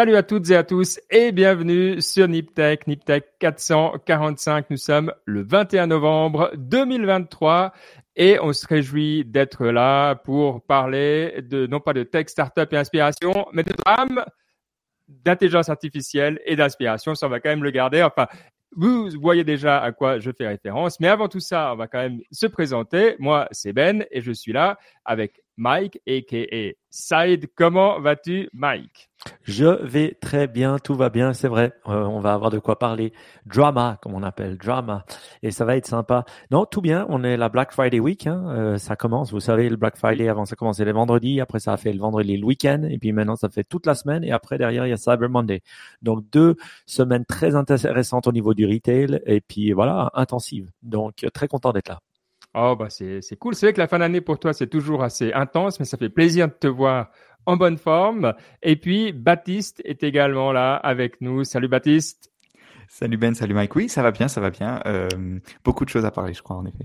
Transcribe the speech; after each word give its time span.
Salut 0.00 0.16
à 0.16 0.22
toutes 0.22 0.48
et 0.48 0.56
à 0.56 0.64
tous 0.64 0.98
et 1.10 1.30
bienvenue 1.30 2.00
sur 2.00 2.26
NipTech, 2.26 2.86
NipTech 2.86 3.34
445. 3.38 4.70
Nous 4.70 4.78
sommes 4.78 5.12
le 5.26 5.42
21 5.42 5.88
novembre 5.88 6.50
2023 6.56 7.74
et 8.16 8.38
on 8.40 8.54
se 8.54 8.66
réjouit 8.66 9.26
d'être 9.26 9.66
là 9.66 10.14
pour 10.14 10.62
parler 10.62 11.42
de, 11.42 11.66
non 11.66 11.80
pas 11.80 11.92
de 11.92 12.02
tech, 12.02 12.28
startup 12.28 12.72
et 12.72 12.78
inspiration, 12.78 13.46
mais 13.52 13.62
de 13.62 13.74
drame, 13.74 14.24
d'intelligence 15.06 15.68
artificielle 15.68 16.40
et 16.46 16.56
d'inspiration. 16.56 17.14
Ça, 17.14 17.26
on 17.26 17.28
va 17.28 17.38
quand 17.38 17.50
même 17.50 17.62
le 17.62 17.70
garder. 17.70 18.02
Enfin, 18.02 18.26
vous 18.74 19.10
voyez 19.20 19.44
déjà 19.44 19.82
à 19.82 19.92
quoi 19.92 20.18
je 20.18 20.30
fais 20.30 20.46
référence. 20.46 20.98
Mais 21.00 21.08
avant 21.08 21.28
tout 21.28 21.40
ça, 21.40 21.74
on 21.74 21.76
va 21.76 21.88
quand 21.88 21.98
même 21.98 22.22
se 22.30 22.46
présenter. 22.46 23.16
Moi, 23.18 23.48
c'est 23.50 23.74
Ben 23.74 24.06
et 24.10 24.22
je 24.22 24.32
suis 24.32 24.52
là 24.52 24.78
avec 25.04 25.42
Mike, 25.60 26.00
a.k.a. 26.08 26.72
Side. 26.88 27.48
Comment 27.54 28.00
vas-tu, 28.00 28.48
Mike? 28.54 29.10
Je 29.42 29.66
vais 29.84 30.16
très 30.18 30.46
bien, 30.46 30.78
tout 30.78 30.94
va 30.94 31.10
bien, 31.10 31.34
c'est 31.34 31.48
vrai. 31.48 31.74
Euh, 31.86 32.04
on 32.04 32.18
va 32.18 32.32
avoir 32.32 32.48
de 32.48 32.58
quoi 32.58 32.78
parler. 32.78 33.12
Drama, 33.44 33.98
comme 34.00 34.14
on 34.14 34.22
appelle, 34.22 34.56
drama. 34.56 35.04
Et 35.42 35.50
ça 35.50 35.66
va 35.66 35.76
être 35.76 35.84
sympa. 35.84 36.24
Non, 36.50 36.64
tout 36.64 36.80
bien. 36.80 37.04
On 37.10 37.22
est 37.24 37.36
la 37.36 37.50
Black 37.50 37.72
Friday 37.72 38.00
Week. 38.00 38.26
Hein. 38.26 38.42
Euh, 38.48 38.78
ça 38.78 38.96
commence, 38.96 39.32
vous 39.32 39.40
savez, 39.40 39.68
le 39.68 39.76
Black 39.76 39.98
Friday, 39.98 40.30
avant 40.30 40.46
ça 40.46 40.56
commençait 40.56 40.86
les 40.86 40.92
vendredis. 40.92 41.42
Après, 41.42 41.60
ça 41.60 41.74
a 41.74 41.76
fait 41.76 41.92
le 41.92 42.00
vendredi, 42.00 42.38
le 42.38 42.46
week-end. 42.46 42.88
Et 42.88 42.96
puis 42.96 43.12
maintenant, 43.12 43.36
ça 43.36 43.50
fait 43.50 43.64
toute 43.64 43.84
la 43.84 43.94
semaine. 43.94 44.24
Et 44.24 44.32
après, 44.32 44.56
derrière, 44.56 44.86
il 44.86 44.90
y 44.90 44.94
a 44.94 44.96
Cyber 44.96 45.28
Monday. 45.28 45.60
Donc, 46.00 46.24
deux 46.32 46.56
semaines 46.86 47.26
très 47.26 47.54
intéressantes 47.54 48.26
au 48.26 48.32
niveau 48.32 48.54
du 48.54 48.64
retail. 48.64 49.20
Et 49.26 49.42
puis, 49.42 49.72
voilà, 49.72 50.10
intensive. 50.14 50.70
Donc, 50.82 51.26
très 51.34 51.48
content 51.48 51.74
d'être 51.74 51.90
là. 51.90 52.00
Oh, 52.54 52.74
bah 52.76 52.90
c'est, 52.90 53.22
c'est 53.22 53.36
cool. 53.36 53.54
C'est 53.54 53.66
vrai 53.66 53.72
que 53.72 53.78
la 53.78 53.86
fin 53.86 53.98
d'année 53.98 54.20
pour 54.20 54.38
toi, 54.38 54.52
c'est 54.52 54.66
toujours 54.66 55.02
assez 55.02 55.32
intense, 55.32 55.78
mais 55.78 55.86
ça 55.86 55.96
fait 55.96 56.08
plaisir 56.08 56.48
de 56.48 56.52
te 56.52 56.66
voir 56.66 57.10
en 57.46 57.56
bonne 57.56 57.78
forme. 57.78 58.34
Et 58.62 58.76
puis, 58.76 59.12
Baptiste 59.12 59.80
est 59.84 60.02
également 60.02 60.52
là 60.52 60.74
avec 60.74 61.20
nous. 61.20 61.44
Salut 61.44 61.68
Baptiste. 61.68 62.30
Salut 62.88 63.16
Ben, 63.16 63.34
salut 63.34 63.54
Mike. 63.54 63.76
Oui, 63.76 63.88
ça 63.88 64.02
va 64.02 64.10
bien, 64.10 64.26
ça 64.26 64.40
va 64.40 64.50
bien. 64.50 64.82
Euh, 64.86 65.08
beaucoup 65.64 65.84
de 65.84 65.90
choses 65.90 66.04
à 66.04 66.10
parler, 66.10 66.34
je 66.34 66.42
crois, 66.42 66.56
en 66.56 66.66
effet. 66.66 66.84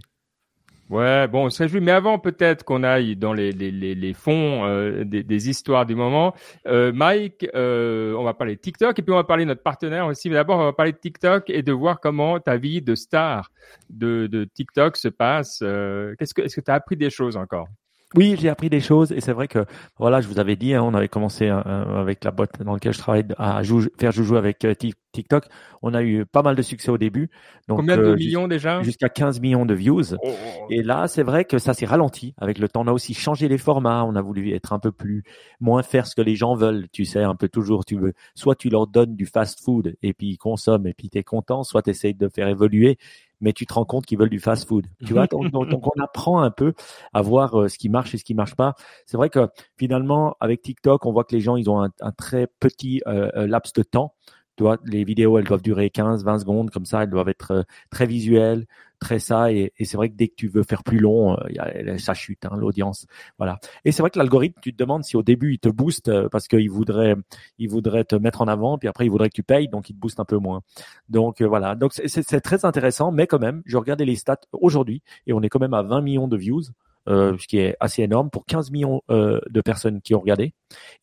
Ouais, 0.89 1.28
bon, 1.28 1.45
on 1.45 1.50
se 1.50 1.64
réjouit. 1.64 1.81
Mais 1.81 1.91
avant, 1.91 2.19
peut-être 2.19 2.64
qu'on 2.64 2.83
aille 2.83 3.16
dans 3.16 3.33
les, 3.33 3.52
les, 3.52 3.72
les, 3.72 3.95
les 3.95 4.14
fonds 4.14 4.66
euh, 4.66 5.03
des, 5.03 5.23
des, 5.23 5.50
histoires 5.50 5.86
du 5.86 5.95
moment. 5.95 6.36
Euh, 6.67 6.92
Mike, 6.94 7.47
euh, 7.55 8.14
on 8.14 8.23
va 8.23 8.36
parler 8.36 8.55
de 8.55 8.61
TikTok 8.61 9.00
et 9.00 9.02
puis 9.02 9.11
on 9.11 9.16
va 9.17 9.23
parler 9.23 9.45
de 9.45 9.50
notre 9.50 9.64
partenaire 9.64 10.05
aussi. 10.05 10.30
Mais 10.30 10.36
d'abord, 10.36 10.59
on 10.59 10.66
va 10.66 10.73
parler 10.73 10.92
de 10.92 10.97
TikTok 10.97 11.50
et 11.50 11.64
de 11.64 11.72
voir 11.72 12.00
comment 12.00 12.39
ta 12.39 12.58
vie 12.58 12.81
de 12.83 12.94
star 12.94 13.52
de, 13.89 14.27
de 14.27 14.44
TikTok 14.44 14.95
se 14.97 15.08
passe. 15.08 15.59
Euh, 15.64 16.14
qu'est-ce 16.19 16.36
que, 16.36 16.44
est-ce 16.44 16.55
que 16.55 16.61
tu 16.61 16.69
as 16.69 16.75
appris 16.75 16.97
des 16.97 17.09
choses 17.09 17.36
encore? 17.36 17.67
Oui, 18.14 18.36
j'ai 18.39 18.50
appris 18.50 18.70
des 18.70 18.80
choses 18.80 19.11
et 19.11 19.20
c'est 19.20 19.34
vrai 19.34 19.48
que 19.48 19.66
voilà, 19.98 20.22
je 20.22 20.28
vous 20.28 20.39
avais 20.39 20.56
dit, 20.56 20.73
hein, 20.73 20.84
on 20.84 20.94
avait 20.94 21.08
commencé 21.08 21.50
euh, 21.50 21.61
avec 21.64 22.23
la 22.23 22.31
boîte 22.31 22.61
dans 22.61 22.73
laquelle 22.73 22.94
je 22.94 23.00
travaille 23.00 23.25
à 23.38 23.61
faire 23.98 24.11
joujou 24.11 24.36
avec 24.38 24.64
euh, 24.64 24.75
TikTok. 25.11 25.45
On 25.81 25.94
a 25.94 26.03
eu 26.03 26.26
pas 26.26 26.44
mal 26.44 26.56
de 26.56 26.61
succès 26.61 26.92
au 26.92 26.98
début. 26.98 27.30
Donc, 27.67 27.80
Combien 27.80 27.98
de 27.98 28.03
euh, 28.03 28.16
millions 28.16 28.48
déjà? 28.48 28.81
Jusqu'à 28.83 29.09
15 29.09 29.39
millions 29.39 29.66
de 29.66 29.73
views. 29.73 30.14
Oh, 30.14 30.17
oh, 30.23 30.30
oh. 30.30 30.67
Et 30.70 30.83
là, 30.83 31.08
c'est 31.08 31.23
vrai 31.23 31.45
que 31.45 31.58
ça 31.58 31.73
s'est 31.73 31.86
ralenti 31.86 32.36
avec 32.38 32.59
le 32.59 32.70
temps. 32.70 32.81
On 32.81 32.88
a 32.88 32.94
aussi 32.94 33.14
changé 33.14 33.48
les 33.48 33.58
formats. 33.58 34.06
On 34.06 34.16
a 34.16 34.22
voulu 34.22 34.53
être 34.53 34.72
un 34.72 34.80
peu 34.80 34.92
plus 34.92 35.23
moins 35.59 35.81
faire 35.81 36.06
ce 36.06 36.16
que 36.16 36.22
les 36.22 36.36
gens 36.36 36.56
veulent. 36.56 36.88
Tu 36.92 37.06
sais, 37.06 37.23
un 37.23 37.36
peu 37.36 37.50
toujours, 37.50 37.86
tu 37.86 37.98
veux. 37.98 38.14
Soit 38.36 38.56
tu 38.56 38.70
leur 38.70 38.88
donnes 38.88 39.16
du 39.16 39.26
fast 39.26 39.61
food 39.64 39.95
et 40.03 40.14
puis 40.14 40.28
ils 40.30 40.38
consomment 40.38 40.88
et 40.88 40.94
puis 40.94 41.09
tu 41.09 41.17
es 41.17 41.23
content. 41.23 41.64
Soit 41.64 41.81
tu 41.81 41.89
essayes 41.89 42.16
de 42.16 42.30
faire 42.30 42.48
évoluer 42.48 42.98
mais 43.45 43.53
tu 43.53 43.67
te 43.67 43.73
rends 43.75 43.85
compte 43.85 44.07
qu'ils 44.07 44.17
veulent 44.17 44.31
du 44.31 44.39
fast-food. 44.39 44.88
Tu 45.05 45.13
vois, 45.13 45.27
donc, 45.27 45.53
on 45.55 46.01
apprend 46.01 46.41
un 46.41 46.49
peu 46.49 46.73
à 47.13 47.21
voir 47.21 47.61
euh, 47.61 47.67
ce 47.67 47.77
qui 47.77 47.89
marche 47.89 48.15
et 48.15 48.17
ce 48.17 48.23
qui 48.23 48.33
marche 48.33 48.55
pas. 48.55 48.73
C'est 49.05 49.17
vrai 49.17 49.30
que 49.30 49.47
finalement, 49.77 50.36
avec 50.39 50.64
TikTok, 50.64 51.05
on 51.05 51.11
voit 51.11 51.25
que 51.25 51.36
les 51.36 51.42
gens, 51.42 51.55
ils 51.55 51.70
ont 51.70 51.80
un, 51.83 52.11
très 52.17 52.47
petit 52.59 53.03
euh, 53.08 53.30
euh 53.36 53.45
laps 53.45 53.71
de 53.73 53.83
temps 53.83 54.15
tu 54.58 54.64
vois, 54.64 54.77
les 54.86 55.03
vidéos, 55.03 55.37
elles 55.37 55.43
doivent 55.43 55.61
durer 55.61 55.89
15, 55.89 56.23
20 56.23 56.39
secondes, 56.39 56.71
comme 56.71 56.86
ça, 56.86 57.03
elles 57.03 57.09
doivent 57.09 57.27
être 57.27 57.65
très 57.89 58.05
visuelles, 58.05 58.65
très 59.00 59.20
ça. 59.20 59.52
Et, 59.52 59.73
et 59.78 59.86
c'est 59.86 59.98
vrai 59.98 60.10
que 60.10 60.16
dès 60.16 60.28
que 60.28 60.36
tu 60.36 60.48
veux 60.48 60.64
faire 60.64 60.83
plus 60.83 61.00
long, 61.00 61.38
euh, 61.38 61.98
ça 61.98 62.14
chute, 62.14 62.45
hein, 62.45 62.56
l'audience. 62.58 63.06
Voilà. 63.38 63.60
Et 63.83 63.92
c'est 63.92 64.02
vrai 64.02 64.10
que 64.10 64.20
l'algorithme, 64.20 64.60
tu 64.61 64.73
te 64.73 64.78
demandes 64.78 65.04
si 65.04 65.17
au 65.17 65.23
début, 65.23 65.54
il 65.54 65.60
te 65.60 65.70
booste 65.70 66.10
euh, 66.10 66.30
parce 66.30 66.48
qu'il 66.48 66.70
voudrait, 66.70 67.16
il 67.58 67.70
voudrait 67.70 68.04
te 68.04 68.16
mettre 68.16 68.42
en 68.42 68.48
avant, 68.48 68.78
puis 68.78 68.88
après, 68.88 69.06
il 69.06 69.10
voudrait 69.10 69.30
que 69.30 69.36
tu 69.36 69.44
payes, 69.44 69.67
donc 69.67 69.89
il 69.89 69.94
te 69.94 70.00
booste 70.00 70.20
un 70.20 70.26
peu 70.26 70.38
moins. 70.38 70.61
Donc 71.10 71.42
voilà. 71.42 71.76
Donc 71.76 71.94
c'est 71.94 72.42
très 72.42 72.66
intéressant, 72.66 73.11
mais 73.11 73.28
quand 73.28 73.39
même, 73.39 73.61
je 73.66 73.78
regardais 73.78 74.06
les 74.06 74.16
stats 74.16 74.38
aujourd'hui 74.52 75.02
et 75.27 75.33
on 75.33 75.42
est 75.42 75.50
quand 75.50 75.60
même 75.60 75.73
à 75.73 75.83
20 75.83 76.02
millions 76.02 76.27
de 76.27 76.38
views 76.38 76.64
euh, 77.08 77.38
ce 77.38 77.48
qui 77.48 77.60
est 77.60 77.76
assez 77.80 78.02
énorme 78.02 78.30
pour 78.30 78.45
15 78.45 78.72
millions 78.72 79.02
euh, 79.12 79.39
de 79.50 79.62
personnes 79.62 80.02
qui 80.02 80.16
ont 80.16 80.20
regardé. 80.20 80.54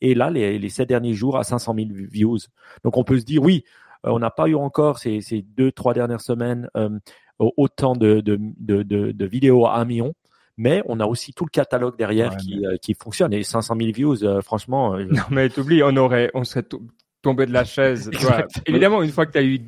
Et 0.00 0.14
là, 0.14 0.30
les, 0.30 0.58
les 0.58 0.68
7 0.68 0.88
derniers 0.88 1.14
jours 1.14 1.38
à 1.38 1.44
500 1.44 1.74
000 1.76 1.88
views. 1.92 2.38
Donc 2.84 2.96
on 2.96 3.04
peut 3.04 3.18
se 3.18 3.24
dire, 3.24 3.42
oui, 3.42 3.64
euh, 4.06 4.10
on 4.10 4.18
n'a 4.18 4.30
pas 4.30 4.48
eu 4.48 4.54
encore 4.54 4.98
ces, 4.98 5.20
ces 5.20 5.42
deux, 5.42 5.70
trois 5.72 5.94
dernières 5.94 6.20
semaines 6.20 6.68
euh, 6.76 6.98
autant 7.38 7.96
de, 7.96 8.20
de, 8.20 8.38
de, 8.58 8.82
de, 9.12 9.26
vidéos 9.26 9.66
à 9.66 9.76
1 9.76 9.84
million 9.84 10.14
mais 10.58 10.82
on 10.86 11.00
a 11.00 11.06
aussi 11.06 11.32
tout 11.32 11.44
le 11.44 11.50
catalogue 11.50 11.96
derrière 11.96 12.36
qui, 12.36 12.62
qui 12.82 12.94
fonctionne. 12.94 13.32
Et 13.32 13.42
500 13.42 13.74
000 13.74 13.90
views, 13.92 14.42
franchement. 14.42 14.96
Non, 14.98 15.22
mais 15.30 15.48
t'oublies, 15.48 15.82
on 15.82 15.96
aurait, 15.96 16.30
on 16.34 16.44
serait 16.44 16.62
tomber 17.22 17.46
de 17.46 17.52
la 17.52 17.64
chaise. 17.64 18.10
Évidemment, 18.66 19.02
une 19.02 19.10
fois 19.10 19.26
que 19.26 19.32
tu 19.32 19.38
as 19.38 19.44
eu 19.44 19.60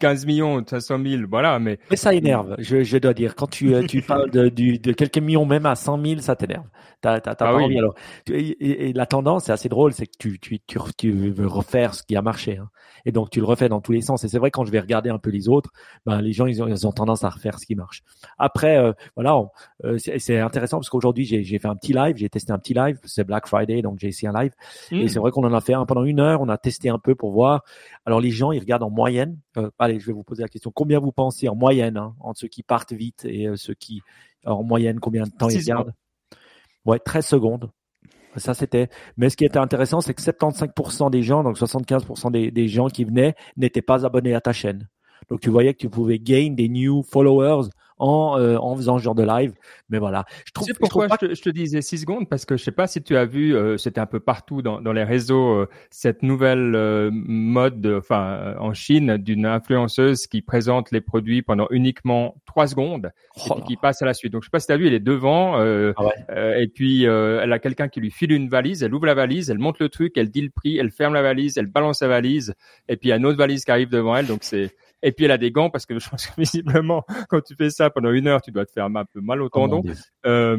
15 0.00 0.26
millions, 0.26 0.64
500 0.64 0.98
000, 1.04 1.22
voilà, 1.28 1.58
mais... 1.58 1.78
Mais 1.90 1.96
ça 1.96 2.14
énerve, 2.14 2.54
je, 2.58 2.82
je 2.82 2.98
dois 2.98 3.14
dire. 3.14 3.34
Quand 3.34 3.48
tu, 3.48 3.74
euh, 3.74 3.84
tu 3.86 4.00
parles 4.06 4.30
de, 4.30 4.48
de 4.48 4.92
quelques 4.92 5.18
millions, 5.18 5.44
même 5.44 5.66
à 5.66 5.74
100 5.74 6.02
000, 6.04 6.20
ça 6.20 6.36
t'énerve. 6.36 6.66
T'as, 7.00 7.20
t'as, 7.20 7.30
ah 7.32 7.34
pas 7.36 7.54
envie. 7.54 7.78
Alors, 7.78 7.94
et, 8.28 8.88
et, 8.88 8.92
la 8.92 9.06
tendance, 9.06 9.44
c'est 9.44 9.52
assez 9.52 9.68
drôle, 9.68 9.92
c'est 9.92 10.06
que 10.06 10.16
tu, 10.18 10.40
tu, 10.40 10.58
tu, 10.66 10.78
tu, 10.96 11.12
veux 11.12 11.46
refaire 11.46 11.94
ce 11.94 12.02
qui 12.02 12.16
a 12.16 12.22
marché. 12.22 12.56
Hein. 12.56 12.70
Et 13.04 13.12
donc, 13.12 13.30
tu 13.30 13.38
le 13.38 13.46
refais 13.46 13.68
dans 13.68 13.80
tous 13.80 13.92
les 13.92 14.00
sens. 14.00 14.24
Et 14.24 14.28
c'est 14.28 14.38
vrai, 14.38 14.50
quand 14.50 14.64
je 14.64 14.72
vais 14.72 14.80
regarder 14.80 15.08
un 15.08 15.18
peu 15.18 15.30
les 15.30 15.48
autres, 15.48 15.70
ben, 16.06 16.20
les 16.20 16.32
gens, 16.32 16.46
ils 16.46 16.60
ont, 16.60 16.66
ils 16.66 16.86
ont 16.88 16.92
tendance 16.92 17.22
à 17.22 17.30
refaire 17.30 17.60
ce 17.60 17.66
qui 17.66 17.76
marche. 17.76 18.02
Après, 18.36 18.78
euh, 18.78 18.92
voilà, 19.14 19.40
euh, 19.84 19.96
c'est, 19.98 20.40
intéressant 20.40 20.78
parce 20.78 20.90
qu'aujourd'hui, 20.90 21.24
j'ai, 21.24 21.44
j'ai 21.44 21.60
fait 21.60 21.68
un 21.68 21.76
petit 21.76 21.92
live, 21.92 22.16
j'ai 22.16 22.28
testé 22.28 22.52
un 22.52 22.58
petit 22.58 22.74
live. 22.74 22.98
C'est 23.04 23.24
Black 23.24 23.46
Friday, 23.46 23.80
donc 23.80 24.00
j'ai 24.00 24.08
essayé 24.08 24.28
un 24.28 24.42
live. 24.42 24.52
Et 24.90 25.04
hmm. 25.04 25.08
c'est 25.08 25.20
vrai 25.20 25.30
qu'on 25.30 25.44
en 25.44 25.54
a 25.54 25.60
fait 25.60 25.74
un 25.74 25.86
pendant 25.86 26.04
une 26.04 26.18
heure. 26.18 26.40
On 26.40 26.48
a 26.48 26.58
testé 26.58 26.67
un 26.88 26.98
peu 26.98 27.14
pour 27.14 27.32
voir. 27.32 27.62
Alors, 28.06 28.20
les 28.20 28.30
gens, 28.30 28.52
ils 28.52 28.60
regardent 28.60 28.82
en 28.82 28.90
moyenne. 28.90 29.38
Euh, 29.56 29.70
allez, 29.78 30.00
je 30.00 30.06
vais 30.06 30.12
vous 30.12 30.24
poser 30.24 30.42
la 30.42 30.48
question. 30.48 30.70
Combien 30.70 30.98
vous 31.00 31.12
pensez 31.12 31.48
en 31.48 31.54
moyenne, 31.54 31.96
hein, 31.96 32.14
entre 32.20 32.40
ceux 32.40 32.48
qui 32.48 32.62
partent 32.62 32.92
vite 32.92 33.24
et 33.24 33.48
ceux 33.56 33.74
qui, 33.74 34.02
en 34.44 34.62
moyenne, 34.62 35.00
combien 35.00 35.24
de 35.24 35.30
temps 35.30 35.48
ils 35.48 35.58
regardent? 35.58 35.94
Ouais, 36.84 36.98
13 36.98 37.26
secondes. 37.26 37.70
Ça, 38.36 38.54
c'était. 38.54 38.88
Mais 39.16 39.30
ce 39.30 39.36
qui 39.36 39.44
était 39.44 39.58
intéressant, 39.58 40.00
c'est 40.00 40.14
que 40.14 40.22
75% 40.22 41.10
des 41.10 41.22
gens, 41.22 41.42
donc 41.42 41.58
75% 41.58 42.30
des, 42.30 42.50
des 42.50 42.68
gens 42.68 42.88
qui 42.88 43.04
venaient, 43.04 43.34
n'étaient 43.56 43.82
pas 43.82 44.06
abonnés 44.06 44.34
à 44.34 44.40
ta 44.40 44.52
chaîne. 44.52 44.88
Donc, 45.28 45.40
tu 45.40 45.50
voyais 45.50 45.74
que 45.74 45.78
tu 45.78 45.90
pouvais 45.90 46.18
gain 46.18 46.52
des 46.52 46.68
new 46.68 47.02
followers 47.02 47.68
en, 47.98 48.38
euh, 48.38 48.56
en 48.56 48.76
faisant 48.76 48.98
ce 48.98 49.04
genre 49.04 49.14
de 49.14 49.24
live. 49.24 49.52
Mais 49.90 49.98
voilà. 49.98 50.24
Je 50.44 50.52
trouve. 50.52 50.66
Tu 50.66 50.72
sais 50.72 50.78
pourquoi 50.78 51.08
je, 51.08 51.26
te, 51.26 51.34
je, 51.34 51.42
te, 51.42 51.50
disais 51.50 51.80
6 51.80 51.98
secondes? 51.98 52.28
Parce 52.28 52.44
que 52.44 52.56
je 52.56 52.62
sais 52.62 52.72
pas 52.72 52.86
si 52.86 53.02
tu 53.02 53.16
as 53.16 53.24
vu, 53.24 53.56
euh, 53.56 53.76
c'était 53.78 54.00
un 54.00 54.06
peu 54.06 54.20
partout 54.20 54.62
dans, 54.62 54.80
dans 54.80 54.92
les 54.92 55.04
réseaux 55.04 55.54
euh, 55.54 55.68
cette 55.90 56.22
nouvelle 56.22 56.74
euh, 56.74 57.10
mode, 57.12 57.86
enfin 57.98 58.54
en 58.58 58.74
Chine, 58.74 59.16
d'une 59.16 59.46
influenceuse 59.46 60.26
qui 60.26 60.42
présente 60.42 60.90
les 60.90 61.00
produits 61.00 61.42
pendant 61.42 61.66
uniquement 61.70 62.36
3 62.46 62.68
secondes 62.68 63.10
et 63.36 63.40
oh 63.50 63.60
qui 63.66 63.76
passe 63.76 64.02
à 64.02 64.06
la 64.06 64.14
suite. 64.14 64.32
Donc 64.32 64.42
je 64.42 64.48
sais 64.48 64.50
pas 64.50 64.60
si 64.60 64.66
tu 64.66 64.72
as 64.72 64.76
vu, 64.76 64.86
elle 64.86 64.94
est 64.94 65.00
devant 65.00 65.56
ah 65.56 66.04
ouais. 66.04 66.62
et 66.62 66.68
puis 66.68 67.04
elle 67.04 67.52
a 67.52 67.58
quelqu'un 67.58 67.88
qui 67.88 68.00
lui 68.00 68.10
file 68.10 68.32
une 68.32 68.48
valise, 68.48 68.82
elle 68.82 68.94
ouvre 68.94 69.06
la 69.06 69.14
valise, 69.14 69.50
elle 69.50 69.58
monte 69.58 69.78
le 69.78 69.88
truc, 69.88 70.12
elle 70.16 70.30
dit 70.30 70.42
le 70.42 70.50
prix, 70.50 70.76
elle 70.76 70.90
ferme 70.90 71.14
la 71.14 71.22
valise, 71.22 71.56
elle 71.56 71.66
balance 71.66 72.02
la 72.02 72.08
valise 72.08 72.54
et 72.88 72.96
puis 72.96 73.08
il 73.08 73.10
y 73.10 73.12
a 73.12 73.16
une 73.16 73.26
autre 73.26 73.38
valise 73.38 73.64
qui 73.64 73.70
arrive 73.70 73.88
devant 73.88 74.16
elle. 74.16 74.26
Donc 74.26 74.40
c'est 74.42 74.74
et 75.02 75.12
puis 75.12 75.24
elle 75.24 75.30
a 75.30 75.38
des 75.38 75.50
gants 75.50 75.70
parce 75.70 75.86
que 75.86 75.98
je 75.98 76.08
pense 76.08 76.26
que 76.26 76.32
visiblement, 76.38 77.04
quand 77.28 77.40
tu 77.40 77.54
fais 77.54 77.70
ça 77.70 77.90
pendant 77.90 78.10
une 78.10 78.26
heure, 78.26 78.42
tu 78.42 78.50
dois 78.50 78.66
te 78.66 78.72
faire 78.72 78.86
un 78.86 79.04
peu 79.04 79.20
mal 79.20 79.42
au 79.42 79.46
oh 79.46 79.48
tendon. 79.48 79.82
euh, 80.26 80.58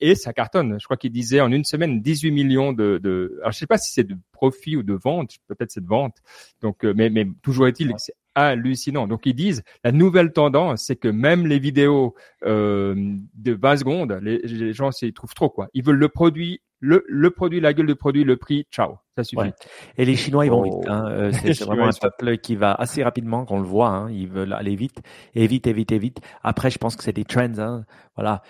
et 0.00 0.14
ça 0.14 0.32
cartonne. 0.32 0.78
Je 0.78 0.84
crois 0.84 0.96
qu'il 0.96 1.12
disait 1.12 1.40
en 1.40 1.50
une 1.50 1.64
semaine 1.64 2.00
18 2.00 2.30
millions 2.30 2.72
de. 2.72 2.98
de... 3.02 3.38
Alors 3.40 3.52
je 3.52 3.58
sais 3.58 3.66
pas 3.66 3.78
si 3.78 3.92
c'est 3.92 4.04
de 4.04 4.16
profit 4.32 4.76
ou 4.76 4.82
de 4.82 4.94
vente. 4.94 5.32
Peut-être 5.46 5.70
c'est 5.70 5.82
de 5.82 5.88
vente. 5.88 6.16
Donc, 6.60 6.84
euh, 6.84 6.92
mais, 6.96 7.10
mais 7.10 7.26
toujours 7.42 7.66
est-il, 7.66 7.92
c'est 7.98 8.14
hallucinant. 8.34 9.06
Donc 9.06 9.26
ils 9.26 9.34
disent 9.34 9.62
la 9.84 9.92
nouvelle 9.92 10.32
tendance, 10.32 10.84
c'est 10.86 10.96
que 10.96 11.08
même 11.08 11.46
les 11.46 11.58
vidéos 11.58 12.14
euh, 12.44 12.94
de 13.34 13.52
20 13.52 13.76
secondes, 13.78 14.18
les, 14.22 14.38
les 14.38 14.72
gens 14.72 14.92
s'y 14.92 15.12
trouvent 15.12 15.34
trop 15.34 15.50
quoi. 15.50 15.68
Ils 15.74 15.84
veulent 15.84 15.96
le 15.96 16.08
produit 16.08 16.60
le, 16.80 17.04
le 17.06 17.30
produit, 17.30 17.60
la 17.60 17.72
gueule 17.74 17.86
du 17.86 17.94
produit, 17.94 18.24
le 18.24 18.36
prix, 18.36 18.66
ciao, 18.72 18.98
ça 19.16 19.22
suffit. 19.22 19.52
Et 19.96 20.04
les 20.04 20.16
Chinois, 20.16 20.46
ils 20.46 20.50
vont 20.50 20.62
vite. 20.62 20.88
Hein. 20.88 21.06
Euh, 21.10 21.32
c'est 21.32 21.60
vraiment 21.64 21.86
un 21.86 21.92
peuple 21.92 22.38
qui 22.38 22.56
va 22.56 22.72
assez 22.72 23.02
rapidement, 23.02 23.44
qu'on 23.44 23.60
le 23.60 23.66
voit. 23.66 23.88
Hein. 23.88 24.10
Ils 24.10 24.28
veulent 24.28 24.54
aller 24.54 24.74
vite, 24.74 25.00
et 25.34 25.46
vite, 25.46 25.66
et 25.66 25.72
vite, 25.72 25.92
et 25.92 25.98
vite. 25.98 26.20
Après, 26.42 26.70
je 26.70 26.78
pense 26.78 26.96
que 26.96 27.04
c'est 27.04 27.12
des 27.12 27.24
trends. 27.24 27.58
Hein. 27.58 27.84
Voilà 28.16 28.42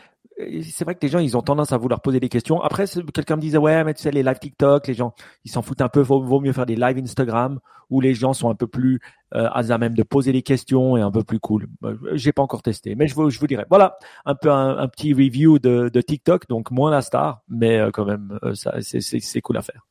c'est 0.62 0.84
vrai 0.84 0.94
que 0.94 1.00
les 1.02 1.08
gens, 1.08 1.18
ils 1.18 1.36
ont 1.36 1.42
tendance 1.42 1.72
à 1.72 1.78
vouloir 1.78 2.00
poser 2.00 2.20
des 2.20 2.28
questions. 2.28 2.60
Après, 2.60 2.84
quelqu'un 3.14 3.36
me 3.36 3.40
disait, 3.40 3.58
ouais, 3.58 3.84
mais 3.84 3.94
tu 3.94 4.02
sais, 4.02 4.10
les 4.10 4.22
live 4.22 4.38
TikTok, 4.38 4.86
les 4.86 4.94
gens, 4.94 5.14
ils 5.44 5.50
s'en 5.50 5.62
foutent 5.62 5.80
un 5.80 5.88
peu. 5.88 6.00
Vaut, 6.00 6.22
vaut 6.22 6.40
mieux 6.40 6.52
faire 6.52 6.66
des 6.66 6.76
live 6.76 6.98
Instagram 6.98 7.58
où 7.90 8.00
les 8.00 8.14
gens 8.14 8.32
sont 8.32 8.48
un 8.48 8.54
peu 8.54 8.66
plus 8.66 9.00
euh, 9.34 9.48
à 9.50 9.78
même 9.78 9.94
de 9.94 10.02
poser 10.02 10.32
des 10.32 10.42
questions 10.42 10.96
et 10.96 11.00
un 11.00 11.10
peu 11.10 11.24
plus 11.24 11.40
cool. 11.40 11.66
Bah, 11.80 11.92
j'ai 12.12 12.32
pas 12.32 12.42
encore 12.42 12.62
testé, 12.62 12.94
mais 12.94 13.08
je 13.08 13.14
vous, 13.14 13.30
je 13.30 13.38
vous 13.38 13.46
dirai. 13.46 13.64
Voilà, 13.68 13.98
un 14.24 14.34
peu 14.34 14.50
un, 14.50 14.88
petit 14.88 15.12
review 15.12 15.58
de, 15.58 15.90
de, 15.92 16.00
TikTok, 16.00 16.48
donc 16.48 16.70
moins 16.70 16.90
la 16.90 17.02
star, 17.02 17.42
mais 17.48 17.78
euh, 17.78 17.90
quand 17.90 18.04
même, 18.04 18.38
euh, 18.44 18.54
ça, 18.54 18.74
c'est 18.80 19.40
cool 19.40 19.56
à 19.56 19.62
faire. 19.62 19.89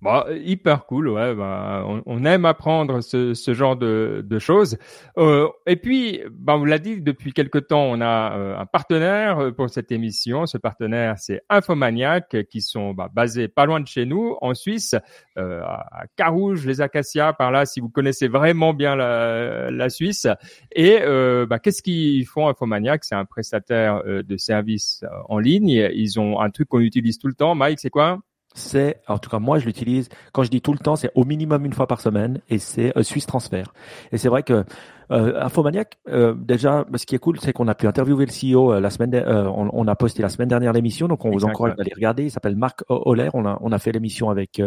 Bon, 0.00 0.22
hyper 0.30 0.86
cool, 0.86 1.08
ouais. 1.08 1.34
Bah, 1.34 1.84
on, 2.06 2.24
aime 2.24 2.44
apprendre 2.44 3.00
ce, 3.00 3.34
ce 3.34 3.52
genre 3.52 3.74
de, 3.74 4.24
de 4.24 4.38
choses. 4.38 4.78
Euh, 5.16 5.48
et 5.66 5.74
puis, 5.74 6.22
bah, 6.30 6.56
on 6.56 6.64
l'a 6.64 6.78
dit, 6.78 7.02
depuis 7.02 7.32
quelque 7.32 7.58
temps, 7.58 7.82
on 7.82 8.00
a 8.00 8.36
euh, 8.36 8.56
un 8.56 8.66
partenaire 8.66 9.40
euh, 9.40 9.50
pour 9.50 9.68
cette 9.70 9.90
émission. 9.90 10.46
Ce 10.46 10.56
partenaire, 10.56 11.16
c'est 11.18 11.42
Infomaniac, 11.48 12.36
qui 12.48 12.60
sont 12.60 12.94
bah, 12.94 13.10
basés 13.12 13.48
pas 13.48 13.66
loin 13.66 13.80
de 13.80 13.88
chez 13.88 14.06
nous, 14.06 14.36
en 14.40 14.54
Suisse, 14.54 14.94
euh, 15.36 15.62
à 15.64 16.04
Carouge, 16.14 16.64
les 16.64 16.80
Acacias, 16.80 17.32
par 17.32 17.50
là, 17.50 17.66
si 17.66 17.80
vous 17.80 17.88
connaissez 17.88 18.28
vraiment 18.28 18.74
bien 18.74 18.94
la, 18.94 19.72
la 19.72 19.90
Suisse. 19.90 20.28
Et 20.70 20.98
euh, 21.02 21.44
bah, 21.44 21.58
qu'est-ce 21.58 21.82
qu'ils 21.82 22.24
font 22.24 22.46
Infomaniac? 22.46 23.04
C'est 23.04 23.16
un 23.16 23.24
prestataire 23.24 24.04
de 24.04 24.36
services 24.36 25.04
en 25.28 25.40
ligne. 25.40 25.70
Ils 25.92 26.20
ont 26.20 26.40
un 26.40 26.50
truc 26.50 26.68
qu'on 26.68 26.80
utilise 26.80 27.18
tout 27.18 27.26
le 27.26 27.34
temps. 27.34 27.56
Mike, 27.56 27.80
c'est 27.80 27.90
quoi? 27.90 28.20
C'est, 28.58 29.00
en 29.08 29.18
tout 29.18 29.30
cas 29.30 29.38
moi 29.38 29.58
je 29.58 29.66
l'utilise, 29.66 30.08
quand 30.32 30.42
je 30.42 30.50
dis 30.50 30.60
tout 30.60 30.72
le 30.72 30.78
temps, 30.78 30.96
c'est 30.96 31.10
au 31.14 31.24
minimum 31.24 31.64
une 31.64 31.72
fois 31.72 31.86
par 31.86 32.00
semaine 32.00 32.40
et 32.50 32.58
c'est 32.58 32.96
euh, 32.96 33.02
Swiss 33.02 33.26
Transfer. 33.26 33.64
Et 34.12 34.18
c'est 34.18 34.28
vrai 34.28 34.42
que 34.42 34.64
euh, 35.10 35.40
Infomaniac, 35.42 35.98
euh, 36.08 36.34
déjà, 36.34 36.84
ce 36.94 37.06
qui 37.06 37.14
est 37.14 37.18
cool, 37.18 37.38
c'est 37.40 37.52
qu'on 37.52 37.68
a 37.68 37.74
pu 37.74 37.86
interviewer 37.86 38.26
le 38.26 38.32
CEO 38.32 38.72
euh, 38.72 38.80
la 38.80 38.90
semaine, 38.90 39.14
euh, 39.14 39.44
on, 39.44 39.70
on, 39.72 39.86
a 39.88 39.96
posté 39.96 40.22
la 40.22 40.28
semaine 40.28 40.48
dernière 40.48 40.72
l'émission, 40.72 41.08
donc 41.08 41.24
on 41.24 41.30
vous 41.30 41.44
encourage 41.44 41.72
à 41.78 41.80
aller 41.80 41.92
regarder. 41.94 42.24
Il 42.24 42.30
s'appelle 42.30 42.56
Marc 42.56 42.84
Holler. 42.88 43.30
On 43.32 43.46
a, 43.46 43.58
on 43.60 43.72
a 43.72 43.78
fait 43.78 43.92
l'émission 43.92 44.30
avec 44.30 44.60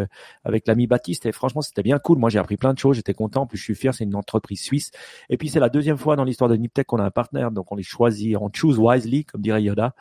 avec 0.44 0.68
l'ami 0.68 0.88
Baptiste 0.88 1.26
et 1.26 1.32
franchement 1.32 1.62
c'était 1.62 1.84
bien 1.84 2.00
cool. 2.00 2.18
Moi 2.18 2.30
j'ai 2.30 2.40
appris 2.40 2.58
plein 2.58 2.74
de 2.74 2.80
choses, 2.80 2.96
j'étais 2.96 3.14
content. 3.14 3.44
En 3.44 3.48
plus 3.48 3.58
je 3.58 3.64
suis 3.64 3.76
fier, 3.76 3.94
c'est 3.94 4.04
une 4.04 4.16
entreprise 4.16 4.62
suisse. 4.62 4.92
Et 5.30 5.38
puis 5.38 5.50
c'est 5.50 5.60
la 5.60 5.70
deuxième 5.70 5.98
fois 5.98 6.16
dans 6.16 6.24
l'histoire 6.24 6.50
de 6.50 6.56
Niptech 6.56 6.88
qu'on 6.88 7.00
a 7.00 7.04
un 7.04 7.12
partenaire, 7.12 7.52
donc 7.52 7.72
on 7.72 7.76
les 7.76 7.84
choisit, 7.84 8.36
on 8.38 8.50
choose 8.52 8.80
wisely, 8.80 9.26
comme 9.26 9.42
dirait 9.42 9.62
Yoda, 9.62 9.94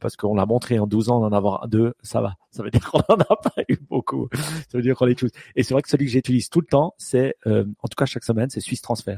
parce 0.00 0.16
qu'on 0.16 0.34
l'a 0.34 0.46
montré 0.46 0.78
en 0.78 0.86
12 0.86 1.10
ans 1.10 1.20
d'en 1.20 1.32
avoir 1.32 1.68
deux, 1.68 1.94
ça 2.02 2.20
va. 2.20 2.34
Ça 2.50 2.62
veut 2.62 2.70
dire 2.72 2.88
qu'on 2.90 3.00
en 3.00 3.16
a 3.16 3.36
pas 3.36 3.62
eu 3.68 3.76
beaucoup. 3.76 4.28
Ça 4.32 4.78
veut 4.78 4.82
dire 4.82 4.96
qu'on 4.96 5.06
les 5.06 5.16
choose. 5.16 5.32
Et 5.56 5.62
c'est 5.62 5.74
vrai 5.74 5.82
que 5.82 5.88
celui 5.88 6.06
que 6.06 6.12
j'utilise 6.12 6.48
tout 6.48 6.60
le 6.60 6.66
temps, 6.66 6.94
c'est, 6.98 7.34
en 7.46 7.88
tout 7.88 7.96
cas 7.96 8.06
chaque 8.06 8.24
semaine, 8.24 8.48
c'est 8.50 8.60
Swiss 8.60 8.80
Transfer. 8.80 9.16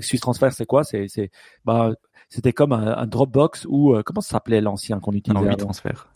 Que 0.00 0.06
Swiss 0.06 0.20
Transfer, 0.20 0.50
c'est 0.52 0.66
quoi? 0.66 0.84
C'est, 0.84 1.06
c'est, 1.08 1.30
bah, 1.64 1.92
c'était 2.28 2.52
comme 2.52 2.72
un, 2.72 3.06
Dropbox 3.06 3.66
ou 3.70 3.94
euh, 3.94 4.02
comment 4.02 4.20
ça 4.20 4.32
s'appelait 4.32 4.60
l'ancien 4.60 5.00
qu'on 5.00 5.12
utilisait 5.12 5.48
Oui 5.48 5.56
Transfer. 5.56 6.06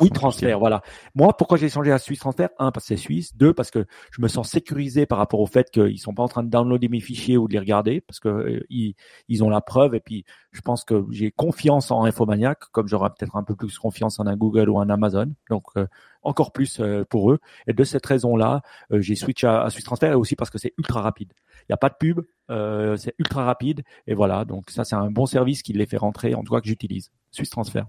oui 0.00 0.10
Transfer, 0.10 0.58
voilà. 0.58 0.82
Moi, 1.14 1.34
pourquoi 1.38 1.56
j'ai 1.56 1.70
changé 1.70 1.90
à 1.90 1.98
Swiss 1.98 2.18
Transfer? 2.18 2.48
Un, 2.58 2.70
parce 2.70 2.86
que 2.86 2.94
c'est 2.94 3.00
suisse. 3.00 3.34
Deux, 3.34 3.54
parce 3.54 3.70
que 3.70 3.86
je 4.10 4.20
me 4.20 4.28
sens 4.28 4.50
sécurisé 4.50 5.06
par 5.06 5.16
rapport 5.16 5.40
au 5.40 5.46
fait 5.46 5.70
qu'ils 5.70 5.98
sont 5.98 6.12
pas 6.12 6.22
en 6.22 6.28
train 6.28 6.42
de 6.42 6.50
downloader 6.50 6.88
mes 6.88 7.00
fichiers 7.00 7.38
ou 7.38 7.48
de 7.48 7.54
les 7.54 7.58
regarder, 7.58 8.02
parce 8.02 8.20
que 8.20 8.28
euh, 8.28 8.66
ils, 8.68 8.94
ils, 9.28 9.42
ont 9.42 9.48
la 9.48 9.62
preuve. 9.62 9.94
Et 9.94 10.00
puis, 10.00 10.26
je 10.52 10.60
pense 10.60 10.84
que 10.84 11.06
j'ai 11.10 11.30
confiance 11.30 11.90
en 11.90 12.04
Infomaniac, 12.04 12.58
comme 12.72 12.86
j'aurais 12.86 13.08
peut-être 13.08 13.34
un 13.34 13.42
peu 13.42 13.56
plus 13.56 13.78
confiance 13.78 14.20
en 14.20 14.26
un 14.26 14.36
Google 14.36 14.68
ou 14.68 14.78
un 14.78 14.90
Amazon. 14.90 15.32
Donc, 15.48 15.64
euh, 15.78 15.86
encore 16.22 16.52
plus 16.52 16.80
pour 17.10 17.32
eux. 17.32 17.38
Et 17.66 17.74
de 17.74 17.84
cette 17.84 18.04
raison-là, 18.06 18.62
j'ai 18.90 19.14
switché 19.14 19.46
à, 19.46 19.62
à 19.62 19.70
Swiss 19.70 19.84
Transfer 19.84 20.10
et 20.10 20.14
aussi 20.14 20.36
parce 20.36 20.48
que 20.48 20.56
c'est 20.56 20.72
ultra 20.78 21.02
rapide. 21.02 21.32
Il 21.62 21.66
n'y 21.70 21.74
a 21.74 21.78
pas 21.78 21.88
de 21.88 21.96
pub, 21.98 22.20
euh, 22.50 22.96
c'est 22.96 23.14
ultra 23.18 23.44
rapide 23.44 23.82
et 24.06 24.14
voilà. 24.14 24.44
Donc 24.44 24.70
ça, 24.70 24.84
c'est 24.84 24.96
un 24.96 25.10
bon 25.10 25.26
service 25.26 25.62
qui 25.62 25.72
les 25.72 25.86
fait 25.86 25.96
rentrer, 25.96 26.34
en 26.34 26.42
tout 26.42 26.52
cas 26.52 26.60
que 26.60 26.68
j'utilise. 26.68 27.10
Swiss 27.30 27.50
Transfer. 27.50 27.84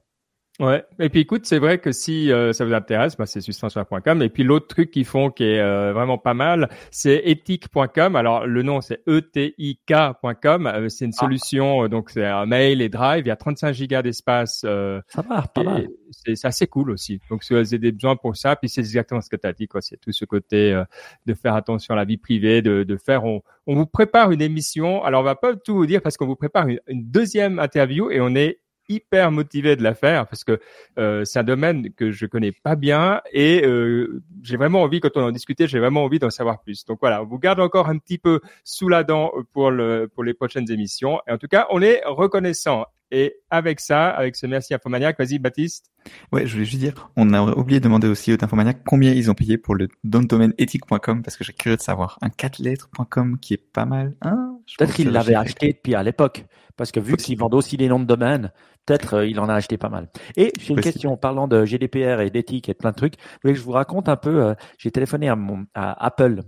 Ouais. 0.59 0.85
Et 0.99 1.09
puis 1.09 1.19
écoute, 1.19 1.45
c'est 1.45 1.59
vrai 1.59 1.79
que 1.79 1.91
si 1.91 2.31
euh, 2.31 2.53
ça 2.53 2.63
vous 2.63 2.73
intéresse, 2.73 3.17
bah, 3.17 3.25
c'est 3.25 3.41
suspension.com. 3.41 4.21
Et 4.21 4.29
puis 4.29 4.43
l'autre 4.43 4.67
truc 4.67 4.89
qu'ils 4.89 5.03
font 5.03 5.29
qui 5.29 5.43
est 5.43 5.59
euh, 5.59 5.91
vraiment 5.91 6.17
pas 6.17 6.33
mal, 6.33 6.69
c'est 6.91 7.21
ethic.com. 7.25 8.15
Alors 8.15 8.47
le 8.47 8.63
nom 8.63 8.79
c'est 8.79 9.01
etik.com. 9.05 10.67
Euh, 10.67 10.87
c'est 10.87 11.05
une 11.05 11.11
ah. 11.17 11.19
solution, 11.19 11.89
donc 11.89 12.09
c'est 12.09 12.25
un 12.25 12.45
mail 12.45 12.81
et 12.81 12.87
Drive. 12.87 13.25
Il 13.25 13.27
y 13.27 13.31
a 13.31 13.35
35 13.35 13.73
gigas 13.73 14.01
d'espace. 14.01 14.61
ça 14.61 15.21
va, 15.27 15.41
pas 15.41 15.63
mal. 15.63 15.89
C'est 16.11 16.45
assez 16.45 16.67
cool 16.67 16.91
aussi. 16.91 17.19
Donc 17.29 17.43
si 17.43 17.51
vous 17.51 17.59
avez 17.59 17.77
des 17.77 17.91
besoins 17.91 18.15
pour 18.15 18.37
ça, 18.37 18.55
puis 18.55 18.69
c'est 18.69 18.81
exactement 18.81 19.19
ce 19.19 19.29
que 19.29 19.35
tu 19.35 19.47
as 19.47 19.53
dit, 19.53 19.67
quoi. 19.67 19.81
C'est 19.81 19.97
tout 19.97 20.13
ce 20.13 20.23
côté 20.23 20.81
de 21.25 21.33
faire 21.33 21.55
attention 21.55 21.93
à 21.95 21.97
la 21.97 22.05
vie 22.05 22.17
privée, 22.17 22.61
de, 22.61 22.83
de 22.83 22.97
faire. 22.97 23.25
On, 23.25 23.41
on 23.67 23.75
vous 23.75 23.87
prépare 23.87 24.31
une 24.31 24.41
émission. 24.41 25.03
Alors 25.03 25.19
on 25.21 25.25
va 25.25 25.35
pas 25.35 25.53
tout 25.55 25.75
vous 25.75 25.85
dire 25.85 26.01
parce 26.01 26.15
qu'on 26.15 26.27
vous 26.27 26.37
prépare 26.37 26.67
une, 26.67 26.79
une 26.87 27.03
deuxième 27.09 27.59
interview 27.59 28.09
et 28.09 28.21
on 28.21 28.35
est 28.35 28.59
hyper 28.89 29.31
motivé 29.31 29.75
de 29.75 29.83
la 29.83 29.93
faire 29.93 30.27
parce 30.27 30.43
que 30.43 30.59
euh, 30.97 31.25
c'est 31.25 31.39
un 31.39 31.43
domaine 31.43 31.91
que 31.93 32.11
je 32.11 32.25
connais 32.25 32.51
pas 32.51 32.75
bien 32.75 33.21
et 33.31 33.65
euh, 33.65 34.23
j'ai 34.41 34.57
vraiment 34.57 34.81
envie, 34.81 34.99
quand 34.99 35.15
on 35.15 35.23
en 35.23 35.31
discutait, 35.31 35.67
j'ai 35.67 35.79
vraiment 35.79 36.03
envie 36.03 36.19
d'en 36.19 36.29
savoir 36.29 36.61
plus. 36.61 36.85
Donc 36.85 36.99
voilà, 37.01 37.21
on 37.21 37.25
vous 37.25 37.39
garde 37.39 37.59
encore 37.59 37.89
un 37.89 37.97
petit 37.97 38.17
peu 38.17 38.41
sous 38.63 38.89
la 38.89 39.03
dent 39.03 39.31
pour 39.53 39.71
le 39.71 40.09
pour 40.13 40.23
les 40.23 40.33
prochaines 40.33 40.69
émissions. 40.71 41.19
Et 41.27 41.31
en 41.31 41.37
tout 41.37 41.47
cas, 41.47 41.67
on 41.71 41.81
est 41.81 42.01
reconnaissant. 42.05 42.85
Et 43.11 43.35
avec 43.49 43.79
ça, 43.79 44.09
avec 44.09 44.35
ce 44.35 44.47
merci 44.47 44.73
Infomaniac, 44.73 45.17
vas-y 45.17 45.37
Baptiste. 45.37 45.91
Ouais, 46.31 46.47
je 46.47 46.53
voulais 46.53 46.65
juste 46.65 46.79
dire, 46.79 47.09
on 47.15 47.33
a 47.33 47.41
oublié 47.41 47.79
de 47.79 47.83
demander 47.83 48.07
aussi 48.07 48.33
aux 48.33 48.43
Infomaniac 48.43 48.83
combien 48.85 49.13
ils 49.13 49.29
ont 49.29 49.35
payé 49.35 49.57
pour 49.57 49.75
le 49.75 49.87
domaine 50.03 50.53
éthique.com 50.57 51.21
parce 51.21 51.37
que 51.37 51.43
j'ai 51.43 51.53
curieux 51.53 51.77
de 51.77 51.81
savoir. 51.81 52.17
Un 52.21 52.29
4 52.29 52.59
lettres.com 52.59 53.37
qui 53.39 53.53
est 53.53 53.71
pas 53.71 53.85
mal. 53.85 54.15
Hein? 54.21 54.54
Peut-être 54.77 54.93
qu'il 54.93 55.11
l'avait 55.11 55.35
acheté 55.35 55.73
depuis 55.73 55.95
à 55.95 56.03
l'époque. 56.03 56.45
Parce 56.77 56.91
que 56.91 56.99
vu 56.99 57.15
qu'ils 57.15 57.37
vendent 57.37 57.53
aussi 57.53 57.77
les 57.77 57.87
noms 57.87 57.99
de 57.99 58.05
domaine, 58.05 58.51
peut-être 58.85 59.15
euh, 59.15 59.27
il 59.27 59.39
en 59.39 59.49
a 59.49 59.53
acheté 59.53 59.77
pas 59.77 59.89
mal. 59.89 60.09
Et 60.35 60.51
j'ai 60.59 60.73
une 60.73 60.81
question 60.81 61.17
parlant 61.17 61.47
de 61.47 61.65
GDPR 61.65 62.21
et 62.21 62.29
d'éthique 62.29 62.69
et 62.69 62.73
de 62.73 62.77
plein 62.77 62.91
de 62.91 62.95
trucs. 62.95 63.15
Vous 63.17 63.39
voulez 63.43 63.53
que 63.53 63.59
je 63.59 63.65
vous 63.65 63.71
raconte 63.71 64.09
un 64.09 64.17
peu 64.17 64.43
euh, 64.43 64.53
J'ai 64.77 64.91
téléphoné 64.91 65.29
à, 65.29 65.35
mon, 65.35 65.65
à 65.73 66.05
Apple 66.05 66.41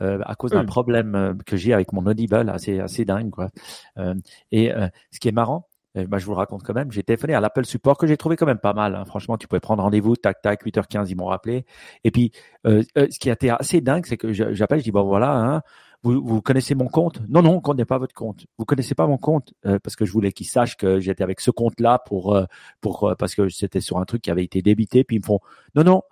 euh, 0.00 0.20
à 0.24 0.34
cause 0.34 0.52
d'un 0.52 0.64
problème 0.64 1.38
que 1.44 1.56
j'ai 1.56 1.72
avec 1.72 1.92
mon 1.92 2.06
Audible, 2.06 2.48
assez 2.50 2.78
assez 2.78 3.04
dingue 3.04 3.30
quoi. 3.30 3.48
et 4.52 4.70
ce 5.10 5.18
qui 5.18 5.26
est 5.26 5.32
marrant, 5.32 5.66
bah, 5.96 6.18
je 6.18 6.24
vous 6.24 6.30
le 6.30 6.36
raconte 6.36 6.62
quand 6.62 6.74
même. 6.74 6.92
J'ai 6.92 7.02
téléphoné 7.02 7.34
à 7.34 7.40
l'Apple 7.40 7.64
Support 7.64 7.98
que 7.98 8.06
j'ai 8.06 8.16
trouvé 8.16 8.36
quand 8.36 8.46
même 8.46 8.60
pas 8.60 8.74
mal. 8.74 8.94
Hein. 8.94 9.04
Franchement, 9.04 9.36
tu 9.36 9.48
pouvais 9.48 9.58
prendre 9.58 9.82
rendez-vous, 9.82 10.14
tac, 10.14 10.40
tac, 10.40 10.64
8h15, 10.64 11.06
ils 11.08 11.16
m'ont 11.16 11.26
rappelé. 11.26 11.64
Et 12.04 12.12
puis, 12.12 12.30
ce 12.64 13.18
qui 13.18 13.28
a 13.28 13.32
été 13.32 13.50
assez 13.50 13.80
dingue, 13.80 14.06
c'est 14.06 14.16
que 14.16 14.32
j'appelle, 14.32 14.78
je 14.78 14.84
dis, 14.84 14.92
bon 14.92 15.02
voilà, 15.02 15.32
hein, 15.32 15.62
vous, 16.02 16.22
vous 16.24 16.42
connaissez 16.42 16.74
mon 16.74 16.86
compte? 16.86 17.20
Non, 17.28 17.42
non, 17.42 17.52
on 17.52 17.56
ne 17.56 17.60
connaît 17.60 17.84
pas 17.84 17.98
votre 17.98 18.14
compte. 18.14 18.46
Vous 18.56 18.64
connaissez 18.64 18.94
pas 18.94 19.06
mon 19.06 19.18
compte 19.18 19.52
euh, 19.66 19.78
parce 19.82 19.96
que 19.96 20.04
je 20.04 20.12
voulais 20.12 20.32
qu'ils 20.32 20.46
sachent 20.46 20.76
que 20.76 21.00
j'étais 21.00 21.24
avec 21.24 21.40
ce 21.40 21.50
compte-là 21.50 21.98
pour 22.06 22.34
euh, 22.34 22.44
pour 22.80 23.04
euh, 23.04 23.14
parce 23.14 23.34
que 23.34 23.48
c'était 23.48 23.80
sur 23.80 23.98
un 23.98 24.04
truc 24.04 24.22
qui 24.22 24.30
avait 24.30 24.44
été 24.44 24.62
débité. 24.62 25.04
Puis 25.04 25.16
ils 25.16 25.20
me 25.20 25.26
font 25.26 25.40
non, 25.74 25.84
non, 25.84 26.02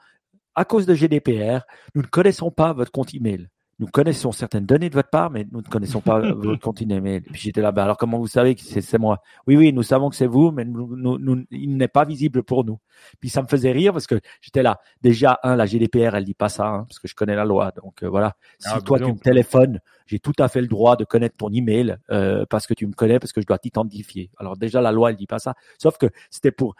à 0.54 0.64
cause 0.64 0.86
de 0.86 0.94
GDPR, 0.94 1.60
nous 1.94 2.02
ne 2.02 2.06
connaissons 2.06 2.50
pas 2.50 2.72
votre 2.72 2.90
compte 2.90 3.14
email 3.14 3.48
nous 3.78 3.86
connaissons 3.86 4.32
certaines 4.32 4.64
données 4.64 4.88
de 4.88 4.94
votre 4.94 5.10
part, 5.10 5.30
mais 5.30 5.46
nous 5.52 5.60
ne 5.60 5.66
connaissons 5.66 6.00
pas 6.00 6.18
votre 6.32 6.60
compte 6.60 6.80
email. 6.80 7.20
Puis 7.20 7.42
j'étais 7.42 7.60
là, 7.60 7.72
alors 7.76 7.96
comment 7.96 8.18
vous 8.18 8.26
savez 8.26 8.54
que 8.54 8.62
c'est 8.62 8.98
moi? 8.98 9.22
Oui, 9.46 9.56
oui, 9.56 9.72
nous 9.72 9.82
savons 9.82 10.08
que 10.08 10.16
c'est 10.16 10.26
vous, 10.26 10.50
mais 10.50 10.64
nous, 10.64 10.96
nous, 10.96 11.44
il 11.50 11.76
n'est 11.76 11.88
pas 11.88 12.04
visible 12.04 12.42
pour 12.42 12.64
nous. 12.64 12.78
Puis 13.20 13.28
ça 13.28 13.42
me 13.42 13.46
faisait 13.46 13.72
rire 13.72 13.92
parce 13.92 14.06
que 14.06 14.18
j'étais 14.40 14.62
là. 14.62 14.80
Déjà, 15.02 15.38
un, 15.42 15.56
la 15.56 15.66
GDPR, 15.66 16.14
elle 16.14 16.24
dit 16.24 16.34
pas 16.34 16.48
ça, 16.48 16.66
hein, 16.66 16.84
parce 16.88 16.98
que 16.98 17.08
je 17.08 17.14
connais 17.14 17.36
la 17.36 17.44
loi. 17.44 17.72
Donc 17.76 18.02
euh, 18.02 18.08
voilà, 18.08 18.36
si 18.58 18.68
ah, 18.72 18.80
toi 18.80 18.98
tu 18.98 19.12
me 19.12 19.18
téléphones, 19.18 19.80
j'ai 20.06 20.18
tout 20.18 20.32
à 20.38 20.48
fait 20.48 20.60
le 20.60 20.68
droit 20.68 20.96
de 20.96 21.04
connaître 21.04 21.36
ton 21.36 21.50
email 21.52 21.96
euh, 22.10 22.46
parce 22.48 22.66
que 22.66 22.74
tu 22.74 22.86
me 22.86 22.92
connais, 22.92 23.18
parce 23.18 23.32
que 23.32 23.42
je 23.42 23.46
dois 23.46 23.58
t'identifier. 23.58 24.30
Alors 24.38 24.56
déjà, 24.56 24.80
la 24.80 24.92
loi, 24.92 25.10
elle 25.10 25.16
dit 25.16 25.26
pas 25.26 25.38
ça. 25.38 25.54
Sauf 25.78 25.98
que 25.98 26.06
c'était 26.30 26.50
pour 26.50 26.74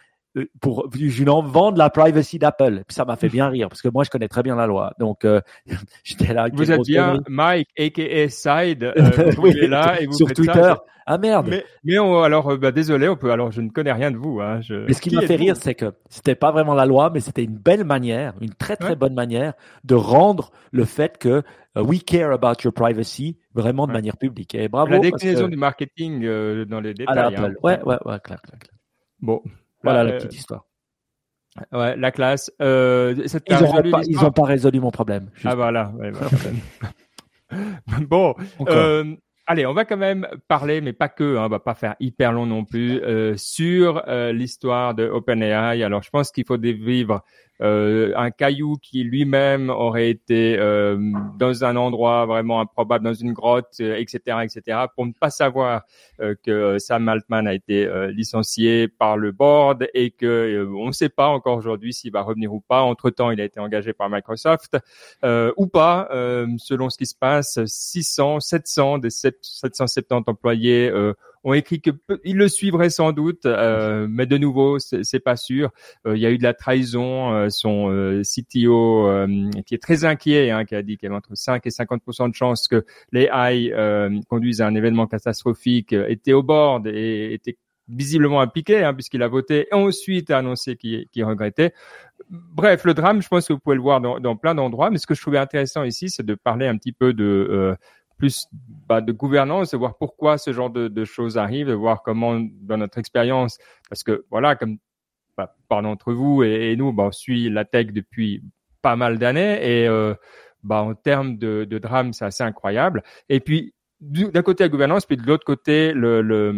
pour 0.60 0.88
justement 0.92 1.42
vendre 1.42 1.78
la 1.78 1.90
privacy 1.90 2.38
d'Apple. 2.38 2.82
Puis 2.86 2.94
ça 2.94 3.04
m'a 3.04 3.16
fait 3.16 3.28
bien 3.28 3.48
rire 3.48 3.68
parce 3.68 3.82
que 3.82 3.88
moi 3.88 4.04
je 4.04 4.10
connais 4.10 4.28
très 4.28 4.42
bien 4.42 4.56
la 4.56 4.66
loi. 4.66 4.92
Donc 4.98 5.24
euh, 5.24 5.40
j'étais 6.04 6.32
là. 6.32 6.48
Vous 6.52 6.70
êtes 6.70 6.82
bien 6.82 7.20
Mike 7.28 7.68
aka 7.78 8.28
Side 8.28 8.84
euh, 8.96 9.32
oui, 9.38 9.54
là 9.66 10.00
et 10.00 10.06
vous 10.06 10.12
sur 10.12 10.32
Twitter. 10.32 10.74
Ah 11.08 11.18
merde. 11.18 11.46
Mais, 11.48 11.64
mais 11.84 11.96
alors 11.98 12.58
bah, 12.58 12.72
désolé, 12.72 13.08
on 13.08 13.16
peut. 13.16 13.30
Alors 13.30 13.52
je 13.52 13.60
ne 13.60 13.70
connais 13.70 13.92
rien 13.92 14.10
de 14.10 14.16
vous. 14.16 14.40
Hein, 14.40 14.60
je... 14.60 14.86
Mais 14.86 14.92
ce 14.92 15.00
qui, 15.00 15.14
m'a 15.14 15.22
fait 15.22 15.36
rire, 15.36 15.56
c'est 15.56 15.74
que 15.74 15.94
c'était 16.08 16.34
pas 16.34 16.50
vraiment 16.50 16.74
la 16.74 16.84
loi, 16.84 17.10
mais 17.14 17.20
c'était 17.20 17.44
une 17.44 17.56
belle 17.56 17.84
manière, 17.84 18.34
une 18.40 18.54
très 18.54 18.76
très 18.76 18.96
bonne 18.96 19.14
manière 19.14 19.54
de 19.84 19.94
rendre 19.94 20.50
le 20.72 20.84
fait 20.84 21.16
que 21.16 21.44
we 21.76 22.02
care 22.02 22.32
about 22.32 22.54
your 22.64 22.72
privacy 22.72 23.38
vraiment 23.54 23.86
de 23.86 23.92
manière 23.92 24.16
publique. 24.16 24.54
Et 24.56 24.68
bravo. 24.68 24.90
La 24.90 24.98
déclinaison 24.98 25.46
du 25.46 25.56
marketing 25.56 26.22
dans 26.64 26.80
les 26.80 26.92
détails. 26.92 27.18
À 27.18 27.28
hein. 27.28 27.52
Ouais, 27.62 27.80
ouais, 27.84 27.98
ouais, 28.04 28.20
clair, 28.20 28.42
clair, 28.42 28.58
clair. 28.58 28.72
Bon, 29.20 29.42
voilà 29.90 30.04
la 30.04 30.12
euh, 30.12 30.18
petite 30.18 30.34
histoire. 30.34 30.66
Ouais, 31.72 31.96
la 31.96 32.10
classe. 32.10 32.50
Euh, 32.60 33.14
ils 33.16 33.54
n'ont 33.54 33.90
pas, 33.90 34.00
ils 34.06 34.24
ont 34.24 34.30
pas 34.30 34.44
résolu 34.44 34.80
mon 34.80 34.90
problème. 34.90 35.30
Ah 35.44 35.54
voilà. 35.54 35.90
bon, 38.00 38.34
euh, 38.68 39.14
allez, 39.46 39.64
on 39.64 39.72
va 39.72 39.86
quand 39.86 39.96
même 39.96 40.28
parler, 40.48 40.82
mais 40.82 40.92
pas 40.92 41.08
que, 41.08 41.38
hein, 41.38 41.44
on 41.46 41.48
va 41.48 41.60
pas 41.60 41.74
faire 41.74 41.96
hyper 41.98 42.32
long 42.32 42.44
non 42.44 42.64
plus, 42.64 43.00
sur 43.36 44.02
l'histoire 44.32 44.94
de 44.94 45.08
OpenAI. 45.08 45.82
Alors, 45.82 46.02
je 46.02 46.10
pense 46.10 46.30
qu'il 46.30 46.44
faut 46.44 46.58
vivre 46.58 47.22
euh, 47.62 48.12
un 48.16 48.30
caillou 48.30 48.76
qui 48.76 49.02
lui-même 49.02 49.70
aurait 49.70 50.10
été 50.10 50.58
euh, 50.58 50.98
dans 51.38 51.64
un 51.64 51.76
endroit 51.76 52.26
vraiment 52.26 52.60
improbable, 52.60 53.04
dans 53.04 53.14
une 53.14 53.32
grotte, 53.32 53.80
etc., 53.80 54.20
euh, 54.28 54.40
etc., 54.40 54.78
pour 54.94 55.06
ne 55.06 55.12
pas 55.12 55.30
savoir 55.30 55.82
que 56.42 56.78
Sam 56.78 57.08
Altman 57.08 57.46
a 57.46 57.54
été 57.54 57.88
licencié 58.10 58.88
par 58.88 59.16
le 59.16 59.32
board 59.32 59.86
et 59.92 60.10
que 60.10 60.66
on 60.74 60.86
ne 60.86 60.92
sait 60.92 61.08
pas 61.08 61.28
encore 61.28 61.58
aujourd'hui 61.58 61.92
s'il 61.92 62.10
va 62.12 62.22
revenir 62.22 62.52
ou 62.52 62.60
pas. 62.60 62.82
Entre 62.82 63.10
temps, 63.10 63.30
il 63.30 63.40
a 63.40 63.44
été 63.44 63.60
engagé 63.60 63.92
par 63.92 64.08
Microsoft 64.08 64.78
ou 65.22 65.66
pas, 65.66 66.08
selon 66.58 66.88
ce 66.88 66.96
qui 66.96 67.06
se 67.06 67.14
passe. 67.14 67.58
600, 67.64 68.40
700 68.40 68.98
des 68.98 69.10
770 69.10 70.24
employés 70.26 70.90
ont 71.46 71.54
écrit 71.54 71.80
que 71.80 71.90
ils 72.24 72.36
le 72.36 72.48
suivraient 72.48 72.90
sans 72.90 73.12
doute, 73.12 73.46
euh, 73.46 74.08
mais 74.10 74.26
de 74.26 74.36
nouveau, 74.36 74.78
c'est 74.80 75.20
pas 75.20 75.36
sûr. 75.36 75.70
Euh, 76.06 76.16
il 76.16 76.20
y 76.20 76.26
a 76.26 76.30
eu 76.30 76.38
de 76.38 76.42
la 76.42 76.54
trahison. 76.54 77.32
Euh, 77.32 77.48
son 77.50 77.86
CTO, 78.22 79.08
qui 79.64 79.74
est 79.74 79.82
très 79.82 80.04
inquiet, 80.04 80.50
hein, 80.50 80.64
qui 80.64 80.74
a 80.74 80.82
dit 80.82 80.96
qu'il 80.96 81.06
y 81.06 81.08
avait 81.08 81.16
entre 81.16 81.34
5 81.34 81.64
et 81.64 81.70
50 81.70 82.02
de 82.28 82.34
chances 82.34 82.66
que 82.66 82.84
les 83.12 83.28
AI 83.32 83.72
conduisent 84.28 84.60
à 84.60 84.66
un 84.66 84.74
événement 84.74 85.06
catastrophique, 85.06 85.92
était 85.92 86.32
au 86.32 86.42
bord 86.42 86.82
et 86.86 87.32
était 87.34 87.56
visiblement 87.88 88.40
impliqué, 88.40 88.82
hein, 88.82 88.94
puisqu'il 88.94 89.22
a 89.22 89.28
voté 89.28 89.68
et 89.70 89.74
ensuite 89.74 90.30
a 90.30 90.38
annoncé 90.38 90.76
qu'il 90.76 91.24
regrettait. 91.24 91.72
Bref, 92.30 92.84
le 92.84 92.94
drame, 92.94 93.22
je 93.22 93.28
pense 93.28 93.46
que 93.46 93.52
vous 93.52 93.60
pouvez 93.60 93.76
le 93.76 93.82
voir 93.82 94.00
dans, 94.00 94.18
dans 94.18 94.36
plein 94.36 94.54
d'endroits, 94.54 94.90
mais 94.90 94.98
ce 94.98 95.06
que 95.06 95.14
je 95.14 95.20
trouvais 95.20 95.38
intéressant 95.38 95.84
ici, 95.84 96.10
c'est 96.10 96.26
de 96.26 96.34
parler 96.34 96.66
un 96.66 96.76
petit 96.76 96.92
peu 96.92 97.12
de 97.12 97.24
euh, 97.24 97.76
plus 98.16 98.46
bah, 98.88 99.00
de 99.00 99.12
gouvernance, 99.12 99.72
de 99.72 99.76
voir 99.76 99.96
pourquoi 99.98 100.38
ce 100.38 100.52
genre 100.52 100.70
de, 100.70 100.88
de, 100.88 101.04
choses 101.04 101.38
arrivent, 101.38 101.68
de 101.68 101.74
voir 101.74 102.02
comment, 102.02 102.40
dans 102.40 102.78
notre 102.78 102.98
expérience, 102.98 103.58
parce 103.88 104.02
que 104.02 104.24
voilà, 104.30 104.56
comme 104.56 104.78
bah, 105.36 105.54
par 105.68 105.82
d'entre 105.82 106.12
vous 106.12 106.42
et, 106.42 106.74
nous, 106.76 106.92
bah, 106.92 107.04
on 107.04 107.12
suit 107.12 107.50
la 107.50 107.64
tech 107.64 107.88
depuis 107.88 108.42
pas 108.82 108.96
mal 108.96 109.18
d'années 109.18 109.82
et 109.82 109.88
euh, 109.88 110.14
bah, 110.62 110.82
en 110.82 110.94
termes 110.94 111.36
de, 111.36 111.64
de 111.64 111.78
drame, 111.78 112.12
c'est 112.12 112.24
assez 112.24 112.42
incroyable. 112.42 113.02
Et 113.28 113.40
puis 113.40 113.74
d'un 114.00 114.42
côté 114.42 114.64
la 114.64 114.68
gouvernance, 114.68 115.06
puis 115.06 115.16
de 115.16 115.26
l'autre 115.26 115.44
côté, 115.44 115.92
le, 115.92 116.20
le, 116.20 116.50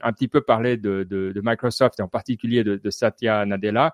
un 0.00 0.12
petit 0.12 0.28
peu 0.28 0.40
parler 0.40 0.76
de, 0.76 1.06
de, 1.08 1.32
de 1.32 1.40
Microsoft 1.44 2.00
et 2.00 2.02
en 2.02 2.08
particulier 2.08 2.64
de, 2.64 2.76
de 2.76 2.90
Satya 2.90 3.44
Nadella, 3.44 3.92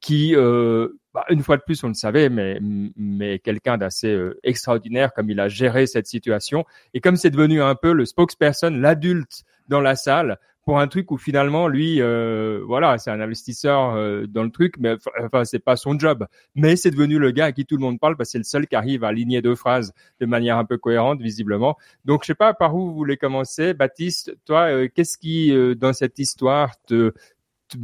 qui, 0.00 0.36
euh, 0.36 0.88
bah, 1.18 1.24
une 1.30 1.42
fois 1.42 1.56
de 1.56 1.62
plus, 1.62 1.82
on 1.82 1.88
le 1.88 1.94
savait, 1.94 2.28
mais, 2.28 2.60
mais 2.96 3.40
quelqu'un 3.40 3.76
d'assez 3.76 4.12
euh, 4.12 4.38
extraordinaire 4.44 5.12
comme 5.12 5.30
il 5.30 5.40
a 5.40 5.48
géré 5.48 5.88
cette 5.88 6.06
situation. 6.06 6.64
Et 6.94 7.00
comme 7.00 7.16
c'est 7.16 7.30
devenu 7.30 7.60
un 7.60 7.74
peu 7.74 7.92
le 7.92 8.04
spokesperson, 8.04 8.70
l'adulte 8.70 9.42
dans 9.66 9.80
la 9.80 9.96
salle, 9.96 10.38
pour 10.64 10.78
un 10.78 10.86
truc 10.86 11.10
où 11.10 11.16
finalement 11.16 11.66
lui 11.66 12.02
euh, 12.02 12.60
voilà 12.66 12.98
c'est 12.98 13.10
un 13.10 13.22
investisseur 13.22 13.94
euh, 13.94 14.26
dans 14.26 14.42
le 14.42 14.50
truc 14.50 14.74
mais 14.78 14.96
enfin 15.24 15.46
c'est 15.46 15.60
pas 15.60 15.76
son 15.76 15.98
job. 15.98 16.26
Mais 16.54 16.76
c'est 16.76 16.90
devenu 16.90 17.18
le 17.18 17.30
gars 17.30 17.46
à 17.46 17.52
qui 17.52 17.64
tout 17.64 17.76
le 17.76 17.80
monde 17.80 17.98
parle 17.98 18.18
parce 18.18 18.28
que 18.28 18.32
c'est 18.32 18.38
le 18.38 18.44
seul 18.44 18.66
qui 18.66 18.76
arrive 18.76 19.02
à 19.02 19.08
aligner 19.08 19.40
deux 19.40 19.54
phrases 19.54 19.94
de 20.20 20.26
manière 20.26 20.58
un 20.58 20.66
peu 20.66 20.76
cohérente 20.76 21.22
visiblement. 21.22 21.78
Donc 22.04 22.22
je 22.22 22.26
sais 22.26 22.34
pas 22.34 22.52
par 22.52 22.76
où 22.76 22.80
vous 22.80 22.94
voulez 22.94 23.16
commencer. 23.16 23.72
Baptiste 23.72 24.36
toi 24.44 24.68
euh, 24.68 24.88
qu'est-ce 24.94 25.16
qui 25.16 25.54
dans 25.78 25.94
cette 25.94 26.18
histoire 26.18 26.74
te, 26.86 27.14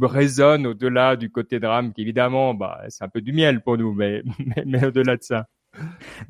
résonne 0.01 0.67
au-delà 0.67 1.15
du 1.15 1.29
côté 1.29 1.59
drame 1.59 1.93
qui 1.93 2.01
évidemment 2.01 2.53
bah 2.53 2.81
c'est 2.89 3.03
un 3.03 3.09
peu 3.09 3.21
du 3.21 3.33
miel 3.33 3.61
pour 3.61 3.77
nous 3.77 3.93
mais, 3.93 4.23
mais 4.65 4.85
au-delà 4.85 5.17
de 5.17 5.23
ça 5.23 5.47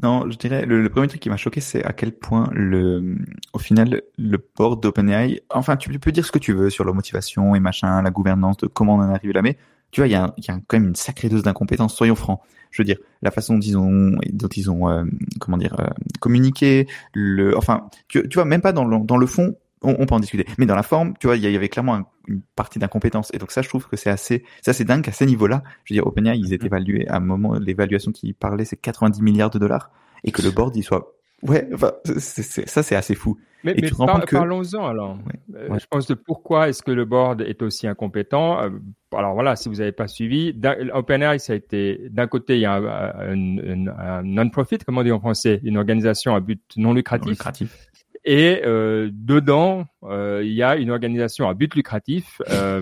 non, 0.02 0.30
je 0.30 0.38
dirais, 0.38 0.66
le, 0.66 0.90
premier 0.90 1.08
truc 1.08 1.22
qui 1.22 1.30
m'a 1.30 1.38
choqué, 1.38 1.62
c'est 1.62 1.84
à 1.84 1.94
quel 1.94 2.12
point 2.12 2.50
le, 2.52 3.16
au 3.54 3.60
final, 3.60 4.02
le 4.18 4.44
board 4.58 4.82
d'OpenAI, 4.82 5.42
enfin, 5.52 5.78
tu 5.78 5.90
peux 6.00 6.12
dire 6.12 6.26
ce 6.26 6.32
que 6.32 6.40
tu 6.40 6.54
veux 6.54 6.70
sur 6.70 6.84
la 6.84 6.94
motivation 6.94 7.56
et 7.56 7.60
machin, 7.60 8.02
la 8.02 8.12
gouvernance, 8.12 8.58
de 8.58 8.68
comment 8.68 8.96
on 8.96 9.02
en 9.02 9.12
est 9.12 9.16
arrivé 9.16 9.34
là, 9.34 9.42
mais 9.42 9.58
tu 9.92 10.02
vois, 10.02 10.08
il 10.08 10.12
y 10.12 10.16
a, 10.16 10.34
y 10.38 10.52
a 10.52 10.60
quand 10.68 10.80
même 10.80 10.90
une 10.90 10.96
sacrée 10.96 11.30
dose 11.30 11.44
d'incompétence, 11.44 11.96
soyons 11.96 12.16
francs. 12.16 12.42
Je 12.72 12.82
veux 12.82 12.86
dire, 12.86 12.98
la 13.22 13.32
façon 13.32 13.54
dont 13.54 13.62
ils 13.62 13.78
ont, 13.78 14.18
dont 14.34 14.48
ils 14.48 14.70
ont, 14.70 14.90
euh, 14.90 15.06
comment 15.40 15.58
dire, 15.58 15.80
euh, 15.80 15.88
communiqué, 16.20 16.88
le, 17.14 17.58
enfin, 17.58 17.88
tu, 18.08 18.28
tu 18.28 18.36
vois, 18.36 18.46
même 18.46 18.62
pas 18.62 18.74
dans 18.74 18.84
le, 18.84 19.00
dans 19.06 19.18
le 19.18 19.28
fond, 19.28 19.56
on, 19.86 20.06
peut 20.06 20.15
en 20.15 20.20
discuter. 20.20 20.46
Mais 20.58 20.65
dans 20.65 20.75
la 20.75 20.84
forme, 20.84 21.13
tu 21.20 21.27
vois, 21.27 21.38
il 21.38 21.44
y 21.44 21.56
avait 21.56 21.70
clairement 21.70 22.06
une 22.27 22.42
partie 22.56 22.80
d'incompétence. 22.80 23.30
Et 23.34 23.38
donc 23.38 23.51
ça, 23.51 23.62
je 23.62 23.70
trouve 23.70 23.88
que 23.88 23.96
c'est 23.96 24.10
assez, 24.10 24.44
c'est 24.62 24.72
assez 24.72 24.84
dingue 24.84 25.04
qu'à 25.04 25.12
ce 25.12 25.24
niveau-là, 25.24 25.63
je 25.84 25.94
veux 25.94 25.98
dire, 25.98 26.08
OpenAI, 26.08 26.38
ils 26.38 26.54
étaient 26.54 26.68
évalués 26.68 27.08
à 27.08 27.18
un 27.18 27.20
moment, 27.20 27.54
l'évaluation 27.56 28.12
qui 28.12 28.34
parlait, 28.34 28.65
c'est 28.65 28.77
90 28.77 29.22
milliards 29.22 29.50
de 29.50 29.60
dollars, 29.60 29.92
et 30.24 30.32
que 30.32 30.42
le 30.42 30.51
board, 30.51 30.75
il 30.75 30.84
soit, 30.84 31.13
ouais, 31.44 31.68
enfin, 31.74 31.94
ça, 32.18 32.84
c'est 32.84 32.96
assez 32.96 33.15
fou. 33.15 33.38
Mais, 33.63 33.75
mais 33.82 33.89
parlons-en 34.30 34.86
alors. 34.86 35.18
Euh, 35.56 35.80
je 35.80 35.86
pense 35.89 36.06
de 36.06 36.13
pourquoi 36.13 36.70
est-ce 36.70 36.84
que 36.84 36.92
le 36.92 37.04
board 37.04 37.42
est 37.42 37.63
aussi 37.63 37.88
incompétent. 37.88 38.62
Euh, 38.62 38.70
alors 39.12 39.34
voilà, 39.34 39.56
si 39.56 39.70
vous 39.70 39.75
n'avez 39.75 39.92
pas 39.92 40.08
suivi, 40.08 40.54
OpenAI, 40.94 41.39
ça 41.39 41.54
a 41.54 41.56
été 41.56 42.10
d'un 42.12 42.27
côté, 42.27 42.56
il 42.56 42.62
y 42.62 42.65
a 42.65 42.75
un, 42.75 43.88
un 43.88 44.24
non-profit, 44.24 44.77
comment 44.86 45.01
on 45.01 45.04
dit 45.04 45.12
en 45.12 45.20
français, 45.20 45.62
une 45.63 45.77
organisation 45.77 46.36
à 46.36 46.42
but 46.42 46.62
non 46.77 46.94
lucratif. 46.94 47.25
Non 47.25 47.32
lucratif 47.32 47.85
et 48.25 48.63
euh, 48.65 49.12
dedans, 49.13 49.86
euh, 50.03 50.41
il 50.44 50.53
y 50.53 50.63
a 50.63 50.77
une 50.77 50.89
organisation 50.89 51.48
à 51.48 51.53
but 51.53 51.75
lucratif, 51.75 52.41
euh, 52.50 52.82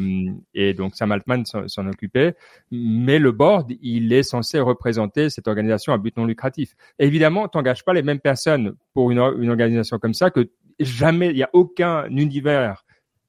et 0.54 0.74
donc 0.74 0.96
Sam 0.96 1.12
Altman 1.12 1.44
s'en 1.46 1.88
occupait. 1.88 2.36
Mais 2.72 3.20
le 3.20 3.34
board, 3.34 3.74
il 3.82 4.14
est 4.14 4.24
censé 4.24 4.62
représenter 4.62 5.30
cette 5.30 5.50
organisation 5.50 5.92
à 5.92 5.98
but 5.98 6.16
non 6.16 6.26
lucratif. 6.26 6.76
évidemment, 6.98 7.50
t'engages 7.50 7.84
pas 7.84 7.94
les 7.94 8.04
mêmes 8.04 8.22
personnes 8.22 8.76
pour 8.94 9.12
une, 9.12 9.20
une 9.20 9.50
organisation 9.50 10.00
comme 10.00 10.14
ça 10.14 10.30
que 10.30 10.50
jamais. 10.80 11.32
Il 11.32 11.38
y 11.38 11.44
a 11.44 11.50
aucun 11.52 12.06
univers 12.08 12.86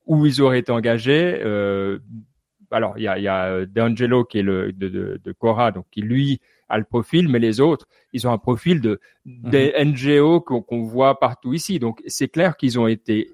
où 0.06 0.24
ils 0.24 0.40
auraient 0.40 0.60
été 0.60 0.70
engagés. 0.70 1.40
Euh, 2.74 2.76
alors, 2.76 2.94
il 2.98 3.04
y 3.04 3.08
a, 3.08 3.18
y 3.18 3.28
a 3.28 3.64
D'Angelo 3.66 4.24
qui 4.24 4.38
est 4.38 4.42
le 4.42 4.72
de, 4.72 4.88
de, 4.88 5.20
de 5.22 5.32
Cora, 5.32 5.70
donc 5.70 5.86
qui 5.90 6.02
lui 6.02 6.40
a 6.68 6.78
le 6.78 6.84
profil, 6.84 7.28
mais 7.28 7.38
les 7.38 7.60
autres, 7.60 7.86
ils 8.12 8.26
ont 8.26 8.32
un 8.32 8.38
profil 8.38 8.80
de 8.80 9.00
des 9.24 9.74
mhm. 9.78 9.92
NGO 9.92 10.40
qu'on 10.40 10.82
voit 10.82 11.18
partout 11.18 11.52
ici. 11.52 11.78
Donc 11.78 12.02
c'est 12.06 12.28
clair 12.28 12.56
qu'ils 12.56 12.78
ont 12.78 12.86
été 12.86 13.28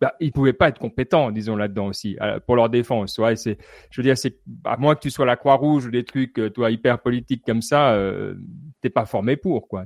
bah, 0.00 0.14
ils 0.20 0.32
pouvaient 0.32 0.52
pas 0.52 0.68
être 0.68 0.78
compétents, 0.78 1.30
disons 1.30 1.56
là-dedans 1.56 1.86
aussi, 1.86 2.18
euh, 2.20 2.38
pour 2.46 2.56
leur 2.56 2.68
défense. 2.68 3.16
Ouais, 3.18 3.36
c'est, 3.36 3.58
je 3.90 4.00
veux 4.00 4.04
dire, 4.04 4.18
c'est 4.18 4.38
à 4.64 4.76
moins 4.76 4.94
que 4.94 5.00
tu 5.00 5.10
sois 5.10 5.24
la 5.24 5.36
Croix-Rouge 5.36 5.86
ou 5.86 5.90
des 5.90 6.04
trucs, 6.04 6.38
euh, 6.38 6.50
toi, 6.50 6.70
hyper 6.70 7.00
politiques 7.00 7.42
comme 7.46 7.62
ça, 7.62 7.92
euh, 7.92 8.34
t'es 8.82 8.90
pas 8.90 9.06
formé 9.06 9.36
pour, 9.36 9.68
quoi. 9.68 9.84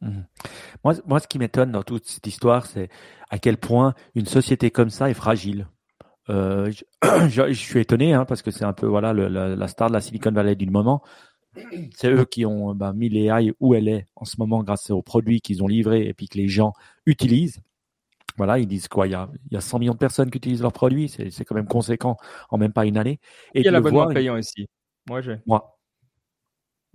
Mhm. 0.00 0.26
Moi, 0.84 0.94
moi, 1.06 1.18
ce 1.18 1.26
qui 1.26 1.38
m'étonne 1.38 1.72
dans 1.72 1.82
toute 1.82 2.06
cette 2.06 2.26
histoire, 2.26 2.66
c'est 2.66 2.90
à 3.30 3.38
quel 3.38 3.56
point 3.56 3.94
une 4.14 4.26
société 4.26 4.70
comme 4.70 4.90
ça 4.90 5.08
est 5.08 5.14
fragile. 5.14 5.66
Euh, 6.30 6.70
je, 7.28 7.48
je, 7.48 7.52
suis 7.52 7.80
étonné 7.80 8.12
hein, 8.12 8.24
parce 8.24 8.42
que 8.42 8.50
c'est 8.50 8.64
un 8.64 8.72
peu 8.72 8.86
voilà 8.86 9.12
le, 9.12 9.28
la, 9.28 9.56
la, 9.56 9.68
star 9.68 9.88
de 9.88 9.94
la 9.94 10.00
Silicon 10.00 10.30
Valley 10.32 10.56
du 10.56 10.66
moment. 10.66 11.02
C'est 11.94 12.10
eux 12.10 12.24
qui 12.24 12.44
ont 12.44 12.74
bah, 12.74 12.92
mis 12.92 13.08
l'AI 13.08 13.52
où 13.60 13.74
elle 13.74 13.88
est 13.88 14.06
en 14.16 14.24
ce 14.24 14.36
moment 14.38 14.62
grâce 14.62 14.90
aux 14.90 15.02
produits 15.02 15.40
qu'ils 15.40 15.62
ont 15.62 15.66
livrés 15.66 16.06
et 16.06 16.14
puis 16.14 16.28
que 16.28 16.38
les 16.38 16.48
gens 16.48 16.72
utilisent. 17.06 17.60
Voilà, 18.36 18.58
ils 18.58 18.68
disent 18.68 18.86
quoi 18.86 19.08
il 19.08 19.10
y, 19.10 19.14
a, 19.14 19.28
il 19.50 19.54
y 19.54 19.56
a 19.56 19.60
100 19.60 19.80
millions 19.80 19.94
de 19.94 19.98
personnes 19.98 20.30
qui 20.30 20.38
utilisent 20.38 20.62
leurs 20.62 20.72
produits, 20.72 21.08
c'est 21.08 21.44
quand 21.44 21.56
même 21.56 21.66
conséquent 21.66 22.16
en 22.50 22.58
même 22.58 22.72
pas 22.72 22.86
une 22.86 22.96
année. 22.96 23.18
Et 23.52 23.60
il 23.60 23.64
y 23.64 23.68
a 23.68 23.72
l'abonnement 23.72 24.06
payant 24.06 24.36
ici. 24.36 24.68
Moi, 25.08 25.22
j'ai. 25.22 25.38
Moi, 25.46 25.77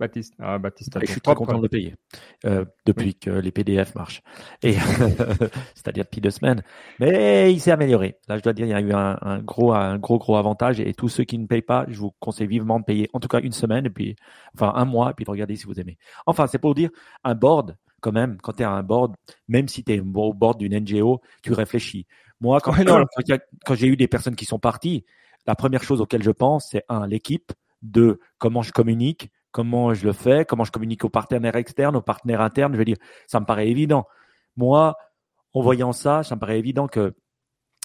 Baptiste. 0.00 0.34
Ah, 0.40 0.58
Baptiste 0.58 0.98
je 1.00 1.06
suis 1.06 1.20
très 1.20 1.34
content 1.34 1.56
de 1.56 1.62
le 1.62 1.68
payer 1.68 1.94
euh, 2.44 2.64
depuis 2.84 3.14
que 3.14 3.30
les 3.30 3.52
PDF 3.52 3.94
marchent. 3.94 4.22
Et 4.62 4.72
c'est-à-dire 5.74 6.04
depuis 6.04 6.20
deux 6.20 6.30
semaines. 6.30 6.62
Mais 6.98 7.52
il 7.52 7.60
s'est 7.60 7.70
amélioré. 7.70 8.18
Là, 8.28 8.36
je 8.36 8.42
dois 8.42 8.52
dire, 8.52 8.66
il 8.66 8.70
y 8.70 8.74
a 8.74 8.80
eu 8.80 8.92
un, 8.92 9.16
un, 9.20 9.38
gros, 9.38 9.72
un 9.72 9.98
gros, 9.98 10.18
gros 10.18 10.36
avantage. 10.36 10.80
Et 10.80 10.94
tous 10.94 11.08
ceux 11.08 11.24
qui 11.24 11.38
ne 11.38 11.46
payent 11.46 11.62
pas, 11.62 11.86
je 11.88 11.98
vous 11.98 12.12
conseille 12.18 12.48
vivement 12.48 12.80
de 12.80 12.84
payer 12.84 13.08
en 13.12 13.20
tout 13.20 13.28
cas 13.28 13.40
une 13.40 13.52
semaine 13.52 13.86
et 13.86 13.90
puis, 13.90 14.16
enfin, 14.54 14.72
un 14.74 14.84
mois 14.84 15.10
et 15.10 15.14
puis 15.14 15.24
de 15.24 15.30
regarder 15.30 15.54
si 15.54 15.66
vous 15.66 15.78
aimez. 15.78 15.96
Enfin, 16.26 16.48
c'est 16.48 16.58
pour 16.58 16.74
dire 16.74 16.90
un 17.22 17.36
board 17.36 17.76
quand 18.00 18.12
même. 18.12 18.38
Quand 18.42 18.52
tu 18.52 18.62
es 18.62 18.66
à 18.66 18.72
un 18.72 18.82
board, 18.82 19.14
même 19.46 19.68
si 19.68 19.84
tu 19.84 19.92
es 19.92 20.00
au 20.00 20.34
board 20.34 20.58
d'une 20.58 20.76
NGO, 20.78 21.20
tu 21.42 21.52
réfléchis. 21.52 22.06
Moi, 22.40 22.60
quand, 22.60 22.74
quand 23.64 23.74
j'ai 23.74 23.86
eu 23.86 23.96
des 23.96 24.08
personnes 24.08 24.36
qui 24.36 24.44
sont 24.44 24.58
parties, 24.58 25.04
la 25.46 25.54
première 25.54 25.82
chose 25.82 26.00
auquel 26.00 26.22
je 26.22 26.30
pense, 26.30 26.68
c'est 26.70 26.84
un, 26.88 27.06
l'équipe, 27.06 27.52
deux, 27.82 28.18
comment 28.38 28.62
je 28.62 28.72
communique, 28.72 29.30
comment 29.54 29.94
je 29.94 30.04
le 30.04 30.12
fais, 30.12 30.44
comment 30.44 30.64
je 30.64 30.72
communique 30.72 31.04
aux 31.04 31.08
partenaires 31.08 31.54
externes, 31.54 31.94
aux 31.94 32.02
partenaires 32.02 32.40
internes. 32.40 32.72
Je 32.72 32.78
veux 32.78 32.84
dire, 32.84 32.96
ça 33.28 33.38
me 33.38 33.46
paraît 33.46 33.68
évident. 33.68 34.04
Moi, 34.56 34.96
en 35.52 35.62
voyant 35.62 35.92
ça, 35.92 36.24
ça 36.24 36.34
me 36.34 36.40
paraît 36.40 36.58
évident 36.58 36.88
que 36.88 37.14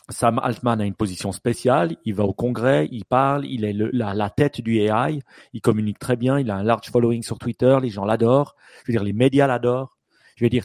Sam 0.09 0.39
Altman 0.39 0.81
a 0.81 0.85
une 0.85 0.95
position 0.95 1.31
spéciale. 1.31 1.95
Il 2.05 2.15
va 2.15 2.23
au 2.23 2.33
congrès, 2.33 2.89
il 2.91 3.05
parle, 3.05 3.45
il 3.45 3.65
est 3.65 3.73
la, 3.73 4.29
tête 4.31 4.61
du 4.61 4.79
AI, 4.79 5.21
il 5.53 5.61
communique 5.61 5.99
très 5.99 6.15
bien, 6.15 6.39
il 6.39 6.49
a 6.49 6.55
un 6.55 6.63
large 6.63 6.89
following 6.89 7.21
sur 7.21 7.37
Twitter, 7.37 7.77
les 7.79 7.89
gens 7.89 8.03
l'adorent. 8.03 8.55
Je 8.79 8.91
veux 8.91 8.93
dire, 8.93 9.03
les 9.03 9.13
médias 9.13 9.45
l'adorent. 9.45 9.95
Je 10.37 10.45
veux 10.45 10.49
dire, 10.49 10.63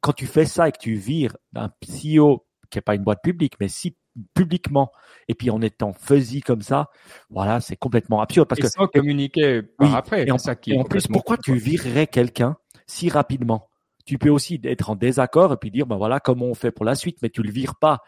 quand 0.00 0.14
tu 0.14 0.24
fais 0.26 0.46
ça 0.46 0.68
et 0.68 0.72
que 0.72 0.78
tu 0.78 0.94
vires 0.94 1.36
un 1.54 1.68
CEO 1.84 2.46
qui 2.70 2.78
n'est 2.78 2.82
pas 2.82 2.94
une 2.94 3.02
boîte 3.02 3.22
publique, 3.22 3.54
mais 3.60 3.68
si 3.68 3.96
publiquement 4.34 4.90
et 5.28 5.34
puis 5.34 5.50
en 5.50 5.60
étant 5.62 5.92
fuzzy 5.92 6.40
comme 6.40 6.62
ça, 6.62 6.90
voilà, 7.28 7.60
c'est 7.60 7.76
complètement 7.76 8.20
absurde 8.20 8.48
parce 8.48 8.58
et 8.60 8.62
que 8.62 8.68
sans 8.68 8.86
communiquer 8.86 9.62
par 9.62 9.94
après. 9.94 10.26
Et 10.26 10.30
en, 10.30 10.38
ça 10.38 10.54
qui 10.54 10.76
en 10.76 10.84
plus, 10.84 11.06
pourquoi 11.06 11.36
tu 11.36 11.54
virerais 11.54 12.06
quelqu'un 12.06 12.56
si 12.86 13.08
rapidement? 13.08 13.68
Tu 14.06 14.18
peux 14.18 14.30
aussi 14.30 14.60
être 14.64 14.90
en 14.90 14.96
désaccord 14.96 15.52
et 15.52 15.56
puis 15.56 15.70
dire 15.70 15.86
ben 15.86 15.96
voilà 15.96 16.20
comment 16.20 16.46
on 16.46 16.54
fait 16.54 16.72
pour 16.72 16.84
la 16.84 16.94
suite, 16.94 17.18
mais 17.22 17.30
tu 17.30 17.42
le 17.42 17.50
vires 17.50 17.76
pas 17.76 18.00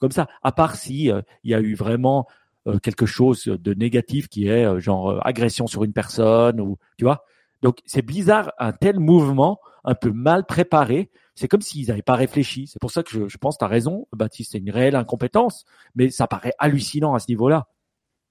comme 0.00 0.12
ça. 0.12 0.28
À 0.42 0.52
part 0.52 0.76
si 0.76 1.10
euh, 1.10 1.22
il 1.42 1.50
y 1.50 1.54
a 1.54 1.60
eu 1.60 1.74
vraiment 1.74 2.26
euh, 2.66 2.78
quelque 2.78 3.06
chose 3.06 3.44
de 3.44 3.74
négatif 3.74 4.28
qui 4.28 4.46
est 4.46 4.64
euh, 4.64 4.78
genre 4.78 5.26
agression 5.26 5.66
sur 5.66 5.84
une 5.84 5.92
personne 5.92 6.60
ou 6.60 6.76
tu 6.96 7.04
vois? 7.04 7.24
Donc 7.62 7.78
c'est 7.86 8.02
bizarre 8.02 8.52
un 8.58 8.72
tel 8.72 9.00
mouvement 9.00 9.58
un 9.84 9.94
peu 9.94 10.12
mal 10.12 10.44
préparé 10.46 11.10
c'est 11.38 11.48
comme 11.48 11.60
s'ils 11.60 11.88
n'avaient 11.88 12.02
pas 12.02 12.16
réfléchi. 12.16 12.66
C'est 12.66 12.80
pour 12.80 12.90
ça 12.90 13.02
que 13.02 13.10
je, 13.10 13.28
je 13.28 13.38
pense, 13.38 13.58
tu 13.58 13.64
as 13.64 13.68
raison, 13.68 14.08
Baptiste, 14.12 14.52
c'est 14.52 14.58
une 14.58 14.70
réelle 14.70 14.96
incompétence, 14.96 15.64
mais 15.94 16.10
ça 16.10 16.26
paraît 16.26 16.52
hallucinant 16.58 17.14
à 17.14 17.20
ce 17.20 17.26
niveau-là. 17.28 17.68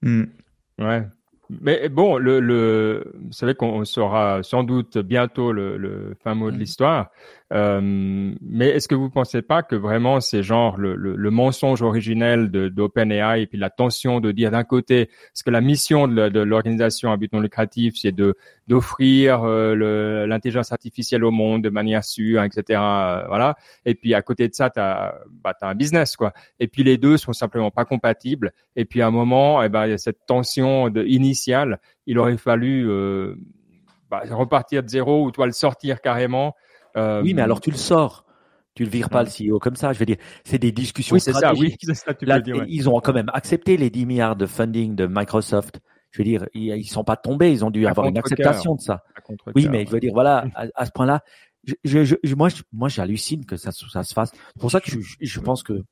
Hmm. 0.02 0.24
Ouais. 0.78 1.06
Mais 1.48 1.88
bon, 1.88 2.18
le, 2.18 2.40
le, 2.40 3.14
vous 3.14 3.32
savez 3.32 3.54
qu'on 3.54 3.84
saura 3.86 4.42
sans 4.42 4.62
doute 4.62 4.98
bientôt 4.98 5.52
le, 5.52 5.78
le 5.78 6.14
fin 6.22 6.34
mot 6.34 6.50
de 6.50 6.56
hmm. 6.56 6.60
l'histoire. 6.60 7.10
Euh, 7.50 7.80
mais 8.42 8.68
est-ce 8.68 8.88
que 8.88 8.94
vous 8.94 9.08
pensez 9.08 9.40
pas 9.40 9.62
que 9.62 9.74
vraiment 9.74 10.20
c'est 10.20 10.42
genre 10.42 10.76
le, 10.76 10.94
le, 10.94 11.16
le 11.16 11.30
mensonge 11.30 11.80
originel 11.80 12.50
d'OpenAI 12.50 13.40
et 13.40 13.46
puis 13.46 13.56
la 13.56 13.70
tension 13.70 14.20
de 14.20 14.32
dire 14.32 14.50
d'un 14.50 14.64
côté, 14.64 15.06
parce 15.32 15.42
que 15.42 15.50
la 15.50 15.62
mission 15.62 16.08
de, 16.08 16.40
l'organisation 16.40 17.10
à 17.10 17.16
but 17.16 17.32
non 17.32 17.40
lucratif, 17.40 17.94
c'est 17.96 18.12
de 18.12 18.36
d'offrir 18.66 19.44
euh, 19.44 20.26
l'intelligence 20.26 20.72
artificielle 20.72 21.24
au 21.24 21.30
monde 21.30 21.62
de 21.62 21.70
manière 21.70 22.04
sûre, 22.04 22.42
etc. 22.42 22.80
Euh, 22.82 23.26
voilà. 23.28 23.56
Et 23.86 23.94
puis 23.94 24.12
à 24.12 24.20
côté 24.20 24.46
de 24.46 24.54
ça, 24.54 24.68
t'as 24.68 25.14
bah 25.30 25.54
t'as 25.58 25.68
un 25.68 25.74
business 25.74 26.16
quoi. 26.16 26.34
Et 26.60 26.68
puis 26.68 26.84
les 26.84 26.98
deux 26.98 27.16
sont 27.16 27.32
simplement 27.32 27.70
pas 27.70 27.86
compatibles. 27.86 28.52
Et 28.76 28.84
puis 28.84 29.00
à 29.00 29.06
un 29.06 29.10
moment, 29.10 29.62
eh 29.62 29.70
ben 29.70 29.86
il 29.86 29.90
y 29.90 29.94
a 29.94 29.98
cette 29.98 30.26
tension 30.26 30.90
de, 30.90 31.02
initiale. 31.04 31.80
Il 32.06 32.18
aurait 32.18 32.36
fallu 32.36 32.90
euh, 32.90 33.36
bah, 34.10 34.22
repartir 34.30 34.82
de 34.82 34.88
zéro 34.88 35.24
ou 35.24 35.30
toi 35.30 35.46
le 35.46 35.52
sortir 35.52 36.02
carrément 36.02 36.54
euh, 36.98 37.22
oui, 37.22 37.34
mais 37.34 37.42
alors 37.42 37.60
tu 37.60 37.70
le 37.70 37.76
sors. 37.76 38.24
Tu 38.74 38.84
le 38.84 38.90
vires 38.90 39.10
pas 39.10 39.24
le 39.24 39.28
CEO 39.28 39.58
comme 39.58 39.74
ça. 39.74 39.92
Je 39.92 39.98
veux 39.98 40.06
dire, 40.06 40.18
c'est 40.44 40.58
des 40.58 40.70
discussions 40.70 41.14
oui, 41.14 41.20
c'est 41.20 41.32
ça, 41.32 41.52
oui, 41.52 41.74
c'est 41.82 41.94
ça, 41.94 42.14
tu 42.14 42.26
peux 42.26 42.40
dire, 42.40 42.64
Ils 42.68 42.88
ont 42.88 43.00
quand 43.00 43.12
même 43.12 43.30
accepté 43.34 43.76
les 43.76 43.90
10 43.90 44.06
milliards 44.06 44.36
de 44.36 44.46
funding 44.46 44.94
de 44.94 45.06
Microsoft. 45.06 45.80
Je 46.10 46.18
veux 46.18 46.24
dire, 46.24 46.46
ils, 46.54 46.74
ne 46.74 46.82
sont 46.84 47.04
pas 47.04 47.16
tombés. 47.16 47.50
Ils 47.50 47.64
ont 47.64 47.70
dû 47.70 47.86
avoir 47.86 48.06
une 48.06 48.18
acceptation 48.18 48.76
de 48.76 48.80
ça. 48.80 49.02
Oui, 49.54 49.68
mais 49.68 49.84
je 49.84 49.90
veux 49.90 50.00
dire, 50.00 50.12
voilà, 50.12 50.44
à, 50.76 50.86
ce 50.86 50.92
point-là, 50.92 51.22
je, 51.84 52.04
je, 52.04 52.34
moi, 52.34 52.48
moi, 52.72 52.88
j'hallucine 52.88 53.44
que 53.44 53.56
ça, 53.56 53.72
ça 53.72 54.02
se 54.04 54.14
fasse. 54.14 54.30
C'est 54.32 54.60
pour 54.60 54.70
ça 54.70 54.80
que 54.80 54.90
je, 54.90 54.98
je 55.20 55.40
pense 55.40 55.62
que 55.62 55.82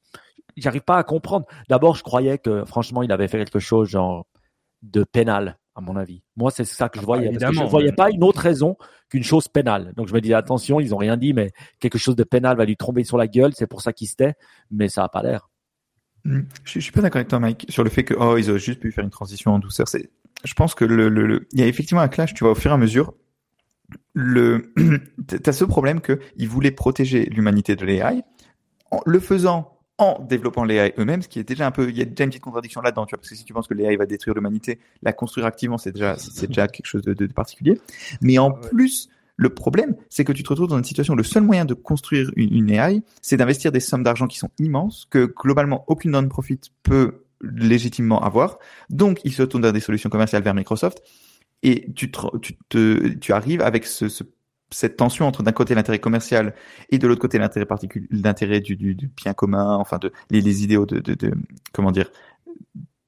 j'arrive 0.57 0.83
pas 0.83 0.97
à 0.97 1.03
comprendre. 1.03 1.47
D'abord, 1.69 1.97
je 1.97 2.03
croyais 2.03 2.39
que, 2.39 2.65
franchement, 2.65 3.03
il 3.03 3.11
avait 3.11 3.29
fait 3.29 3.39
quelque 3.39 3.59
chose 3.59 3.89
genre 3.89 4.27
de 4.83 5.03
pénal 5.05 5.59
à 5.77 5.83
mon 5.83 5.95
avis. 5.95 6.23
Moi, 6.37 6.51
c'est 6.51 6.65
ça 6.65 6.89
que 6.89 6.99
je 6.99 7.05
ah, 7.05 7.07
voyais. 7.07 7.31
Parce 7.31 7.53
que 7.53 7.59
je 7.59 7.63
ne 7.63 7.69
voyais 7.69 7.93
pas 7.93 8.11
une 8.11 8.25
autre 8.25 8.41
raison 8.41 8.77
qu'une 9.11 9.23
chose 9.23 9.47
pénale. 9.47 9.93
Donc, 9.95 10.09
je 10.09 10.15
me 10.15 10.21
disais, 10.21 10.35
attention, 10.35 10.81
ils 10.81 10.95
ont 10.95 10.99
rien 10.99 11.19
dit, 11.19 11.35
mais 11.35 11.53
quelque 11.81 11.99
chose 11.99 12.17
de 12.17 12.25
pénal 12.25 12.57
va 12.57 12.65
lui 12.65 12.77
tomber 12.77 13.05
sur 13.05 13.19
la 13.19 13.29
gueule. 13.29 13.53
C'est 13.55 13.67
pour 13.67 13.83
ça 13.83 13.93
qu'il 13.93 14.09
se 14.09 14.17
tait, 14.17 14.35
mais 14.71 14.89
ça 14.89 15.03
n'a 15.03 15.09
pas 15.09 15.23
l'air. 15.23 15.51
Hmm. 16.25 16.41
Je, 16.65 16.81
suis 16.81 16.93
pas 16.93 17.03
d'accord 17.03 17.19
avec 17.19 17.29
toi, 17.29 17.39
Mike, 17.39 17.67
sur 17.69 17.85
le 17.85 17.91
fait 17.91 18.05
que 18.05 18.15
oh, 18.15 18.39
ils 18.39 18.49
auraient 18.51 18.59
juste 18.59 18.81
pu 18.81 18.91
faire 18.91 19.05
une 19.05 19.11
transition 19.11 19.53
en 19.53 19.59
douceur. 19.59 19.87
C'est, 19.87 20.11
je 20.45 20.55
pense 20.55 20.75
que 20.75 20.87
le, 20.87 21.11
le, 21.11 21.47
il 21.53 21.61
y 21.61 21.63
a 21.63 21.67
effectivement 21.67 22.01
un 22.01 22.09
clash. 22.09 22.33
Tu 22.33 22.43
vois, 22.43 22.53
au 22.53 22.57
fur 22.57 22.71
et 22.71 22.75
à 22.75 22.79
mesure, 22.79 23.13
le, 24.15 24.73
t'as 25.43 25.53
ce 25.53 25.65
problème 25.65 26.01
que 26.01 26.19
ils 26.37 26.49
voulaient 26.49 26.71
protéger 26.71 27.27
l'humanité 27.27 27.77
de 27.77 27.85
l'AI 27.85 28.23
en 28.91 29.01
le 29.05 29.21
faisant 29.21 29.76
en 29.99 30.23
développant 30.23 30.65
les 30.65 30.93
eux-mêmes, 30.99 31.23
ce 31.23 31.29
qui 31.29 31.39
est 31.39 31.49
déjà 31.49 31.67
un 31.67 31.71
peu, 31.71 31.89
il 31.89 31.97
y 31.97 32.03
a 32.03 32.05
déjà 32.05 32.25
une 32.25 32.31
petite 32.31 32.43
contradiction 32.43 32.83
là-dedans, 32.83 33.07
tu 33.07 33.15
vois, 33.15 33.19
parce 33.19 33.31
que 33.31 33.37
si 33.37 33.45
tu 33.45 33.53
penses 33.53 33.67
que 33.67 33.75
l'AI 33.75 33.97
va 33.97 34.07
détruire 34.07 34.35
l'humanité, 34.35 34.79
la 35.03 35.13
construire 35.13 35.47
activement, 35.47 35.79
c'est 35.79 35.93
déjà, 35.93 36.17
c'est 36.19 36.49
déjà 36.49 36.69
quelque 36.69 36.87
chose 36.87 37.03
de, 37.03 37.15
de, 37.15 37.27
particulier. 37.27 37.81
Mais 38.21 38.39
en 38.39 38.51
plus, 38.51 39.09
le 39.37 39.49
problème, 39.51 39.97
c'est 40.11 40.25
que 40.25 40.33
tu 40.33 40.43
te 40.43 40.49
retrouves 40.49 40.69
dans 40.69 40.79
une 40.79 40.85
situation 40.85 41.15
où 41.15 41.17
le 41.17 41.23
seul 41.23 41.43
moyen 41.43 41.65
de 41.65 41.75
construire 41.75 42.31
une, 42.37 42.55
une 42.55 42.71
AI, 42.71 43.03
c'est 43.23 43.39
d'investir 43.39 43.73
des 43.73 43.81
sommes 43.81 44.03
d'argent 44.03 44.27
qui 44.27 44.39
sont 44.39 44.51
immenses, 44.59 45.07
que 45.11 45.33
globalement 45.35 45.85
aucune 45.89 46.11
non-profit 46.11 46.61
peut 46.83 47.25
légitimement 47.43 48.23
avoir. 48.23 48.59
Donc, 48.91 49.21
ils 49.25 49.33
se 49.33 49.43
tournent 49.43 49.63
vers 49.63 49.73
des 49.73 49.81
solutions 49.81 50.11
commerciales 50.11 50.43
vers 50.43 50.55
Microsoft. 50.55 51.03
Et 51.63 51.91
tu, 51.95 52.11
te, 52.11 52.37
tu, 52.39 52.57
te, 52.69 53.09
tu 53.15 53.33
arrives 53.33 53.63
avec 53.63 53.87
ce, 53.87 54.09
ce 54.09 54.25
cette 54.71 54.97
tension 54.97 55.27
entre 55.27 55.43
d'un 55.43 55.53
côté 55.53 55.75
l'intérêt 55.75 55.99
commercial 55.99 56.55
et 56.91 56.99
de 56.99 57.07
l'autre 57.07 57.21
côté 57.21 57.39
l'intérêt 57.39 57.67
particulier, 57.67 58.07
l'intérêt 58.11 58.61
du, 58.61 58.77
du, 58.77 58.95
du, 58.95 59.09
bien 59.09 59.33
commun, 59.33 59.77
enfin 59.77 59.99
de 59.99 60.13
les, 60.31 60.41
les 60.41 60.65
idéaux 60.65 60.87
de, 60.87 60.99
de, 60.99 61.15
de, 61.15 61.33
comment 61.73 61.93
dire 61.93 62.11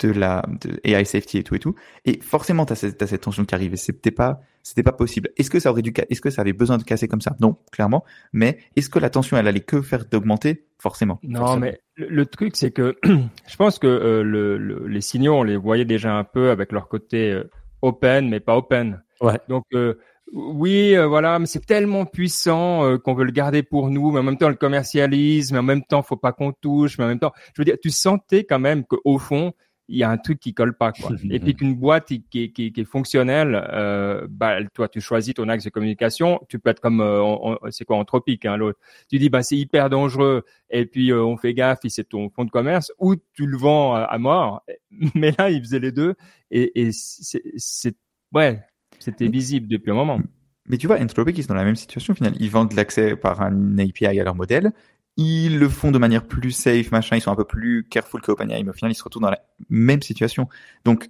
de 0.01 0.13
la 0.13 0.45
de 0.61 0.81
AI 0.85 1.05
safety 1.05 1.39
et 1.39 1.43
tout 1.43 1.55
et 1.55 1.59
tout. 1.59 1.75
Et 2.05 2.21
forcément, 2.23 2.67
tu 2.67 2.73
as, 2.73 2.77
cette 2.77 3.21
tension 3.21 3.45
qui 3.45 3.55
arrive 3.55 3.75
c'était 3.77 4.11
pas 4.11 4.41
c'était 4.63 4.83
pas 4.83 4.93
possible. 4.93 5.31
Est-ce 5.37 5.51
que 5.51 5.59
ça 5.59 5.71
aurait 5.71 5.83
dû 5.83 5.93
est-ce 6.09 6.21
que 6.21 6.31
ça 6.31 6.43
avait 6.43 6.53
besoin 6.53 6.79
de 6.79 6.85
casser 6.85 7.09
comme 7.09 7.21
ça? 7.21 7.37
Non, 7.41 7.57
clairement. 7.73 8.05
Mais 8.33 8.59
est-ce 8.77 8.91
que 8.91 8.99
la 8.99 9.11
tension 9.11 9.37
elle 9.37 9.49
allait 9.49 9.61
que 9.61 9.83
faire 9.83 10.05
d'augmenter? 10.05 10.67
Forcément. 10.79 11.19
Non, 11.23 11.57
mais 11.57 11.81
le, 11.97 12.27
truc 12.27 12.57
c'est 12.57 12.71
que 12.71 12.97
je 13.05 13.57
pense 13.57 13.79
que 13.79 13.87
euh, 13.87 14.23
le, 14.23 14.87
les 14.87 15.01
signaux 15.01 15.35
on 15.35 15.43
les 15.43 15.57
voyait 15.57 15.85
déjà 15.85 16.15
un 16.15 16.25
peu 16.25 16.51
avec 16.51 16.71
leur 16.71 16.89
côté 16.89 17.33
euh, 17.33 17.51
open 17.83 18.29
mais 18.29 18.41
pas 18.41 18.57
open. 18.57 19.03
Ouais. 19.21 19.41
Donc 19.49 19.65
euh, 19.75 19.99
oui, 20.33 20.97
euh, 20.97 21.07
voilà, 21.07 21.39
mais 21.39 21.47
c'est 21.47 21.65
tellement 21.65 22.05
puissant 22.05 22.85
euh, 22.85 22.99
qu'on 22.99 23.15
veut 23.15 23.25
le 23.25 23.33
garder 23.33 23.63
pour 23.63 23.91
nous, 23.91 24.13
mais 24.13 24.21
en 24.21 24.23
même 24.23 24.37
temps 24.37 24.47
on 24.47 24.51
le 24.51 24.57
commercialise, 24.57 25.53
mais 25.53 25.59
en 25.59 25.63
même 25.63 25.83
temps 25.83 26.03
faut 26.03 26.17
pas 26.17 26.33
qu'on 26.33 26.53
touche, 26.53 26.99
mais 26.99 27.05
en 27.05 27.09
même 27.09 27.19
temps, 27.19 27.33
je 27.55 27.61
veux 27.61 27.65
dire, 27.65 27.77
tu 27.81 27.91
sentais 27.91 28.45
quand 28.45 28.59
même 28.59 28.85
qu'au 28.85 29.19
fond 29.19 29.53
il 29.89 29.97
y 29.97 30.03
a 30.03 30.11
un 30.11 30.19
truc 30.19 30.39
qui 30.39 30.53
colle 30.53 30.77
pas 30.77 30.93
quoi. 30.93 31.11
Et 31.31 31.41
puis 31.41 31.55
qu'une 31.55 31.75
boîte 31.75 32.09
qui, 32.09 32.23
qui, 32.23 32.53
qui, 32.53 32.73
est 32.77 32.85
fonctionnelle, 32.85 33.67
euh, 33.73 34.27
bah 34.29 34.59
toi 34.75 34.89
tu 34.89 35.01
choisis 35.01 35.35
ton 35.35 35.49
axe 35.49 35.65
de 35.65 35.71
communication, 35.71 36.41
tu 36.49 36.59
peux 36.59 36.71
être 36.71 36.81
comme 36.81 37.01
euh, 37.01 37.57
c'est 37.71 37.85
quoi 37.85 37.97
anthropique 37.97 38.45
hein, 38.45 38.57
l'autre. 38.57 38.79
Tu 39.09 39.19
dis 39.19 39.31
bah 39.31 39.43
c'est 39.43 39.57
hyper 39.57 39.89
dangereux 39.89 40.45
et 40.71 40.85
puis 40.85 41.13
on 41.13 41.37
fait 41.37 41.55
gaffe, 41.55 41.81
c'est 41.89 42.09
ton 42.09 42.29
fonds 42.29 42.45
de 42.45 42.51
commerce 42.51 42.93
ou 42.99 43.17
tu 43.33 43.47
le 43.47 43.57
vends 43.57 43.95
à, 43.95 44.19
mort. 44.19 44.63
Mais 45.15 45.33
là 45.39 45.51
il 45.51 45.61
faisait 45.61 45.81
les 45.81 45.93
deux 45.93 46.15
et, 46.51 46.83
et 46.83 46.91
c'est 46.93 47.97
ouais 48.35 48.61
c'était 48.99 49.29
visible 49.29 49.69
depuis 49.69 49.91
un 49.91 49.95
moment. 49.95 50.21
Mais 50.69 50.77
tu 50.77 50.87
vois, 50.87 51.01
Anthropic, 51.01 51.37
ils 51.39 51.43
sont 51.43 51.49
dans 51.49 51.55
la 51.55 51.65
même 51.65 51.77
situation 51.77 52.13
au 52.13 52.17
final. 52.17 52.35
Ils 52.39 52.51
vendent 52.51 52.73
l'accès 52.75 53.17
par 53.17 53.41
un 53.41 53.79
API 53.79 54.07
à 54.07 54.25
leur 54.25 54.35
modèle. 54.35 54.73
Ils 55.17 55.59
le 55.59 55.69
font 55.69 55.91
de 55.91 55.99
manière 55.99 56.27
plus 56.27 56.53
safe, 56.53 56.93
machin. 56.93 57.17
Ils 57.17 57.21
sont 57.21 57.33
un 57.33 57.37
peu 57.37 57.45
plus 57.45 57.85
careful 57.89 58.21
que 58.21 58.31
OpenAI, 58.31 58.63
mais 58.63 58.71
au 58.71 58.75
final, 58.75 58.93
ils 58.93 58.95
se 58.95 59.03
retrouvent 59.03 59.23
dans 59.23 59.31
la 59.31 59.43
même 59.69 60.03
situation. 60.03 60.49
Donc, 60.85 61.09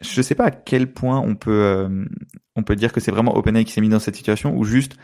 je 0.00 0.22
sais 0.22 0.34
pas 0.34 0.46
à 0.46 0.50
quel 0.50 0.92
point 0.92 1.20
on 1.20 1.34
peut, 1.34 1.50
euh, 1.50 2.04
on 2.56 2.62
peut 2.62 2.76
dire 2.76 2.92
que 2.92 3.00
c'est 3.00 3.10
vraiment 3.10 3.36
OpenAI 3.36 3.64
qui 3.64 3.72
s'est 3.72 3.80
mis 3.80 3.88
dans 3.88 3.98
cette 3.98 4.16
situation 4.16 4.56
ou 4.56 4.64
juste 4.64 4.96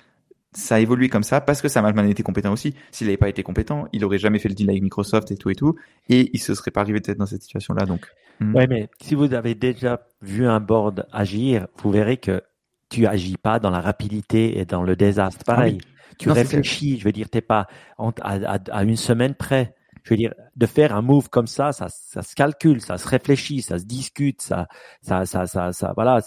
ça 0.53 0.77
a 0.77 0.81
évolué 0.81 1.09
comme 1.09 1.23
ça 1.23 1.41
parce 1.41 1.63
que 1.63 1.69
ça 1.69 1.81
a 1.81 1.93
mal 1.93 2.11
été 2.11 2.23
compétent 2.23 2.53
aussi. 2.53 2.75
S'il 2.91 3.07
n'avait 3.07 3.17
pas 3.17 3.29
été 3.29 3.43
compétent, 3.43 3.89
il 3.93 4.05
aurait 4.05 4.19
jamais 4.19 4.39
fait 4.39 4.49
le 4.49 4.55
deal 4.55 4.69
avec 4.71 4.83
Microsoft 4.83 5.31
et 5.31 5.37
tout 5.37 5.51
et 5.51 5.55
tout, 5.55 5.77
et 6.09 6.31
il 6.33 6.41
se 6.41 6.55
serait 6.55 6.71
pas 6.71 6.81
arrivé 6.81 7.01
peut-être 7.01 7.19
dans 7.19 7.27
cette 7.27 7.43
situation-là. 7.43 7.87
Donc, 7.87 8.07
hmm. 8.41 8.55
ouais, 8.55 8.67
mais 8.67 8.89
si 9.01 9.15
vous 9.15 9.35
avez 9.35 9.55
déjà 9.55 10.07
vu 10.23 10.47
un 10.47 10.61
board 10.61 11.07
agir, 11.13 11.67
vous 11.83 11.91
verrez 11.91 12.17
que 12.17 12.43
tu 12.89 13.07
agis 13.07 13.37
pas 13.37 13.59
dans 13.59 13.71
la 13.71 13.81
rapidité 13.81 14.59
et 14.59 14.65
dans 14.65 14.83
le 14.83 14.97
désastre. 14.97 15.45
Pareil, 15.45 15.79
ah 15.81 16.15
tu 16.19 16.31
réfléchis. 16.31 16.99
Je 16.99 17.05
veux 17.05 17.13
dire, 17.13 17.31
t'es 17.31 17.41
pas 17.41 17.69
à, 17.99 18.59
à, 18.71 18.85
une 18.85 18.97
semaine 18.97 19.35
près. 19.35 19.75
Je 20.03 20.11
veux 20.11 20.17
dire, 20.17 20.35
de 20.57 20.67
faire 20.67 20.95
un 20.95 21.03
move 21.03 21.29
comme 21.29 21.47
ça, 21.47 21.73
ça, 21.73 21.89
ça 21.89 22.23
se 22.23 22.35
calcule, 22.35 22.81
ça 22.81 22.99
se 22.99 23.07
réfléchit, 23.07 23.63
ça 23.63 23.79
se 23.79 23.85
discute, 23.85 24.41
ça, 24.41 24.67
ça, 25.03 25.27
ça, 25.27 25.47
ça, 25.47 25.73
ça 25.73 25.93
voilà. 25.95 26.21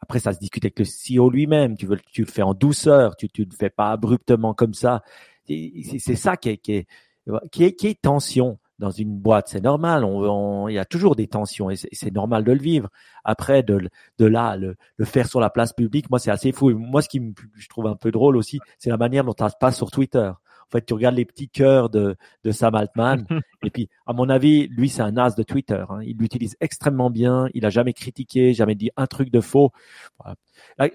Après, 0.00 0.20
ça 0.20 0.32
se 0.32 0.38
discute 0.38 0.64
avec 0.64 0.78
le 0.78 0.84
CEO 0.84 1.30
lui-même. 1.30 1.76
Tu 1.76 1.86
veux, 1.86 1.98
tu 2.12 2.22
le 2.22 2.30
fais 2.30 2.42
en 2.42 2.54
douceur. 2.54 3.16
Tu, 3.16 3.28
tu 3.28 3.44
le 3.44 3.50
fais 3.56 3.70
pas 3.70 3.90
abruptement 3.90 4.54
comme 4.54 4.74
ça. 4.74 5.02
C'est 5.46 6.16
ça 6.16 6.36
qui 6.36 6.50
est, 6.50 6.56
qui 6.58 6.72
est, 6.72 6.86
qui 7.50 7.64
est, 7.64 7.72
qui 7.74 7.88
est 7.88 8.00
tension 8.00 8.58
dans 8.78 8.90
une 8.90 9.18
boîte. 9.18 9.48
C'est 9.48 9.62
normal. 9.62 10.04
On, 10.04 10.68
il 10.68 10.74
y 10.74 10.78
a 10.78 10.84
toujours 10.84 11.16
des 11.16 11.26
tensions 11.26 11.70
et 11.70 11.76
c'est 11.76 12.14
normal 12.14 12.44
de 12.44 12.52
le 12.52 12.58
vivre. 12.58 12.88
Après, 13.24 13.62
de, 13.62 13.88
de 14.18 14.26
là, 14.26 14.56
le, 14.56 14.76
le 14.96 15.04
faire 15.04 15.28
sur 15.28 15.40
la 15.40 15.50
place 15.50 15.72
publique, 15.72 16.10
moi, 16.10 16.18
c'est 16.18 16.30
assez 16.30 16.52
fou. 16.52 16.70
moi, 16.70 17.02
ce 17.02 17.08
qui 17.08 17.20
me, 17.20 17.32
je 17.54 17.68
trouve 17.68 17.86
un 17.86 17.96
peu 17.96 18.10
drôle 18.10 18.36
aussi, 18.36 18.60
c'est 18.78 18.90
la 18.90 18.96
manière 18.96 19.24
dont 19.24 19.34
ça 19.38 19.48
se 19.48 19.56
passe 19.58 19.76
sur 19.76 19.90
Twitter. 19.90 20.30
En 20.68 20.78
fait, 20.78 20.84
tu 20.84 20.94
regardes 20.94 21.14
les 21.14 21.24
petits 21.24 21.48
cœurs 21.48 21.90
de, 21.90 22.16
de 22.44 22.50
Sam 22.50 22.74
Altman. 22.74 23.26
et 23.62 23.70
puis, 23.70 23.88
à 24.06 24.12
mon 24.12 24.28
avis, 24.28 24.68
lui, 24.68 24.88
c'est 24.88 25.02
un 25.02 25.16
as 25.16 25.36
de 25.36 25.42
Twitter. 25.42 25.84
Hein. 25.88 26.00
Il 26.04 26.16
l'utilise 26.18 26.56
extrêmement 26.60 27.10
bien. 27.10 27.48
Il 27.54 27.64
a 27.64 27.70
jamais 27.70 27.92
critiqué, 27.92 28.52
jamais 28.52 28.74
dit 28.74 28.90
un 28.96 29.06
truc 29.06 29.30
de 29.30 29.40
faux. 29.40 29.70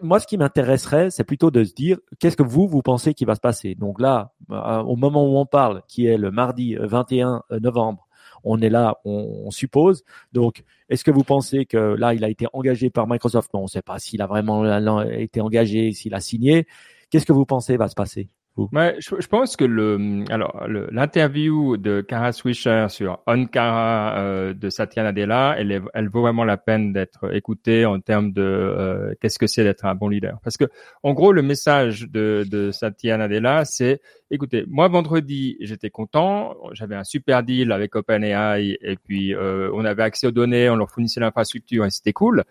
Moi, 0.01 0.19
ce 0.19 0.27
qui 0.27 0.37
m'intéresserait, 0.37 1.09
c'est 1.09 1.23
plutôt 1.23 1.51
de 1.51 1.63
se 1.63 1.73
dire, 1.73 1.97
qu'est-ce 2.19 2.37
que 2.37 2.43
vous, 2.43 2.67
vous 2.67 2.81
pensez 2.81 3.13
qui 3.13 3.25
va 3.25 3.35
se 3.35 3.39
passer? 3.39 3.75
Donc 3.75 4.01
là, 4.01 4.33
euh, 4.51 4.81
au 4.81 4.95
moment 4.95 5.23
où 5.25 5.37
on 5.37 5.45
parle, 5.45 5.83
qui 5.87 6.05
est 6.05 6.17
le 6.17 6.31
mardi 6.31 6.75
21 6.75 7.43
euh, 7.51 7.59
novembre, 7.59 8.07
on 8.43 8.59
est 8.61 8.69
là, 8.69 8.97
on, 9.05 9.51
suppose. 9.51 10.03
Donc, 10.33 10.63
est-ce 10.89 11.03
que 11.03 11.11
vous 11.11 11.23
pensez 11.23 11.65
que 11.65 11.77
là, 11.77 12.13
il 12.13 12.23
a 12.23 12.29
été 12.29 12.47
engagé 12.53 12.89
par 12.89 13.07
Microsoft? 13.07 13.53
Non, 13.53 13.61
on 13.61 13.63
ne 13.63 13.67
sait 13.67 13.81
pas 13.83 13.99
s'il 13.99 14.21
a 14.21 14.27
vraiment 14.27 15.03
été 15.03 15.41
engagé, 15.41 15.91
s'il 15.91 16.15
a 16.15 16.19
signé. 16.19 16.65
Qu'est-ce 17.09 17.25
que 17.25 17.33
vous 17.33 17.45
pensez 17.45 17.77
va 17.77 17.87
se 17.87 17.93
passer? 17.93 18.29
Je, 18.57 19.27
pense 19.27 19.55
que 19.55 19.63
le, 19.63 20.25
alors 20.29 20.65
l'interview 20.67 21.77
de 21.77 22.01
Kara 22.01 22.33
Swisher 22.33 22.87
sur 22.89 23.19
On 23.25 23.45
Kara 23.45 24.17
euh, 24.19 24.53
de 24.53 24.69
Satya 24.69 25.03
Nadella, 25.03 25.55
elle, 25.57 25.81
elle 25.93 26.09
vaut 26.09 26.21
vraiment 26.21 26.43
la 26.43 26.57
peine 26.57 26.91
d'être 26.91 27.33
écoutée 27.33 27.85
en 27.85 28.01
termes 28.01 28.33
de 28.33 28.41
euh, 28.41 29.13
qu'est-ce 29.21 29.39
que 29.39 29.47
c'est 29.47 29.63
d'être 29.63 29.85
un 29.85 29.95
bon 29.95 30.09
leader. 30.09 30.39
Parce 30.43 30.57
que 30.57 30.65
en 31.01 31.13
gros, 31.13 31.31
le 31.31 31.41
message 31.41 32.09
de, 32.09 32.45
de 32.49 32.71
Satya 32.71 33.17
Nadella, 33.17 33.63
c'est 33.63 34.01
écoutez, 34.31 34.65
moi 34.67 34.89
vendredi, 34.89 35.55
j'étais 35.61 35.89
content, 35.89 36.57
j'avais 36.73 36.95
un 36.95 37.05
super 37.05 37.43
deal 37.43 37.71
avec 37.71 37.95
OpenAI 37.95 38.77
et 38.81 38.97
puis 38.97 39.33
euh, 39.33 39.71
on 39.73 39.85
avait 39.85 40.03
accès 40.03 40.27
aux 40.27 40.31
données, 40.31 40.69
on 40.69 40.75
leur 40.75 40.89
fournissait 40.89 41.21
l'infrastructure 41.21 41.85
et 41.85 41.89
c'était 41.89 42.13
cool 42.13 42.43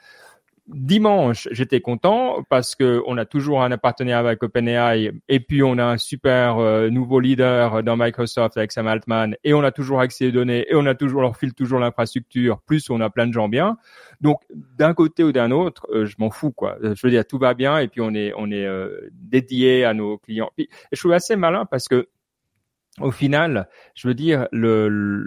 dimanche, 0.74 1.48
j'étais 1.50 1.80
content 1.80 2.44
parce 2.48 2.74
que 2.74 3.02
on 3.06 3.18
a 3.18 3.24
toujours 3.24 3.62
un 3.62 3.76
partenaire 3.76 4.18
avec 4.18 4.42
OpenAI 4.42 5.12
et 5.28 5.40
puis 5.40 5.62
on 5.62 5.78
a 5.78 5.84
un 5.84 5.98
super 5.98 6.58
euh, 6.58 6.90
nouveau 6.90 7.20
leader 7.20 7.82
dans 7.82 7.96
Microsoft 7.96 8.56
avec 8.56 8.72
Sam 8.72 8.86
Altman 8.86 9.36
et 9.44 9.54
on 9.54 9.62
a 9.62 9.72
toujours 9.72 10.00
accès 10.00 10.28
aux 10.28 10.30
données 10.30 10.66
et 10.68 10.74
on 10.74 10.86
a 10.86 10.94
toujours 10.94 11.22
leur 11.22 11.36
file 11.36 11.54
toujours 11.54 11.78
l'infrastructure 11.78 12.60
plus 12.62 12.88
on 12.90 13.00
a 13.00 13.10
plein 13.10 13.26
de 13.26 13.32
gens 13.32 13.48
bien. 13.48 13.78
Donc 14.20 14.40
d'un 14.50 14.94
côté 14.94 15.24
ou 15.24 15.32
d'un 15.32 15.50
autre, 15.50 15.86
euh, 15.92 16.06
je 16.06 16.16
m'en 16.18 16.30
fous 16.30 16.52
quoi. 16.52 16.78
Je 16.82 17.06
veux 17.06 17.10
dire 17.10 17.26
tout 17.26 17.38
va 17.38 17.54
bien 17.54 17.78
et 17.78 17.88
puis 17.88 18.00
on 18.00 18.14
est 18.14 18.32
on 18.36 18.50
est 18.50 18.66
euh, 18.66 19.10
dédié 19.12 19.84
à 19.84 19.94
nos 19.94 20.18
clients. 20.18 20.50
je 20.58 20.98
trouve 20.98 21.12
assez 21.12 21.36
malin 21.36 21.64
parce 21.64 21.88
que 21.88 22.08
au 23.00 23.10
final, 23.10 23.68
je 23.94 24.08
veux 24.08 24.14
dire 24.14 24.46
le, 24.52 25.26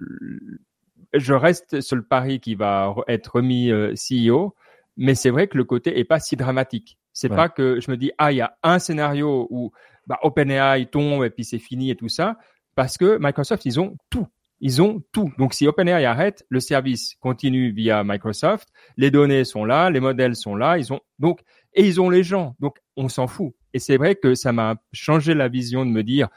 je 1.14 1.34
reste 1.34 1.82
sur 1.82 1.96
le 1.96 2.04
pari 2.04 2.40
qui 2.40 2.56
va 2.56 2.94
être 3.08 3.36
remis 3.36 3.72
CEO 3.94 4.54
mais 4.98 5.16
c'est 5.16 5.30
vrai 5.30 5.48
que 5.48 5.58
le 5.58 5.64
côté 5.64 5.98
est 6.00 6.04
pas 6.04 6.20
si 6.20 6.36
dramatique. 6.36 6.98
C'est 7.12 7.30
pas 7.30 7.48
que 7.48 7.80
je 7.80 7.92
me 7.92 7.98
dis 7.98 8.12
ah 8.18 8.32
il 8.32 8.38
y 8.38 8.42
a 8.42 8.58
un 8.64 8.80
scénario 8.80 9.48
où 9.52 9.72
bah, 10.08 10.18
OpenAI 10.24 10.88
tombe 10.88 11.24
et 11.24 11.30
puis 11.30 11.44
c'est 11.44 11.60
fini 11.60 11.92
et 11.92 11.96
tout 11.96 12.10
ça 12.10 12.38
parce 12.76 12.98
que 12.98 13.18
Microsoft 13.20 13.66
ils 13.66 13.80
ont 13.80 13.96
tout. 14.10 14.28
Ils 14.60 14.82
ont 14.82 15.04
tout. 15.12 15.32
Donc 15.38 15.54
si 15.54 15.68
OpenAI 15.68 16.06
arrête, 16.06 16.46
le 16.50 16.60
service 16.60 17.16
continue 17.20 17.72
via 17.72 18.04
Microsoft, 18.04 18.70
les 18.98 19.12
données 19.12 19.44
sont 19.44 19.66
là, 19.66 19.90
les 19.90 20.00
modèles 20.00 20.36
sont 20.36 20.56
là, 20.56 20.78
ils 20.78 20.92
ont 20.92 21.02
donc 21.20 21.42
et 21.76 21.86
ils 21.86 22.02
ont 22.02 22.10
les 22.10 22.24
gens. 22.24 22.56
Donc 22.60 22.78
on 22.96 23.10
s'en 23.10 23.28
fout. 23.28 23.54
Et 23.74 23.80
c'est 23.80 23.98
vrai 23.98 24.16
que 24.16 24.36
ça 24.36 24.52
m'a 24.54 24.76
changé 24.92 25.34
la 25.34 25.50
vision 25.50 25.86
de 25.86 25.92
me 25.92 26.04
dire 26.04 26.30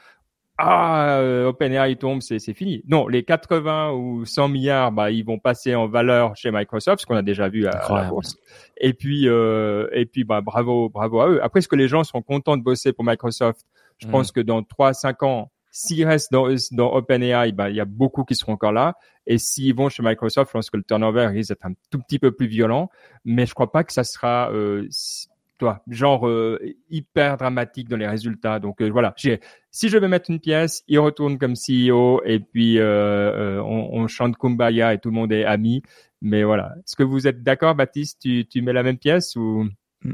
ah, 0.59 1.19
euh, 1.19 1.49
OpenAI 1.49 1.95
tombe, 1.97 2.21
c'est, 2.21 2.39
c'est 2.39 2.53
fini. 2.53 2.81
Non, 2.87 3.07
les 3.07 3.23
80 3.23 3.91
ou 3.91 4.25
100 4.25 4.47
milliards, 4.47 4.91
bah, 4.91 5.11
ils 5.11 5.23
vont 5.23 5.37
passer 5.37 5.75
en 5.75 5.87
valeur 5.87 6.35
chez 6.35 6.49
Microsoft, 6.49 7.01
ce 7.01 7.05
qu'on 7.05 7.15
a 7.15 7.21
déjà 7.21 7.47
vu 7.47 7.67
à, 7.67 7.85
la 7.89 8.05
bourse. 8.05 8.37
Et 8.77 8.93
puis, 8.93 9.27
euh, 9.27 9.87
et 9.91 10.05
puis, 10.05 10.23
bah, 10.23 10.41
bravo, 10.41 10.89
bravo 10.89 11.21
à 11.21 11.29
eux. 11.29 11.43
Après, 11.43 11.59
est-ce 11.59 11.67
que 11.67 11.75
les 11.75 11.87
gens 11.87 12.03
sont 12.03 12.23
contents 12.23 12.57
de 12.57 12.63
bosser 12.63 12.91
pour 12.91 13.05
Microsoft? 13.05 13.61
Je 13.99 14.07
mm. 14.07 14.11
pense 14.11 14.31
que 14.31 14.39
dans 14.39 14.61
3-5 14.61 15.25
ans, 15.25 15.51
s'ils 15.69 16.07
restent 16.07 16.31
dans, 16.31 16.47
dans 16.71 16.91
OpenAI, 16.91 17.51
bah, 17.51 17.69
il 17.69 17.75
y 17.75 17.79
a 17.79 17.85
beaucoup 17.85 18.23
qui 18.23 18.33
seront 18.33 18.53
encore 18.53 18.71
là. 18.71 18.95
Et 19.27 19.37
s'ils 19.37 19.75
vont 19.75 19.89
chez 19.89 20.01
Microsoft, 20.01 20.49
je 20.49 20.53
pense 20.53 20.69
que 20.71 20.77
le 20.77 20.83
turnover 20.83 21.27
risque 21.27 21.49
d'être 21.49 21.65
un 21.65 21.73
tout 21.91 21.99
petit 21.99 22.17
peu 22.17 22.31
plus 22.31 22.47
violent. 22.47 22.89
Mais 23.25 23.45
je 23.45 23.53
crois 23.53 23.71
pas 23.71 23.83
que 23.83 23.93
ça 23.93 24.03
sera 24.03 24.51
euh, 24.51 24.87
toi, 25.57 25.83
genre 25.87 26.27
euh, 26.27 26.59
hyper 26.89 27.37
dramatique 27.37 27.89
dans 27.89 27.97
les 27.97 28.07
résultats. 28.07 28.59
Donc 28.59 28.81
euh, 28.81 28.89
voilà, 28.89 29.13
j'ai, 29.17 29.39
si 29.71 29.89
je 29.89 29.97
vais 29.97 30.07
mettre 30.07 30.29
une 30.29 30.39
pièce, 30.39 30.83
il 30.87 30.99
retourne 30.99 31.37
comme 31.37 31.53
CEO 31.53 32.21
et 32.25 32.39
puis 32.39 32.79
euh, 32.79 33.61
on, 33.61 33.89
on, 33.93 34.07
chante 34.07 34.37
Kumbaya 34.37 34.93
et 34.93 34.99
tout 34.99 35.09
le 35.09 35.15
monde 35.15 35.31
est 35.31 35.45
ami. 35.45 35.81
Mais 36.21 36.43
voilà, 36.43 36.73
est-ce 36.79 36.95
que 36.95 37.03
vous 37.03 37.27
êtes 37.27 37.43
d'accord, 37.43 37.75
Baptiste? 37.75 38.21
Tu, 38.21 38.45
tu 38.47 38.61
mets 38.61 38.73
la 38.73 38.83
même 38.83 38.97
pièce 38.97 39.35
ou? 39.35 39.67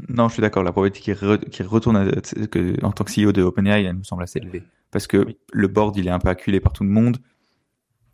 Non, 0.08 0.28
je 0.28 0.34
suis 0.34 0.40
d'accord. 0.40 0.62
La 0.62 0.72
probabilité 0.72 1.14
qu'il 1.50 1.66
retourne 1.66 2.10
que, 2.50 2.84
en 2.84 2.92
tant 2.92 3.04
que 3.04 3.12
CEO 3.12 3.32
de 3.32 3.42
OpenAI, 3.42 3.84
elle 3.84 3.96
me 3.96 4.02
semble 4.02 4.22
assez 4.22 4.38
élevée. 4.38 4.62
Parce 4.90 5.06
que 5.06 5.26
le 5.52 5.68
board 5.68 5.96
il 5.96 6.06
est 6.06 6.10
un 6.10 6.18
peu 6.18 6.28
acculé 6.28 6.60
par 6.60 6.72
tout 6.72 6.84
le 6.84 6.90
monde 6.90 7.18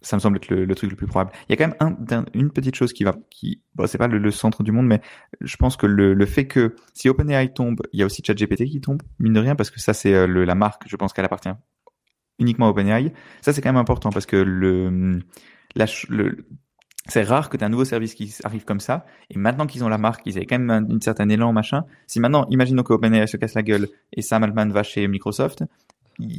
ça 0.03 0.17
me 0.17 0.21
semble 0.21 0.37
être 0.37 0.49
le, 0.49 0.75
truc 0.75 0.91
le 0.91 0.97
plus 0.97 1.07
probable. 1.07 1.33
Il 1.49 1.53
y 1.53 1.55
a 1.55 1.57
quand 1.57 1.77
même 1.79 1.97
un, 2.11 2.25
une 2.35 2.51
petite 2.51 2.75
chose 2.75 2.93
qui 2.93 3.05
va, 3.05 3.15
qui, 3.31 3.63
bon, 3.75 3.87
c'est 3.87 3.99
pas 3.99 4.09
le, 4.09 4.31
centre 4.31 4.63
du 4.63 4.73
monde, 4.73 4.87
mais 4.87 5.01
je 5.41 5.57
pense 5.57 5.77
que 5.77 5.87
le, 5.87 6.15
le 6.15 6.27
fait 6.27 6.47
que 6.47 6.75
si 6.95 7.09
OpenAI 7.09 7.53
tombe, 7.53 7.83
il 7.93 8.01
y 8.01 8.03
a 8.03 8.07
aussi 8.07 8.23
ChatGPT 8.25 8.65
qui 8.67 8.81
tombe, 8.81 9.03
mine 9.19 9.35
de 9.35 9.41
rien, 9.41 9.57
parce 9.57 9.71
que 9.71 9.81
ça 9.81 9.93
c'est 9.93 10.15
euh, 10.15 10.45
la 10.45 10.55
marque, 10.55 10.85
je 10.87 10.97
pense 10.97 11.13
qu'elle 11.13 11.25
appartient 11.25 11.51
uniquement 12.39 12.67
à 12.67 12.71
OpenAI. 12.71 13.13
Ça 13.43 13.53
c'est 13.53 13.61
quand 13.61 13.69
même 13.69 13.77
important 13.77 14.11
parce 14.11 14.27
que 14.27 14.37
le, 14.37 15.21
la, 15.75 15.87
le 16.09 16.47
c'est 17.07 17.23
rare 17.23 17.49
que 17.49 17.57
tu 17.57 17.65
un 17.65 17.69
nouveau 17.69 17.85
service 17.85 18.15
qui 18.15 18.35
arrive 18.45 18.65
comme 18.65 18.81
ça. 18.81 19.05
Et 19.31 19.39
maintenant 19.39 19.67
qu'ils 19.67 19.85
ont 19.85 19.89
la 19.89 19.99
marque, 19.99 20.23
ils 20.27 20.37
avaient 20.37 20.47
quand 20.47 20.59
même 20.59 20.87
une 20.89 21.01
certain 21.01 21.29
élan, 21.29 21.53
machin. 21.53 21.85
Si 22.07 22.21
maintenant, 22.21 22.47
imaginons 22.51 22.83
que 22.83 22.93
OpenAI 22.93 23.27
se 23.27 23.37
casse 23.37 23.55
la 23.55 23.63
gueule 23.63 23.89
et 24.13 24.23
Sam 24.23 24.45
Altman 24.45 24.71
va 24.71 24.83
chez 24.83 25.09
Microsoft, 25.09 25.65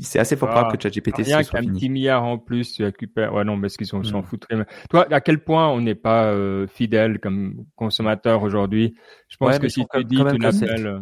c'est 0.01 0.19
assez 0.19 0.35
fort 0.35 0.49
ah, 0.51 0.69
que 0.71 0.81
ChatGPT 0.81 1.23
soit 1.23 1.43
qu'un 1.43 1.63
petit 1.63 1.89
milliard 1.89 2.23
en 2.23 2.37
plus, 2.37 2.73
tu 2.73 2.83
récupères. 2.83 3.33
Ouais, 3.33 3.43
non, 3.43 3.59
parce 3.59 3.77
qu'ils 3.77 3.87
s'en 3.87 3.99
mm. 3.99 4.23
foutent. 4.23 4.47
Toi, 4.89 5.07
à 5.11 5.21
quel 5.21 5.43
point 5.43 5.69
on 5.69 5.81
n'est 5.81 5.95
pas 5.95 6.25
euh, 6.25 6.67
fidèle 6.67 7.19
comme 7.19 7.65
consommateur 7.75 8.43
aujourd'hui? 8.43 8.95
Je 9.27 9.37
pense 9.37 9.59
que 9.59 9.69
si 9.69 9.85
tu 9.93 10.03
dis, 10.05 10.17
tu 10.17 10.37
l'appelles. 10.37 11.01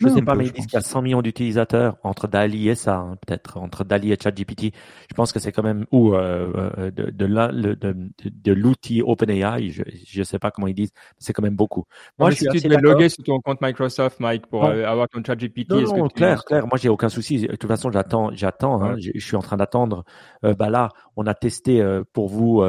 Je 0.00 0.06
ne 0.06 0.14
sais 0.14 0.22
pas, 0.22 0.34
mais 0.34 0.46
ils 0.46 0.52
disent 0.52 0.66
qu'il 0.66 0.74
y 0.74 0.78
a 0.78 0.82
100 0.82 1.02
millions 1.02 1.22
d'utilisateurs 1.22 1.96
entre 2.02 2.28
Dali 2.28 2.68
et 2.68 2.74
ça, 2.74 2.96
hein, 2.96 3.16
peut-être 3.26 3.58
entre 3.58 3.84
Dali 3.84 4.12
et 4.12 4.16
ChatGPT. 4.20 4.72
Je 5.08 5.14
pense 5.14 5.32
que 5.32 5.38
c'est 5.38 5.52
quand 5.52 5.62
même 5.62 5.86
ou 5.90 6.14
euh, 6.14 6.70
euh, 6.78 6.90
de 6.90 7.10
de, 7.10 7.74
de, 7.74 7.96
de, 8.24 8.52
l'outil 8.52 9.02
OpenAI. 9.02 9.70
Je 9.70 9.82
ne 10.18 10.24
sais 10.24 10.38
pas 10.38 10.50
comment 10.50 10.66
ils 10.66 10.74
disent, 10.74 10.92
c'est 11.18 11.32
quand 11.32 11.42
même 11.42 11.56
beaucoup. 11.56 11.84
Moi, 12.18 12.30
je 12.30 12.36
si 12.36 12.46
tu 12.48 12.60
devais 12.60 12.80
loguer 12.80 13.08
sur 13.08 13.24
ton 13.24 13.40
compte 13.40 13.60
Microsoft, 13.60 14.20
Mike, 14.20 14.46
pour 14.46 14.64
euh, 14.64 14.84
avoir 14.84 15.08
ton 15.08 15.22
ChatGPT, 15.24 15.70
non, 15.70 15.96
non, 15.96 16.08
clair, 16.08 16.44
clair. 16.44 16.66
Moi, 16.66 16.78
j'ai 16.78 16.88
aucun 16.88 17.08
souci. 17.08 17.40
De 17.40 17.56
toute 17.56 17.68
façon, 17.68 17.90
j'attends, 17.90 18.30
j'attends. 18.32 18.82
Hein, 18.82 18.96
je, 18.98 19.18
suis 19.18 19.36
en 19.36 19.42
train 19.42 19.56
d'attendre. 19.56 20.04
bah 20.42 20.70
là, 20.70 20.90
on 21.16 21.26
a 21.26 21.34
testé 21.34 21.84
pour 22.12 22.28
vous 22.28 22.62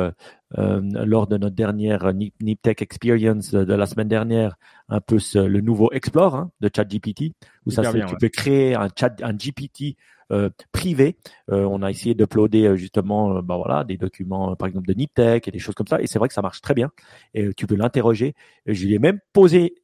euh, 0.58 0.82
lors 1.06 1.28
de 1.28 1.38
notre 1.38 1.56
dernière 1.56 2.14
Nip, 2.14 2.62
Tech 2.62 2.78
Experience 2.80 3.52
de, 3.52 3.74
la 3.74 3.86
semaine 3.86 4.08
dernière 4.08 4.56
un 4.88 5.02
peu 5.02 5.20
ce, 5.20 5.40
le 5.40 5.60
nouveau 5.60 5.92
Explore 5.92 6.36
hein, 6.36 6.52
de 6.62 6.70
ChatGPT 6.74 7.34
où 7.66 7.72
ça 7.72 7.84
tu 7.92 8.16
peux 8.20 8.30
créer 8.30 8.76
un 8.76 8.88
chat 8.96 9.22
un 9.22 9.34
GPT 9.34 9.98
euh, 10.32 10.50
privé. 10.74 11.18
Euh, 11.52 11.64
on 11.64 11.82
a 11.82 11.90
essayé 11.90 12.14
d'uploader 12.14 12.66
euh, 12.66 12.76
justement 12.76 13.42
bah 13.42 13.56
voilà 13.56 13.86
des 13.86 13.96
documents 13.96 14.56
par 14.58 14.68
exemple 14.68 14.86
de 14.86 14.94
Niptech 14.94 15.48
et 15.48 15.52
des 15.52 15.60
choses 15.60 15.76
comme 15.76 15.88
ça 15.88 16.02
et 16.02 16.08
c'est 16.08 16.20
vrai 16.20 16.28
que 16.28 16.34
ça 16.34 16.42
marche 16.42 16.62
très 16.62 16.74
bien 16.74 16.92
et 17.34 17.54
tu 17.54 17.66
peux 17.66 17.76
l'interroger. 17.76 18.34
Je 18.66 18.86
lui 18.86 18.94
ai 18.94 19.00
même 19.00 19.20
posé 19.34 19.76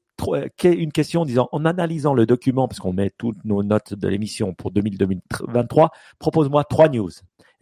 une 0.64 0.92
question 0.92 1.22
en 1.22 1.26
disant 1.26 1.50
en 1.52 1.66
analysant 1.66 2.14
le 2.14 2.26
document 2.26 2.68
parce 2.68 2.80
qu'on 2.80 2.94
met 2.94 3.12
toutes 3.18 3.44
nos 3.46 3.64
notes 3.64 3.94
de 3.94 4.08
l'émission 4.08 4.54
pour 4.54 4.72
2023 4.72 5.92
propose-moi 6.20 6.64
trois 6.64 6.90
news 6.90 7.12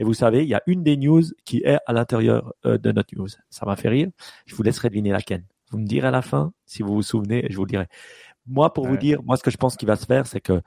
et 0.01 0.03
vous 0.03 0.15
savez, 0.15 0.41
il 0.41 0.49
y 0.49 0.55
a 0.55 0.63
une 0.65 0.81
des 0.81 0.97
news 0.97 1.21
qui 1.45 1.59
est 1.59 1.77
à 1.85 1.93
l'intérieur 1.93 2.55
euh, 2.65 2.79
de 2.79 2.91
notre 2.91 3.15
news. 3.15 3.27
Ça 3.51 3.67
m'a 3.67 3.75
fait 3.75 3.89
rire. 3.89 4.09
Je 4.47 4.55
vous 4.55 4.63
laisserai 4.63 4.89
deviner 4.89 5.11
laquelle. 5.11 5.43
Vous 5.69 5.77
me 5.77 5.85
direz 5.85 6.07
à 6.07 6.11
la 6.11 6.23
fin, 6.23 6.53
si 6.65 6.81
vous 6.81 6.95
vous 6.95 7.03
souvenez, 7.03 7.45
je 7.51 7.55
vous 7.55 7.65
le 7.65 7.69
dirai. 7.69 7.87
Moi, 8.47 8.73
pour 8.73 8.87
vous 8.87 8.97
dire, 8.97 9.21
moi, 9.23 9.37
ce 9.37 9.43
que 9.43 9.51
je 9.51 9.57
pense 9.57 9.75
qu'il 9.75 9.87
va 9.87 9.95
se 9.95 10.05
faire, 10.05 10.25
c'est 10.25 10.41
que 10.41 10.61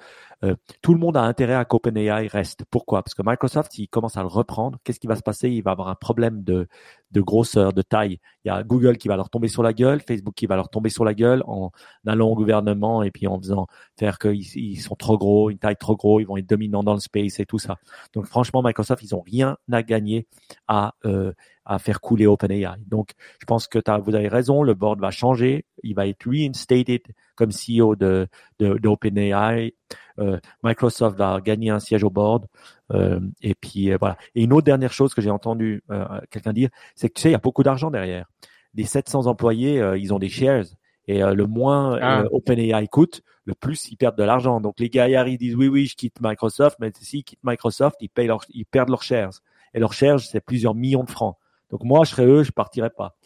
euh, 0.44 0.54
tout 0.80 0.94
le 0.94 1.00
monde 1.00 1.16
a 1.16 1.22
intérêt 1.22 1.54
à 1.54 1.64
qu'OpenAI 1.64 2.28
reste. 2.28 2.64
Pourquoi? 2.70 3.02
Parce 3.02 3.14
que 3.14 3.22
Microsoft, 3.24 3.72
s'il 3.72 3.88
commence 3.88 4.16
à 4.16 4.20
le 4.20 4.28
reprendre, 4.28 4.78
qu'est-ce 4.84 5.00
qui 5.00 5.08
va 5.08 5.16
se 5.16 5.22
passer? 5.22 5.50
Il 5.50 5.62
va 5.62 5.72
avoir 5.72 5.88
un 5.88 5.96
problème 5.96 6.44
de, 6.44 6.68
de 7.10 7.20
grosseur, 7.20 7.72
de 7.72 7.82
taille. 7.82 8.20
Il 8.44 8.48
y 8.48 8.50
a 8.50 8.62
Google 8.62 8.96
qui 8.96 9.08
va 9.08 9.16
leur 9.16 9.28
tomber 9.28 9.48
sur 9.48 9.62
la 9.62 9.72
gueule, 9.72 10.00
Facebook 10.06 10.34
qui 10.34 10.46
va 10.46 10.54
leur 10.54 10.68
tomber 10.68 10.88
sur 10.88 11.04
la 11.04 11.14
gueule 11.14 11.42
en 11.46 11.72
allant 12.06 12.28
au 12.28 12.36
gouvernement 12.36 13.02
et 13.02 13.10
puis 13.10 13.26
en 13.26 13.38
faisant 13.40 13.66
faire 13.98 14.18
qu'ils 14.18 14.44
ils 14.56 14.80
sont 14.80 14.94
trop 14.94 15.18
gros, 15.18 15.50
une 15.50 15.58
taille 15.58 15.76
trop 15.76 15.96
gros, 15.96 16.20
ils 16.20 16.26
vont 16.26 16.36
être 16.36 16.48
dominants 16.48 16.84
dans 16.84 16.94
le 16.94 17.00
space 17.00 17.40
et 17.40 17.46
tout 17.46 17.58
ça. 17.58 17.76
Donc 18.12 18.26
franchement, 18.26 18.62
Microsoft, 18.62 19.02
ils 19.02 19.14
ont 19.14 19.22
rien 19.22 19.56
à 19.72 19.82
gagner 19.82 20.26
à 20.68 20.94
euh, 21.04 21.32
à 21.64 21.78
faire 21.78 22.00
couler 22.00 22.26
OpenAI. 22.26 22.76
Donc, 22.86 23.12
je 23.40 23.46
pense 23.46 23.66
que 23.68 23.78
vous 24.00 24.14
avez 24.14 24.28
raison, 24.28 24.62
le 24.62 24.74
board 24.74 25.00
va 25.00 25.10
changer, 25.10 25.64
il 25.82 25.94
va 25.94 26.06
être 26.06 26.28
reinstated 26.28 27.02
comme 27.34 27.50
CEO 27.50 27.96
de 27.96 28.28
d'OpenAI. 28.58 29.74
Euh, 30.18 30.38
Microsoft 30.62 31.16
va 31.16 31.40
gagner 31.40 31.70
un 31.70 31.80
siège 31.80 32.04
au 32.04 32.10
board. 32.10 32.46
Euh, 32.92 33.20
et 33.42 33.54
puis 33.54 33.92
euh, 33.92 33.96
voilà. 33.98 34.16
Et 34.34 34.44
une 34.44 34.52
autre 34.52 34.64
dernière 34.64 34.92
chose 34.92 35.14
que 35.14 35.22
j'ai 35.22 35.30
entendu 35.30 35.82
quelqu'un 36.30 36.52
dire, 36.52 36.70
c'est 36.94 37.08
que 37.08 37.14
tu 37.14 37.22
sais, 37.22 37.28
il 37.30 37.32
y 37.32 37.36
a 37.36 37.38
beaucoup 37.38 37.62
d'argent 37.62 37.90
derrière. 37.90 38.26
Les 38.74 38.84
700 38.84 39.26
employés, 39.26 39.82
ils 39.96 40.12
ont 40.12 40.18
des 40.18 40.28
shares. 40.28 40.64
Et 41.06 41.20
le 41.20 41.46
moins 41.46 41.98
ah. 42.00 42.24
OpenAI 42.32 42.88
coûte, 42.88 43.22
le 43.44 43.54
plus 43.54 43.90
ils 43.90 43.96
perdent 43.96 44.16
de 44.16 44.24
l'argent. 44.24 44.60
Donc 44.60 44.80
les 44.80 44.88
gars 44.88 45.06
ils 45.26 45.38
disent 45.38 45.54
oui 45.54 45.68
oui 45.68 45.86
je 45.86 45.96
quitte 45.96 46.16
Microsoft, 46.20 46.78
mais 46.80 46.90
s'ils 46.98 47.24
quittent 47.24 47.44
Microsoft, 47.44 47.96
ils 48.00 48.08
payent 48.08 48.26
leur, 48.26 48.44
ils 48.48 48.64
perdent 48.64 48.88
leurs 48.88 49.02
shares. 49.02 49.40
Et 49.74 49.80
leurs 49.80 49.92
shares 49.92 50.20
c'est 50.20 50.40
plusieurs 50.40 50.74
millions 50.74 51.04
de 51.04 51.10
francs. 51.10 51.36
Donc 51.70 51.84
moi 51.84 52.04
je 52.04 52.10
serais 52.10 52.24
eux, 52.24 52.42
je 52.42 52.52
partirais 52.52 52.90
pas. 52.90 53.16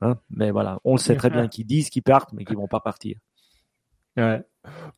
Hein? 0.00 0.16
Mais 0.30 0.50
voilà, 0.50 0.80
on 0.84 0.92
le 0.92 0.98
sait 0.98 1.16
très 1.16 1.30
bien 1.30 1.48
qu'ils 1.48 1.66
disent 1.66 1.90
qu'ils 1.90 2.02
partent, 2.02 2.32
mais 2.32 2.44
qu'ils 2.44 2.56
vont 2.56 2.66
pas 2.66 2.80
partir. 2.80 3.18
Ouais. 4.18 4.42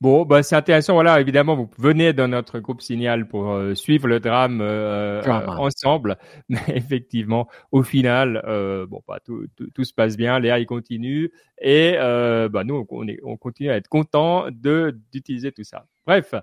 Bon, 0.00 0.24
bah, 0.24 0.42
c'est 0.42 0.56
intéressant. 0.56 0.94
Voilà, 0.94 1.20
évidemment, 1.20 1.54
vous 1.54 1.70
venez 1.78 2.12
dans 2.12 2.26
notre 2.26 2.58
groupe 2.58 2.80
Signal 2.80 3.28
pour 3.28 3.50
euh, 3.50 3.74
suivre 3.74 4.08
le 4.08 4.18
drame 4.18 4.60
euh, 4.62 5.22
euh, 5.22 5.46
ensemble. 5.46 6.16
Mais 6.48 6.62
effectivement, 6.68 7.48
au 7.70 7.82
final, 7.82 8.42
bon, 8.88 9.02
bah, 9.06 9.18
tout, 9.24 9.46
tout, 9.74 9.84
se 9.84 9.92
passe 9.92 10.16
bien. 10.16 10.38
Léa, 10.38 10.58
il 10.58 10.66
continue. 10.66 11.30
Et 11.60 11.96
bah, 11.98 12.64
nous, 12.64 12.86
on, 12.88 13.08
est, 13.08 13.18
on 13.22 13.36
continue 13.36 13.70
à 13.70 13.76
être 13.76 13.88
content 13.88 14.46
d'utiliser 14.50 15.52
tout 15.52 15.64
ça. 15.64 15.84
Bref. 16.06 16.34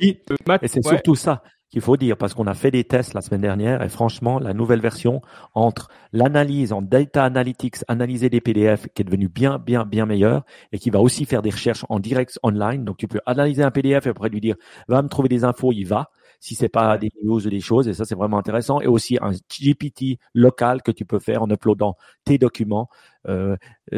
oui, 0.00 0.20
et 0.60 0.68
c'est 0.68 0.84
surtout 0.84 1.14
ça 1.14 1.42
qu'il 1.72 1.80
faut 1.80 1.96
dire 1.96 2.18
parce 2.18 2.34
qu'on 2.34 2.46
a 2.46 2.54
fait 2.54 2.70
des 2.70 2.84
tests 2.84 3.14
la 3.14 3.22
semaine 3.22 3.40
dernière 3.40 3.82
et 3.82 3.88
franchement, 3.88 4.38
la 4.38 4.52
nouvelle 4.52 4.80
version 4.80 5.22
entre 5.54 5.88
l'analyse 6.12 6.72
en 6.74 6.82
data 6.82 7.24
analytics, 7.24 7.76
analyser 7.88 8.28
des 8.28 8.42
PDF 8.42 8.88
qui 8.94 9.00
est 9.00 9.04
devenu 9.06 9.28
bien, 9.28 9.58
bien, 9.58 9.86
bien 9.86 10.04
meilleur 10.04 10.44
et 10.72 10.78
qui 10.78 10.90
va 10.90 11.00
aussi 11.00 11.24
faire 11.24 11.40
des 11.40 11.48
recherches 11.48 11.86
en 11.88 11.98
direct 11.98 12.38
online. 12.42 12.84
Donc, 12.84 12.98
tu 12.98 13.08
peux 13.08 13.20
analyser 13.24 13.62
un 13.62 13.70
PDF 13.70 14.06
et 14.06 14.10
après 14.10 14.28
lui 14.28 14.42
dire, 14.42 14.56
va 14.86 15.00
me 15.00 15.08
trouver 15.08 15.30
des 15.30 15.44
infos, 15.44 15.72
il 15.72 15.84
va. 15.84 16.10
si 16.40 16.54
c'est 16.54 16.68
pas 16.68 16.98
des 16.98 17.10
news 17.22 17.46
ou 17.46 17.50
des 17.50 17.60
choses. 17.60 17.88
Et 17.88 17.94
ça, 17.94 18.04
c'est 18.04 18.16
vraiment 18.16 18.38
intéressant. 18.38 18.82
Et 18.82 18.86
aussi 18.86 19.16
un 19.22 19.30
GPT 19.30 20.18
local 20.34 20.82
que 20.82 20.90
tu 20.90 21.06
peux 21.06 21.20
faire 21.20 21.42
en 21.42 21.48
uploadant 21.48 21.96
tes 22.24 22.36
documents. 22.36 22.90
Euh, 23.28 23.56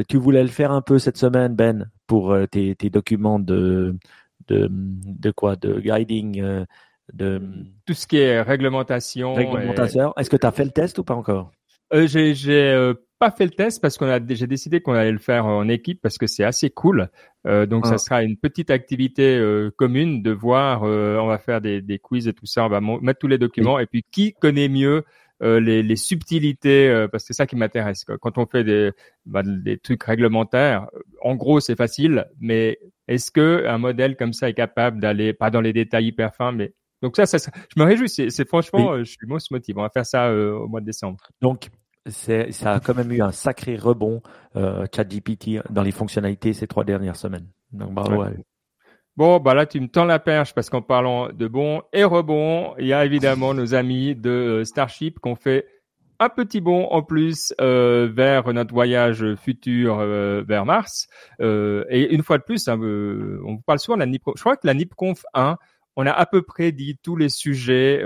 tu 0.08 0.16
voulais 0.18 0.42
le 0.42 0.48
faire 0.48 0.70
un 0.70 0.82
peu 0.82 1.00
cette 1.00 1.16
semaine, 1.16 1.56
Ben, 1.56 1.90
pour 2.06 2.32
euh, 2.32 2.46
tes, 2.46 2.76
documents 2.90 3.40
de, 3.40 3.96
de, 4.46 4.68
de 4.70 5.30
quoi, 5.32 5.56
de 5.56 5.80
guiding. 5.80 6.40
Euh, 6.40 6.64
de 7.12 7.40
tout 7.86 7.94
ce 7.94 8.06
qui 8.06 8.18
est 8.18 8.40
réglementation. 8.40 9.34
Réglementation. 9.34 10.12
Est-ce 10.16 10.30
que 10.30 10.36
tu 10.36 10.46
as 10.46 10.52
fait 10.52 10.64
le 10.64 10.70
test 10.70 10.98
ou 10.98 11.04
pas 11.04 11.14
encore? 11.14 11.52
Euh, 11.92 12.06
J'ai 12.06 12.72
euh, 12.72 12.94
pas 13.18 13.30
fait 13.30 13.44
le 13.44 13.50
test 13.50 13.80
parce 13.80 13.98
qu'on 13.98 14.08
a 14.08 14.18
j'ai 14.26 14.46
décidé 14.46 14.80
qu'on 14.80 14.94
allait 14.94 15.12
le 15.12 15.18
faire 15.18 15.46
en 15.46 15.68
équipe 15.68 16.00
parce 16.02 16.18
que 16.18 16.26
c'est 16.26 16.44
assez 16.44 16.70
cool. 16.70 17.08
Euh, 17.46 17.66
donc 17.66 17.86
ça 17.86 17.94
ah. 17.94 17.98
sera 17.98 18.22
une 18.22 18.36
petite 18.36 18.70
activité 18.70 19.36
euh, 19.36 19.70
commune 19.76 20.22
de 20.22 20.30
voir. 20.30 20.82
On 20.82 21.26
va 21.26 21.38
faire 21.38 21.60
des, 21.60 21.82
des, 21.82 21.98
quiz 21.98 22.26
et 22.26 22.32
tout 22.32 22.46
ça. 22.46 22.64
On 22.64 22.68
va 22.68 22.80
mettre 22.80 23.18
tous 23.18 23.28
les 23.28 23.38
documents 23.38 23.78
et 23.78 23.86
puis 23.86 24.04
qui 24.10 24.32
connaît 24.32 24.68
mieux 24.68 25.04
les, 25.40 25.82
les, 25.82 25.96
subtilités 25.96 27.06
parce 27.12 27.24
que 27.24 27.26
c'est 27.28 27.34
ça 27.34 27.46
qui 27.46 27.54
m'intéresse. 27.54 28.04
Quand 28.04 28.38
on 28.38 28.46
fait 28.46 28.64
des, 28.64 28.92
bah, 29.26 29.42
des 29.44 29.76
trucs 29.76 30.02
réglementaires, 30.02 30.86
en 31.20 31.34
gros 31.34 31.60
c'est 31.60 31.76
facile, 31.76 32.26
mais 32.40 32.78
est-ce 33.08 33.30
que 33.30 33.66
un 33.66 33.76
modèle 33.76 34.16
comme 34.16 34.32
ça 34.32 34.48
est 34.48 34.54
capable 34.54 35.00
d'aller 35.00 35.34
pas 35.34 35.50
dans 35.50 35.60
les 35.60 35.74
détails 35.74 36.06
hyper 36.06 36.34
fins, 36.34 36.52
mais 36.52 36.72
donc 37.04 37.16
ça, 37.16 37.26
ça, 37.26 37.50
je 37.76 37.82
me 37.82 37.86
réjouis. 37.86 38.08
C'est 38.08 38.48
franchement, 38.48 38.96
je 38.98 39.04
suis 39.04 39.26
most 39.26 39.50
motive. 39.50 39.76
On 39.76 39.82
va 39.82 39.90
faire 39.90 40.06
ça 40.06 40.32
au 40.32 40.66
mois 40.66 40.80
de 40.80 40.86
décembre. 40.86 41.18
Donc 41.42 41.68
ça 42.06 42.72
a 42.72 42.80
quand 42.80 42.94
même 42.94 43.12
eu 43.12 43.20
un 43.20 43.30
sacré 43.30 43.76
rebond 43.76 44.22
euh, 44.56 44.86
ChatGPT 44.94 45.62
dans 45.68 45.82
les 45.82 45.92
fonctionnalités 45.92 46.54
ces 46.54 46.66
trois 46.66 46.84
dernières 46.84 47.16
semaines. 47.16 47.46
Donc 47.72 47.92
bravo. 47.92 48.24
Bon, 49.16 49.38
bah 49.38 49.52
là 49.52 49.66
tu 49.66 49.80
me 49.80 49.86
tends 49.86 50.06
la 50.06 50.18
perche 50.18 50.54
parce 50.54 50.70
qu'en 50.70 50.80
parlant 50.80 51.28
de 51.28 51.46
bon 51.46 51.82
et 51.92 52.04
rebond, 52.04 52.74
il 52.78 52.86
y 52.86 52.94
a 52.94 53.04
évidemment 53.04 53.52
nos 53.52 53.74
amis 53.74 54.16
de 54.16 54.30
euh, 54.30 54.64
Starship 54.64 55.20
qui 55.20 55.28
ont 55.28 55.36
fait 55.36 55.66
un 56.18 56.28
petit 56.28 56.60
bond 56.60 56.86
en 56.90 57.02
plus 57.02 57.52
euh, 57.60 58.08
vers 58.12 58.52
notre 58.52 58.72
voyage 58.72 59.34
futur 59.36 59.98
euh, 59.98 60.42
vers 60.46 60.64
Mars. 60.64 61.08
Euh, 61.40 61.84
et 61.88 62.12
une 62.14 62.22
fois 62.22 62.38
de 62.38 62.42
plus, 62.42 62.68
hein, 62.68 62.78
euh, 62.80 63.40
on 63.44 63.54
vous 63.54 63.62
parle 63.62 63.78
souvent 63.78 63.96
de 63.96 64.00
la 64.00 64.06
NIP. 64.06 64.22
Je 64.34 64.40
crois 64.40 64.56
que 64.56 64.66
la 64.66 64.74
NIPConf 64.74 65.24
1, 65.34 65.58
on 65.96 66.07
a 66.07 66.12
à 66.12 66.26
peu 66.26 66.42
près 66.42 66.72
dit 66.72 66.98
tous 67.02 67.16
les 67.16 67.28
sujets 67.28 68.02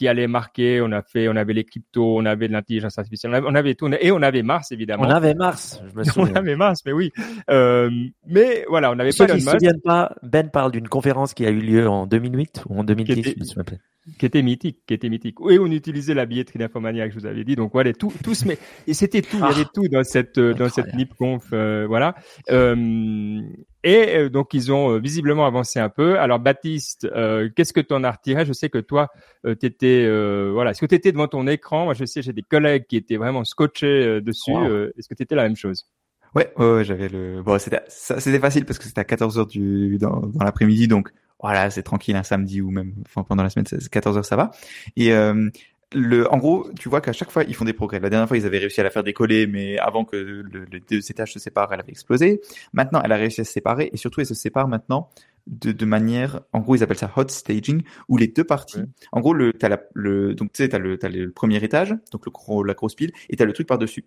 qui 0.00 0.08
allait 0.08 0.28
marquer. 0.28 0.80
On 0.80 0.92
a 0.92 1.02
fait, 1.02 1.28
on 1.28 1.36
avait 1.36 1.52
les 1.52 1.64
cryptos, 1.64 2.16
on 2.18 2.24
avait 2.24 2.48
de 2.48 2.54
l'intelligence 2.54 2.98
artificielle, 2.98 3.42
on 3.46 3.54
avait, 3.54 3.74
tout, 3.74 3.86
et 4.00 4.10
on 4.10 4.22
avait 4.22 4.42
Mars 4.42 4.72
évidemment. 4.72 5.02
On 5.04 5.10
avait 5.10 5.34
Mars, 5.34 5.82
je 5.90 5.94
me 5.94 6.04
souviens. 6.04 6.32
on 6.32 6.36
avait 6.36 6.56
Mars, 6.56 6.80
mais 6.86 6.92
oui. 6.92 7.12
Euh, 7.50 7.90
mais 8.26 8.64
voilà, 8.68 8.90
on 8.92 8.94
n'avait 8.94 9.12
pas 9.12 9.28
se 9.28 9.38
souviennent 9.38 9.82
pas, 9.84 10.16
Ben 10.22 10.48
parle 10.48 10.72
d'une 10.72 10.88
conférence 10.88 11.34
qui 11.34 11.44
a 11.44 11.50
eu 11.50 11.60
lieu 11.60 11.86
en 11.86 12.06
2008 12.06 12.64
ou 12.70 12.78
en 12.78 12.84
2010, 12.84 13.22
je 13.22 13.40
me 13.40 13.44
souviens 13.44 13.64
qui 14.18 14.26
était 14.26 14.42
mythique, 14.42 14.80
qui 14.86 14.94
était 14.94 15.08
mythique. 15.08 15.36
Et 15.48 15.58
on 15.58 15.66
utilisait 15.66 16.14
la 16.14 16.26
billetterie 16.26 16.58
d'Infomania 16.58 17.08
je 17.08 17.14
vous 17.14 17.26
avais 17.26 17.44
dit. 17.44 17.56
Donc 17.56 17.72
voilà, 17.72 17.92
tout, 17.92 18.12
tous, 18.22 18.44
mais 18.44 18.58
et 18.86 18.94
c'était 18.94 19.22
tout. 19.22 19.36
Il 19.36 19.40
y 19.40 19.42
avait 19.42 19.64
ah. 19.66 19.70
tout 19.72 19.88
dans 19.88 20.04
cette 20.04 20.38
euh, 20.38 20.54
dans 20.54 20.68
cette 20.68 20.94
NipConf, 20.94 21.48
euh, 21.52 21.86
voilà. 21.86 22.14
Euh, 22.50 23.40
et 23.82 24.16
euh, 24.16 24.28
donc 24.28 24.52
ils 24.54 24.72
ont 24.72 24.98
visiblement 24.98 25.46
avancé 25.46 25.78
un 25.78 25.88
peu. 25.88 26.18
Alors 26.18 26.38
Baptiste, 26.38 27.08
qu'est-ce 27.56 27.72
que 27.72 27.80
tu 27.80 27.94
en 27.94 28.04
as 28.04 28.10
retiré? 28.10 28.44
Je 28.44 28.52
sais 28.52 28.68
que 28.68 28.78
toi, 28.78 29.08
tu 29.44 29.66
étais 29.66 30.06
voilà. 30.52 30.72
Est-ce 30.72 30.80
que 30.80 30.86
tu 30.86 30.94
étais 30.94 31.12
devant 31.12 31.28
ton 31.28 31.46
écran? 31.46 31.84
Moi, 31.84 31.94
je 31.94 32.04
sais, 32.04 32.22
j'ai 32.22 32.32
des 32.32 32.42
collègues 32.42 32.86
qui 32.86 32.96
étaient 32.96 33.16
vraiment 33.16 33.44
scotchés 33.44 34.20
dessus. 34.20 34.52
Est-ce 34.98 35.08
que 35.08 35.14
tu 35.14 35.22
étais 35.22 35.34
la 35.34 35.44
même 35.44 35.56
chose? 35.56 35.86
Ouais, 36.34 36.52
ouais, 36.58 36.84
j'avais 36.84 37.08
le. 37.08 37.42
Bon, 37.42 37.58
c'était 37.58 37.80
c'était 37.88 38.38
facile 38.38 38.64
parce 38.64 38.78
que 38.78 38.84
c'était 38.84 39.00
à 39.00 39.04
14 39.04 39.38
heures 39.38 39.46
du 39.46 39.98
dans, 39.98 40.20
dans 40.20 40.44
l'après-midi, 40.44 40.86
donc 40.86 41.10
voilà, 41.42 41.70
c'est 41.70 41.82
tranquille 41.82 42.16
un 42.16 42.22
samedi 42.22 42.60
ou 42.60 42.70
même 42.70 42.94
enfin, 43.06 43.22
pendant 43.22 43.42
la 43.42 43.50
semaine, 43.50 43.66
14 43.66 44.18
heures, 44.18 44.24
ça 44.24 44.36
va. 44.36 44.50
Et 44.96 45.12
euh, 45.12 45.50
le, 45.92 46.32
en 46.32 46.38
gros, 46.38 46.70
tu 46.78 46.88
vois 46.88 47.00
qu'à 47.00 47.12
chaque 47.12 47.30
fois, 47.30 47.44
ils 47.44 47.54
font 47.54 47.64
des 47.64 47.72
progrès. 47.72 47.98
La 47.98 48.10
dernière 48.10 48.28
fois, 48.28 48.36
ils 48.36 48.46
avaient 48.46 48.58
réussi 48.58 48.80
à 48.80 48.84
la 48.84 48.90
faire 48.90 49.02
décoller, 49.02 49.46
mais 49.46 49.78
avant 49.78 50.04
que 50.04 50.16
le, 50.16 50.64
les 50.70 50.80
deux 50.80 51.10
étages 51.10 51.32
se 51.32 51.38
séparent, 51.38 51.72
elle 51.72 51.80
avait 51.80 51.92
explosé. 51.92 52.40
Maintenant, 52.72 53.00
elle 53.02 53.12
a 53.12 53.16
réussi 53.16 53.40
à 53.40 53.44
se 53.44 53.52
séparer 53.52 53.90
et 53.92 53.96
surtout, 53.96 54.20
elle 54.20 54.26
se 54.26 54.34
sépare 54.34 54.68
maintenant 54.68 55.08
de, 55.46 55.72
de 55.72 55.84
manière, 55.84 56.40
en 56.52 56.60
gros, 56.60 56.76
ils 56.76 56.82
appellent 56.82 56.98
ça 56.98 57.10
hot 57.16 57.28
staging, 57.28 57.82
où 58.08 58.16
les 58.16 58.28
deux 58.28 58.44
parties, 58.44 58.82
en 59.10 59.20
gros, 59.20 59.34
le, 59.34 59.52
t'as 59.52 59.68
la, 59.68 59.80
le, 59.94 60.34
donc 60.34 60.52
tu 60.52 60.62
sais, 60.62 60.68
t'as 60.68 60.78
le, 60.78 60.98
t'as 60.98 61.08
le 61.08 61.30
premier 61.30 61.62
étage, 61.64 61.94
donc 62.12 62.26
le 62.26 62.30
gros, 62.30 62.62
la 62.62 62.74
grosse 62.74 62.94
pile, 62.94 63.10
et 63.28 63.36
t'as 63.36 63.44
le 63.44 63.52
truc 63.52 63.66
par 63.66 63.78
dessus. 63.78 64.04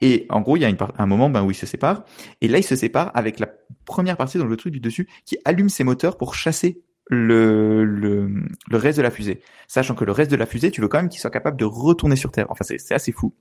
Et 0.00 0.26
en 0.30 0.40
gros, 0.40 0.56
il 0.56 0.60
y 0.60 0.64
a 0.64 0.68
une 0.68 0.78
un 0.98 1.06
moment 1.06 1.30
ben, 1.30 1.42
où 1.42 1.50
ils 1.50 1.54
se 1.54 1.66
séparent. 1.66 2.04
Et 2.40 2.48
là, 2.48 2.58
ils 2.58 2.64
se 2.64 2.76
séparent 2.76 3.10
avec 3.14 3.38
la 3.38 3.48
première 3.84 4.16
partie, 4.16 4.38
dans 4.38 4.46
le 4.46 4.56
truc 4.56 4.72
du 4.72 4.80
dessus, 4.80 5.08
qui 5.26 5.38
allume 5.44 5.68
ses 5.68 5.84
moteurs 5.84 6.16
pour 6.16 6.34
chasser 6.34 6.82
le, 7.06 7.84
le, 7.84 8.30
le 8.68 8.76
reste 8.76 8.98
de 8.98 9.02
la 9.02 9.10
fusée. 9.10 9.42
Sachant 9.68 9.94
que 9.94 10.04
le 10.04 10.12
reste 10.12 10.30
de 10.30 10.36
la 10.36 10.46
fusée, 10.46 10.70
tu 10.70 10.80
veux 10.80 10.88
quand 10.88 10.98
même 10.98 11.08
qu'il 11.08 11.20
soit 11.20 11.30
capable 11.30 11.56
de 11.56 11.64
retourner 11.64 12.16
sur 12.16 12.30
Terre. 12.30 12.46
Enfin, 12.50 12.64
c'est 12.64 12.94
assez 12.94 13.12
fou 13.12 13.34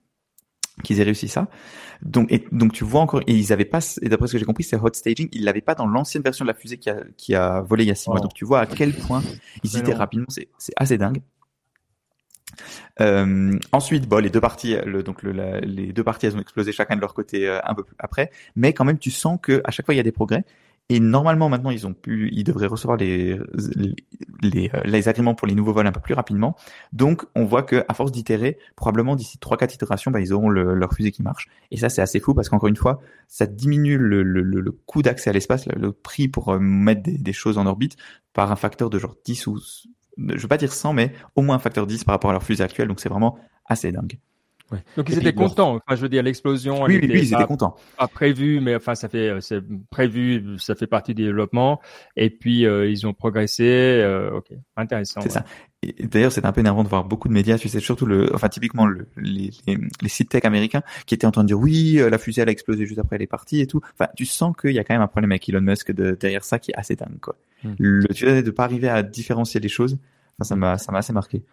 qu'ils 0.84 1.00
aient 1.02 1.04
réussi 1.04 1.28
ça. 1.28 1.50
Donc, 2.02 2.32
et, 2.32 2.45
donc 2.52 2.72
tu 2.72 2.86
vois 2.86 3.02
encore, 3.02 3.22
et 3.28 3.34
ils 3.34 3.52
avaient 3.52 3.65
pas, 3.65 3.80
et 4.02 4.08
d'après 4.08 4.28
ce 4.28 4.34
que 4.34 4.39
j'ai 4.39 4.45
compris, 4.45 4.63
c'est 4.63 4.78
hot 4.78 4.89
staging, 4.93 5.28
ils 5.34 5.43
l'avaient 5.43 5.60
pas 5.62 5.76
dans 5.76 5.86
l'ancienne 5.86 6.24
version 6.24 6.45
de 6.45 6.48
la 6.48 6.54
fusée 6.54 6.78
qui 6.78 6.89
a, 6.89 7.04
qui 7.17 7.36
a 7.36 7.62
volé 7.62 7.84
il 7.84 7.88
y 7.88 7.91
a 7.91 7.95
six 7.95 8.10
mois. 8.10 8.22
Donc 8.22 8.34
tu 8.34 8.45
vois 8.45 8.62
à 8.62 8.65
quel 8.65 8.93
point 8.93 9.22
ils 9.63 9.78
étaient 9.78 9.93
rapidement, 9.93 10.28
c'est 10.30 10.48
assez 10.78 10.98
dingue. 10.98 11.22
Euh, 13.02 13.58
ensuite, 13.72 14.06
les 14.22 14.30
deux 14.30 14.41
parties, 14.41 14.76
le, 14.86 15.04
donc 15.04 15.24
le, 15.24 15.60
les 15.62 15.93
deux 15.93 16.04
parties, 16.04 16.28
elles 16.28 16.36
ont 16.36 16.41
explosé 16.41 16.72
chacun 16.72 16.95
de 16.95 17.02
leur 17.02 17.13
côté 17.13 17.48
euh, 17.48 17.60
un 17.63 17.74
peu 17.74 17.84
plus 17.84 17.95
après, 18.00 18.32
mais 18.56 18.74
quand 18.74 18.86
même, 18.86 19.00
tu 19.00 19.12
sens 19.12 19.39
que 19.41 19.62
à 19.63 19.72
chaque 19.72 19.86
fois 19.86 19.93
il 19.93 19.98
y 19.98 20.02
a 20.02 20.04
des 20.04 20.12
progrès. 20.12 20.43
Et 20.91 21.00
normalement, 21.00 21.50
maintenant, 21.50 21.69
ils 21.69 21.86
ont 21.86 21.93
pu, 21.93 22.30
ils 22.34 22.43
devraient 22.43 22.65
recevoir 22.65 22.98
les 22.98 23.39
les, 24.41 24.72
euh, 24.74 24.82
les 24.86 25.08
agréments 25.08 25.36
pour 25.36 25.48
les 25.48 25.54
nouveaux 25.54 25.74
vols 25.74 25.88
un 25.88 25.91
peu 25.91 26.00
plus 26.00 26.13
rapidement. 26.13 26.56
Donc, 26.93 27.26
on 27.36 27.45
voit 27.45 27.63
que 27.63 27.86
à 27.88 27.93
force 27.93 28.12
d'itérer, 28.12 28.58
probablement 28.76 29.15
d'ici 29.15 29.38
trois 29.38 29.58
quatre 29.58 29.74
itérations, 29.74 30.12
bah, 30.12 30.19
ils 30.19 30.34
auront 30.34 30.50
leur 30.50 30.93
fusée 30.93 31.12
qui 31.12 31.22
marche. 31.24 31.48
Et 31.72 31.78
ça, 31.78 31.89
c'est 31.89 32.02
assez 32.02 32.19
fou 32.19 32.34
parce 32.34 32.50
qu'encore 32.50 32.69
une 32.69 32.76
fois, 32.76 33.02
ça 33.28 33.45
diminue 33.45 33.98
le, 33.98 34.24
le, 34.24 34.41
le 34.41 34.72
coût 34.72 35.02
d'accès 35.02 35.30
à 35.30 35.34
l'espace, 35.34 35.67
le, 35.67 35.91
prix 35.91 36.28
pour 36.28 36.50
euh, 36.50 36.60
mettre 36.60 37.04
des, 37.04 37.17
des, 37.17 37.34
choses 37.34 37.58
en 37.58 37.65
orbite 37.65 37.95
par 38.34 38.52
un 38.52 38.56
facteur 38.56 38.89
de 38.89 38.98
genre 38.98 39.15
10 39.26 39.48
ou 39.48 39.60
je 40.27 40.41
veux 40.41 40.47
pas 40.47 40.58
dire 40.58 40.73
100, 40.73 40.93
mais 40.93 41.13
au 41.36 41.41
moins 41.41 41.55
un 41.55 41.60
facteur 41.60 41.88
10 41.88 42.03
par 42.03 42.13
rapport 42.13 42.29
à 42.29 42.34
leur 42.34 42.43
fusée 42.43 42.63
actuelle. 42.63 42.88
Donc 42.88 42.99
c'est 42.99 43.10
vraiment 43.10 43.38
assez 43.65 43.91
dingue. 43.91 44.19
Ouais. 44.71 44.79
Donc 44.97 45.10
ils 45.10 45.17
étaient 45.17 45.34
contents. 45.34 45.75
Enfin, 45.75 45.95
je 45.95 46.01
veux 46.01 46.10
dire, 46.10 46.23
l'explosion. 46.23 46.84
Oui, 46.84 46.99
oui, 47.01 47.10
oui, 47.12 47.19
ils 47.21 47.34
étaient 47.34 47.45
contents. 47.45 47.75
Pas 47.97 48.08
prévu, 48.08 48.60
mais 48.60 48.75
enfin, 48.75 48.95
ça 48.95 49.10
fait, 49.10 49.38
c'est 49.41 49.62
prévu, 49.89 50.58
ça 50.58 50.75
fait 50.75 50.88
partie 50.88 51.13
du 51.13 51.23
développement. 51.23 51.79
Et 52.15 52.29
puis 52.29 52.65
euh, 52.65 52.89
ils 52.89 53.08
ont 53.08 53.13
progressé. 53.13 53.63
Euh, 53.65 54.32
ok, 54.38 54.51
intéressant. 54.75 55.21
C'est 55.21 55.29
ça. 55.29 55.45
D'ailleurs, 56.03 56.32
c'est 56.32 56.45
un 56.45 56.51
peu 56.51 56.60
énervant 56.60 56.84
de 56.84 56.89
voir 56.89 57.05
beaucoup 57.05 57.29
de 57.29 57.34
médias, 57.34 57.58
tu 57.58 57.69
sais, 57.69 57.79
surtout 57.79 58.05
le, 58.05 58.29
enfin 58.36 58.49
typiquement 58.49 58.86
le, 58.86 59.08
les, 59.15 59.51
les, 59.65 60.10
sites 60.10 60.29
tech 60.29 60.43
américains 60.43 60.82
qui 61.05 61.15
étaient 61.15 61.25
en 61.25 61.32
train 61.32 61.43
de 61.43 61.47
dire 61.47 61.60
oui, 61.60 61.99
euh, 61.99 62.10
la 62.10 62.17
fusée 62.17 62.41
elle 62.41 62.49
a 62.49 62.51
explosé 62.51 62.86
juste 62.86 62.99
après 62.99 63.15
elle 63.15 63.21
est 63.21 63.27
partie 63.27 63.62
et 63.62 63.67
tout. 63.67 63.79
Enfin, 63.93 64.10
tu 64.17 64.25
sens 64.25 64.53
qu'il 64.60 64.71
y 64.71 64.79
a 64.79 64.84
quand 64.84 64.93
même 64.93 65.01
un 65.01 65.08
problème 65.08 65.32
avec 65.32 65.47
Elon 65.47 65.62
Musk 65.62 65.91
de, 65.93 66.17
derrière 66.19 66.43
ça 66.43 66.60
qui 66.60 66.71
est 66.71 66.75
assez 66.75 66.95
dingue 66.95 67.19
quoi. 67.21 67.36
Hmm. 67.63 67.75
Le, 67.77 68.08
tu 68.10 68.25
vois, 68.25 68.41
de 68.41 68.51
pas 68.51 68.65
arriver 68.65 68.89
à 68.89 69.03
différencier 69.03 69.62
les 69.62 69.69
choses 69.69 69.97
ça 70.43 70.55
m'a, 70.55 70.77
ça 70.77 70.91
m'a 70.91 70.99
assez 70.99 71.13
marqué. 71.13 71.43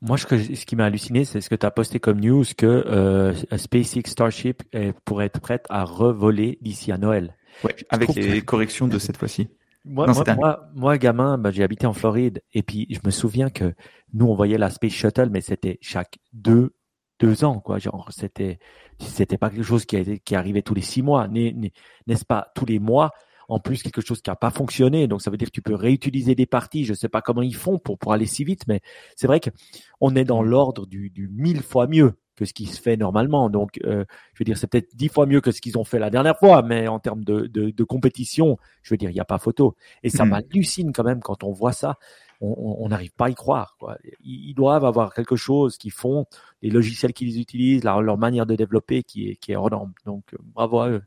Moi, 0.00 0.16
ce, 0.16 0.26
que, 0.26 0.38
ce 0.38 0.64
qui 0.64 0.76
m'a 0.76 0.84
halluciné, 0.84 1.24
c'est 1.24 1.40
ce 1.40 1.50
que 1.50 1.56
tu 1.56 1.66
as 1.66 1.70
posté 1.70 1.98
comme 1.98 2.20
news 2.20 2.44
que 2.56 2.66
euh, 2.66 3.34
SpaceX 3.56 4.10
Starship 4.10 4.62
est, 4.72 4.92
pourrait 5.04 5.26
être 5.26 5.40
prête 5.40 5.66
à 5.70 5.84
revoler 5.84 6.58
d'ici 6.60 6.92
à 6.92 6.98
Noël. 6.98 7.36
Ouais, 7.64 7.74
avec 7.88 8.14
les 8.14 8.42
corrections 8.42 8.86
de 8.86 8.98
cette 8.98 9.16
fois-ci. 9.16 9.48
Moi, 9.84 10.06
moi, 10.36 10.70
moi, 10.74 10.98
gamin, 10.98 11.38
bah, 11.38 11.50
j'ai 11.50 11.64
habité 11.64 11.86
en 11.86 11.92
Floride 11.92 12.42
et 12.52 12.62
puis 12.62 12.86
je 12.90 13.00
me 13.04 13.10
souviens 13.10 13.50
que 13.50 13.74
nous, 14.12 14.26
on 14.26 14.34
voyait 14.34 14.58
la 14.58 14.70
Space 14.70 14.92
Shuttle, 14.92 15.30
mais 15.30 15.40
c'était 15.40 15.78
chaque 15.80 16.18
deux 16.32 16.74
deux 17.20 17.44
ans, 17.44 17.58
quoi. 17.58 17.78
Genre, 17.78 18.08
c'était 18.12 18.58
c'était 19.00 19.38
pas 19.38 19.50
quelque 19.50 19.64
chose 19.64 19.86
qui, 19.86 20.20
qui 20.20 20.34
arrivait 20.36 20.62
tous 20.62 20.74
les 20.74 20.82
six 20.82 21.02
mois, 21.02 21.26
n'est-ce 21.28 22.24
pas 22.24 22.52
tous 22.54 22.66
les 22.66 22.78
mois 22.78 23.10
en 23.48 23.58
plus 23.58 23.82
quelque 23.82 24.00
chose 24.00 24.20
qui 24.20 24.30
n'a 24.30 24.36
pas 24.36 24.50
fonctionné. 24.50 25.08
Donc 25.08 25.22
ça 25.22 25.30
veut 25.30 25.36
dire 25.36 25.48
que 25.48 25.52
tu 25.52 25.62
peux 25.62 25.74
réutiliser 25.74 26.34
des 26.34 26.46
parties. 26.46 26.84
Je 26.84 26.92
ne 26.92 26.96
sais 26.96 27.08
pas 27.08 27.22
comment 27.22 27.42
ils 27.42 27.56
font 27.56 27.78
pour, 27.78 27.98
pour 27.98 28.12
aller 28.12 28.26
si 28.26 28.44
vite, 28.44 28.66
mais 28.68 28.80
c'est 29.16 29.26
vrai 29.26 29.40
qu'on 29.40 30.14
est 30.14 30.24
dans 30.24 30.42
l'ordre 30.42 30.86
du, 30.86 31.10
du 31.10 31.28
mille 31.28 31.62
fois 31.62 31.86
mieux 31.86 32.14
que 32.36 32.44
ce 32.44 32.52
qui 32.52 32.66
se 32.66 32.80
fait 32.80 32.96
normalement. 32.96 33.50
Donc, 33.50 33.80
euh, 33.84 34.04
je 34.34 34.38
veux 34.38 34.44
dire, 34.44 34.56
c'est 34.56 34.68
peut-être 34.68 34.94
dix 34.94 35.08
fois 35.08 35.26
mieux 35.26 35.40
que 35.40 35.50
ce 35.50 35.60
qu'ils 35.60 35.76
ont 35.76 35.84
fait 35.84 35.98
la 35.98 36.08
dernière 36.08 36.38
fois, 36.38 36.62
mais 36.62 36.86
en 36.86 37.00
termes 37.00 37.24
de, 37.24 37.48
de, 37.48 37.70
de 37.70 37.84
compétition, 37.84 38.58
je 38.82 38.94
veux 38.94 38.96
dire, 38.96 39.10
il 39.10 39.14
n'y 39.14 39.20
a 39.20 39.24
pas 39.24 39.38
photo. 39.38 39.74
Et 40.04 40.08
ça 40.08 40.24
hmm. 40.24 40.28
m'hallucine 40.28 40.92
quand 40.92 41.02
même 41.02 41.20
quand 41.20 41.42
on 41.42 41.52
voit 41.52 41.72
ça. 41.72 41.96
On 42.40 42.88
n'arrive 42.88 43.12
pas 43.14 43.26
à 43.26 43.30
y 43.30 43.34
croire. 43.34 43.74
Quoi. 43.80 43.98
Ils, 44.20 44.54
doivent 44.54 44.84
avoir 44.84 45.12
quelque 45.12 45.34
chose 45.34 45.76
qui 45.76 45.90
font, 45.90 46.24
les 46.62 46.70
logiciels 46.70 47.12
qu'ils 47.12 47.40
utilisent, 47.40 47.82
leur, 47.82 48.00
leur 48.00 48.16
manière 48.16 48.46
de 48.46 48.54
développer 48.54 49.02
qui 49.02 49.30
est, 49.30 49.34
qui 49.34 49.50
est 49.50 49.56
hors 49.56 49.72
norme. 49.72 49.92
Donc, 50.06 50.22
bravo 50.54 50.78
à 50.78 50.88
eux. 50.88 51.02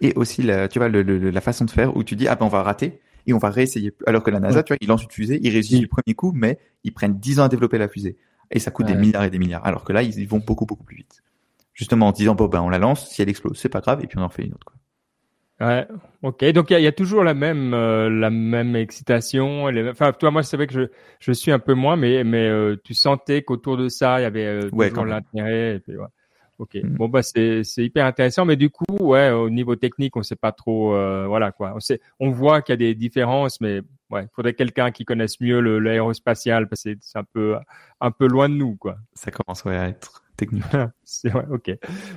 Et 0.00 0.12
aussi, 0.16 0.42
la, 0.42 0.68
tu 0.68 0.78
vois, 0.78 0.88
le, 0.88 1.02
la 1.02 1.40
façon 1.40 1.64
de 1.64 1.70
faire 1.70 1.96
où 1.96 2.04
tu 2.04 2.16
dis, 2.16 2.28
ah 2.28 2.36
ben 2.36 2.46
on 2.46 2.48
va 2.48 2.62
rater 2.62 3.00
et 3.26 3.32
on 3.32 3.38
va 3.38 3.50
réessayer. 3.50 3.92
Alors 4.06 4.22
que 4.22 4.30
la 4.30 4.40
NASA, 4.40 4.62
tu 4.62 4.72
vois, 4.72 4.78
ils 4.80 4.88
lancent 4.88 5.04
une 5.04 5.10
fusée, 5.10 5.40
ils 5.42 5.50
réussissent 5.50 5.80
du 5.80 5.88
premier 5.88 6.14
coup, 6.14 6.32
mais 6.34 6.58
ils 6.82 6.92
prennent 6.92 7.18
10 7.18 7.40
ans 7.40 7.44
à 7.44 7.48
développer 7.48 7.78
la 7.78 7.88
fusée. 7.88 8.16
Et 8.50 8.58
ça 8.58 8.70
coûte 8.70 8.86
des 8.86 8.94
milliards 8.94 9.24
et 9.24 9.30
des 9.30 9.38
milliards. 9.38 9.64
Alors 9.66 9.84
que 9.84 9.92
là, 9.92 10.02
ils, 10.02 10.28
vont 10.28 10.38
beaucoup, 10.38 10.66
beaucoup 10.66 10.84
plus 10.84 10.96
vite. 10.96 11.22
Justement 11.72 12.08
en 12.08 12.12
disant, 12.12 12.34
bon 12.34 12.46
ben 12.46 12.60
on 12.60 12.68
la 12.68 12.78
lance, 12.78 13.10
si 13.10 13.20
elle 13.20 13.28
explose, 13.28 13.58
c'est 13.58 13.68
pas 13.68 13.80
grave, 13.80 14.00
et 14.02 14.06
puis 14.06 14.16
on 14.18 14.22
en 14.22 14.28
fait 14.28 14.44
une 14.44 14.54
autre. 14.54 14.64
Quoi. 14.64 14.76
Ouais, 15.60 15.86
ok. 16.22 16.44
Donc 16.52 16.70
il 16.70 16.80
y, 16.80 16.86
a 16.86 16.92
toujours 16.92 17.22
la 17.22 17.34
même 17.34 17.74
euh, 17.74 18.10
la 18.10 18.30
même 18.30 18.74
excitation. 18.74 19.66
Enfin, 19.88 20.12
toi, 20.12 20.32
moi, 20.32 20.42
c'est 20.42 20.56
vrai 20.56 20.66
que 20.66 20.74
je 20.74 20.86
je 21.20 21.32
suis 21.32 21.52
un 21.52 21.60
peu 21.60 21.74
moins, 21.74 21.96
mais 21.96 22.24
mais 22.24 22.48
euh, 22.48 22.76
tu 22.82 22.92
sentais 22.92 23.42
qu'autour 23.42 23.76
de 23.76 23.88
ça, 23.88 24.18
il 24.18 24.24
y 24.24 24.26
avait 24.26 24.46
euh, 24.46 24.68
ouais, 24.72 24.90
l'intérêt. 24.90 25.80
Ok. 26.58 26.76
Mm. 26.76 26.96
Bon 26.96 27.08
bah 27.08 27.22
c'est 27.22 27.62
hyper 27.78 28.06
intéressant, 28.06 28.44
mais 28.44 28.56
du 28.56 28.70
coup, 28.70 28.96
ouais, 29.00 29.30
au 29.30 29.50
niveau 29.50 29.76
technique, 29.76 30.16
on 30.16 30.22
sait 30.22 30.36
pas 30.36 30.52
trop. 30.52 30.90
voilà 31.26 31.52
quoi. 31.52 31.72
On 31.74 31.80
sait, 31.80 32.00
on 32.20 32.30
voit 32.30 32.62
qu'il 32.62 32.72
y 32.72 32.74
a 32.74 32.76
des 32.76 32.94
différences, 32.94 33.60
mais 33.60 33.82
ouais, 34.10 34.26
faudrait 34.34 34.54
quelqu'un 34.54 34.90
qui 34.90 35.04
connaisse 35.04 35.40
mieux 35.40 35.60
l'aérospatial 35.78 36.68
parce 36.68 36.84
que 36.84 36.90
c'est 37.00 37.18
un 37.18 37.24
peu 37.24 37.56
un 38.00 38.10
peu 38.10 38.26
loin 38.26 38.48
de 38.48 38.54
nous 38.54 38.76
quoi. 38.76 38.96
Ça 39.14 39.30
commence 39.30 39.64
ouais, 39.64 39.76
à 39.76 39.88
être 39.88 40.24
technique. 40.36 40.64
c'est 41.04 41.28
vrai, 41.28 41.44
ok. 41.50 41.70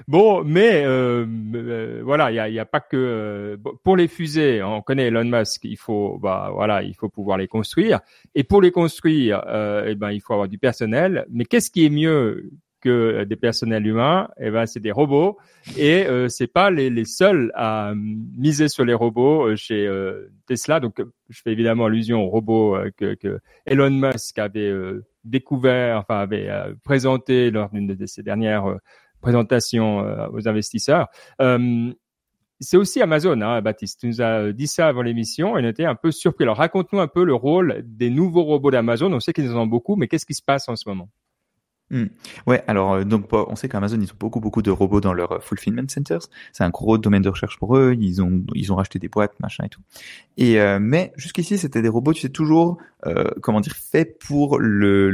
Bon, 0.08 0.44
mais 0.44 0.84
euh, 0.86 1.26
euh 1.56 2.02
voilà, 2.04 2.32
il 2.32 2.36
y 2.36 2.40
a, 2.40 2.50
y 2.50 2.60
a, 2.60 2.66
pas 2.66 2.80
que 2.80 2.98
euh, 2.98 3.58
pour 3.84 3.96
les 3.96 4.08
fusées. 4.08 4.62
On 4.64 4.82
connaît 4.82 5.08
Elon 5.08 5.26
Musk. 5.26 5.64
Il 5.64 5.78
faut, 5.78 6.18
bah 6.20 6.50
voilà, 6.54 6.84
il 6.84 6.96
faut 6.96 7.10
pouvoir 7.10 7.38
les 7.38 7.48
construire. 7.48 8.00
Et 8.36 8.44
pour 8.44 8.62
les 8.62 8.72
construire, 8.72 9.44
euh, 9.48 9.86
eh 9.88 9.96
ben 9.96 10.12
il 10.12 10.22
faut 10.22 10.34
avoir 10.34 10.48
du 10.48 10.58
personnel. 10.58 11.26
Mais 11.30 11.46
qu'est-ce 11.46 11.72
qui 11.72 11.86
est 11.86 11.90
mieux 11.90 12.52
que 12.82 13.24
des 13.24 13.36
personnels 13.36 13.86
humains 13.86 14.30
Eh 14.40 14.52
ben 14.52 14.66
c'est 14.66 14.80
des 14.80 14.92
robots. 14.92 15.38
Et 15.78 16.06
euh, 16.06 16.28
c'est 16.30 16.48
pas 16.48 16.70
les, 16.70 17.06
seuls 17.06 17.52
à 17.56 17.94
miser 17.96 18.70
sur 18.70 18.86
les 18.86 18.94
robots 18.94 19.56
chez 19.56 19.90
Tesla. 20.48 20.80
Donc 20.80 21.02
je 21.30 21.42
fais 21.42 21.52
évidemment 21.52 21.86
allusion 21.86 22.24
aux 22.24 22.30
robots 22.30 22.78
que, 22.98 23.40
Elon 23.66 23.92
Musk 23.92 24.38
avait 24.40 24.72
découvert, 25.28 25.98
enfin 26.00 26.20
avait 26.20 26.50
euh, 26.50 26.74
présenté 26.84 27.52
lors 27.52 27.70
d'une 27.70 27.88
de 27.88 28.06
ses 28.06 28.24
dernières 28.24 28.66
euh, 28.66 28.78
présentations 29.22 30.02
euh, 30.02 30.28
aux 30.32 30.48
investisseurs. 30.48 31.08
c'est 32.60 32.78
aussi 32.78 33.02
Amazon, 33.02 33.40
hein, 33.42 33.62
Baptiste. 33.62 34.00
Tu 34.00 34.08
nous 34.08 34.22
as 34.22 34.52
dit 34.52 34.68
ça 34.68 34.88
avant 34.88 35.04
l'émission 35.04 35.58
et 35.58 35.64
on 35.64 35.68
était 35.68 35.86
un 35.86 35.96
peu 35.96 36.12
surpris. 36.12 36.44
Alors 36.44 36.58
raconte-nous 36.58 37.00
un 37.00 37.08
peu 37.08 37.24
le 37.24 37.36
rôle 37.36 37.84
des 37.86 38.10
nouveaux 38.10 38.44
robots 38.44 38.72
d'Amazon. 38.72 39.14
On 39.14 39.20
sait 39.20 39.34
qu'ils 39.34 39.52
en 39.52 39.62
ont 39.62 39.68
beaucoup, 39.68 39.96
mais 39.96 40.08
qu'est-ce 40.08 40.26
qui 40.26 40.34
se 40.34 40.42
passe 40.42 40.68
en 40.70 40.76
ce 40.76 40.90
moment? 40.90 41.10
Hmm. 41.90 42.08
Ouais, 42.46 42.64
alors 42.68 42.94
euh, 42.96 43.04
donc 43.06 43.32
on 43.32 43.56
sait 43.56 43.70
qu'Amazon 43.70 43.98
ils 44.02 44.12
ont 44.12 44.18
beaucoup 44.20 44.42
beaucoup 44.42 44.62
de 44.62 44.72
robots 44.72 45.00
dans 45.00 45.14
leurs 45.14 45.42
fulfillment 45.42 45.88
centers. 45.88 46.28
C'est 46.52 46.66
un 46.66 46.70
gros 46.70 46.98
domaine 46.98 47.22
de 47.22 47.30
recherche 47.30 47.58
pour 47.58 47.78
eux. 47.78 47.96
Ils 47.98 48.22
ont 48.22 48.44
ils 48.56 48.74
ont 48.74 48.76
racheté 48.76 49.00
des 49.00 49.08
boîtes 49.08 49.40
machin 49.40 49.64
et 49.64 49.70
tout. 49.70 49.80
Et 50.36 50.60
euh, 50.60 50.80
mais 50.82 51.14
jusqu'ici 51.16 51.58
c'était 51.58 51.82
des 51.82 51.88
robots 51.88 52.12
tu 52.12 52.22
sais 52.22 52.30
toujours 52.30 52.78
euh, 53.06 53.32
comment 53.42 53.62
dire 53.62 53.76
faits 53.76 54.20
pour 54.20 54.60
le 54.60 55.10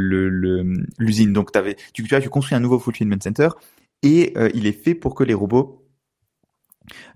l'usine. 0.98 1.28
Le, 1.28 1.34
donc 1.34 1.52
t'avais 1.52 1.76
tu 1.94 2.04
tu 2.04 2.16
as 2.16 2.22
tu 2.22 2.30
construis 2.30 2.56
un 2.56 2.60
nouveau 2.60 2.80
fulfillment 2.80 3.22
center 3.22 3.50
et 4.02 4.34
il 4.54 4.66
est 4.68 4.74
fait 4.74 4.96
pour 4.96 5.16
que 5.16 5.24
les 5.24 5.34
robots 5.34 5.83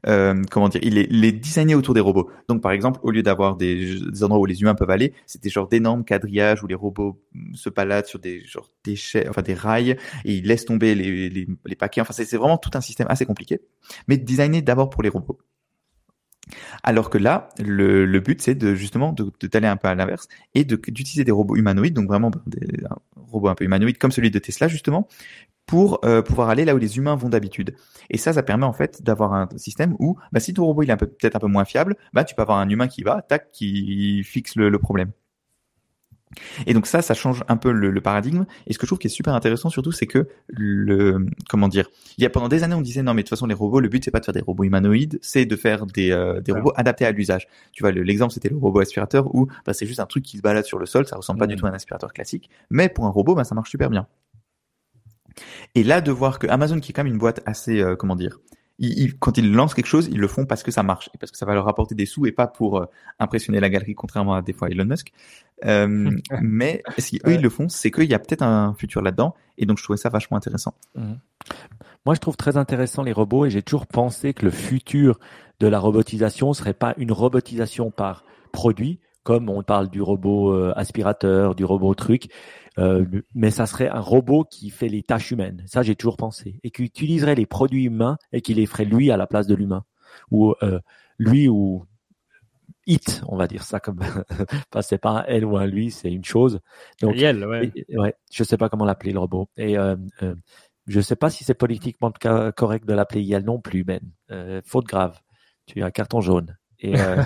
euh, 0.06 0.42
comment 0.52 0.70
dire, 0.70 0.82
il 0.84 0.98
est, 0.98 1.08
il 1.10 1.26
est 1.26 1.32
designé 1.32 1.76
autour 1.76 1.94
des 1.94 2.00
robots. 2.00 2.30
Donc, 2.48 2.62
par 2.62 2.72
exemple, 2.72 3.00
au 3.04 3.12
lieu 3.12 3.24
d'avoir 3.24 3.56
des, 3.56 4.00
des, 4.00 4.24
endroits 4.24 4.40
où 4.40 4.46
les 4.46 4.62
humains 4.62 4.76
peuvent 4.76 4.90
aller, 4.90 5.14
c'est 5.26 5.42
des 5.42 5.50
genres 5.50 5.68
d'énormes 5.68 6.06
quadrillages 6.06 6.64
où 6.64 6.68
les 6.68 6.76
robots 6.76 7.22
se 7.54 7.70
baladent 7.70 8.06
sur 8.06 8.20
des 8.20 8.44
genres 8.46 8.72
déchets, 8.84 9.28
enfin 9.30 9.42
des 9.42 9.54
rails, 9.54 9.98
et 10.26 10.36
ils 10.36 10.46
laissent 10.46 10.66
tomber 10.66 10.96
les, 10.96 11.30
les, 11.30 11.48
les 11.66 11.76
paquets. 11.76 12.02
Enfin, 12.02 12.14
c'est 12.14 12.38
vraiment 12.38 12.58
tout 12.58 12.72
un 12.74 12.82
système 12.82 13.08
assez 13.10 13.26
compliqué, 13.26 13.60
mais 14.08 14.18
designé 14.18 14.62
d'abord 14.62 14.90
pour 14.90 15.04
les 15.04 15.10
robots. 15.10 15.40
Alors 16.84 17.10
que 17.10 17.18
là, 17.18 17.50
le, 17.60 18.06
le 18.06 18.20
but, 18.20 18.42
c'est 18.42 18.56
de 18.56 18.76
justement 18.76 19.14
de 19.14 19.32
d'aller 19.48 19.68
un 19.68 19.78
peu 19.78 19.88
à 19.88 19.96
l'inverse 19.96 20.28
et 20.56 20.64
d'utiliser 20.64 21.24
des 21.24 21.32
robots 21.32 21.56
humanoïdes, 21.56 21.94
donc 21.94 22.08
vraiment 22.08 22.32
des 22.46 22.68
robots 23.16 23.50
un 23.50 23.56
peu 23.56 23.66
humanoïdes 23.66 23.98
comme 23.98 24.12
celui 24.12 24.32
de 24.32 24.40
Tesla 24.40 24.68
justement, 24.68 25.08
pour 25.68 26.00
euh, 26.06 26.24
pouvoir 26.24 26.50
aller 26.50 26.66
là 26.66 26.74
où 26.74 26.78
les 26.80 26.98
humains 26.98 27.16
vont 27.16 27.30
d'habitude. 27.30 27.76
Et 28.10 28.18
ça, 28.18 28.34
ça 28.34 28.42
permet 28.42 28.66
en 28.66 28.74
fait 28.74 29.04
d'avoir 29.04 29.34
un 29.34 29.50
système 29.58 29.96
où, 30.00 30.18
bah, 30.32 30.40
si 30.40 30.54
ton 30.54 30.66
robot 30.66 30.84
il 30.84 30.90
est 30.90 30.98
peut-être 30.98 31.36
un 31.36 31.40
peu 31.40 31.48
moins 31.48 31.66
fiable, 31.66 31.96
bah 32.14 32.24
tu 32.24 32.34
peux 32.34 32.42
avoir 32.42 32.58
un 32.58 32.70
humain 32.70 32.88
qui 32.88 33.04
va, 33.04 33.22
tac, 33.22 33.52
qui 33.52 34.24
fixe 34.24 34.56
le, 34.56 34.70
le 34.70 34.80
problème. 34.80 35.12
Et 36.66 36.74
donc 36.74 36.88
ça, 36.88 37.02
ça 37.02 37.14
change 37.14 37.44
un 37.48 37.58
peu 37.58 37.72
le, 37.72 37.90
le, 37.90 38.02
paradigme. 38.02 38.46
Et 38.68 38.74
ce 38.74 38.78
que 38.78 38.86
je 38.86 38.90
trouve 38.90 39.00
qui 39.00 39.08
est 39.08 39.12
super 39.12 39.34
intéressant 39.34 39.70
surtout, 39.70 39.92
c'est 39.92 40.08
que 40.08 40.28
le 40.48 41.26
comment 41.50 41.68
dire, 41.68 41.90
il 42.18 42.24
y 42.24 42.26
a 42.26 42.30
pendant 42.30 42.50
des 42.50 42.64
années 42.64 42.76
on 42.76 42.82
disait 42.82 43.02
non 43.02 43.14
mais 43.14 43.24
de 43.24 43.28
toute 43.28 43.38
façon 43.38 43.48
les 43.48 43.54
robots, 43.54 43.80
le 43.80 43.88
but 43.90 44.04
c'est 44.04 44.12
pas 44.12 44.20
de 44.20 44.26
faire 44.26 44.34
des 44.34 44.42
robots 44.42 44.64
humanoïdes, 44.64 45.20
c'est 45.22 45.46
de 45.46 45.56
faire 45.56 45.86
des, 45.86 46.12
euh, 46.12 46.42
des 46.42 46.52
robots 46.52 46.74
adaptés 46.76 47.06
à 47.06 47.12
l'usage. 47.12 47.48
Tu 47.72 47.84
vois, 47.84 47.92
l'exemple 47.92 48.34
c'était 48.34 48.50
le 48.50 48.58
robot 48.58 48.82
aspirateur 48.82 49.34
où 49.34 49.48
bah, 49.66 49.74
c'est 49.74 49.86
juste 49.86 50.00
un 50.00 50.06
truc 50.06 50.24
qui 50.24 50.38
se 50.38 50.42
balade 50.42 50.66
sur 50.66 50.80
le 50.80 50.86
sol, 50.86 51.08
ça 51.08 51.16
ressemble 51.16 51.40
pas 51.40 51.48
du 51.48 51.56
tout 51.56 51.66
à 51.66 51.70
un 51.70 51.74
aspirateur 51.74 52.14
classique, 52.14 52.50
mais 52.70 52.90
pour 52.90 53.06
un 53.06 53.10
robot, 53.10 53.36
bah, 53.36 53.44
ça 53.44 53.56
marche 53.56 53.70
super 53.70 53.90
bien. 53.90 54.08
Et 55.76 55.84
là, 55.84 56.02
de 56.02 56.12
voir 56.12 56.40
que 56.40 56.48
Amazon, 56.48 56.80
qui 56.80 56.92
est 56.92 56.94
quand 56.94 57.04
même 57.04 57.14
une 57.14 57.20
boîte 57.20 57.42
assez, 57.46 57.82
euh, 57.82 57.96
comment 57.96 58.16
dire, 58.16 58.40
quand 59.20 59.38
ils 59.38 59.52
lancent 59.52 59.74
quelque 59.74 59.88
chose, 59.88 60.08
ils 60.12 60.20
le 60.20 60.28
font 60.28 60.46
parce 60.46 60.62
que 60.62 60.70
ça 60.70 60.84
marche 60.84 61.10
et 61.16 61.18
parce 61.18 61.32
que 61.32 61.38
ça 61.38 61.46
va 61.46 61.56
leur 61.56 61.68
apporter 61.68 61.96
des 61.96 62.06
sous 62.06 62.28
et 62.28 62.32
pas 62.32 62.46
pour 62.46 62.78
euh, 62.78 62.86
impressionner 63.20 63.60
la 63.60 63.70
galerie, 63.70 63.96
contrairement 63.96 64.36
à 64.36 64.42
des 64.44 64.54
fois 64.54 64.70
Elon 64.70 64.86
Musk. 64.86 65.12
Euh, 65.66 66.12
mais 66.42 66.84
si 67.00 67.20
eux 67.26 67.34
ils 67.34 67.42
le 67.42 67.50
font, 67.50 67.70
c'est 67.70 67.90
qu'il 67.90 68.06
y 68.06 68.14
a 68.14 68.20
peut-être 68.20 68.44
un 68.44 68.76
futur 68.76 69.02
là-dedans 69.02 69.34
et 69.58 69.66
donc 69.66 69.80
je 69.80 69.84
trouvais 69.84 69.98
ça 69.98 70.10
vachement 70.10 70.38
intéressant. 70.38 70.76
Mmh. 70.96 71.14
Moi, 72.06 72.16
je 72.16 72.20
trouve 72.20 72.38
très 72.38 72.56
intéressant 72.56 73.04
les 73.04 73.12
robots 73.12 73.46
et 73.46 73.50
j'ai 73.50 73.64
toujours 73.64 73.88
pensé 73.88 74.34
que 74.34 74.46
le 74.46 74.52
futur 74.52 75.20
de 75.60 75.68
la 75.68 75.80
robotisation 75.80 76.54
serait 76.54 76.76
pas 76.76 76.94
une 76.98 77.12
robotisation 77.12 77.90
par 77.90 78.24
produit, 78.52 79.00
comme 79.24 79.50
on 79.50 79.64
parle 79.64 79.90
du 79.90 80.02
robot 80.02 80.54
aspirateur, 80.76 81.56
du 81.56 81.66
robot 81.66 81.96
truc, 81.96 82.30
euh, 82.78 83.06
mais 83.34 83.52
ça 83.52 83.66
serait 83.66 83.90
un 83.90 84.00
robot 84.00 84.44
qui 84.44 84.70
fait 84.70 84.90
les 84.90 85.04
tâches 85.04 85.32
humaines. 85.32 85.64
Ça, 85.66 85.82
j'ai 85.82 85.96
toujours 85.96 86.18
pensé. 86.18 86.60
Et 86.64 86.72
qui 86.72 86.84
utiliserait 86.84 87.36
les 87.36 87.46
produits 87.46 87.86
humains 87.86 88.18
et 88.32 88.42
qui 88.42 88.54
les 88.54 88.66
ferait 88.66 88.86
lui 88.86 89.12
à 89.12 89.18
la 89.18 89.28
place 89.28 89.48
de 89.48 89.56
l'humain. 89.56 89.84
Ou 90.32 90.54
euh, 90.64 90.80
lui 91.18 91.48
ou 91.48 91.86
it, 92.86 93.22
on 93.28 93.36
va 93.36 93.48
dire 93.48 93.64
ça 93.64 93.80
comme. 93.80 94.00
enfin, 94.30 94.82
c'est 94.82 94.98
pas 94.98 95.10
un 95.10 95.24
elle 95.28 95.46
ou 95.46 95.58
un 95.58 95.66
lui, 95.66 95.92
c'est 95.92 96.12
une 96.12 96.26
chose. 96.26 96.60
Donc, 97.02 97.16
elle, 97.18 97.46
ouais. 97.46 97.72
ouais. 97.96 98.16
Je 98.32 98.44
sais 98.44 98.58
pas 98.58 98.70
comment 98.70 98.86
l'appeler 98.86 99.12
le 99.12 99.20
robot. 99.20 99.50
Et 99.58 99.78
euh, 99.78 99.96
euh, 100.22 100.36
je 100.86 101.02
sais 101.02 101.16
pas 101.16 101.30
si 101.30 101.44
c'est 101.44 101.56
politiquement 101.56 102.12
correct 102.56 102.86
de 102.86 102.94
l'appeler 102.94 103.22
Yel 103.22 103.44
non 103.44 103.60
plus, 103.60 103.84
Ben. 103.84 104.02
Faute 104.64 104.86
grave. 104.86 105.20
Tu 105.66 105.82
as 105.82 105.88
un 105.88 105.92
carton 105.92 106.22
jaune. 106.22 106.56
Et 106.80 106.94
euh... 107.00 107.24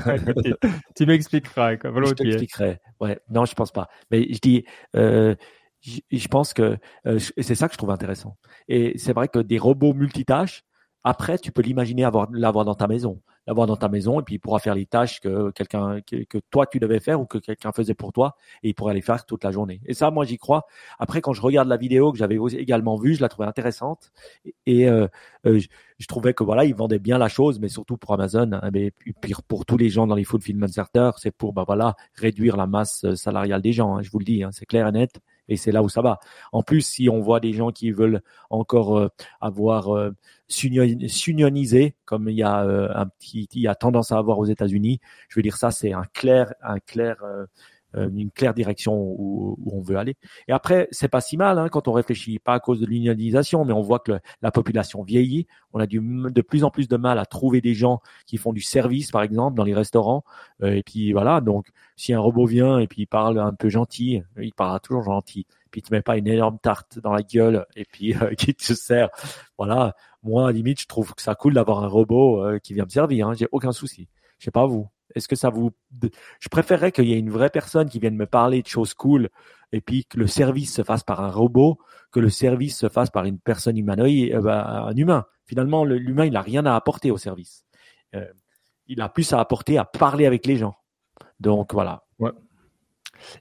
tu 0.95 1.05
m'expliqueras, 1.05 1.77
quoi, 1.77 1.91
Je 2.03 2.13
t'expliquerai. 2.13 2.79
Ouais, 2.99 3.19
non, 3.29 3.45
je 3.45 3.53
pense 3.53 3.71
pas. 3.71 3.87
Mais 4.09 4.27
je 4.31 4.39
dis, 4.39 4.65
euh, 4.95 5.35
je, 5.81 6.27
pense 6.27 6.53
que 6.53 6.77
euh, 7.07 7.19
c'est 7.37 7.55
ça 7.55 7.67
que 7.67 7.73
je 7.73 7.77
trouve 7.77 7.91
intéressant. 7.91 8.37
Et 8.67 8.97
c'est 8.97 9.13
vrai 9.13 9.27
que 9.27 9.39
des 9.39 9.57
robots 9.57 9.93
multitâches, 9.93 10.63
après, 11.03 11.37
tu 11.37 11.51
peux 11.51 11.61
l'imaginer 11.61 12.03
avoir 12.03 12.27
l'avoir 12.31 12.65
dans 12.65 12.75
ta 12.75 12.87
maison 12.87 13.21
l'avoir 13.51 13.67
dans 13.67 13.75
ta 13.75 13.89
maison 13.89 14.21
et 14.21 14.23
puis 14.23 14.35
il 14.35 14.39
pourra 14.39 14.59
faire 14.59 14.75
les 14.75 14.85
tâches 14.85 15.19
que 15.19 15.51
quelqu'un 15.51 15.99
que, 16.01 16.37
toi 16.49 16.65
tu 16.65 16.79
devais 16.79 17.01
faire 17.01 17.19
ou 17.19 17.25
que 17.25 17.37
quelqu'un 17.37 17.73
faisait 17.73 17.93
pour 17.93 18.13
toi 18.13 18.37
et 18.63 18.69
il 18.69 18.73
pourrait 18.73 18.93
les 18.93 19.01
faire 19.01 19.25
toute 19.25 19.43
la 19.43 19.51
journée. 19.51 19.81
Et 19.85 19.93
ça, 19.93 20.09
moi 20.09 20.23
j'y 20.23 20.37
crois. 20.37 20.65
Après, 20.99 21.19
quand 21.19 21.33
je 21.33 21.41
regarde 21.41 21.67
la 21.67 21.75
vidéo 21.75 22.13
que 22.13 22.17
j'avais 22.17 22.37
également 22.57 22.95
vue, 22.95 23.15
je 23.15 23.21
la 23.21 23.27
trouvais 23.27 23.47
intéressante 23.47 24.13
et 24.65 24.87
euh, 24.87 25.07
euh, 25.45 25.59
je, 25.99 26.07
trouvais 26.07 26.33
que 26.33 26.45
voilà, 26.45 26.63
ils 26.63 26.73
vendaient 26.73 26.99
bien 26.99 27.17
la 27.17 27.27
chose, 27.27 27.59
mais 27.59 27.67
surtout 27.67 27.97
pour 27.97 28.13
Amazon, 28.13 28.53
hein, 28.53 28.69
mais 28.71 28.91
puis 28.91 29.13
pour 29.49 29.65
tous 29.65 29.77
les 29.77 29.89
gens 29.89 30.07
dans 30.07 30.15
les 30.15 30.23
fulfillment 30.23 30.67
centers, 30.67 31.19
c'est 31.19 31.31
pour 31.31 31.51
bah 31.51 31.65
voilà 31.67 31.95
réduire 32.15 32.55
la 32.55 32.67
masse 32.67 33.03
euh, 33.03 33.15
salariale 33.15 33.61
des 33.61 33.73
gens. 33.73 33.97
Hein, 33.97 34.01
je 34.01 34.11
vous 34.11 34.19
le 34.19 34.25
dis, 34.25 34.43
hein, 34.43 34.51
c'est 34.53 34.65
clair 34.65 34.87
et 34.87 34.91
net 34.93 35.19
et 35.47 35.57
c'est 35.57 35.71
là 35.71 35.83
où 35.83 35.89
ça 35.89 36.01
va. 36.01 36.19
En 36.51 36.63
plus, 36.63 36.81
si 36.81 37.09
on 37.09 37.19
voit 37.19 37.39
des 37.39 37.53
gens 37.53 37.71
qui 37.71 37.91
veulent 37.91 38.21
encore 38.49 38.97
euh, 38.97 39.09
avoir 39.39 39.95
euh, 39.95 40.11
comme 42.05 42.29
il 42.29 42.35
y 42.35 42.43
a 42.43 42.63
euh, 42.63 42.89
un 42.93 43.07
petit, 43.07 43.47
il 43.53 43.61
y 43.61 43.67
a 43.67 43.75
tendance 43.75 44.11
à 44.11 44.17
avoir 44.17 44.39
aux 44.39 44.45
États-Unis, 44.45 44.99
je 45.29 45.39
veux 45.39 45.43
dire 45.43 45.57
ça, 45.57 45.71
c'est 45.71 45.93
un 45.93 46.03
clair, 46.13 46.53
un 46.61 46.79
clair 46.79 47.23
euh, 47.23 47.45
une 47.93 48.31
claire 48.31 48.53
direction 48.53 48.93
où, 48.93 49.57
où, 49.63 49.77
on 49.77 49.81
veut 49.81 49.97
aller. 49.97 50.15
Et 50.47 50.51
après, 50.51 50.87
c'est 50.91 51.07
pas 51.07 51.21
si 51.21 51.37
mal 51.37 51.59
hein, 51.59 51.69
quand 51.69 51.87
on 51.87 51.91
réfléchit, 51.91 52.39
pas 52.39 52.53
à 52.53 52.59
cause 52.59 52.79
de 52.79 52.85
l'unionisation, 52.85 53.65
mais 53.65 53.73
on 53.73 53.81
voit 53.81 53.99
que 53.99 54.19
la 54.41 54.51
population 54.51 55.03
vieillit. 55.03 55.47
On 55.73 55.79
a 55.79 55.87
du, 55.87 55.99
de 55.99 56.41
plus 56.41 56.63
en 56.63 56.69
plus 56.69 56.87
de 56.87 56.97
mal 56.97 57.19
à 57.19 57.25
trouver 57.25 57.61
des 57.61 57.73
gens 57.73 58.01
qui 58.25 58.37
font 58.37 58.53
du 58.53 58.61
service, 58.61 59.11
par 59.11 59.23
exemple, 59.23 59.57
dans 59.57 59.63
les 59.63 59.73
restaurants. 59.73 60.23
Euh, 60.63 60.73
et 60.73 60.83
puis 60.83 61.11
voilà, 61.13 61.41
donc 61.41 61.67
si 61.95 62.13
un 62.13 62.19
robot 62.19 62.45
vient 62.45 62.79
et 62.79 62.87
puis 62.87 63.03
il 63.03 63.07
parle 63.07 63.39
un 63.39 63.53
peu 63.53 63.69
gentil, 63.69 64.21
il 64.39 64.53
parlera 64.53 64.79
toujours 64.79 65.03
gentil. 65.03 65.45
Puis 65.71 65.81
il 65.81 65.83
te 65.83 65.93
met 65.93 66.01
pas 66.01 66.17
une 66.17 66.27
énorme 66.27 66.59
tarte 66.59 66.99
dans 66.99 67.13
la 67.13 67.23
gueule 67.23 67.65
et 67.75 67.85
puis 67.85 68.15
euh, 68.15 68.33
qui 68.37 68.53
te 68.53 68.73
sert. 68.73 69.09
Voilà, 69.57 69.95
moi 70.23 70.49
à 70.49 70.51
limite, 70.51 70.81
je 70.81 70.87
trouve 70.87 71.13
que 71.13 71.21
ça 71.21 71.35
cool 71.35 71.53
d'avoir 71.53 71.83
un 71.83 71.87
robot 71.87 72.43
euh, 72.43 72.59
qui 72.59 72.73
vient 72.73 72.85
me 72.85 72.89
servir. 72.89 73.29
Hein, 73.29 73.33
J'ai 73.33 73.47
aucun 73.51 73.71
souci. 73.71 74.07
Je 74.39 74.45
sais 74.45 74.51
pas 74.51 74.65
vous. 74.65 74.87
Est-ce 75.15 75.27
que 75.27 75.35
ça 75.35 75.49
vous... 75.49 75.71
Je 76.39 76.49
préférerais 76.49 76.91
qu'il 76.91 77.05
y 77.05 77.13
ait 77.13 77.19
une 77.19 77.29
vraie 77.29 77.49
personne 77.49 77.89
qui 77.89 77.99
vienne 77.99 78.15
me 78.15 78.25
parler 78.25 78.61
de 78.61 78.67
choses 78.67 78.93
cool 78.93 79.29
et 79.71 79.81
puis 79.81 80.05
que 80.05 80.17
le 80.17 80.27
service 80.27 80.73
se 80.73 80.83
fasse 80.83 81.03
par 81.03 81.21
un 81.21 81.29
robot, 81.29 81.77
que 82.11 82.19
le 82.19 82.29
service 82.29 82.77
se 82.77 82.89
fasse 82.89 83.09
par 83.09 83.25
une 83.25 83.39
personne 83.39 83.77
humanoïde, 83.77 84.33
euh, 84.33 84.41
bah, 84.41 84.85
un 84.87 84.95
humain. 84.95 85.25
Finalement, 85.45 85.85
l'humain, 85.85 86.25
il 86.25 86.33
n'a 86.33 86.41
rien 86.41 86.65
à 86.65 86.75
apporter 86.75 87.11
au 87.11 87.17
service. 87.17 87.65
Euh, 88.15 88.25
il 88.87 89.01
a 89.01 89.09
plus 89.09 89.31
à 89.33 89.39
apporter 89.39 89.77
à 89.77 89.85
parler 89.85 90.25
avec 90.25 90.45
les 90.45 90.57
gens. 90.57 90.75
Donc 91.39 91.73
voilà. 91.73 92.03
Ouais. 92.19 92.31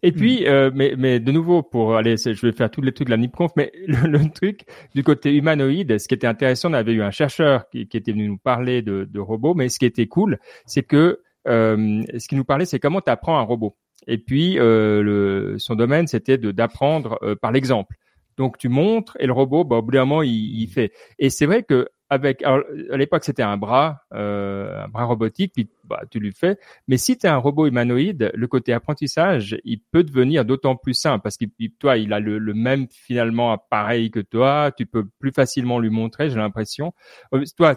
Et 0.02 0.12
puis, 0.12 0.46
euh, 0.46 0.70
mais, 0.74 0.94
mais 0.96 1.20
de 1.20 1.32
nouveau, 1.32 1.62
pour 1.62 1.96
aller, 1.96 2.16
je 2.16 2.46
vais 2.46 2.52
faire 2.52 2.70
tous 2.70 2.82
les 2.82 2.92
trucs 2.92 3.06
de 3.08 3.12
la 3.12 3.16
NIPConf, 3.16 3.52
mais 3.56 3.72
le, 3.86 4.30
truc 4.30 4.64
du 4.94 5.02
côté 5.02 5.34
humanoïde, 5.34 5.98
ce 5.98 6.06
qui 6.06 6.14
était 6.14 6.26
intéressant, 6.26 6.70
on 6.70 6.74
avait 6.74 6.92
eu 6.92 7.02
un 7.02 7.10
chercheur 7.10 7.68
qui, 7.70 7.88
qui 7.88 7.96
était 7.96 8.12
venu 8.12 8.28
nous 8.28 8.38
parler 8.38 8.82
de, 8.82 9.08
de, 9.10 9.20
robots, 9.20 9.54
mais 9.54 9.68
ce 9.68 9.78
qui 9.78 9.86
était 9.86 10.06
cool, 10.06 10.38
c'est 10.66 10.82
que 10.82 11.20
ce 11.46 12.28
qui 12.28 12.36
nous 12.36 12.44
parlait, 12.44 12.64
c'est 12.64 12.78
comment 12.78 13.00
tu 13.00 13.10
apprends 13.10 13.38
un 13.38 13.42
robot. 13.42 13.76
Et 14.06 14.18
puis, 14.18 14.58
euh, 14.58 15.02
le, 15.02 15.58
son 15.58 15.74
domaine, 15.74 16.06
c'était 16.06 16.38
d'apprendre 16.38 17.18
euh, 17.22 17.34
par 17.36 17.52
l'exemple. 17.52 17.96
Donc, 18.36 18.56
tu 18.58 18.68
montres 18.68 19.16
et 19.20 19.26
le 19.26 19.32
robot, 19.32 19.64
bah, 19.64 19.76
au 19.76 19.82
bout 19.82 19.92
d'un 19.92 20.04
moment, 20.04 20.22
il, 20.22 20.60
il 20.60 20.68
fait. 20.68 20.92
Et 21.18 21.30
c'est 21.30 21.46
vrai 21.46 21.62
que 21.62 21.88
avec 22.10 22.42
alors, 22.42 22.64
à 22.90 22.96
l'époque 22.96 23.24
c'était 23.24 23.44
un 23.44 23.56
bras 23.56 24.02
euh, 24.12 24.84
un 24.84 24.88
bras 24.88 25.04
robotique 25.04 25.52
puis 25.54 25.68
bah, 25.84 26.02
tu 26.10 26.18
lui 26.18 26.32
fais. 26.32 26.58
Mais 26.88 26.96
si 26.96 27.16
tu 27.16 27.26
es 27.26 27.30
un 27.30 27.36
robot 27.36 27.66
humanoïde 27.66 28.32
le 28.34 28.46
côté 28.48 28.72
apprentissage 28.72 29.56
il 29.64 29.80
peut 29.80 30.02
devenir 30.02 30.44
d'autant 30.44 30.74
plus 30.74 30.94
simple 30.94 31.22
parce 31.22 31.36
que 31.36 31.44
toi 31.78 31.96
il 31.96 32.12
a 32.12 32.18
le, 32.18 32.38
le, 32.38 32.52
même 32.52 32.88
finalement 32.90 33.52
appareil 33.52 34.10
que 34.10 34.20
toi. 34.20 34.72
Tu 34.76 34.86
peux 34.86 35.06
plus 35.20 35.30
facilement 35.30 35.78
lui 35.78 35.90
montrer 35.90 36.30
j'ai 36.30 36.36
l'impression. 36.36 36.92
Euh, 37.32 37.44
toi 37.56 37.76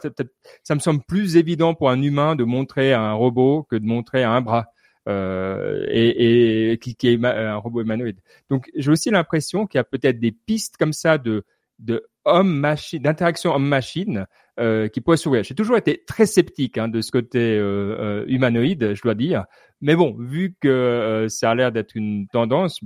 ça 0.63 0.75
me 0.75 0.79
semble 0.79 1.03
plus 1.07 1.37
évident 1.37 1.75
pour 1.75 1.91
un 1.91 2.01
humain 2.01 2.35
de 2.35 2.43
montrer 2.43 2.91
à 2.91 3.01
un 3.01 3.13
robot 3.13 3.63
que 3.69 3.75
de 3.75 3.85
montrer 3.85 4.23
à 4.23 4.31
un 4.31 4.41
bras 4.41 4.65
euh, 5.07 5.85
et, 5.89 6.71
et 6.71 6.77
qui, 6.79 6.95
qui, 6.95 7.09
est 7.09 7.23
un 7.23 7.57
robot 7.57 7.81
humanoïde. 7.81 8.17
Donc 8.49 8.71
j'ai 8.75 8.89
aussi 8.89 9.11
l'impression 9.11 9.67
qu'il 9.67 9.77
y 9.77 9.81
a 9.81 9.83
peut-être 9.83 10.19
des 10.19 10.31
pistes 10.31 10.77
comme 10.77 10.93
ça 10.93 11.19
de 11.19 11.45
de 11.79 12.07
homme-machine, 12.25 13.01
d'interaction 13.01 13.53
homme-machine 13.55 14.25
euh, 14.59 14.87
qui 14.87 15.01
pourrait 15.01 15.17
s'ouvrir. 15.17 15.43
J'ai 15.43 15.55
toujours 15.55 15.77
été 15.77 16.03
très 16.05 16.25
sceptique 16.25 16.77
hein, 16.77 16.87
de 16.87 17.01
ce 17.01 17.11
côté 17.11 17.39
euh, 17.39 17.95
euh, 17.99 18.25
humanoïde, 18.27 18.93
je 18.93 19.01
dois 19.01 19.15
dire. 19.15 19.45
Mais 19.81 19.95
bon, 19.95 20.15
vu 20.17 20.55
que 20.59 20.67
euh, 20.67 21.27
ça 21.27 21.51
a 21.51 21.55
l'air 21.55 21.71
d'être 21.71 21.95
une 21.95 22.27
tendance, 22.27 22.79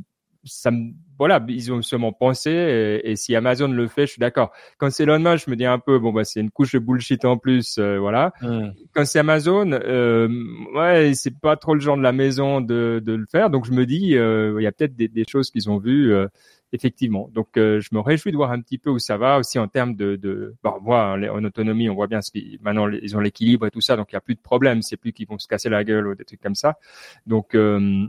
ça 0.44 0.72
me, 0.72 0.92
voilà, 1.20 1.44
ils 1.50 1.74
ont 1.74 1.82
sûrement 1.82 2.14
pensé. 2.14 3.02
Et, 3.04 3.16
si 3.18 3.36
Amazon 3.36 3.68
le 3.68 3.88
fait, 3.88 4.06
je 4.06 4.12
suis 4.14 4.20
d'accord. 4.20 4.52
Quand 4.78 4.90
c'est 4.90 5.04
Elon 5.04 5.20
Musk, 5.20 5.46
je 5.46 5.52
me 5.52 5.56
dis 5.58 5.66
un 5.66 5.78
peu, 5.78 6.00
bon 6.00 6.14
bah 6.14 6.24
c'est 6.24 6.40
une 6.40 6.52
couche 6.52 6.72
de 6.72 6.80
bullshit 6.80 7.26
en 7.26 7.38
plus, 7.38 7.78
voilà. 7.80 8.32
Quand 8.94 9.06
c'est 9.06 9.20
Amazon, 9.20 9.72
ouais, 10.74 11.12
c'est 11.16 11.38
pas 11.38 11.58
trop 11.58 11.74
le 11.74 11.82
genre 11.82 11.98
de 11.98 12.02
la 12.02 12.14
maison 12.14 12.62
de, 12.62 13.02
de 13.04 13.14
le 13.14 13.26
faire. 13.30 13.50
Donc 13.50 13.66
je 13.66 13.74
me 13.74 13.86
dis, 13.86 14.12
il 14.12 14.62
y 14.62 14.68
a 14.68 14.72
peut-être 14.72 14.96
des, 14.96 15.10
des, 15.10 15.26
choses 15.28 15.52
qu'ils 15.52 15.70
ont 15.70 15.80
vues 15.80 16.16
effectivement. 16.74 17.30
Donc, 17.34 17.58
euh, 17.58 17.80
je 17.80 17.90
me 17.94 18.00
réjouis 18.00 18.32
de 18.32 18.38
voir 18.38 18.52
un 18.52 18.62
petit 18.62 18.78
peu 18.78 18.90
où 18.90 19.00
ça 19.00 19.18
va 19.18 19.40
aussi 19.40 19.58
en 19.60 19.68
termes 19.68 19.96
de, 19.96 20.16
de 20.16 20.56
bon, 20.64 20.80
moi, 20.82 21.18
en 21.32 21.44
autonomie, 21.44 21.90
on 21.90 21.96
voit 21.96 22.08
bien 22.08 22.22
ce 22.22 22.32
qui, 22.32 22.58
maintenant 22.62 22.90
ils 22.90 23.16
ont 23.16 23.20
l'équilibre 23.20 23.66
et 23.68 23.72
tout 23.72 23.82
ça, 23.82 23.96
donc 23.96 24.12
il 24.12 24.16
n'y 24.16 24.18
a 24.18 24.22
plus 24.22 24.36
de 24.36 24.42
problème. 24.42 24.82
C'est 24.82 24.98
plus 24.98 25.14
qu'ils 25.14 25.28
vont 25.28 25.38
se 25.38 25.48
casser 25.48 25.70
la 25.70 25.84
gueule 25.84 26.08
ou 26.08 26.16
des 26.16 26.26
trucs 26.26 26.42
comme 26.42 26.56
ça. 26.56 26.78
Donc 27.26 27.56
euh, 27.56 28.06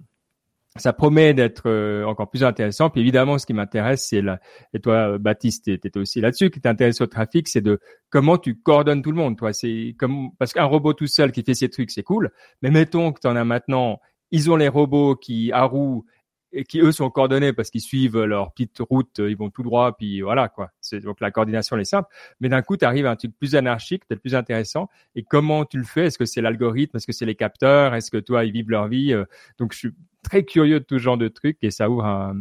ça 0.76 0.92
promet 0.92 1.34
d'être 1.34 1.68
euh, 1.68 2.04
encore 2.04 2.28
plus 2.28 2.44
intéressant. 2.44 2.90
Puis 2.90 3.00
évidemment, 3.00 3.38
ce 3.38 3.46
qui 3.46 3.54
m'intéresse, 3.54 4.06
c'est 4.08 4.22
la, 4.22 4.40
et 4.74 4.80
toi, 4.80 5.18
Baptiste, 5.18 5.64
tu 5.64 5.72
étais 5.72 5.98
aussi 5.98 6.20
là-dessus, 6.20 6.50
qui 6.50 6.60
t'intéresse 6.60 7.00
au 7.00 7.06
trafic, 7.06 7.48
c'est 7.48 7.60
de 7.60 7.80
comment 8.10 8.38
tu 8.38 8.56
coordonnes 8.56 9.02
tout 9.02 9.10
le 9.10 9.16
monde. 9.16 9.38
Toi, 9.38 9.52
c'est 9.52 9.94
comme 9.98 10.30
parce 10.38 10.52
qu'un 10.52 10.64
robot 10.64 10.94
tout 10.94 11.06
seul 11.06 11.32
qui 11.32 11.42
fait 11.42 11.54
ses 11.54 11.68
trucs, 11.68 11.90
c'est 11.90 12.02
cool. 12.02 12.30
Mais 12.62 12.70
mettons 12.70 13.12
que 13.12 13.20
tu 13.20 13.28
en 13.28 13.36
as 13.36 13.44
maintenant, 13.44 14.00
ils 14.30 14.50
ont 14.50 14.56
les 14.56 14.68
robots 14.68 15.16
qui 15.16 15.52
à 15.52 15.64
roues 15.64 16.04
et 16.52 16.64
qui 16.64 16.80
eux 16.80 16.92
sont 16.92 17.10
coordonnés 17.10 17.52
parce 17.52 17.70
qu'ils 17.70 17.80
suivent 17.80 18.22
leur 18.22 18.52
petite 18.52 18.78
route, 18.78 19.18
ils 19.18 19.36
vont 19.36 19.50
tout 19.50 19.62
droit, 19.62 19.96
puis 19.96 20.20
voilà 20.22 20.48
quoi. 20.48 20.70
C'est 20.80 21.00
donc 21.00 21.20
la 21.20 21.30
coordination 21.30 21.76
elle 21.76 21.82
est 21.82 21.84
simple. 21.84 22.08
Mais 22.40 22.48
d'un 22.48 22.62
coup, 22.62 22.76
tu 22.76 22.84
arrives 22.84 23.06
à 23.06 23.10
un 23.10 23.16
truc 23.16 23.32
plus 23.38 23.54
anarchique, 23.54 24.06
peut-être 24.06 24.20
plus 24.20 24.34
intéressant. 24.34 24.88
Et 25.14 25.22
comment 25.22 25.64
tu 25.64 25.78
le 25.78 25.84
fais? 25.84 26.06
Est-ce 26.06 26.18
que 26.18 26.24
c'est 26.24 26.40
l'algorithme? 26.40 26.96
Est-ce 26.96 27.06
que 27.06 27.12
c'est 27.12 27.26
les 27.26 27.34
capteurs? 27.34 27.94
Est-ce 27.94 28.10
que 28.10 28.18
toi 28.18 28.44
ils 28.44 28.52
vivent 28.52 28.70
leur 28.70 28.88
vie? 28.88 29.12
Euh, 29.12 29.24
Donc 29.58 29.72
je 29.72 29.78
suis 29.78 29.90
très 30.22 30.44
curieux 30.44 30.80
de 30.80 30.84
tout 30.84 30.98
genre 30.98 31.18
de 31.18 31.28
trucs 31.28 31.58
et 31.62 31.70
ça 31.70 31.90
ouvre 31.90 32.34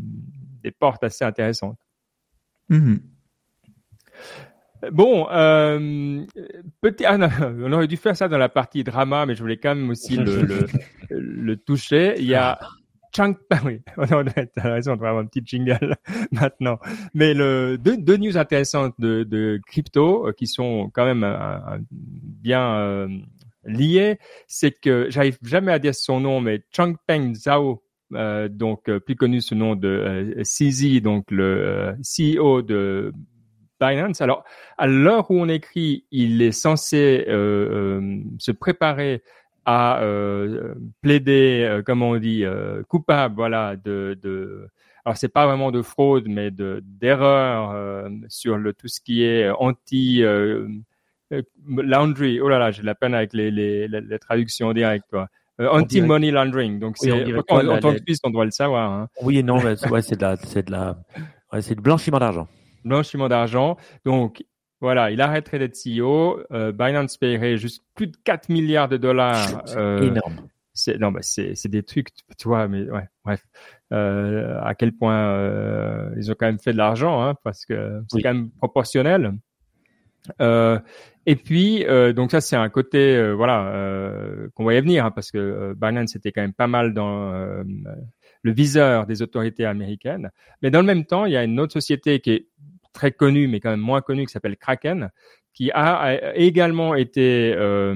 des 0.63 0.71
portes 0.71 1.03
assez 1.03 1.25
intéressantes. 1.25 1.79
Mm-hmm. 2.69 2.99
Bon, 4.91 5.27
euh, 5.31 6.23
petit, 6.81 7.03
ah 7.05 7.17
on 7.41 7.71
aurait 7.73 7.87
dû 7.87 7.97
faire 7.97 8.15
ça 8.15 8.27
dans 8.27 8.37
la 8.37 8.49
partie 8.49 8.83
drama, 8.83 9.25
mais 9.25 9.33
je 9.33 9.41
voulais 9.41 9.57
quand 9.57 9.73
même 9.73 9.89
aussi 9.89 10.17
le, 10.17 10.43
le, 10.43 10.67
le 11.09 11.57
toucher. 11.57 12.15
Il 12.19 12.25
y 12.25 12.35
a 12.35 12.59
Chunk, 13.17 13.39
oui, 13.65 13.81
t'as 14.53 14.69
raison, 14.69 14.93
on 14.93 14.95
va 14.97 15.09
avoir 15.09 15.23
un 15.23 15.25
petit 15.25 15.41
jingle 15.43 15.95
maintenant. 16.31 16.77
Mais 17.15 17.33
le, 17.33 17.79
deux, 17.79 17.97
deux 17.97 18.17
news 18.17 18.37
intéressantes 18.37 18.93
de, 18.99 19.23
de 19.23 19.59
crypto 19.65 20.27
euh, 20.27 20.33
qui 20.33 20.45
sont 20.45 20.91
quand 20.93 21.03
même 21.03 21.23
euh, 21.23 21.57
bien 21.89 22.75
euh, 22.75 23.07
liées, 23.65 24.19
c'est 24.45 24.69
que 24.69 25.07
j'arrive 25.09 25.39
jamais 25.41 25.71
à 25.71 25.79
dire 25.79 25.95
son 25.95 26.19
nom, 26.19 26.41
mais 26.41 26.61
Changpeng 26.71 27.33
Zhao, 27.33 27.83
euh, 28.13 28.49
donc 28.49 28.83
plus 28.99 29.15
connu 29.15 29.41
sous 29.41 29.55
le 29.55 29.61
nom 29.61 29.75
de 29.75 30.35
CZ, 30.43 31.01
donc 31.01 31.31
le 31.31 31.95
CEO 32.03 32.61
de 32.61 33.13
Binance. 33.81 34.21
Alors, 34.21 34.43
à 34.77 34.85
l'heure 34.85 35.31
où 35.31 35.39
on 35.39 35.49
écrit, 35.49 36.05
il 36.11 36.43
est 36.43 36.51
censé 36.51 37.25
se 37.27 38.51
préparer 38.51 39.23
à 39.67 40.01
euh, 40.01 40.73
plaider, 41.01 41.67
euh, 41.69 41.81
comment 41.85 42.11
on 42.11 42.17
dit, 42.17 42.45
euh, 42.45 42.83
coupable, 42.87 43.35
voilà, 43.35 43.75
de, 43.75 44.17
de 44.23 44.69
alors 45.03 45.17
c'est 45.17 45.27
pas 45.27 45.45
vraiment 45.45 45.71
de 45.71 45.81
fraude, 45.81 46.25
mais 46.27 46.51
de 46.51 46.81
d'erreur 46.85 47.71
euh, 47.71 48.09
sur 48.29 48.57
le 48.57 48.73
tout 48.73 48.87
ce 48.87 49.01
qui 49.01 49.23
est 49.23 49.49
anti 49.49 50.23
laundry. 51.67 52.39
Oh 52.39 52.47
là 52.49 52.59
là, 52.59 52.71
j'ai 52.71 52.81
de 52.81 52.85
la 52.85 52.95
peine 52.95 53.13
avec 53.13 53.33
les 53.33 53.51
les, 53.51 53.87
les, 53.87 54.19
traductions 54.19 54.71
directes, 54.71 55.05
quoi. 55.09 55.27
anti 55.59 56.01
money 56.01 56.31
laundering. 56.31 56.79
Donc 56.79 56.97
c'est 56.97 57.11
en, 57.11 57.79
tant 57.79 57.93
que 57.93 57.99
Suisse, 57.99 58.19
on 58.23 58.29
doit 58.29 58.45
le 58.45 58.51
savoir. 58.51 58.91
Hein. 58.91 59.07
Oui 59.21 59.37
et 59.37 59.43
non, 59.43 59.59
ouais, 59.59 59.75
c'est 60.01 60.15
de 60.15 60.21
la 60.21 60.37
c'est 60.37 60.67
de 60.67 60.71
la 60.71 60.97
ouais, 61.51 61.61
c'est 61.61 61.75
du 61.75 61.81
blanchiment 61.81 62.19
d'argent. 62.19 62.47
Blanchiment 62.85 63.27
d'argent. 63.27 63.77
Donc 64.05 64.43
voilà, 64.79 65.11
il 65.11 65.21
arrêterait 65.21 65.59
d'être 65.59 65.75
CEO. 65.75 66.39
Euh, 66.51 66.71
Binance 66.71 67.17
paierait 67.17 67.57
juste 67.57 67.83
plus 67.95 68.07
de 68.07 68.17
4 68.23 68.49
milliards 68.49 68.89
de 68.89 68.97
dollars. 68.97 69.63
C'est 69.65 69.77
euh, 69.77 70.01
énorme. 70.01 70.47
C'est 70.73 70.99
non, 70.99 71.11
bah 71.11 71.21
c'est 71.23 71.55
c'est 71.55 71.69
des 71.69 71.81
trucs, 71.81 72.09
tu 72.37 72.47
vois, 72.47 72.67
mais 72.67 72.87
ouais, 72.89 73.09
bref. 73.25 73.43
Euh, 73.91 74.59
à 74.61 74.75
quel 74.75 74.91
point 74.93 75.31
euh, 75.31 76.11
ils 76.17 76.29
ont 76.29 76.35
quand 76.37 76.45
même 76.45 76.59
fait 76.59 76.73
de 76.73 76.77
l'argent, 76.77 77.23
hein, 77.23 77.33
parce 77.43 77.65
que 77.65 78.03
c'est 78.11 78.21
quand 78.21 78.33
même 78.33 78.51
proportionnel. 78.51 79.33
Euh, 80.41 80.77
et 81.25 81.35
puis, 81.35 81.85
euh, 81.85 82.13
donc 82.13 82.31
ça, 82.31 82.41
c'est 82.41 82.55
un 82.55 82.69
côté, 82.69 83.15
euh, 83.15 83.33
voilà, 83.33 83.67
euh, 83.67 84.47
qu'on 84.53 84.63
voyait 84.63 84.81
venir, 84.81 85.05
hein, 85.05 85.11
parce 85.11 85.31
que 85.31 85.73
Binance 85.75 86.15
était 86.15 86.31
quand 86.31 86.41
même 86.41 86.53
pas 86.53 86.67
mal 86.67 86.93
dans 86.93 87.31
le 88.43 88.51
viseur 88.51 89.07
des 89.07 89.21
autorités 89.21 89.65
américaines. 89.65 90.31
Mais 90.61 90.71
dans 90.71 90.79
le 90.79 90.85
même 90.85 91.05
temps, 91.05 91.25
il 91.25 91.33
y 91.33 91.37
a 91.37 91.43
une 91.43 91.59
autre 91.59 91.73
société 91.73 92.19
qui 92.19 92.31
est 92.31 92.47
très 92.97 93.11
connu, 93.11 93.47
mais 93.47 93.59
quand 93.59 93.69
même 93.69 93.79
moins 93.79 94.01
connu, 94.01 94.25
qui 94.25 94.31
s'appelle 94.31 94.57
Kraken, 94.57 95.11
qui 95.53 95.71
a, 95.71 96.35
également 96.35 96.95
été 96.95 97.53
euh, 97.55 97.95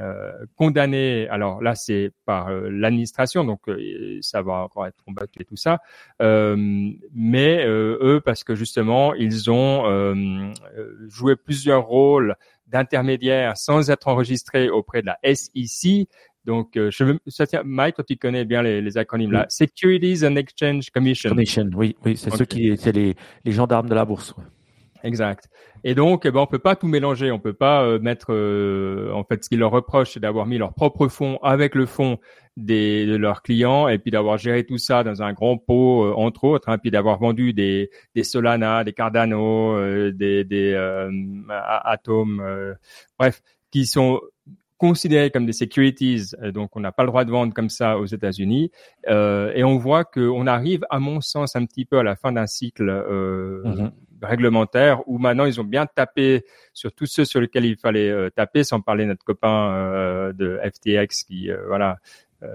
euh, 0.00 0.32
condamné. 0.56 1.28
Alors 1.28 1.60
là, 1.60 1.74
c'est 1.74 2.12
par 2.24 2.48
euh, 2.48 2.68
l'administration, 2.70 3.44
donc 3.44 3.68
euh, 3.68 4.18
ça 4.20 4.42
va 4.42 4.64
encore 4.64 4.86
être 4.86 5.02
combattu 5.04 5.42
et 5.42 5.44
tout 5.44 5.56
ça. 5.56 5.80
Euh, 6.20 6.56
mais 7.14 7.64
eux, 7.66 8.20
parce 8.24 8.44
que 8.44 8.54
justement, 8.54 9.14
ils 9.14 9.50
ont 9.50 10.52
joué 11.08 11.36
plusieurs 11.36 11.84
rôles 11.84 12.36
d'intermédiaires 12.66 13.56
sans 13.56 13.90
être 13.90 14.08
enregistrés 14.08 14.70
auprès 14.70 15.02
de 15.02 15.06
la 15.06 15.18
SEC, 15.34 16.08
donc, 16.44 16.76
euh, 16.76 16.90
je 16.90 17.04
veux, 17.04 17.18
ça 17.28 17.44
Mike, 17.64 17.94
toi, 17.96 18.04
tu 18.04 18.16
connais 18.16 18.44
bien 18.44 18.62
les, 18.62 18.80
les 18.80 18.98
acronymes 18.98 19.32
là. 19.32 19.46
Securities 19.48 20.26
and 20.26 20.36
Exchange 20.36 20.90
Commission. 20.90 21.30
Commission, 21.30 21.70
oui, 21.74 21.96
oui, 22.04 22.16
c'est 22.16 22.30
ceux 22.30 22.44
qui, 22.44 22.76
c'est 22.76 22.92
les, 22.92 23.14
les 23.44 23.52
gendarmes 23.52 23.88
de 23.88 23.94
la 23.94 24.04
bourse. 24.04 24.34
Exact. 25.04 25.48
Et 25.84 25.94
donc, 25.94 26.26
eh 26.26 26.30
ben, 26.30 26.40
on 26.40 26.46
peut 26.46 26.60
pas 26.60 26.76
tout 26.76 26.86
mélanger. 26.86 27.32
On 27.32 27.40
peut 27.40 27.52
pas 27.52 27.82
euh, 27.82 27.98
mettre, 27.98 28.32
euh, 28.32 29.12
en 29.12 29.24
fait, 29.24 29.42
ce 29.42 29.48
qu'ils 29.48 29.58
leur 29.58 29.72
reprochent, 29.72 30.12
c'est 30.12 30.20
d'avoir 30.20 30.46
mis 30.46 30.58
leur 30.58 30.74
propre 30.74 31.08
fonds 31.08 31.38
avec 31.42 31.74
le 31.74 31.86
fonds 31.86 32.18
des, 32.56 33.06
de 33.06 33.16
leurs 33.16 33.42
clients 33.42 33.88
et 33.88 33.98
puis 33.98 34.10
d'avoir 34.10 34.38
géré 34.38 34.64
tout 34.64 34.78
ça 34.78 35.02
dans 35.02 35.22
un 35.22 35.32
grand 35.32 35.58
pot, 35.58 36.12
entre 36.14 36.44
autres, 36.44 36.68
hein, 36.68 36.78
puis 36.78 36.90
d'avoir 36.90 37.18
vendu 37.18 37.52
des, 37.52 37.90
des 38.14 38.24
Solana, 38.24 38.84
des 38.84 38.92
Cardano, 38.92 40.10
des, 40.12 40.44
des 40.44 40.74
Atom, 41.48 42.76
bref, 43.18 43.42
qui 43.70 43.86
sont 43.86 44.20
considérés 44.82 45.30
comme 45.30 45.46
des 45.46 45.52
securities, 45.52 46.34
euh, 46.42 46.50
donc 46.50 46.74
on 46.74 46.80
n'a 46.80 46.90
pas 46.90 47.04
le 47.04 47.06
droit 47.06 47.24
de 47.24 47.30
vendre 47.30 47.54
comme 47.54 47.70
ça 47.70 47.98
aux 47.98 48.06
États-Unis. 48.06 48.72
Euh, 49.06 49.52
et 49.54 49.62
on 49.62 49.78
voit 49.78 50.04
qu'on 50.04 50.44
arrive, 50.48 50.84
à 50.90 50.98
mon 50.98 51.20
sens, 51.20 51.54
un 51.54 51.64
petit 51.66 51.84
peu 51.84 52.00
à 52.00 52.02
la 52.02 52.16
fin 52.16 52.32
d'un 52.32 52.48
cycle 52.48 52.88
euh, 52.88 53.62
mhm. 53.64 53.92
réglementaire 54.22 55.08
où 55.08 55.18
maintenant 55.18 55.44
ils 55.44 55.60
ont 55.60 55.64
bien 55.64 55.86
tapé 55.86 56.44
sur 56.72 56.92
tous 56.92 57.06
ceux 57.06 57.24
sur 57.24 57.40
lesquels 57.40 57.64
il 57.64 57.76
fallait 57.76 58.10
euh, 58.10 58.28
taper, 58.30 58.64
sans 58.64 58.80
parler 58.80 59.04
de 59.04 59.10
notre 59.10 59.24
copain 59.24 59.72
euh, 59.72 60.32
de 60.32 60.58
FTX 60.64 61.26
qui, 61.28 61.48
voilà. 61.68 61.98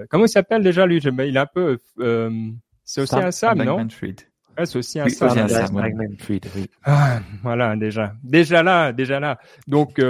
comment 0.09 0.25
il 0.25 0.29
s'appelle 0.29 0.63
déjà 0.63 0.85
lui? 0.85 0.97
Il 0.97 1.37
est 1.37 1.39
un 1.39 1.45
peu, 1.45 1.77
c'est 2.83 3.01
aussi 3.03 3.15
un 3.15 3.31
Sam, 3.31 3.63
non? 3.63 3.87
C'est 4.65 4.75
aussi 4.75 4.99
un 4.99 5.07
Sam. 5.07 5.81
Ah, 6.83 7.21
voilà, 7.41 7.77
déjà, 7.77 8.15
déjà 8.21 8.63
là, 8.63 8.91
déjà 8.91 9.21
là. 9.21 9.39
Donc, 9.65 10.01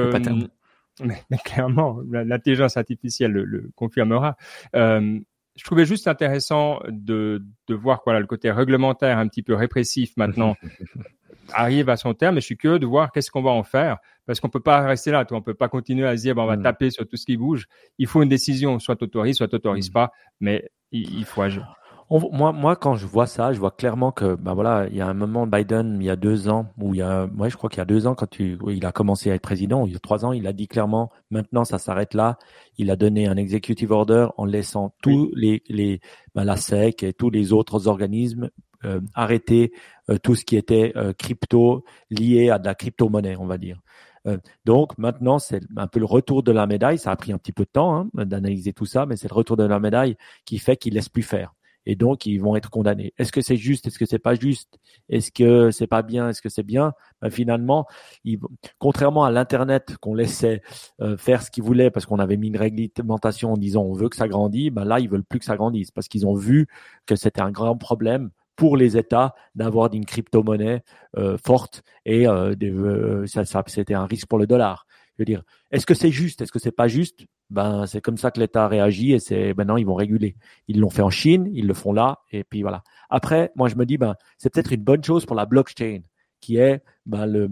mais, 1.03 1.23
mais, 1.29 1.37
clairement, 1.37 1.99
l'intelligence 2.09 2.77
artificielle 2.77 3.31
le, 3.31 3.45
le 3.45 3.69
confirmera. 3.75 4.35
Euh, 4.75 5.19
je 5.55 5.63
trouvais 5.63 5.85
juste 5.85 6.07
intéressant 6.07 6.79
de, 6.87 7.43
de 7.67 7.75
voir 7.75 8.01
voilà, 8.05 8.19
le 8.19 8.27
côté 8.27 8.51
réglementaire 8.51 9.17
un 9.17 9.27
petit 9.27 9.41
peu 9.41 9.55
répressif 9.55 10.15
maintenant 10.15 10.55
arrive 11.53 11.89
à 11.89 11.97
son 11.97 12.13
terme 12.13 12.37
et 12.37 12.41
je 12.41 12.45
suis 12.45 12.57
curieux 12.57 12.79
de 12.79 12.85
voir 12.85 13.11
qu'est-ce 13.11 13.31
qu'on 13.31 13.41
va 13.41 13.51
en 13.51 13.63
faire 13.63 13.97
parce 14.27 14.39
qu'on 14.39 14.49
peut 14.49 14.59
pas 14.59 14.81
rester 14.81 15.09
là, 15.09 15.25
toi, 15.25 15.37
on 15.37 15.41
peut 15.41 15.53
pas 15.53 15.69
continuer 15.69 16.05
à 16.05 16.15
se 16.15 16.21
dire 16.21 16.35
bon, 16.35 16.43
on 16.43 16.47
va 16.47 16.57
mm. 16.57 16.63
taper 16.63 16.89
sur 16.91 17.07
tout 17.07 17.17
ce 17.17 17.25
qui 17.25 17.37
bouge. 17.37 17.67
Il 17.97 18.07
faut 18.07 18.21
une 18.21 18.29
décision, 18.29 18.77
soit 18.79 18.97
t'autorises, 18.97 19.37
soit 19.37 19.47
t'autorises 19.47 19.89
mm. 19.89 19.93
pas, 19.93 20.11
mais 20.39 20.69
il, 20.91 21.19
il 21.19 21.25
faut 21.25 21.41
agir 21.41 21.75
moi, 22.09 22.53
moi, 22.53 22.75
quand 22.75 22.95
je 22.95 23.05
vois 23.05 23.27
ça, 23.27 23.51
je 23.51 23.59
vois 23.59 23.71
clairement 23.71 24.11
que, 24.11 24.35
ben 24.35 24.53
voilà, 24.53 24.87
il 24.89 24.95
y 24.95 25.01
a 25.01 25.07
un 25.07 25.13
moment 25.13 25.45
Biden, 25.45 25.97
il 25.99 26.05
y 26.05 26.09
a 26.09 26.15
deux 26.15 26.47
ans, 26.47 26.71
où 26.77 26.93
il 26.93 26.99
y 26.99 27.01
a, 27.01 27.25
ouais, 27.25 27.49
je 27.49 27.57
crois 27.57 27.69
qu'il 27.69 27.79
y 27.79 27.81
a 27.81 27.85
deux 27.85 28.07
ans, 28.07 28.15
quand 28.15 28.29
tu, 28.29 28.57
il 28.69 28.85
a 28.85 28.91
commencé 28.93 29.29
à 29.29 29.35
être 29.35 29.41
président, 29.41 29.85
il 29.85 29.93
y 29.93 29.95
a 29.95 29.99
trois 29.99 30.25
ans, 30.25 30.31
il 30.31 30.47
a 30.47 30.53
dit 30.53 30.67
clairement, 30.67 31.11
maintenant, 31.31 31.65
ça 31.65 31.77
s'arrête 31.79 32.13
là. 32.13 32.37
Il 32.77 32.91
a 32.91 32.95
donné 32.95 33.27
un 33.27 33.35
executive 33.35 33.91
order 33.91 34.27
en 34.37 34.45
laissant 34.45 34.93
tous 35.01 35.31
les, 35.35 35.63
les, 35.67 35.99
ben, 36.33 36.45
la 36.45 36.55
SEC 36.55 37.03
et 37.03 37.13
tous 37.13 37.29
les 37.29 37.51
autres 37.51 37.87
organismes 37.87 38.49
euh, 38.85 39.01
arrêter 39.13 39.73
euh, 40.09 40.17
tout 40.17 40.35
ce 40.35 40.45
qui 40.45 40.55
était 40.55 40.93
euh, 40.95 41.11
crypto 41.13 41.83
lié 42.09 42.49
à 42.49 42.59
de 42.59 42.65
la 42.65 42.75
crypto-monnaie, 42.75 43.35
on 43.37 43.47
va 43.47 43.57
dire. 43.57 43.81
Euh, 44.27 44.37
donc 44.65 44.97
maintenant, 44.97 45.39
c'est 45.39 45.61
un 45.75 45.87
peu 45.87 45.99
le 45.99 46.05
retour 46.05 46.43
de 46.43 46.51
la 46.51 46.67
médaille. 46.67 46.97
Ça 46.97 47.11
a 47.11 47.15
pris 47.15 47.31
un 47.31 47.37
petit 47.37 47.51
peu 47.51 47.63
de 47.63 47.69
temps 47.69 47.95
hein, 47.95 48.25
d'analyser 48.25 48.73
tout 48.73 48.85
ça, 48.85 49.05
mais 49.05 49.15
c'est 49.15 49.29
le 49.29 49.35
retour 49.35 49.57
de 49.57 49.63
la 49.63 49.79
médaille 49.79 50.15
qui 50.45 50.59
fait 50.59 50.77
qu'il 50.77 50.93
laisse 50.93 51.09
plus 51.09 51.23
faire 51.23 51.53
et 51.87 51.95
donc 51.95 52.25
ils 52.25 52.37
vont 52.37 52.57
être 52.57 52.69
condamnés. 52.69 53.13
Est-ce 53.17 53.31
que 53.31 53.39
c'est 53.39 53.55
juste? 53.55 53.87
Est-ce 53.87 53.97
que 53.97 54.05
c'est 54.05 54.19
pas 54.19 54.35
juste? 54.35 54.77
Est-ce 55.07 55.31
que 55.31 55.71
c'est 55.71 55.87
pas 55.87 56.01
bien? 56.01 56.27
Est-ce 56.29 56.41
que 56.41 56.49
c'est 56.49 56.61
bien? 56.61 56.91
Ben, 57.21 57.29
Finalement, 57.29 57.87
ils, 58.25 58.37
contrairement 58.77 59.23
à 59.23 59.31
l'internet 59.31 59.95
qu'on 60.01 60.13
laissait 60.13 60.61
euh, 61.01 61.15
faire 61.15 61.41
ce 61.41 61.49
qu'ils 61.49 61.63
voulaient 61.63 61.89
parce 61.89 62.05
qu'on 62.05 62.19
avait 62.19 62.35
mis 62.35 62.49
une 62.49 62.57
réglementation 62.57 63.53
en 63.53 63.57
disant 63.57 63.83
on 63.83 63.93
veut 63.93 64.09
que 64.09 64.17
ça 64.17 64.27
grandisse, 64.27 64.69
ben 64.69 64.83
là 64.83 64.99
ils 64.99 65.09
veulent 65.09 65.23
plus 65.23 65.39
que 65.39 65.45
ça 65.45 65.55
grandisse 65.55 65.89
parce 65.91 66.09
qu'ils 66.09 66.27
ont 66.27 66.35
vu 66.35 66.67
que 67.05 67.15
c'était 67.15 67.41
un 67.41 67.51
grand 67.51 67.77
problème 67.77 68.31
pour 68.57 68.75
les 68.75 68.97
États 68.97 69.33
d'avoir 69.55 69.93
une 69.93 70.05
crypto-monnaie 70.05 70.83
euh, 71.17 71.37
forte 71.37 71.83
et 72.05 72.27
euh, 72.27 72.53
euh 72.63 73.25
ça, 73.27 73.45
ça 73.45 73.63
c'était 73.67 73.93
un 73.93 74.05
risque 74.05 74.27
pour 74.27 74.39
le 74.39 74.47
dollar. 74.47 74.85
Je 75.17 75.21
veux 75.21 75.25
dire, 75.25 75.43
est-ce 75.71 75.85
que 75.85 75.93
c'est 75.93 76.11
juste? 76.11 76.41
Est-ce 76.41 76.51
que 76.51 76.59
c'est 76.59 76.71
pas 76.71 76.89
juste? 76.89 77.25
Ben 77.49 77.85
c'est 77.85 78.01
comme 78.01 78.17
ça 78.17 78.31
que 78.31 78.39
l'État 78.39 78.67
réagit 78.67 79.13
et 79.13 79.19
c'est 79.19 79.53
maintenant 79.53 79.77
ils 79.77 79.85
vont 79.85 79.95
réguler. 79.95 80.35
Ils 80.67 80.79
l'ont 80.79 80.89
fait 80.89 81.01
en 81.01 81.09
Chine, 81.09 81.49
ils 81.53 81.67
le 81.67 81.73
font 81.73 81.93
là 81.93 82.19
et 82.31 82.43
puis 82.43 82.61
voilà. 82.61 82.83
Après, 83.09 83.51
moi 83.55 83.69
je 83.69 83.75
me 83.75 83.85
dis 83.85 83.97
ben 83.97 84.15
c'est 84.37 84.51
peut-être 84.51 84.73
une 84.73 84.83
bonne 84.83 85.03
chose 85.03 85.25
pour 85.25 85.35
la 85.35 85.45
blockchain 85.45 86.01
qui 86.41 86.57
est 86.57 86.81
ben 87.05 87.25
le 87.25 87.49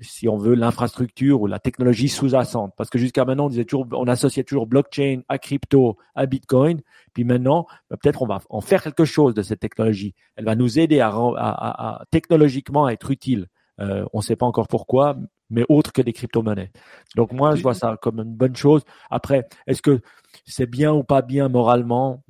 si 0.00 0.28
on 0.28 0.36
veut 0.36 0.54
l'infrastructure 0.54 1.40
ou 1.40 1.46
la 1.46 1.58
technologie 1.58 2.08
sous-jacente 2.08 2.74
parce 2.76 2.90
que 2.90 2.98
jusqu'à 2.98 3.24
maintenant 3.24 3.46
on 3.46 3.48
disait 3.48 3.64
toujours 3.64 3.86
on 3.92 4.06
associait 4.06 4.44
toujours 4.44 4.66
blockchain 4.66 5.22
à 5.28 5.38
crypto 5.38 5.96
à 6.14 6.26
bitcoin 6.26 6.82
puis 7.14 7.24
maintenant 7.24 7.66
ben, 7.88 7.96
peut-être 7.96 8.20
on 8.20 8.26
va 8.26 8.40
en 8.50 8.60
faire 8.60 8.82
quelque 8.82 9.06
chose 9.06 9.32
de 9.32 9.40
cette 9.40 9.60
technologie 9.60 10.14
elle 10.36 10.44
va 10.44 10.56
nous 10.56 10.78
aider 10.78 11.00
à, 11.00 11.08
à, 11.08 11.38
à, 11.38 12.04
technologiquement 12.10 12.84
à 12.84 12.92
être 12.92 13.10
utile 13.10 13.46
euh, 13.80 14.04
on 14.12 14.18
ne 14.18 14.22
sait 14.22 14.36
pas 14.36 14.46
encore 14.46 14.68
pourquoi 14.68 15.16
mais 15.50 15.64
autre 15.68 15.92
que 15.92 16.02
des 16.02 16.12
crypto-monnaies. 16.12 16.70
Donc 17.16 17.32
moi, 17.32 17.54
je 17.54 17.62
vois 17.62 17.74
ça 17.74 17.96
comme 18.00 18.18
une 18.20 18.34
bonne 18.34 18.56
chose. 18.56 18.82
Après, 19.10 19.48
est-ce 19.66 19.82
que 19.82 20.00
c'est 20.44 20.66
bien 20.66 20.92
ou 20.92 21.02
pas 21.02 21.22
bien 21.22 21.48
moralement? 21.48 22.22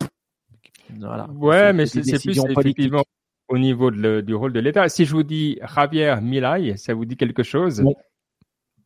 Voilà. 0.99 1.29
Ouais, 1.31 1.73
mais 1.73 1.87
c'est 1.87 2.03
plus 2.03 2.39
effectivement 2.49 3.05
au 3.49 3.59
niveau 3.59 3.91
du 3.91 4.35
rôle 4.35 4.53
de 4.53 4.61
l'État. 4.61 4.89
Si 4.89 5.05
je 5.05 5.15
vous 5.15 5.23
dis 5.23 5.59
Javier 5.75 6.17
Milay, 6.23 6.77
ça 6.77 6.95
vous 6.95 7.05
dit 7.05 7.17
quelque 7.17 7.43
chose? 7.43 7.81
Non. 7.81 7.95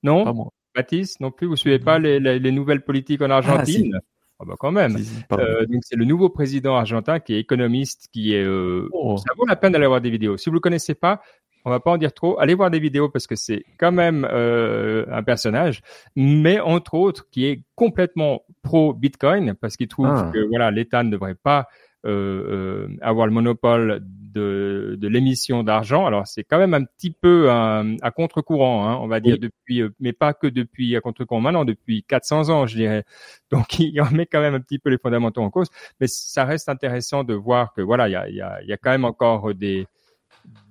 Non? 0.02 0.50
Baptiste, 0.74 1.20
non 1.20 1.30
plus? 1.30 1.46
Vous 1.46 1.56
suivez 1.56 1.78
pas 1.78 1.98
les, 1.98 2.18
les, 2.18 2.52
nouvelles 2.52 2.82
politiques 2.82 3.20
en 3.22 3.30
ah, 3.30 3.36
Argentine? 3.36 3.98
Ah, 4.40 4.44
bah 4.46 4.54
quand 4.58 4.72
même. 4.72 4.96
euh, 5.32 5.66
donc 5.66 5.82
c'est 5.84 5.96
le 5.96 6.04
nouveau 6.04 6.28
président 6.28 6.74
argentin 6.74 7.20
qui 7.20 7.34
est 7.34 7.38
économiste, 7.38 8.08
qui 8.12 8.34
est. 8.34 8.42
Euh, 8.42 8.88
oh. 8.92 9.16
Ça 9.18 9.34
vaut 9.36 9.46
la 9.46 9.56
peine 9.56 9.72
d'aller 9.72 9.86
voir 9.86 10.00
des 10.00 10.10
vidéos. 10.10 10.36
Si 10.36 10.48
vous 10.48 10.54
le 10.54 10.60
connaissez 10.60 10.94
pas, 10.94 11.20
on 11.64 11.70
va 11.70 11.80
pas 11.80 11.92
en 11.92 11.96
dire 11.96 12.12
trop. 12.12 12.38
Allez 12.40 12.54
voir 12.54 12.70
des 12.70 12.80
vidéos 12.80 13.08
parce 13.08 13.26
que 13.26 13.36
c'est 13.36 13.64
quand 13.78 13.92
même 13.92 14.26
euh, 14.30 15.04
un 15.10 15.22
personnage, 15.22 15.82
mais 16.16 16.60
entre 16.60 16.94
autres 16.94 17.28
qui 17.30 17.46
est 17.46 17.62
complètement 17.74 18.42
pro 18.62 18.92
Bitcoin 18.94 19.54
parce 19.54 19.76
qu'il 19.76 19.88
trouve 19.88 20.06
ah. 20.08 20.30
que 20.32 20.38
voilà 20.48 20.70
l'État 20.70 21.02
ne 21.02 21.10
devrait 21.10 21.34
pas 21.34 21.68
euh, 22.04 22.88
euh, 22.88 22.96
avoir 23.00 23.26
le 23.26 23.32
monopole 23.32 24.00
de, 24.02 24.96
de 25.00 25.08
l'émission 25.08 25.62
d'argent. 25.62 26.04
Alors 26.04 26.26
c'est 26.26 26.42
quand 26.42 26.58
même 26.58 26.74
un 26.74 26.82
petit 26.82 27.12
peu 27.12 27.48
à 27.48 27.84
contre-courant, 28.14 28.88
hein, 28.88 28.98
on 29.00 29.06
va 29.06 29.20
dire 29.20 29.38
depuis, 29.38 29.82
mais 30.00 30.12
pas 30.12 30.34
que 30.34 30.48
depuis 30.48 30.96
à 30.96 31.00
contre-courant 31.00 31.40
maintenant, 31.40 31.64
depuis 31.64 32.02
400 32.02 32.48
ans, 32.48 32.66
je 32.66 32.74
dirais. 32.76 33.04
Donc 33.52 33.78
il 33.78 34.00
en 34.00 34.10
met 34.10 34.26
quand 34.26 34.40
même 34.40 34.54
un 34.54 34.60
petit 34.60 34.80
peu 34.80 34.90
les 34.90 34.98
fondamentaux 34.98 35.42
en 35.42 35.50
cause, 35.50 35.68
mais 36.00 36.08
ça 36.08 36.44
reste 36.44 36.68
intéressant 36.68 37.22
de 37.22 37.34
voir 37.34 37.72
que 37.72 37.82
voilà, 37.82 38.08
il 38.08 38.12
y 38.12 38.16
a, 38.16 38.28
y, 38.28 38.40
a, 38.40 38.60
y 38.64 38.72
a 38.72 38.76
quand 38.76 38.90
même 38.90 39.04
encore 39.04 39.54
des 39.54 39.86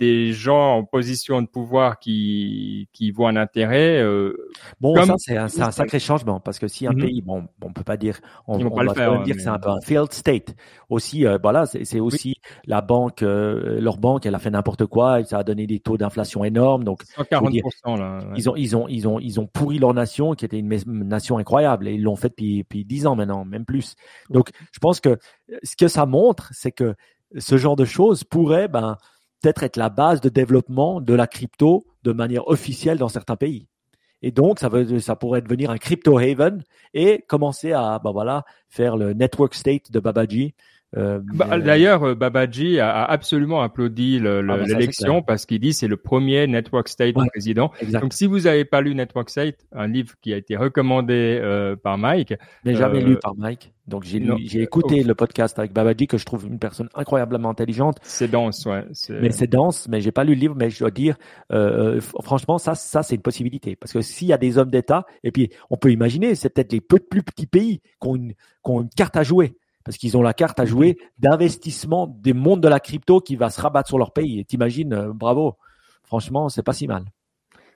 des 0.01 0.33
gens 0.33 0.77
en 0.77 0.83
position 0.83 1.43
de 1.43 1.47
pouvoir 1.47 1.99
qui 1.99 2.89
qui 2.91 3.11
voient 3.11 3.29
un 3.29 3.35
intérêt. 3.35 4.01
Euh, 4.01 4.35
bon, 4.79 4.95
ça 4.95 5.13
c'est 5.17 5.37
un, 5.37 5.45
un, 5.45 5.71
sacré 5.71 5.99
changement 5.99 6.39
parce 6.39 6.57
que 6.57 6.67
si 6.67 6.87
un 6.87 6.93
mhm. 6.93 7.01
pays, 7.01 7.21
bon, 7.21 7.47
on 7.61 7.71
peut 7.71 7.83
pas 7.83 7.97
dire, 7.97 8.19
on, 8.47 8.59
on 8.59 8.83
va 8.83 8.93
pas 8.93 9.23
dire 9.23 9.35
que 9.35 9.41
c'est 9.41 9.47
un 9.47 9.59
peu 9.59 9.69
un 9.69 9.79
failed 9.81 10.11
state. 10.11 10.55
Aussi, 10.89 11.25
euh, 11.25 11.37
voilà, 11.41 11.65
c'est 11.67 11.99
aussi 11.99 12.35
la 12.65 12.81
banque, 12.81 13.21
euh, 13.21 13.79
leur 13.79 13.97
banque, 13.97 14.25
elle 14.25 14.33
a 14.33 14.39
fait 14.39 14.49
n'importe 14.49 14.87
quoi, 14.87 15.19
et 15.19 15.23
ça 15.23 15.37
a 15.37 15.43
donné 15.43 15.67
des 15.67 15.79
taux 15.79 15.97
d'inflation 15.97 16.43
énormes. 16.43 16.83
Donc, 16.83 17.03
140% 17.17 17.99
là. 17.99 18.19
Ils 18.35 18.49
ont 18.49 18.55
ils 18.55 18.75
ont 18.75 18.87
ils 18.87 19.07
ont 19.07 19.19
ils 19.19 19.39
ont 19.39 19.45
pourri 19.45 19.77
leur 19.77 19.93
nation 19.93 20.33
qui 20.33 20.45
était 20.45 20.57
une 20.57 20.67
nation 20.87 21.37
incroyable 21.37 21.87
et 21.87 21.93
ils 21.93 22.01
l'ont 22.01 22.15
fait 22.15 22.29
depuis 22.29 22.63
depuis 22.63 22.85
dix 22.85 23.05
ans 23.05 23.15
maintenant, 23.15 23.45
même 23.45 23.65
plus. 23.65 23.95
Donc, 24.31 24.49
je 24.71 24.79
pense 24.79 24.99
que 24.99 25.19
ce 25.61 25.75
que 25.75 25.87
ça 25.87 26.07
montre, 26.07 26.49
c'est 26.53 26.71
que 26.71 26.95
ce 27.37 27.57
genre 27.57 27.75
de 27.75 27.85
choses 27.85 28.23
pourrait, 28.23 28.67
ben 28.67 28.97
peut-être 29.41 29.63
être 29.63 29.77
la 29.77 29.89
base 29.89 30.21
de 30.21 30.29
développement 30.29 31.01
de 31.01 31.13
la 31.13 31.27
crypto 31.27 31.85
de 32.03 32.11
manière 32.11 32.47
officielle 32.47 32.97
dans 32.97 33.09
certains 33.09 33.35
pays. 33.35 33.67
Et 34.21 34.31
donc, 34.31 34.59
ça, 34.59 35.15
pourrait 35.15 35.41
devenir 35.41 35.71
un 35.71 35.77
crypto 35.77 36.17
haven 36.17 36.63
et 36.93 37.23
commencer 37.27 37.71
à 37.71 37.99
bah 37.99 38.11
voilà, 38.11 38.45
faire 38.69 38.95
le 38.95 39.13
network 39.13 39.55
state 39.55 39.91
de 39.91 39.99
Babaji 39.99 40.53
euh, 40.97 41.19
bah, 41.23 41.57
D'ailleurs, 41.57 42.03
euh, 42.03 42.15
Babaji 42.15 42.79
a, 42.79 43.03
absolument 43.03 43.61
applaudi 43.61 44.19
ah, 44.19 44.41
bah, 44.41 44.57
l'élection 44.65 45.21
parce 45.21 45.45
qu'il 45.45 45.59
dit 45.59 45.73
c'est 45.73 45.87
le 45.87 45.97
premier 45.97 46.47
Network 46.47 46.89
State 46.89 47.15
président. 47.31 47.71
Donc, 48.01 48.13
si 48.13 48.25
vous 48.25 48.41
n'avez 48.41 48.65
pas 48.65 48.81
lu 48.81 48.93
Network 48.93 49.29
State, 49.29 49.65
un 49.71 49.87
livre 49.87 50.15
qui 50.21 50.33
a 50.33 50.37
été 50.37 50.57
recommandé 50.57 51.39
euh, 51.41 51.75
par 51.75 51.97
Mike, 51.97 52.33
mais 52.65 52.75
jamais 52.75 53.01
lu 53.01 53.17
par 53.17 53.35
Mike. 53.35 53.73
Donc 53.87 54.03
j'ai 54.03 54.61
écouté 54.61 55.03
le 55.03 55.15
podcast 55.15 55.57
avec 55.59 55.73
Babaji 55.73 56.07
que 56.07 56.17
je 56.17 56.25
trouve 56.25 56.45
une 56.45 56.59
personne 56.59 56.87
incroyablement 56.93 57.49
intelligente. 57.49 57.97
C'est 58.03 58.29
dense, 58.29 58.65
ouais. 58.65 58.85
Mais 59.09 59.31
c'est 59.31 59.47
dense, 59.47 59.87
mais 59.89 60.01
j'ai 60.01 60.11
pas 60.11 60.23
lu 60.23 60.35
le 60.35 60.39
livre, 60.39 60.55
mais 60.55 60.69
je 60.69 60.79
dois 60.79 60.91
dire, 60.91 61.15
franchement, 62.21 62.57
ça, 62.57 62.75
ça 62.75 63.03
c'est 63.03 63.15
une 63.15 63.21
possibilité 63.21 63.75
parce 63.75 63.91
que 63.91 64.01
s'il 64.01 64.27
y 64.27 64.33
a 64.33 64.37
des 64.37 64.57
hommes 64.57 64.69
d'État, 64.69 65.05
et 65.23 65.31
puis 65.31 65.51
on 65.69 65.77
peut 65.77 65.91
imaginer, 65.91 66.35
c'est 66.35 66.49
peut-être 66.49 66.71
les 66.71 66.81
peu 66.81 66.99
plus 66.99 67.23
petits 67.23 67.47
pays 67.47 67.81
qui 68.01 68.07
ont 68.07 68.15
une, 68.15 68.33
qui 68.33 68.71
ont 68.71 68.81
une 68.81 68.89
carte 68.89 69.17
à 69.17 69.23
jouer 69.23 69.55
parce 69.83 69.97
qu'ils 69.97 70.17
ont 70.17 70.21
la 70.21 70.33
carte 70.33 70.59
à 70.59 70.65
jouer 70.65 70.97
d'investissement 71.19 72.07
des 72.07 72.33
mondes 72.33 72.61
de 72.61 72.67
la 72.67 72.79
crypto 72.79 73.19
qui 73.19 73.35
va 73.35 73.49
se 73.49 73.61
rabattre 73.61 73.89
sur 73.89 73.97
leur 73.97 74.13
pays. 74.13 74.39
Et 74.39 74.45
t'imagines, 74.45 74.93
euh, 74.93 75.13
bravo. 75.13 75.57
Franchement, 76.03 76.49
c'est 76.49 76.63
pas 76.63 76.73
si 76.73 76.87
mal. 76.87 77.05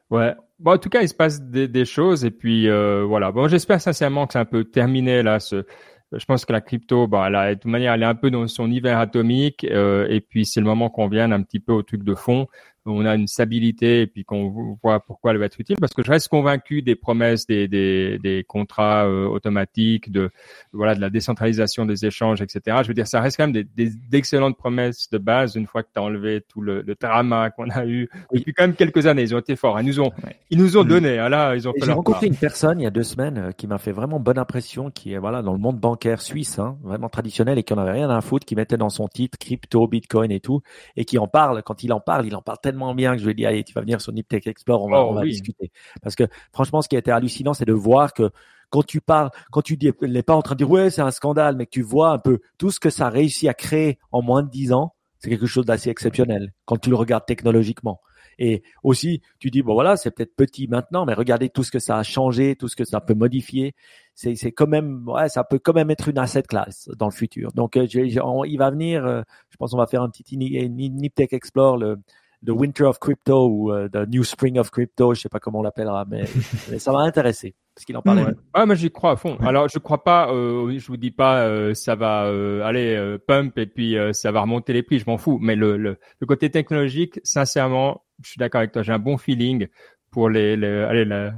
Ouais. 0.09 0.33
Bon, 0.59 0.73
en 0.73 0.77
tout 0.77 0.89
cas, 0.89 1.01
il 1.01 1.09
se 1.09 1.13
passe 1.13 1.41
des, 1.41 1.85
choses 1.85 2.25
et 2.25 2.31
puis 2.31 2.69
euh, 2.69 3.03
voilà. 3.03 3.31
Bon, 3.31 3.47
j'espère 3.47 3.81
sincèrement 3.81 4.27
que 4.27 4.33
c'est 4.33 4.39
un 4.39 4.45
peu 4.45 4.63
terminé 4.63 5.23
là. 5.23 5.39
Ce, 5.39 5.65
je 6.11 6.25
pense 6.25 6.45
que 6.45 6.53
la 6.53 6.61
crypto, 6.61 7.07
bah, 7.07 7.25
elle 7.27 7.35
a, 7.35 7.55
de 7.55 7.59
toute 7.59 7.71
manière, 7.71 7.93
elle 7.93 8.03
est 8.03 8.07
un 8.07 8.15
peu 8.15 8.29
dans 8.29 8.47
son 8.47 8.69
hiver 8.69 8.99
atomique 8.99 9.65
euh, 9.65 10.07
et 10.09 10.21
puis 10.21 10.45
c'est 10.45 10.59
le 10.59 10.65
moment 10.65 10.89
qu'on 10.89 11.07
vienne 11.07 11.33
un 11.33 11.41
petit 11.41 11.59
peu 11.59 11.73
au 11.73 11.81
truc 11.81 12.03
de 12.03 12.15
fond 12.15 12.47
on 12.85 13.05
a 13.05 13.15
une 13.15 13.27
stabilité 13.27 14.01
et 14.01 14.07
puis 14.07 14.23
qu'on 14.25 14.77
voit 14.81 14.99
pourquoi 14.99 15.31
elle 15.31 15.37
va 15.37 15.45
être 15.45 15.59
utile 15.59 15.77
parce 15.79 15.93
que 15.93 16.03
je 16.03 16.11
reste 16.11 16.27
convaincu 16.27 16.81
des 16.81 16.95
promesses 16.95 17.47
des, 17.47 17.67
des, 17.67 18.19
des 18.19 18.43
contrats 18.43 19.05
euh, 19.05 19.25
automatiques 19.27 20.11
de 20.11 20.29
voilà 20.73 20.95
de 20.95 21.01
la 21.01 21.09
décentralisation 21.09 21.85
des 21.85 22.05
échanges 22.05 22.41
etc 22.41 22.77
je 22.83 22.87
veux 22.87 22.93
dire 22.93 23.07
ça 23.07 23.21
reste 23.21 23.37
quand 23.37 23.47
même 23.47 23.63
des, 23.75 23.89
d'excellentes 24.09 24.57
promesses 24.57 25.09
de 25.09 25.17
base 25.17 25.55
une 25.55 25.67
fois 25.67 25.83
que 25.83 25.89
tu 25.93 25.99
as 25.99 26.03
enlevé 26.03 26.41
tout 26.47 26.61
le, 26.61 26.81
le 26.81 26.95
drama 26.95 27.49
qu'on 27.49 27.69
a 27.69 27.85
eu 27.85 28.09
depuis 28.33 28.53
quand 28.53 28.63
même 28.63 28.75
quelques 28.75 29.05
années. 29.07 29.23
Ils 29.23 29.35
ont 29.35 29.39
été 29.39 29.55
forts. 29.55 29.79
Ils 29.79 29.85
nous 29.85 29.99
ont 29.99 30.11
ils 30.49 30.57
nous 30.57 30.77
ont 30.77 30.83
mm. 30.83 30.87
donné 30.87 31.19
hein, 31.19 31.29
là 31.29 31.55
ils 31.55 31.67
ont 31.67 31.73
j'ai 31.81 31.91
rencontré 31.91 32.27
une 32.27 32.35
personne 32.35 32.79
il 32.79 32.83
y 32.83 32.87
a 32.87 32.91
deux 32.91 33.03
semaines 33.03 33.37
euh, 33.37 33.51
qui 33.51 33.67
m'a 33.67 33.77
fait 33.77 33.91
vraiment 33.91 34.19
bonne 34.19 34.37
impression 34.37 34.91
qui 34.91 35.13
est 35.13 35.17
voilà 35.17 35.41
dans 35.41 35.53
le 35.53 35.59
monde 35.59 35.79
bancaire 35.79 36.21
suisse 36.21 36.59
hein, 36.59 36.77
vraiment 36.83 37.09
traditionnel 37.09 37.57
et 37.57 37.63
qui 37.63 37.73
en 37.73 37.77
avait 37.77 37.91
rien 37.91 38.09
à 38.09 38.21
foutre 38.21 38.45
qui 38.45 38.55
mettait 38.55 38.77
dans 38.77 38.89
son 38.89 39.07
titre 39.07 39.37
crypto 39.37 39.87
bitcoin 39.87 40.31
et 40.31 40.39
tout 40.39 40.61
et 40.95 41.05
qui 41.05 41.17
en 41.17 41.27
parle. 41.27 41.63
Quand 41.63 41.83
il 41.83 41.93
en 41.93 41.99
parle 41.99 42.25
il 42.25 42.35
en 42.35 42.41
parle 42.41 42.59
tellement 42.61 42.74
bien 42.95 43.13
que 43.13 43.19
je 43.19 43.25
lui 43.25 43.31
ai 43.31 43.35
dit, 43.35 43.45
allez, 43.45 43.63
tu 43.63 43.73
vas 43.73 43.81
venir 43.81 44.01
sur 44.01 44.13
Niptech 44.13 44.47
Explore, 44.47 44.83
on 44.83 44.89
va, 44.89 45.03
oh 45.03 45.09
on 45.11 45.13
va 45.13 45.23
discuter. 45.23 45.71
Parce 46.01 46.15
que 46.15 46.25
franchement, 46.53 46.81
ce 46.81 46.89
qui 46.89 46.95
a 46.95 46.99
été 46.99 47.11
hallucinant, 47.11 47.53
c'est 47.53 47.65
de 47.65 47.73
voir 47.73 48.13
que 48.13 48.31
quand 48.69 48.83
tu 48.83 49.01
parles, 49.01 49.29
quand 49.51 49.61
tu 49.61 49.77
dis, 49.77 49.91
n'est 50.01 50.23
pas 50.23 50.35
en 50.35 50.41
train 50.41 50.55
de 50.55 50.59
dire, 50.59 50.69
ouais, 50.69 50.89
c'est 50.89 51.01
un 51.01 51.11
scandale, 51.11 51.55
mais 51.55 51.65
que 51.65 51.71
tu 51.71 51.81
vois 51.81 52.09
un 52.09 52.19
peu 52.19 52.39
tout 52.57 52.71
ce 52.71 52.79
que 52.79 52.89
ça 52.89 53.07
a 53.07 53.09
réussi 53.09 53.47
à 53.47 53.53
créer 53.53 53.99
en 54.11 54.21
moins 54.21 54.43
de 54.43 54.49
dix 54.49 54.73
ans, 54.73 54.95
c'est 55.19 55.29
quelque 55.29 55.45
chose 55.45 55.65
d'assez 55.65 55.89
exceptionnel 55.89 56.53
quand 56.65 56.77
tu 56.77 56.89
le 56.89 56.95
regardes 56.95 57.25
technologiquement. 57.25 58.01
Et 58.37 58.63
aussi, 58.83 59.21
tu 59.39 59.49
dis 59.49 59.61
bon 59.61 59.73
voilà, 59.73 59.95
c'est 59.97 60.11
peut-être 60.11 60.35
petit 60.35 60.67
maintenant, 60.67 61.05
mais 61.05 61.13
regardez 61.13 61.49
tout 61.49 61.63
ce 61.63 61.71
que 61.71 61.79
ça 61.79 61.97
a 61.97 62.03
changé, 62.03 62.55
tout 62.55 62.67
ce 62.67 62.75
que 62.75 62.83
ça 62.83 62.99
peut 62.99 63.13
modifier. 63.13 63.75
C'est 64.13 64.35
c'est 64.35 64.51
quand 64.51 64.67
même 64.67 65.07
ouais, 65.07 65.29
ça 65.29 65.43
peut 65.43 65.59
quand 65.59 65.73
même 65.73 65.89
être 65.89 66.09
une 66.09 66.17
asset 66.17 66.43
class 66.43 66.89
dans 66.97 67.05
le 67.05 67.13
futur. 67.13 67.53
Donc 67.53 67.77
euh, 67.77 67.85
il 67.85 68.57
va 68.57 68.71
venir, 68.71 69.05
euh, 69.05 69.21
je 69.49 69.57
pense 69.57 69.73
on 69.73 69.77
va 69.77 69.87
faire 69.87 70.01
un 70.01 70.09
petit 70.09 70.37
Niptech 70.37 71.33
Explore 71.33 71.77
le 71.77 71.97
The 72.45 72.49
Winter 72.49 72.85
of 72.85 72.99
Crypto 72.99 73.47
ou 73.47 73.71
euh, 73.71 73.87
The 73.89 74.07
New 74.07 74.23
Spring 74.23 74.57
of 74.59 74.71
Crypto, 74.71 75.13
je 75.13 75.21
sais 75.21 75.29
pas 75.29 75.39
comment 75.39 75.59
on 75.59 75.63
l'appellera, 75.63 76.05
mais, 76.09 76.25
ça 76.79 76.91
m'a 76.91 77.01
intéressé 77.01 77.55
parce 77.75 77.85
qu'il 77.85 77.97
en 77.97 78.01
parlait. 78.01 78.23
Ouais. 78.23 78.33
Ah, 78.53 78.65
moi 78.65 78.75
j'y 78.75 78.89
crois 78.89 79.11
à 79.11 79.15
fond. 79.17 79.37
Alors 79.41 79.67
je 79.67 79.79
crois 79.79 80.03
pas, 80.03 80.31
euh, 80.31 80.77
je 80.79 80.87
vous 80.87 80.97
dis 80.97 81.11
pas 81.11 81.41
euh, 81.41 81.73
ça 81.73 81.95
va 81.95 82.25
euh, 82.25 82.63
aller 82.63 82.95
euh, 82.95 83.17
pump 83.17 83.57
et 83.57 83.65
puis 83.65 83.97
ça 84.13 84.31
va 84.31 84.41
remonter 84.41 84.71
les 84.73 84.81
prix, 84.81 84.99
je 84.99 85.05
m'en 85.07 85.17
fous. 85.17 85.39
Mais 85.41 85.55
le, 85.55 85.75
le, 85.77 85.97
le, 86.19 86.27
côté 86.27 86.49
technologique, 86.49 87.19
sincèrement, 87.23 88.03
je 88.23 88.29
suis 88.29 88.39
d'accord 88.39 88.59
avec 88.59 88.71
toi, 88.71 88.81
j'ai 88.81 88.93
un 88.93 88.99
bon 88.99 89.17
feeling 89.17 89.67
pour 90.09 90.29
les, 90.29 90.55
les 90.55 90.67
allez, 90.67 91.03
la, 91.03 91.33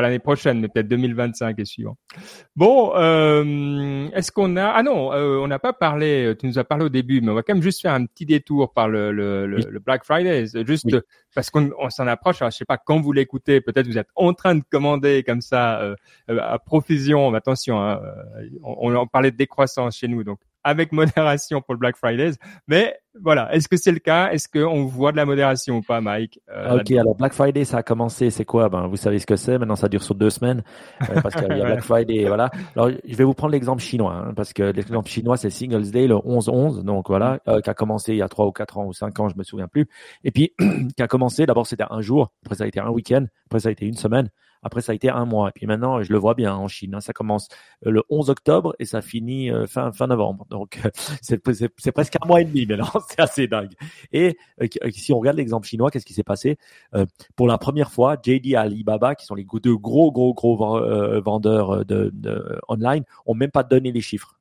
l'année 0.00 0.18
prochaine, 0.18 0.60
mais 0.60 0.68
peut-être 0.68 0.88
2025 0.88 1.58
et 1.58 1.64
suivant. 1.64 1.96
Bon, 2.56 2.92
euh, 2.96 4.08
est-ce 4.14 4.32
qu'on 4.32 4.56
a 4.56 4.66
Ah 4.66 4.82
non, 4.82 5.12
euh, 5.12 5.38
on 5.38 5.46
n'a 5.46 5.58
pas 5.58 5.72
parlé. 5.72 6.34
Tu 6.38 6.46
nous 6.46 6.58
as 6.58 6.64
parlé 6.64 6.84
au 6.84 6.88
début, 6.88 7.20
mais 7.20 7.30
on 7.30 7.34
va 7.34 7.42
quand 7.42 7.54
même 7.54 7.62
juste 7.62 7.82
faire 7.82 7.92
un 7.92 8.06
petit 8.06 8.26
détour 8.26 8.72
par 8.72 8.88
le, 8.88 9.12
le, 9.12 9.46
le, 9.46 9.78
Black 9.78 10.04
Friday, 10.04 10.46
juste 10.66 10.86
parce 11.34 11.50
qu'on 11.50 11.70
s'en 11.90 12.06
approche. 12.06 12.42
Alors, 12.42 12.50
je 12.50 12.56
sais 12.56 12.64
pas 12.64 12.78
quand 12.78 13.00
vous 13.00 13.12
l'écoutez, 13.12 13.60
peut-être 13.60 13.86
vous 13.86 13.98
êtes 13.98 14.10
en 14.16 14.32
train 14.34 14.54
de 14.54 14.62
commander 14.70 15.22
comme 15.22 15.40
ça 15.40 15.80
euh, 15.80 15.94
à 16.28 16.58
profusion. 16.58 17.32
Attention, 17.34 17.80
hein, 17.80 18.00
on, 18.62 18.94
on 18.94 19.06
parlait 19.06 19.30
de 19.30 19.36
décroissance 19.36 19.96
chez 19.96 20.08
nous, 20.08 20.24
donc 20.24 20.40
avec 20.64 20.92
modération 20.92 21.60
pour 21.60 21.74
le 21.74 21.78
Black 21.78 21.96
Friday. 21.96 22.32
Mais 22.66 22.96
voilà, 23.22 23.54
est-ce 23.54 23.68
que 23.68 23.76
c'est 23.76 23.92
le 23.92 23.98
cas? 23.98 24.30
Est-ce 24.30 24.48
qu'on 24.48 24.84
voit 24.86 25.12
de 25.12 25.16
la 25.16 25.24
modération 25.24 25.78
ou 25.78 25.82
pas, 25.82 26.00
Mike? 26.00 26.40
Euh, 26.50 26.78
Ok, 26.78 26.90
alors 26.92 27.14
Black 27.14 27.32
Friday, 27.32 27.64
ça 27.64 27.78
a 27.78 27.82
commencé, 27.82 28.30
c'est 28.30 28.44
quoi? 28.44 28.68
Ben, 28.68 28.86
vous 28.86 28.96
savez 28.96 29.18
ce 29.18 29.26
que 29.26 29.36
c'est. 29.36 29.58
Maintenant, 29.58 29.76
ça 29.76 29.88
dure 29.88 30.02
sur 30.02 30.14
deux 30.14 30.30
semaines 30.30 30.62
euh, 31.02 31.20
parce 31.20 31.34
qu'il 31.34 31.48
y 31.48 31.60
a 31.60 31.64
Black 31.64 31.82
Friday. 31.82 32.26
Voilà. 32.26 32.50
Alors, 32.76 32.90
je 33.06 33.16
vais 33.16 33.24
vous 33.24 33.34
prendre 33.34 33.52
l'exemple 33.52 33.82
chinois 33.82 34.14
hein, 34.14 34.32
parce 34.34 34.52
que 34.52 34.62
l'exemple 34.62 35.08
chinois, 35.08 35.36
c'est 35.36 35.50
Singles 35.50 35.90
Day 35.90 36.06
le 36.06 36.16
11-11, 36.16 36.82
donc 36.82 37.08
voilà, 37.08 37.40
euh, 37.48 37.60
qui 37.60 37.70
a 37.70 37.74
commencé 37.74 38.12
il 38.12 38.18
y 38.18 38.22
a 38.22 38.28
trois 38.28 38.46
ou 38.46 38.52
quatre 38.52 38.78
ans 38.78 38.86
ou 38.86 38.92
cinq 38.92 39.18
ans, 39.20 39.28
je 39.28 39.36
me 39.36 39.42
souviens 39.42 39.68
plus. 39.68 39.86
Et 40.24 40.30
puis, 40.30 40.54
qui 40.96 41.02
a 41.02 41.08
commencé. 41.08 41.46
D'abord, 41.46 41.66
c'était 41.66 41.84
un 41.88 42.00
jour. 42.00 42.32
Après, 42.44 42.56
ça 42.56 42.64
a 42.64 42.66
été 42.66 42.80
un 42.80 42.90
week-end. 42.90 43.26
Après, 43.46 43.60
ça 43.60 43.68
a 43.68 43.72
été 43.72 43.86
une 43.86 43.94
semaine. 43.94 44.28
Après, 44.62 44.80
ça 44.80 44.92
a 44.92 44.94
été 44.94 45.08
un 45.08 45.24
mois. 45.24 45.48
Et 45.48 45.52
puis 45.52 45.66
maintenant, 45.66 46.02
je 46.02 46.12
le 46.12 46.18
vois 46.18 46.34
bien 46.34 46.54
en 46.54 46.68
Chine. 46.68 46.94
Hein, 46.94 47.00
ça 47.00 47.12
commence 47.12 47.48
euh, 47.86 47.90
le 47.90 48.02
11 48.10 48.30
octobre 48.30 48.74
et 48.78 48.84
ça 48.84 49.02
finit 49.02 49.50
euh, 49.50 49.66
fin 49.66 49.92
fin 49.92 50.06
novembre. 50.06 50.46
Donc, 50.50 50.80
c'est 51.22 51.38
presque 51.92 52.16
un 52.20 52.26
mois 52.26 52.40
et 52.40 52.44
demi 52.44 52.66
maintenant. 52.66 52.90
c'est 53.10 53.20
assez 53.20 53.46
dingue. 53.46 53.72
Et 54.12 54.36
euh, 54.60 54.66
si 54.90 55.12
on 55.12 55.18
regarde 55.18 55.36
l'exemple 55.36 55.66
chinois, 55.66 55.90
qu'est-ce 55.90 56.06
qui 56.06 56.14
s'est 56.14 56.22
passé? 56.22 56.58
Pour 57.36 57.46
la 57.46 57.58
première 57.58 57.90
fois, 57.90 58.16
JD 58.22 58.54
Alibaba, 58.54 59.14
qui 59.14 59.26
sont 59.26 59.34
les 59.34 59.46
deux 59.62 59.76
gros 59.76 60.12
gros 60.12 60.34
gros 60.34 60.56
vendeurs 61.20 61.84
de, 61.84 62.10
de 62.12 62.60
online, 62.68 63.04
ont 63.26 63.34
même 63.34 63.50
pas 63.50 63.62
donné 63.62 63.92
les 63.92 64.00
chiffres. 64.00 64.37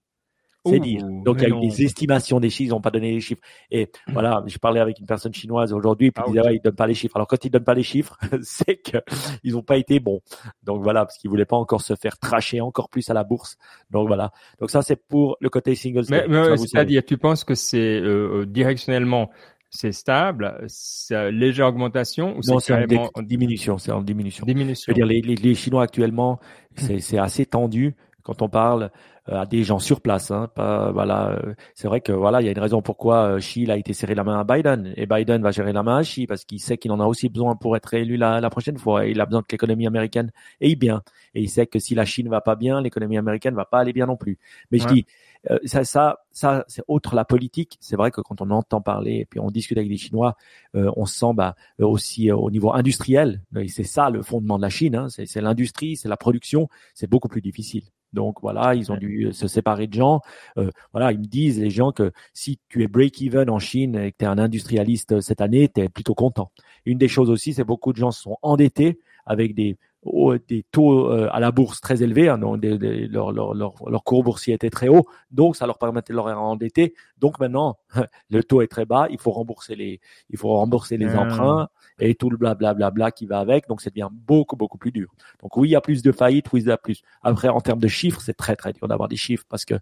C'est 0.70 0.80
dire. 0.80 1.04
Donc, 1.24 1.38
il 1.42 1.50
y 1.50 1.52
a 1.52 1.56
eu 1.56 1.60
des 1.60 1.84
estimations 1.84 2.40
des 2.40 2.50
chiffres, 2.50 2.70
ils 2.70 2.76
n'ont 2.76 2.82
pas 2.82 2.92
donné 2.92 3.12
les 3.12 3.22
chiffres. 3.22 3.42
Et 3.72 3.90
voilà, 4.08 4.44
je 4.46 4.58
parlais 4.58 4.80
avec 4.80 5.00
une 5.00 5.06
personne 5.06 5.34
chinoise 5.34 5.74
aujourd'hui, 5.74 6.12
puis 6.12 6.24
ah, 6.26 6.28
ils 6.28 6.32
disaient, 6.32 6.46
ouais, 6.46 6.56
ils 6.56 6.62
donnent 6.62 6.76
pas 6.76 6.88
les 6.88 6.94
chiffres. 6.94 7.16
Alors, 7.16 7.28
quand 7.28 7.44
ils 7.44 7.50
donnent 7.50 7.64
pas 7.64 7.74
les 7.74 7.84
chiffres, 7.84 8.18
c'est 8.42 8.82
qu'ils 8.82 9.54
n'ont 9.54 9.64
pas 9.64 9.78
été 9.78 10.00
bons. 10.00 10.22
Donc, 10.64 10.84
voilà, 10.84 11.06
parce 11.06 11.18
qu'ils 11.18 11.30
voulaient 11.30 11.46
pas 11.46 11.58
encore 11.58 11.82
se 11.82 11.96
faire 11.96 12.18
tracher 12.18 12.62
encore 12.62 12.90
plus 12.90 13.10
à 13.10 13.14
la 13.14 13.24
bourse. 13.24 13.58
Donc, 13.90 14.08
voilà. 14.08 14.32
Donc, 14.60 14.70
ça, 14.70 14.82
c'est 14.82 14.96
pour 14.96 15.38
le 15.40 15.50
côté 15.50 15.76
single 15.76 16.04
Mais, 16.10 16.26
mais 16.28 16.58
c'est-à-dire, 16.58 17.04
tu 17.06 17.18
penses 17.18 17.44
que 17.44 17.56
c'est 17.56 18.00
euh, 18.00 18.42
euh 18.42 18.46
directionnellement, 18.46 19.30
c'est 19.70 19.92
stable, 19.92 20.64
c'est 20.68 21.32
légère 21.32 21.68
augmentation 21.68 22.38
ou 22.38 22.42
c'est 22.42 22.74
carrément 22.74 23.10
en 23.14 23.22
diminution 23.22 23.78
C'est 23.78 23.92
en 23.92 24.02
diminution. 24.02 24.46
Diminution. 24.46 24.86
Je 24.88 24.92
veux 24.92 24.96
dire, 24.96 25.06
les, 25.06 25.22
les, 25.22 25.36
les 25.36 25.56
Chinois 25.56 25.84
actuellement, 25.84 26.40
c'est 26.76 27.18
assez 27.18 27.46
tendu 27.46 27.96
quand 28.28 28.42
on 28.42 28.50
parle 28.50 28.92
euh, 29.30 29.40
à 29.40 29.46
des 29.46 29.64
gens 29.64 29.80
sur 29.80 30.02
place. 30.02 30.32
Hein, 30.32 30.50
pas, 30.54 30.92
voilà, 30.92 31.30
euh, 31.30 31.54
c'est 31.76 31.88
vrai 31.88 32.02
que 32.02 32.12
voilà, 32.12 32.42
il 32.42 32.46
y 32.46 32.50
a 32.50 32.52
une 32.52 32.60
raison 32.60 32.82
pourquoi 32.82 33.38
Xi 33.40 33.66
euh, 33.66 33.74
a 33.74 33.78
été 33.78 33.94
serré 33.94 34.16
la 34.16 34.26
main 34.26 34.38
à 34.38 34.44
Biden 34.44 34.94
et 34.98 35.06
Biden 35.06 35.42
va 35.42 35.52
gérer 35.52 35.72
la 35.72 35.82
main 35.82 36.00
à 36.00 36.04
Xi 36.04 36.28
parce 36.28 36.44
qu'il 36.44 36.60
sait 36.60 36.78
qu'il 36.78 36.92
en 36.92 37.00
a 37.00 37.06
aussi 37.06 37.30
besoin 37.30 37.56
pour 37.56 37.78
être 37.78 37.94
élu 37.94 38.18
la, 38.18 38.42
la 38.42 38.50
prochaine 38.50 38.78
fois. 38.78 39.06
Il 39.06 39.22
a 39.22 39.26
besoin 39.26 39.44
que 39.44 39.48
l'économie 39.52 39.88
américaine 39.88 40.32
aille 40.62 40.76
bien 40.76 41.04
et 41.34 41.42
il 41.42 41.50
sait 41.50 41.68
que 41.68 41.80
si 41.80 41.96
la 41.96 42.04
Chine 42.04 42.28
va 42.28 42.42
pas 42.42 42.58
bien, 42.58 42.82
l'économie 42.82 43.18
américaine 43.18 43.56
va 43.56 43.64
pas 43.64 43.80
aller 43.80 43.94
bien 43.94 44.08
non 44.08 44.18
plus. 44.18 44.38
Mais 44.72 44.80
je 44.80 44.88
dis 44.88 45.06
ça, 45.64 45.86
ça, 45.86 46.18
ça, 46.32 46.66
c'est 46.68 46.84
autre 46.90 47.16
la 47.16 47.24
politique. 47.24 47.78
C'est 47.80 47.96
vrai 47.96 48.12
que 48.12 48.20
quand 48.20 48.42
on 48.42 48.50
entend 48.52 48.82
parler 48.82 49.20
et 49.20 49.26
puis 49.26 49.40
on 49.40 49.50
discute 49.50 49.78
avec 49.78 49.90
des 49.90 49.96
Chinois, 49.96 50.36
on 50.74 51.06
se 51.06 51.18
sent 51.18 51.34
bah, 51.34 51.56
aussi 51.80 52.30
au 52.32 52.52
niveau 52.52 52.74
industriel. 52.74 53.42
Et 53.56 53.70
c'est 53.70 53.84
ça 53.86 54.10
le 54.10 54.24
fondement 54.24 54.58
de 54.58 54.64
la 54.64 54.70
Chine. 54.70 54.96
Hein, 54.96 55.08
c'est 55.10 55.42
l'industrie, 55.42 55.96
c'est 55.96 56.10
la 56.10 56.18
production. 56.18 56.68
C'est 56.94 57.10
beaucoup 57.10 57.30
plus 57.30 57.42
difficile. 57.42 57.84
Donc 58.14 58.38
voilà, 58.42 58.76
ils 58.76 58.92
ont 58.92 58.98
dû 58.98 59.28
euh, 59.28 59.32
se 59.32 59.48
séparer 59.48 59.88
de 59.88 59.94
gens. 59.94 60.22
Euh, 60.58 60.72
voilà, 60.92 61.12
ils 61.12 61.20
me 61.20 61.26
disent 61.26 61.60
les 61.60 61.70
gens 61.70 61.92
que 61.92 62.12
si 62.34 62.60
tu 62.70 62.84
es 62.84 62.88
break-even 62.88 63.50
en 63.50 63.60
Chine 63.60 63.96
et 63.96 64.12
que 64.12 64.18
tu 64.20 64.26
es 64.26 64.28
un 64.28 64.38
industrialiste 64.38 65.14
euh, 65.14 65.22
cette 65.22 65.42
année, 65.42 65.70
tu 65.70 65.82
es 65.82 65.90
plutôt 65.90 66.16
content. 66.16 66.52
Une 66.86 66.98
des 66.98 67.08
choses 67.08 67.30
aussi, 67.30 67.54
c'est 67.54 67.64
beaucoup 67.64 67.92
de 67.92 67.98
gens 67.98 68.12
sont 68.12 68.38
endettés 68.42 69.00
avec 69.26 69.54
des 69.54 69.78
des 70.48 70.64
taux 70.72 71.10
à 71.10 71.40
la 71.40 71.52
bourse 71.52 71.82
très 71.82 72.04
élevés, 72.04 72.30
hein, 72.30 72.38
donc 72.38 72.64
leur, 72.64 73.32
leur, 73.32 73.54
leur, 73.54 73.74
leur, 73.90 74.04
cours 74.04 74.24
boursier 74.24 74.54
était 74.54 74.70
très 74.70 74.88
haut, 74.88 75.06
donc 75.32 75.56
ça 75.56 75.66
leur 75.66 75.78
permettait 75.78 76.14
de 76.14 76.18
leur 76.18 76.28
endetter. 76.28 76.94
Donc 77.18 77.40
maintenant, 77.40 77.78
le 78.30 78.44
taux 78.44 78.62
est 78.62 78.68
très 78.68 78.86
bas, 78.86 79.08
il 79.10 79.20
faut 79.20 79.32
rembourser 79.32 79.76
les, 79.76 80.00
il 80.30 80.38
faut 80.38 80.50
rembourser 80.50 80.98
les 80.98 81.08
ah. 81.08 81.22
emprunts, 81.22 81.70
et 82.00 82.16
tout 82.16 82.30
le 82.30 82.38
blablabla 82.38 82.74
bla, 82.74 82.92
bla, 82.92 83.12
qui 83.12 83.26
va 83.26 83.40
avec. 83.40 83.68
Donc, 83.68 83.82
ça 83.82 83.90
devient 83.90 84.10
beaucoup, 84.12 84.56
beaucoup 84.56 84.78
plus 84.78 84.92
dur. 84.92 85.14
Donc, 85.42 85.58
oui, 85.58 85.70
il 85.70 85.72
y 85.72 85.76
a 85.76 85.82
plus 85.82 86.02
de 86.02 86.12
faillites, 86.12 86.52
oui, 86.54 86.62
il 86.62 86.68
y 86.68 86.72
a 86.72 86.78
plus. 86.78 87.02
Après, 87.24 87.48
en 87.50 87.62
termes 87.62 87.80
de 87.80 87.88
chiffres, 87.88 88.22
c'est 88.22 88.36
très, 88.36 88.56
très 88.56 88.74
dur 88.74 88.88
d'avoir 88.88 89.10
des 89.10 89.16
chiffres 89.16 89.46
parce 89.50 89.66
que, 89.66 89.76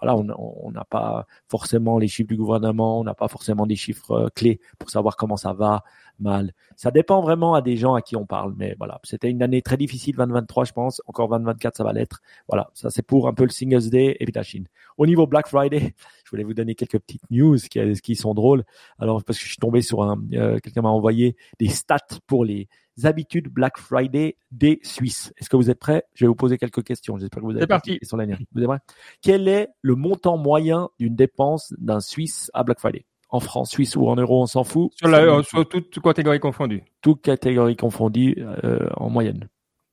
voilà, 0.00 0.14
on 0.16 0.70
n'a 0.70 0.84
pas 0.84 1.26
forcément 1.48 1.98
les 1.98 2.08
chiffres 2.08 2.28
du 2.28 2.36
gouvernement, 2.36 3.00
on 3.00 3.04
n'a 3.04 3.14
pas 3.14 3.28
forcément 3.28 3.66
des 3.66 3.76
chiffres 3.76 4.12
euh, 4.12 4.28
clés 4.34 4.60
pour 4.78 4.90
savoir 4.90 5.16
comment 5.16 5.36
ça 5.36 5.52
va 5.52 5.82
mal. 6.20 6.52
Ça 6.76 6.90
dépend 6.90 7.20
vraiment 7.20 7.54
à 7.54 7.62
des 7.62 7.76
gens 7.76 7.94
à 7.94 8.02
qui 8.02 8.16
on 8.16 8.26
parle. 8.26 8.54
Mais 8.56 8.74
voilà, 8.78 9.00
c'était 9.04 9.30
une 9.30 9.42
année 9.42 9.62
très 9.62 9.76
difficile, 9.76 10.16
2023, 10.16 10.64
je 10.64 10.72
pense. 10.72 11.02
Encore 11.06 11.28
2024, 11.28 11.76
ça 11.76 11.84
va 11.84 11.92
l'être. 11.92 12.20
Voilà, 12.48 12.70
ça 12.74 12.90
c'est 12.90 13.02
pour 13.02 13.28
un 13.28 13.34
peu 13.34 13.44
le 13.44 13.50
Singles 13.50 13.90
Day 13.90 14.16
et 14.18 14.24
puis 14.24 14.32
la 14.34 14.42
Chine. 14.42 14.66
Au 14.98 15.06
niveau 15.06 15.26
Black 15.26 15.48
Friday, 15.48 15.94
je 16.24 16.30
voulais 16.30 16.44
vous 16.44 16.54
donner 16.54 16.74
quelques 16.74 16.98
petites 16.98 17.30
news 17.30 17.56
qui, 17.56 17.80
qui 18.00 18.16
sont 18.16 18.34
drôles. 18.34 18.64
Alors, 18.98 19.22
parce 19.24 19.38
que 19.38 19.44
je 19.44 19.50
suis 19.50 19.58
tombé 19.58 19.82
sur 19.82 20.02
un, 20.02 20.20
euh, 20.32 20.58
quelqu'un 20.58 20.82
m'a 20.82 20.90
envoyé 20.90 21.36
des 21.58 21.68
stats 21.68 21.98
pour 22.26 22.44
les 22.44 22.68
habitudes 23.04 23.48
Black 23.48 23.78
Friday 23.78 24.36
des 24.50 24.80
Suisses. 24.82 25.32
Est-ce 25.36 25.50
que 25.50 25.56
vous 25.56 25.70
êtes 25.70 25.78
prêts? 25.78 26.04
Je 26.14 26.24
vais 26.24 26.28
vous 26.28 26.34
poser 26.34 26.56
quelques 26.56 26.82
questions. 26.82 27.18
J'espère 27.18 27.42
que 27.42 27.46
vous 27.46 27.56
êtes 27.56 27.68
parti. 27.68 27.98
Sur 28.02 28.16
vous 28.16 28.22
êtes 28.62 28.66
prêts? 28.66 28.78
Quel 29.20 29.48
est 29.48 29.68
le 29.82 29.94
montant 29.94 30.38
moyen 30.38 30.88
d'une 30.98 31.14
dépense 31.14 31.74
d'un 31.78 32.00
Suisse 32.00 32.50
à 32.54 32.64
Black 32.64 32.80
Friday? 32.80 33.04
En 33.28 33.40
francs 33.40 33.66
suisses 33.68 33.96
ou 33.96 34.08
en 34.08 34.16
euros, 34.16 34.42
on 34.42 34.46
s'en 34.46 34.64
fout. 34.64 34.92
Sur, 34.96 35.08
la, 35.08 35.42
sur 35.42 35.68
toute 35.68 36.00
catégorie 36.00 36.40
confondue. 36.40 36.82
Toute 37.02 37.22
catégorie 37.22 37.76
confondue 37.76 38.36
euh, 38.38 38.88
en 38.96 39.10
moyenne. 39.10 39.48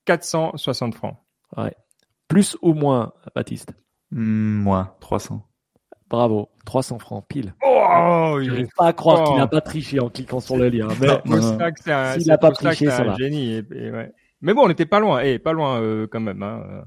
460 0.06 0.96
francs. 0.96 1.18
Ouais. 1.58 1.74
Plus 2.28 2.58
ou 2.62 2.74
moins, 2.74 3.14
Baptiste? 3.36 3.74
Hmm, 4.12 4.62
Moi, 4.62 4.96
300. 5.00 5.46
Bravo, 6.10 6.50
300 6.66 7.00
francs 7.00 7.26
pile. 7.28 7.56
Oh, 7.66 8.38
je 8.40 8.50
n'arrive 8.50 8.70
pas 8.78 8.88
à 8.88 8.94
croire 8.94 9.24
qu'il 9.24 9.38
n'a 9.38 9.48
pas 9.48 9.62
triché 9.62 10.00
en 10.00 10.10
cliquant 10.10 10.40
sur 10.40 10.58
le 10.58 10.70
lien. 10.70 10.88
Mais 11.26 11.42
s'il 12.20 12.28
n'a 12.28 12.38
pas 12.38 12.52
triché, 12.52 12.90
ça 12.90 13.04
va. 13.04 13.16
Génie. 13.16 13.62
Mais 14.42 14.54
bon, 14.54 14.66
on 14.66 14.68
n'était 14.68 14.86
pas 14.86 15.00
loin. 15.00 15.22
Eh, 15.22 15.40
pas 15.40 15.54
loin 15.54 15.82
euh, 15.82 16.06
quand 16.12 16.20
même. 16.20 16.44
Hein. 16.44 16.84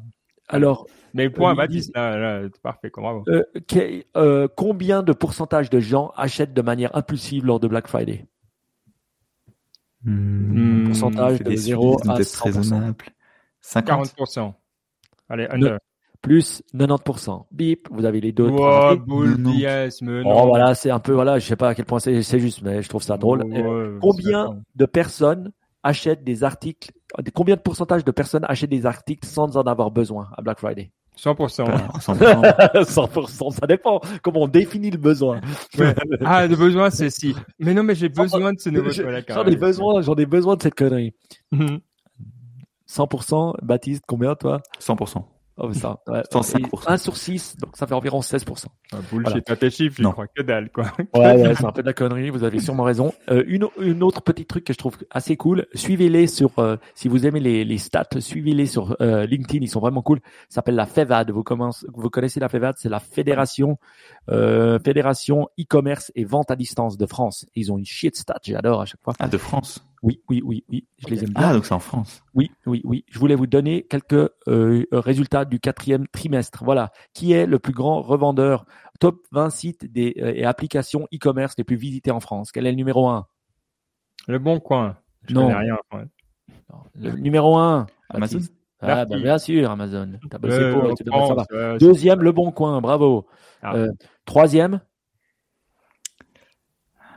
Alors, 0.48 0.86
mais 1.14 1.30
point, 1.30 1.54
Baptiste, 1.54 1.92
là, 1.94 2.42
parfait, 2.62 2.90
bravo. 2.94 3.24
Euh, 3.28 3.42
euh, 4.16 4.48
combien 4.54 5.02
de 5.02 5.12
pourcentage 5.12 5.70
de 5.70 5.80
gens 5.80 6.12
achètent 6.16 6.52
de 6.52 6.62
manière 6.62 6.94
impulsive 6.94 7.46
lors 7.46 7.58
de 7.58 7.68
Black 7.68 7.88
Friday? 7.88 8.26
Hmm, 10.04 10.84
Pourcentage 10.86 11.40
de 11.40 11.56
0 11.56 12.00
à 12.08 12.20
100%. 12.20 12.94
50. 13.60 14.14
40%. 14.14 14.54
Allez, 15.28 15.48
under. 15.50 15.78
plus 16.20 16.62
90%. 16.74 17.46
Bip, 17.50 17.88
vous 17.90 18.04
avez 18.04 18.20
les 18.20 18.32
deux. 18.32 18.48
Oh, 18.52 18.94
boule 18.96 19.36
yes, 19.56 20.02
mais 20.02 20.22
non. 20.22 20.42
Oh, 20.42 20.46
voilà, 20.46 20.74
c'est 20.74 20.90
un 20.90 21.00
peu, 21.00 21.12
voilà, 21.12 21.38
je 21.38 21.46
sais 21.46 21.56
pas 21.56 21.70
à 21.70 21.74
quel 21.74 21.86
point 21.86 21.98
c'est 21.98 22.22
juste, 22.38 22.62
mais 22.62 22.82
je 22.82 22.88
trouve 22.88 23.02
ça 23.02 23.16
drôle. 23.16 23.44
combien 24.00 24.60
de 24.74 24.84
personnes 24.86 25.50
achètent 25.82 26.24
des 26.24 26.44
articles, 26.44 26.90
combien 27.34 27.56
de 27.56 27.60
pourcentage 27.60 28.04
de 28.04 28.10
personnes 28.10 28.44
achètent 28.48 28.70
des 28.70 28.86
articles 28.86 29.26
sans 29.26 29.56
en 29.56 29.62
avoir 29.62 29.90
besoin 29.90 30.28
à 30.36 30.42
Black 30.42 30.58
Friday? 30.58 30.90
100%. 31.16 31.64
100%. 31.98 32.84
100%, 32.84 33.50
ça 33.52 33.66
dépend 33.66 34.00
comment 34.22 34.42
on 34.42 34.48
définit 34.48 34.90
le 34.90 34.98
besoin. 34.98 35.40
Ah, 36.24 36.46
le 36.46 36.56
besoin, 36.56 36.90
c'est 36.90 37.10
si. 37.10 37.34
Mais 37.58 37.72
non, 37.72 37.82
mais 37.82 37.94
j'ai 37.94 38.08
besoin 38.08 38.52
de 38.52 38.60
ce 38.60 38.68
nouveau 38.68 38.90
J'en 38.90 39.44
ai 39.46 39.56
besoin, 39.56 40.02
j'en 40.02 40.14
ai 40.14 40.26
besoin 40.26 40.56
de 40.56 40.62
cette 40.62 40.74
connerie. 40.74 41.14
100%, 42.88 43.46
mhm. 43.46 43.66
Baptiste, 43.66 44.04
combien 44.06 44.34
toi? 44.34 44.60
100%. 44.80 45.24
Oh, 45.58 45.72
ça, 45.72 45.98
ouais. 46.08 46.20
105%. 46.32 46.82
1 46.86 46.96
sur 46.98 47.16
6, 47.16 47.56
donc 47.58 47.76
ça 47.76 47.86
fait 47.86 47.94
environ 47.94 48.20
16%. 48.20 48.66
Ah, 48.92 48.96
bullshit, 49.10 49.42
voilà. 49.46 49.56
tes 49.56 49.70
chiffres, 49.70 49.96
je 49.98 50.02
Non. 50.02 50.12
crois 50.12 50.26
que 50.26 50.42
dalle, 50.42 50.70
quoi. 50.70 50.84
Ouais, 51.14 51.42
ouais, 51.42 51.54
c'est 51.54 51.64
un 51.64 51.72
peu 51.72 51.82
de 51.82 51.86
la 51.86 51.92
connerie, 51.94 52.30
vous 52.30 52.44
avez 52.44 52.58
sûrement 52.60 52.82
raison. 52.84 53.12
Euh, 53.30 53.42
une, 53.46 53.66
une 53.80 54.02
autre 54.02 54.20
petit 54.22 54.44
truc 54.44 54.64
que 54.64 54.72
je 54.72 54.78
trouve 54.78 54.96
assez 55.10 55.36
cool, 55.36 55.66
suivez-les 55.74 56.26
sur, 56.26 56.58
euh, 56.58 56.76
si 56.94 57.08
vous 57.08 57.26
aimez 57.26 57.40
les, 57.40 57.64
les 57.64 57.78
stats, 57.78 58.04
suivez-les 58.18 58.66
sur 58.66 58.96
euh, 59.00 59.24
LinkedIn, 59.26 59.64
ils 59.64 59.68
sont 59.70 59.80
vraiment 59.80 60.02
cool. 60.02 60.20
Ça 60.48 60.56
s'appelle 60.56 60.74
la 60.76 60.86
FEVAD. 60.86 61.30
Vous, 61.30 61.42
commencez, 61.42 61.86
vous 61.94 62.10
connaissez 62.10 62.38
la 62.40 62.48
FEVAD, 62.48 62.76
c'est 62.78 62.88
la 62.90 63.00
Fédération 63.00 63.78
euh, 64.30 64.78
Fédération 64.84 65.48
e-commerce 65.58 66.10
et 66.14 66.24
vente 66.24 66.50
à 66.50 66.56
distance 66.56 66.96
de 66.96 67.06
France. 67.06 67.46
Ils 67.54 67.72
ont 67.72 67.78
une 67.78 67.84
shit 67.84 68.16
stat, 68.16 68.38
j'adore 68.42 68.80
à 68.82 68.84
chaque 68.86 69.02
fois. 69.02 69.14
Ah, 69.18 69.28
de 69.28 69.38
France. 69.38 69.84
Oui, 70.02 70.20
oui, 70.28 70.42
oui, 70.44 70.64
oui, 70.68 70.86
je 70.98 71.08
les 71.08 71.24
aime 71.24 71.30
bien. 71.30 71.48
Ah, 71.48 71.52
donc 71.54 71.64
c'est 71.66 71.74
en 71.74 71.78
France. 71.80 72.22
Oui, 72.34 72.50
oui, 72.66 72.80
oui. 72.84 73.04
Je 73.10 73.18
voulais 73.18 73.34
vous 73.34 73.46
donner 73.46 73.82
quelques 73.84 74.30
euh, 74.48 74.84
résultats 74.92 75.44
du 75.44 75.58
quatrième 75.58 76.06
trimestre. 76.08 76.64
Voilà. 76.64 76.92
Qui 77.14 77.32
est 77.32 77.46
le 77.46 77.58
plus 77.58 77.72
grand 77.72 78.02
revendeur 78.02 78.66
Top 79.00 79.18
20 79.32 79.50
sites 79.50 79.90
des, 79.92 80.14
euh, 80.18 80.32
et 80.34 80.44
applications 80.44 81.08
e-commerce 81.14 81.54
les 81.58 81.64
plus 81.64 81.76
visités 81.76 82.10
en 82.10 82.20
France? 82.20 82.52
Quel 82.52 82.66
est 82.66 82.70
le 82.70 82.76
numéro 82.76 83.08
1 83.08 83.26
Le 84.28 84.38
bon 84.38 84.60
coin. 84.60 84.96
Je 85.28 85.34
Non. 85.34 85.42
connais 85.48 85.58
rien. 85.58 85.76
ouais. 85.92 86.04
Le 86.94 87.12
numéro 87.12 87.56
1 87.58 87.86
Amazon. 88.10 88.38
Ah, 88.86 89.04
bah, 89.04 89.16
bien 89.18 89.38
sûr, 89.38 89.70
Amazon. 89.70 90.12
T'as 90.30 90.38
bossé 90.38 90.56
Euh, 90.56 90.72
pour, 90.80 90.94
tu. 90.94 91.04
France, 91.06 91.46
ouais, 91.50 91.78
Deuxième, 91.78 92.22
Le 92.22 92.32
Bon 92.32 92.50
Coin. 92.52 92.80
Bravo. 92.80 93.26
Ah. 93.62 93.74
Euh, 93.74 93.92
troisième, 94.24 94.80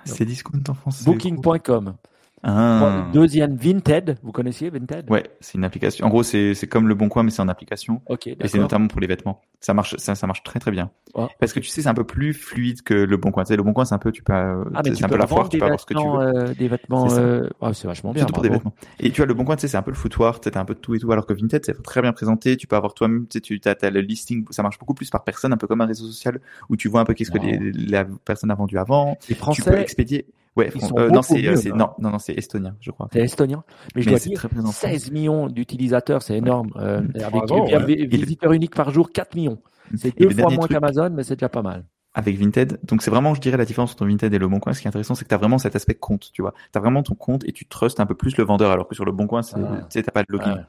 C'est 0.06 0.26
discount 0.26 0.64
en 0.70 0.74
gros. 0.74 0.92
Booking.com. 1.06 1.96
Ah. 2.44 3.08
Deuxième, 3.14 3.56
Vinted. 3.56 4.18
Vous 4.24 4.32
connaissiez 4.32 4.70
Vinted? 4.70 5.10
Ouais, 5.10 5.24
c'est 5.42 5.58
une 5.58 5.64
application. 5.64 6.06
En 6.06 6.10
gros, 6.10 6.24
c'est 6.24 6.54
c'est 6.54 6.68
comme 6.68 6.88
le 6.88 6.96
Bon 6.96 7.10
Coin, 7.10 7.24
mais 7.24 7.32
c'est 7.32 7.42
en 7.42 7.48
application. 7.50 8.02
Ok, 8.08 8.28
Et 8.28 8.38
c'est 8.48 8.58
notamment 8.60 8.88
pour 8.88 9.02
les 9.02 9.08
vêtements. 9.08 9.42
Ça 9.60 9.74
marche, 9.74 9.96
ça, 9.98 10.16
ça 10.16 10.26
marche 10.26 10.44
très 10.44 10.60
très 10.60 10.72
bien. 10.72 10.90
Ouais. 11.16 11.28
Parce 11.40 11.52
que 11.54 11.60
tu 11.60 11.68
sais, 11.68 11.82
c'est 11.82 11.90
un 11.90 11.94
peu 11.94 12.06
plus 12.06 12.34
fluide 12.34 12.82
que 12.82 12.94
le 12.94 13.18
Bon 13.18 13.32
Coin. 13.32 13.44
Tu 13.44 13.50
sais, 13.50 13.58
le 13.58 13.64
Bon 13.64 13.74
Coin, 13.74 13.84
c'est 13.86 13.96
un 13.96 14.00
peu, 14.00 14.12
tu 14.12 14.24
peux, 14.24 14.34
euh, 14.34 14.64
Ah, 14.74 14.82
c'est 14.84 15.04
un 15.04 15.10
peu 15.10 15.18
la 15.18 15.28
foire, 15.28 15.50
tu 15.50 15.58
peux 15.58 15.66
avoir 15.66 15.80
ce 15.80 15.86
que 15.86 15.94
tu 15.94 16.00
veux. 16.00 16.20
euh, 16.50 16.54
des 16.54 16.68
vêtements. 16.68 17.10
C'est 17.10 17.20
euh, 17.20 17.50
c'est 17.74 17.88
vachement 17.88 18.14
bien. 18.14 18.22
Surtout 18.22 18.34
pour 18.34 18.44
des 18.44 18.50
vêtements. 18.50 18.74
Et 19.00 19.12
tu 19.12 19.18
vois, 19.18 19.26
le 19.26 19.34
Bon 19.34 19.44
Coin, 19.44 19.56
tu 19.56 19.62
sais, 19.62 19.68
c'est 19.68 19.78
un 19.78 19.82
peu 19.82 19.92
le 19.92 19.98
footoir, 19.98 20.40
tu 20.40 20.50
un 20.56 20.66
peu 20.66 20.74
de 20.76 20.80
tout 20.80 20.96
et 20.96 21.00
tout, 21.00 21.12
alors 21.12 21.26
que 21.26 21.34
Vinted, 21.34 21.66
c'est 21.66 21.82
très 21.84 22.02
bien 22.02 22.14
présenté. 22.14 22.56
Tu 22.58 22.68
peux 22.68 22.76
avoir 22.76 22.94
toi-même, 22.94 23.28
tu 23.28 23.40
sais, 23.40 23.42
tu 23.42 23.86
as, 23.86 23.90
le 23.90 24.02
listing, 24.02 24.46
ça 24.50 24.64
marche 24.64 24.80
beaucoup 24.80 24.94
plus 24.94 25.10
par 25.10 25.24
personne, 25.24 25.52
un 25.54 25.58
peu 25.58 25.68
comme 25.68 25.82
un 25.82 25.86
réseau 25.86 26.06
social 26.06 26.40
où 26.70 26.76
tu 26.76 26.88
vois 26.88 27.02
un 27.02 27.06
peu 27.06 27.14
qu'est-ce 27.14 27.32
que 27.32 27.38
les- 27.38 27.72
la 27.72 28.06
personne 28.26 28.52
a 28.52 28.56
vendu 28.56 28.78
avant. 28.78 29.18
Les 29.28 29.36
Tu 29.36 29.36
peux 29.36 29.40
Français, 29.40 29.82
expédier. 29.82 30.26
Ouais, 30.60 30.72
ils 30.76 30.80
fran- 30.80 30.88
sont 30.90 30.98
euh, 31.00 31.10
non, 31.10 31.22
c'est, 31.22 31.46
euh, 31.46 31.52
mieux, 31.52 31.56
c'est, 31.58 31.72
hein. 31.72 31.76
non, 31.76 31.90
non, 32.00 32.12
non, 32.12 32.20
c'est 32.20 32.34
estonien, 32.34 32.76
je 32.80 32.92
crois. 32.92 33.08
c'est 33.12 33.20
estonien. 33.22 33.64
Mais 33.96 34.02
je 34.02 34.08
Mais 34.08 34.12
dois 34.14 34.20
c'est 34.20 34.30
dire, 34.30 34.38
très 34.38 34.48
présent. 34.50 34.70
en 34.70 34.72
France. 34.72 34.92
16 34.92 35.12
millions 35.12 35.48
d'utilisateurs, 35.48 36.22
c'est 36.22 36.38
énorme. 36.38 36.70
Euh, 36.76 37.02
avec 37.24 37.50
ouais. 37.52 37.74
avec 37.74 38.00
visiteurs 38.14 38.52
uniques 38.54 38.76
par 38.76 38.92
jour, 38.92 39.12
4 39.12 39.36
millions. 39.36 39.60
C'est 39.96 40.18
deux 40.20 40.30
fois 40.30 40.50
moins 40.52 40.68
truc- 40.68 40.72
qu'Amazon, 40.72 41.10
mais 41.12 41.24
c'est 41.24 41.36
déjà 41.36 41.50
pas 41.50 41.62
mal. 41.64 41.86
avec 42.14 42.38
Vinted. 42.38 42.80
Donc 42.84 43.02
c'est 43.02 43.12
vraiment, 43.12 43.34
je 43.36 43.42
dirais, 43.42 43.56
la 43.58 43.66
différence 43.66 43.94
entre 43.94 44.06
Vinted 44.06 44.34
et 44.34 44.38
le 44.40 44.48
Bon 44.48 44.60
Coin. 44.60 44.74
Ce 44.74 44.82
qui 44.82 44.88
est 44.88 44.90
intéressant, 44.90 45.16
c'est 45.16 45.24
que 45.24 45.30
tu 45.30 45.36
as 45.36 45.38
vraiment 45.38 45.58
cet 45.58 45.76
aspect 45.76 45.94
compte, 45.96 46.32
tu 46.34 46.42
vois. 46.42 46.54
Tu 46.74 46.78
as 46.78 46.82
vraiment 46.82 47.02
ton 47.04 47.16
compte 47.16 47.44
et 47.48 47.52
tu 47.54 47.66
trustes 47.68 48.00
un 48.00 48.06
peu 48.06 48.16
plus 48.16 48.36
le 48.38 48.44
vendeur, 48.44 48.72
alors 48.72 48.88
que 48.88 48.96
sur 48.96 49.06
le 49.06 49.12
Bon 49.12 49.28
Coin, 49.28 49.42
c'est, 49.42 49.56
Ah. 49.58 49.78
tu 49.82 49.86
sais, 49.90 50.04
t'as 50.04 50.12
pas 50.12 50.22
de 50.24 50.28
login. 50.30 50.56
Ouais. 50.56 50.62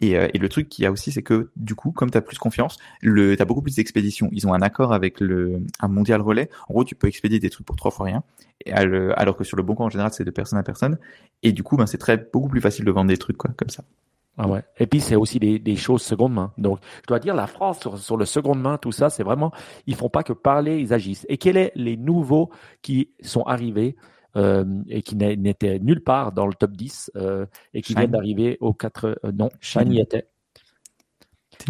Et, 0.00 0.16
euh, 0.16 0.28
et 0.32 0.38
le 0.38 0.48
truc 0.48 0.68
qu'il 0.68 0.84
y 0.84 0.86
a 0.86 0.92
aussi, 0.92 1.12
c'est 1.12 1.22
que 1.22 1.50
du 1.56 1.74
coup, 1.74 1.92
comme 1.92 2.10
tu 2.10 2.18
as 2.18 2.22
plus 2.22 2.38
confiance, 2.38 2.78
tu 3.02 3.36
as 3.38 3.44
beaucoup 3.44 3.62
plus 3.62 3.76
d'expéditions. 3.76 4.28
Ils 4.32 4.46
ont 4.46 4.54
un 4.54 4.62
accord 4.62 4.92
avec 4.92 5.20
le, 5.20 5.62
un 5.80 5.88
mondial 5.88 6.20
relais. 6.20 6.48
En 6.68 6.74
gros, 6.74 6.84
tu 6.84 6.94
peux 6.94 7.06
expédier 7.06 7.38
des 7.38 7.50
trucs 7.50 7.66
pour 7.66 7.76
trois 7.76 7.90
fois 7.90 8.06
rien. 8.06 8.22
Alors 8.66 9.36
que 9.36 9.44
sur 9.44 9.56
le 9.56 9.62
Bon 9.62 9.74
Coin, 9.74 9.86
en 9.86 9.90
général, 9.90 10.12
c'est 10.12 10.24
de 10.24 10.30
personne 10.30 10.58
à 10.58 10.62
personne. 10.62 10.98
Et 11.42 11.52
du 11.52 11.62
coup, 11.62 11.76
ben, 11.76 11.86
c'est 11.86 11.98
très, 11.98 12.16
beaucoup 12.16 12.48
plus 12.48 12.60
facile 12.60 12.84
de 12.84 12.90
vendre 12.90 13.08
des 13.08 13.18
trucs, 13.18 13.36
quoi, 13.36 13.50
comme 13.56 13.70
ça. 13.70 13.84
Ah 14.38 14.48
ouais. 14.48 14.62
Et 14.78 14.86
puis 14.86 15.00
c'est 15.00 15.16
aussi 15.16 15.38
des, 15.38 15.58
des 15.58 15.76
choses 15.76 16.00
seconde 16.00 16.32
main. 16.32 16.52
Donc 16.56 16.78
je 17.02 17.08
dois 17.08 17.18
dire 17.18 17.34
la 17.34 17.46
France 17.46 17.80
sur, 17.80 17.98
sur 17.98 18.16
le 18.16 18.24
seconde 18.24 18.62
main, 18.62 18.78
tout 18.78 18.92
ça, 18.92 19.10
c'est 19.10 19.24
vraiment 19.24 19.52
ils 19.86 19.94
font 19.94 20.08
pas 20.08 20.22
que 20.22 20.32
parler, 20.32 20.78
ils 20.78 20.94
agissent. 20.94 21.26
Et 21.28 21.36
quels 21.36 21.66
sont 21.66 21.70
les 21.74 21.98
nouveaux 21.98 22.50
qui 22.80 23.10
sont 23.22 23.42
arrivés? 23.42 23.96
Euh, 24.36 24.64
et 24.88 25.02
qui 25.02 25.16
n'étaient 25.16 25.78
nulle 25.78 26.02
part 26.02 26.32
dans 26.32 26.46
le 26.46 26.54
top 26.54 26.72
10 26.72 27.12
euh, 27.16 27.46
et 27.74 27.82
qui 27.82 27.94
viennent 27.94 28.10
d'arriver 28.10 28.56
au 28.60 28.72
4 28.72 29.18
euh, 29.24 29.32
non, 29.32 29.50
Shine 29.60 29.92
y 29.92 30.00
était. 30.00 30.26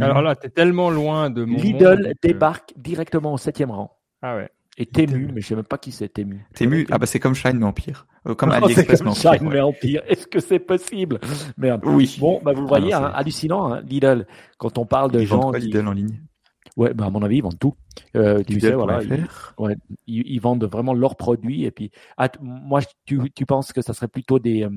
Alors 0.00 0.22
là, 0.22 0.36
t'es 0.36 0.50
tellement 0.50 0.90
loin 0.90 1.30
de 1.30 1.44
mon 1.44 1.56
Lidl 1.58 2.12
que- 2.12 2.28
débarque 2.28 2.72
directement 2.76 3.32
au 3.32 3.38
septième 3.38 3.70
rang. 3.70 3.96
Ah 4.22 4.36
ouais. 4.36 4.50
Et 4.78 4.86
Temu, 4.86 5.30
mais 5.34 5.40
je 5.40 5.48
sais 5.48 5.56
même 5.56 5.64
pas 5.64 5.78
qui 5.78 5.92
c'est 5.92 6.08
Temu. 6.08 6.46
Temu, 6.54 6.86
ah 6.90 6.98
bah 6.98 7.06
c'est 7.06 7.18
comme 7.18 7.34
Shine, 7.34 7.58
mais 7.58 7.66
en 7.66 7.72
pire. 7.72 8.06
Euh, 8.26 8.34
comme 8.34 8.50
c'est 8.50 8.56
AliExpress, 8.56 8.98
comme 9.00 9.06
mais 9.06 9.10
en 9.10 9.14
pire. 9.14 9.32
Shine, 9.34 9.46
ouais. 9.48 9.54
mais 9.54 9.60
en 9.60 9.72
pire. 9.72 10.02
Est-ce 10.06 10.26
que 10.26 10.40
c'est 10.40 10.58
possible? 10.60 11.18
Merde. 11.58 11.82
Oui. 11.84 12.16
Bon, 12.20 12.40
bah 12.42 12.52
vous 12.52 12.62
Ah 12.64 12.68
voyez, 12.68 12.92
non, 12.92 12.98
hein, 13.04 13.12
hallucinant, 13.14 13.72
hein, 13.72 13.80
Lidl. 13.82 14.26
Quand 14.58 14.78
on 14.78 14.86
parle 14.86 15.10
de 15.10 15.20
gens 15.24 15.50
quoi, 15.50 15.58
qui, 15.58 15.66
Lidl 15.66 15.86
en 15.88 15.92
ligne? 15.92 16.20
Ouais, 16.80 16.94
bah 16.94 17.06
à 17.06 17.10
mon 17.10 17.22
avis, 17.22 17.36
ils 17.36 17.42
vendent 17.42 17.58
tout. 17.58 17.74
Euh, 18.16 18.42
tu 18.44 18.58
sais, 18.60 18.72
voilà, 18.72 19.02
ils, 19.02 19.26
ouais, 19.58 19.76
ils, 20.06 20.22
ils 20.26 20.40
vendent 20.40 20.64
vraiment 20.64 20.94
leurs 20.94 21.16
produits. 21.16 21.64
Et 21.64 21.70
puis, 21.70 21.90
ah, 22.16 22.28
moi, 22.40 22.80
tu, 23.06 23.20
tu 23.34 23.46
penses 23.46 23.72
que 23.72 23.82
ça 23.82 23.92
serait 23.94 24.08
plutôt 24.08 24.38
des 24.38 24.64
euh, 24.64 24.70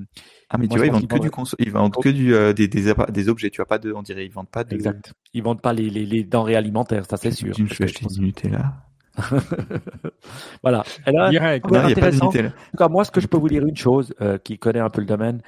Ah, 0.49 0.57
mais 0.57 0.67
Moi, 0.67 0.75
tu 0.75 0.77
vois, 0.77 0.85
ils 0.87 0.91
vendent 0.91 0.99
qu'ils 1.01 1.07
que 1.07 1.15
du 1.15 1.19
vendent- 1.29 1.31
cons- 1.31 1.55
ils 1.59 1.71
vendent 1.71 1.95
que 1.95 2.09
du, 2.09 2.33
euh, 2.35 2.53
des, 2.53 2.67
des, 2.67 3.29
objets. 3.29 3.49
Tu 3.49 3.61
as 3.61 3.65
pas 3.65 3.77
de, 3.79 3.93
on 3.93 4.01
dirait, 4.01 4.25
ils 4.25 4.31
vendent 4.31 4.49
pas 4.49 4.63
de. 4.63 4.73
exact. 4.75 5.13
Ils 5.33 5.41
vendent 5.41 5.61
pas 5.61 5.73
les, 5.73 5.89
les, 5.89 6.05
les 6.05 6.23
denrées 6.23 6.55
alimentaires, 6.55 7.05
ça 7.09 7.17
c'est 7.17 7.31
sûr. 7.31 7.53
Je 7.55 7.63
vais 7.63 7.85
acheter 7.85 8.05
du 8.07 8.19
Nutella. 8.21 8.73
Voilà. 10.61 10.83
Et 11.07 11.11
là, 11.11 11.29
Direct. 11.29 11.65
Non, 11.69 11.81
il 11.81 11.85
n'y 11.87 11.93
a 11.93 11.95
pas 11.95 12.11
de. 12.11 12.19
En 12.23 12.29
tout 12.31 12.77
cas, 12.77 12.87
moi, 12.87 13.03
ce 13.05 13.11
que 13.11 13.21
je 13.21 13.27
peux 13.27 13.37
vous 13.37 13.49
dire 13.49 13.65
une 13.65 13.75
chose, 13.77 14.13
euh, 14.21 14.37
qui 14.37 14.57
connaît 14.57 14.79
un 14.79 14.89
peu 14.89 15.01
le 15.01 15.07
domaine, 15.07 15.41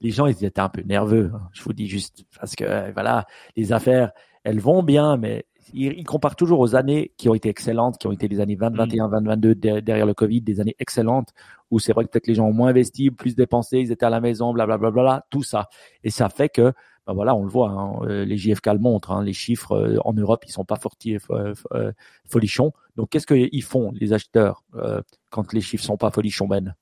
les 0.00 0.10
gens, 0.10 0.26
ils 0.26 0.44
étaient 0.44 0.60
un 0.60 0.68
peu 0.68 0.82
nerveux. 0.82 1.30
hein. 1.34 1.48
Je 1.52 1.62
vous 1.62 1.72
dis 1.72 1.86
juste 1.86 2.24
parce 2.38 2.54
que 2.56 2.64
euh, 2.64 2.90
voilà, 2.92 3.26
les 3.56 3.72
affaires, 3.72 4.12
elles 4.44 4.60
vont 4.60 4.82
bien, 4.82 5.16
mais 5.16 5.44
ils, 5.72 5.92
ils 5.98 6.04
comparent 6.04 6.36
toujours 6.36 6.60
aux 6.60 6.74
années 6.76 7.12
qui 7.16 7.28
ont 7.28 7.34
été 7.34 7.48
excellentes, 7.48 7.98
qui 7.98 8.06
ont 8.06 8.12
été 8.12 8.28
les 8.28 8.40
années 8.40 8.56
20, 8.56 8.76
21, 8.76 9.08
20, 9.08 9.20
22 9.22 9.54
de- 9.54 9.80
derrière 9.80 10.06
le 10.06 10.14
Covid, 10.14 10.40
des 10.42 10.60
années 10.60 10.76
excellentes 10.78 11.30
où 11.70 11.78
c'est 11.78 11.92
vrai 11.92 12.04
que 12.04 12.10
peut-être 12.10 12.26
les 12.26 12.34
gens 12.34 12.46
ont 12.46 12.52
moins 12.52 12.68
investi, 12.70 13.10
plus 13.10 13.36
dépensé, 13.36 13.78
ils 13.78 13.92
étaient 13.92 14.06
à 14.06 14.10
la 14.10 14.20
maison, 14.20 14.52
blablabla, 14.52 14.90
bla, 14.90 15.02
bla, 15.02 15.02
bla, 15.02 15.26
tout 15.30 15.42
ça. 15.42 15.68
Et 16.02 16.10
ça 16.10 16.28
fait 16.28 16.48
que, 16.48 16.72
ben 17.06 17.14
voilà, 17.14 17.34
on 17.34 17.42
le 17.44 17.48
voit, 17.48 17.70
hein, 17.70 18.00
euh, 18.02 18.24
les 18.24 18.36
JFK 18.36 18.66
le 18.72 18.78
montrent, 18.78 19.12
hein, 19.12 19.22
les 19.22 19.32
chiffres 19.32 19.72
euh, 19.72 19.98
en 20.04 20.12
Europe, 20.12 20.44
ils 20.46 20.52
sont 20.52 20.64
pas 20.64 20.76
fortis, 20.76 21.16
euh, 21.30 21.54
euh, 21.72 21.92
folichons. 22.28 22.72
Donc, 22.96 23.10
qu'est-ce 23.10 23.26
qu'ils 23.26 23.62
font, 23.62 23.92
les 23.94 24.12
acheteurs, 24.12 24.64
euh, 24.74 25.00
quand 25.30 25.52
les 25.52 25.60
chiffres 25.60 25.84
sont 25.84 25.96
pas 25.96 26.10
folichons, 26.10 26.48
Ben? 26.48 26.74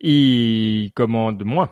Ils 0.00 0.92
commandent 0.94 1.44
moins. 1.44 1.70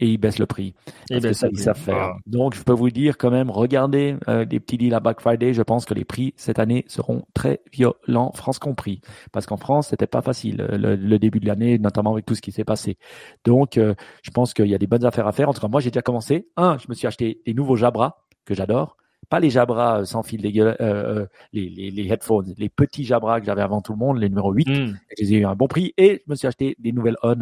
Et 0.00 0.08
ils 0.08 0.18
baissent 0.18 0.38
le 0.38 0.46
prix. 0.46 0.74
Et 1.10 1.14
Parce 1.14 1.24
que 1.24 1.32
ça, 1.32 1.48
ils 1.50 1.58
savent 1.58 1.78
faire. 1.78 1.96
Ah. 1.96 2.16
Donc, 2.26 2.54
je 2.54 2.62
peux 2.62 2.72
vous 2.72 2.90
dire 2.90 3.18
quand 3.18 3.30
même, 3.30 3.50
regardez 3.50 4.16
euh, 4.28 4.44
des 4.44 4.60
petits 4.60 4.78
deals 4.78 4.94
à 4.94 5.00
Black 5.00 5.20
Friday. 5.20 5.52
Je 5.52 5.62
pense 5.62 5.84
que 5.84 5.94
les 5.94 6.04
prix 6.04 6.34
cette 6.36 6.58
année 6.58 6.84
seront 6.88 7.24
très 7.34 7.60
violents, 7.72 8.32
France 8.34 8.58
compris. 8.58 9.00
Parce 9.32 9.46
qu'en 9.46 9.56
France, 9.56 9.88
c'était 9.88 10.06
pas 10.06 10.22
facile 10.22 10.60
euh, 10.60 10.78
le, 10.78 10.96
le 10.96 11.18
début 11.18 11.40
de 11.40 11.46
l'année, 11.46 11.78
notamment 11.78 12.12
avec 12.12 12.26
tout 12.26 12.34
ce 12.34 12.42
qui 12.42 12.52
s'est 12.52 12.64
passé. 12.64 12.98
Donc, 13.44 13.76
euh, 13.76 13.94
je 14.22 14.30
pense 14.30 14.54
qu'il 14.54 14.66
y 14.66 14.74
a 14.74 14.78
des 14.78 14.86
bonnes 14.86 15.04
affaires 15.04 15.26
à 15.26 15.32
faire. 15.32 15.48
En 15.48 15.54
tout 15.54 15.60
cas, 15.60 15.68
moi, 15.68 15.80
j'ai 15.80 15.90
déjà 15.90 16.02
commencé. 16.02 16.48
Un, 16.56 16.78
je 16.78 16.86
me 16.88 16.94
suis 16.94 17.06
acheté 17.06 17.40
des 17.44 17.54
nouveaux 17.54 17.76
Jabra 17.76 18.24
que 18.44 18.54
j'adore. 18.54 18.96
Pas 19.28 19.40
les 19.40 19.50
Jabra 19.50 20.00
euh, 20.00 20.04
sans 20.04 20.22
fil, 20.22 20.40
dégueulasse, 20.40 20.76
euh, 20.80 21.20
euh, 21.20 21.26
les, 21.52 21.68
les, 21.68 21.90
les 21.90 22.12
headphones, 22.12 22.54
les 22.56 22.70
petits 22.70 23.04
Jabra 23.04 23.40
que 23.40 23.46
j'avais 23.46 23.60
avant 23.60 23.82
tout 23.82 23.92
le 23.92 23.98
monde, 23.98 24.18
les 24.18 24.28
numéro 24.28 24.52
8. 24.52 24.68
Hmm. 24.68 24.96
Je 25.10 25.22
les 25.22 25.34
ai 25.34 25.36
eu 25.38 25.44
à 25.44 25.50
un 25.50 25.54
bon 25.54 25.68
prix 25.68 25.92
et 25.98 26.22
je 26.26 26.30
me 26.30 26.34
suis 26.34 26.46
acheté 26.46 26.76
des 26.78 26.92
nouvelles 26.92 27.16
On, 27.22 27.36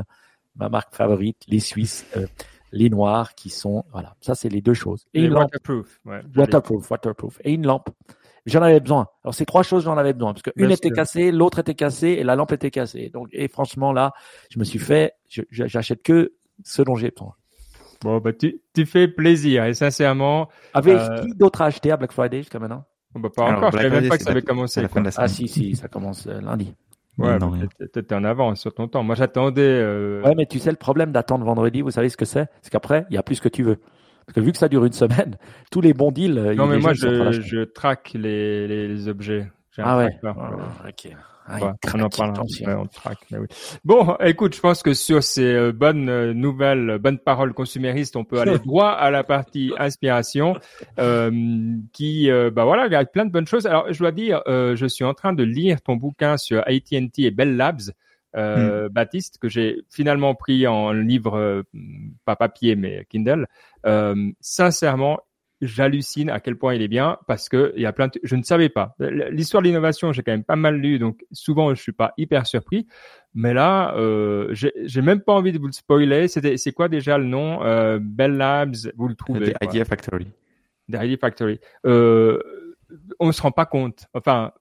ma 0.56 0.68
marque 0.68 0.94
favorite, 0.94 1.42
les 1.48 1.60
Suisses, 1.60 2.06
euh, 2.16 2.26
les 2.72 2.90
noirs 2.90 3.34
qui 3.34 3.50
sont, 3.50 3.84
voilà, 3.92 4.14
ça 4.20 4.34
c'est 4.34 4.48
les 4.48 4.60
deux 4.60 4.74
choses. 4.74 5.06
Et 5.14 5.20
Les 5.20 5.26
une 5.26 5.32
lampe, 5.34 5.44
waterproof. 5.44 6.00
Ouais, 6.04 6.20
joli. 6.22 6.38
waterproof, 6.38 6.90
waterproof, 6.90 7.38
et 7.44 7.52
une 7.52 7.66
lampe. 7.66 7.88
J'en 8.46 8.62
avais 8.62 8.78
besoin. 8.80 9.08
Alors 9.24 9.34
ces 9.34 9.44
trois 9.44 9.62
choses, 9.64 9.84
j'en 9.84 9.96
avais 9.98 10.12
besoin 10.12 10.32
parce 10.32 10.42
que 10.42 10.50
une 10.56 10.66
Bien 10.66 10.76
était 10.76 10.90
cassée, 10.90 11.32
l'autre 11.32 11.58
était 11.58 11.74
cassée 11.74 12.10
et 12.10 12.22
la 12.22 12.36
lampe 12.36 12.52
était 12.52 12.70
cassée. 12.70 13.10
Donc 13.10 13.28
et 13.32 13.48
franchement 13.48 13.92
là, 13.92 14.12
je 14.50 14.58
me 14.58 14.64
suis 14.64 14.78
fait, 14.78 15.14
j'achète 15.50 16.02
que 16.02 16.34
ce 16.64 16.82
dont 16.82 16.94
j'ai 16.94 17.10
besoin. 17.10 17.34
Bon, 18.02 18.18
bah, 18.18 18.32
tu, 18.32 18.60
tu 18.74 18.86
fais 18.86 19.08
plaisir. 19.08 19.64
Et 19.64 19.74
sincèrement, 19.74 20.48
Avez 20.74 20.92
Euh, 20.92 21.22
qui 21.22 21.34
d'autre 21.34 21.62
a 21.62 21.64
acheté 21.66 21.90
à 21.90 21.96
Black 21.96 22.12
Friday 22.12 22.38
jusqu'à 22.38 22.58
maintenant? 22.58 22.84
Va 23.14 23.30
pas 23.30 23.46
Alors, 23.46 23.58
encore. 23.58 23.70
Je 23.72 23.76
Black 23.78 23.82
savais 23.82 23.88
même 23.88 23.98
Friday, 24.00 24.08
pas 24.10 24.18
que 24.18 24.22
ça 24.24 24.30
avait 24.30 24.42
commencé. 24.88 25.16
Ah 25.16 25.28
si 25.28 25.48
si, 25.48 25.74
ça 25.74 25.88
commence 25.88 26.26
euh, 26.26 26.40
lundi. 26.40 26.74
Ouais, 27.18 27.38
Non, 27.38 27.50
rien. 27.50 27.62
t'étais- 27.66 27.88
t'étais 27.88 28.14
en 28.14 28.24
avance 28.24 28.60
sur 28.60 28.74
ton 28.74 28.88
temps. 28.88 29.02
Moi, 29.02 29.14
j'attendais. 29.14 29.62
euh, 29.62 30.22
Ouais, 30.22 30.34
mais 30.36 30.46
tu 30.46 30.58
sais, 30.58 30.70
le 30.70 30.76
problème 30.76 31.12
d'attendre 31.12 31.44
vendredi, 31.44 31.80
vous 31.80 31.90
savez 31.90 32.08
ce 32.10 32.16
que 32.16 32.24
c'est? 32.26 32.46
C'est 32.62 32.70
qu'après, 32.70 33.06
il 33.10 33.14
y 33.14 33.16
a 33.18 33.22
plus 33.22 33.40
que 33.40 33.48
tu 33.48 33.62
veux. 33.62 33.76
Parce 34.26 34.34
que 34.34 34.40
vu 34.40 34.52
que 34.52 34.58
ça 34.58 34.68
dure 34.68 34.84
une 34.84 34.92
semaine, 34.92 35.36
tous 35.70 35.80
les 35.80 35.94
bons 35.94 36.10
deals. 36.12 36.36
euh, 36.38 36.54
Non, 36.54 36.66
mais 36.66 36.78
moi, 36.78 36.92
je, 36.92 37.40
je 37.40 37.64
traque 37.64 38.12
les, 38.14 38.66
les, 38.68 38.88
les 38.88 39.08
objets. 39.08 39.50
J'ai 39.70 39.82
un 39.82 39.86
Ah 39.86 39.96
ouais. 39.98 40.10
Ah, 40.24 40.50
ok. 40.88 41.12
Ah, 41.48 41.58
Ouais, 41.60 41.70
il 41.84 41.90
on 41.94 42.00
en 42.04 42.08
traque, 42.08 42.16
parle. 42.16 42.30
attention. 42.30 42.66
Ouais, 42.66 42.74
on 42.74 42.86
traque, 42.86 43.18
mais 43.30 43.38
oui. 43.38 43.46
Bon, 43.84 44.16
écoute, 44.20 44.54
je 44.56 44.60
pense 44.60 44.82
que 44.82 44.94
sur 44.94 45.22
ces 45.22 45.44
euh, 45.54 45.72
bonnes 45.72 46.08
euh, 46.08 46.34
nouvelles, 46.34 46.90
euh, 46.90 46.98
bonnes 46.98 47.18
paroles 47.18 47.54
consuméristes, 47.54 48.16
on 48.16 48.24
peut 48.24 48.40
aller 48.40 48.58
droit 48.66 48.90
à 48.90 49.10
la 49.10 49.22
partie 49.22 49.72
inspiration, 49.78 50.56
euh, 50.98 51.30
qui, 51.92 52.30
euh, 52.30 52.50
bah 52.50 52.64
voilà, 52.64 52.86
il 52.86 52.92
y 52.92 52.96
a 52.96 53.04
plein 53.04 53.26
de 53.26 53.30
bonnes 53.30 53.46
choses. 53.46 53.66
Alors, 53.66 53.92
je 53.92 53.98
dois 53.98 54.12
dire, 54.12 54.42
euh, 54.48 54.74
je 54.76 54.86
suis 54.86 55.04
en 55.04 55.14
train 55.14 55.32
de 55.32 55.44
lire 55.44 55.80
ton 55.82 55.96
bouquin 55.96 56.36
sur 56.36 56.60
AT&T 56.66 57.22
et 57.22 57.30
Bell 57.30 57.56
Labs. 57.56 57.92
Euh, 58.36 58.90
Baptiste, 58.90 59.38
que 59.38 59.48
j'ai 59.48 59.82
finalement 59.88 60.34
pris 60.34 60.66
en 60.66 60.92
livre, 60.92 61.38
euh, 61.38 61.62
pas 62.26 62.36
papier, 62.36 62.76
mais 62.76 63.06
Kindle. 63.08 63.46
Euh, 63.86 64.14
sincèrement, 64.42 65.20
j'hallucine 65.60 66.30
à 66.30 66.40
quel 66.40 66.56
point 66.56 66.74
il 66.74 66.82
est 66.82 66.88
bien 66.88 67.18
parce 67.26 67.48
que 67.48 67.72
il 67.76 67.82
y 67.82 67.86
a 67.86 67.92
plein 67.92 68.08
de... 68.08 68.20
je 68.22 68.36
ne 68.36 68.42
savais 68.42 68.68
pas. 68.68 68.94
L'histoire 68.98 69.62
de 69.62 69.68
l'innovation 69.68 70.12
j'ai 70.12 70.22
quand 70.22 70.32
même 70.32 70.44
pas 70.44 70.56
mal 70.56 70.76
lu 70.76 70.98
donc 70.98 71.24
souvent 71.32 71.74
je 71.74 71.80
suis 71.80 71.92
pas 71.92 72.12
hyper 72.18 72.46
surpris. 72.46 72.86
Mais 73.34 73.54
là 73.54 73.94
euh, 73.96 74.48
j'ai 74.52 75.02
même 75.02 75.20
pas 75.20 75.32
envie 75.32 75.52
de 75.52 75.58
vous 75.58 75.66
le 75.66 75.72
spoiler. 75.72 76.28
C'était 76.28 76.56
c'est 76.56 76.72
quoi 76.72 76.88
déjà 76.88 77.18
le 77.18 77.24
nom 77.24 77.62
euh, 77.64 77.98
Bell 78.00 78.36
Labs 78.36 78.76
vous 78.96 79.08
le 79.08 79.14
trouvez 79.14 79.52
The 79.52 79.64
Idea 79.64 79.84
Factory. 79.84 80.26
The 80.90 80.96
Idea 81.02 81.16
Factory. 81.16 81.60
Euh, 81.86 82.40
on 83.18 83.32
se 83.32 83.42
rend 83.42 83.52
pas 83.52 83.66
compte. 83.66 84.06
Enfin 84.14 84.52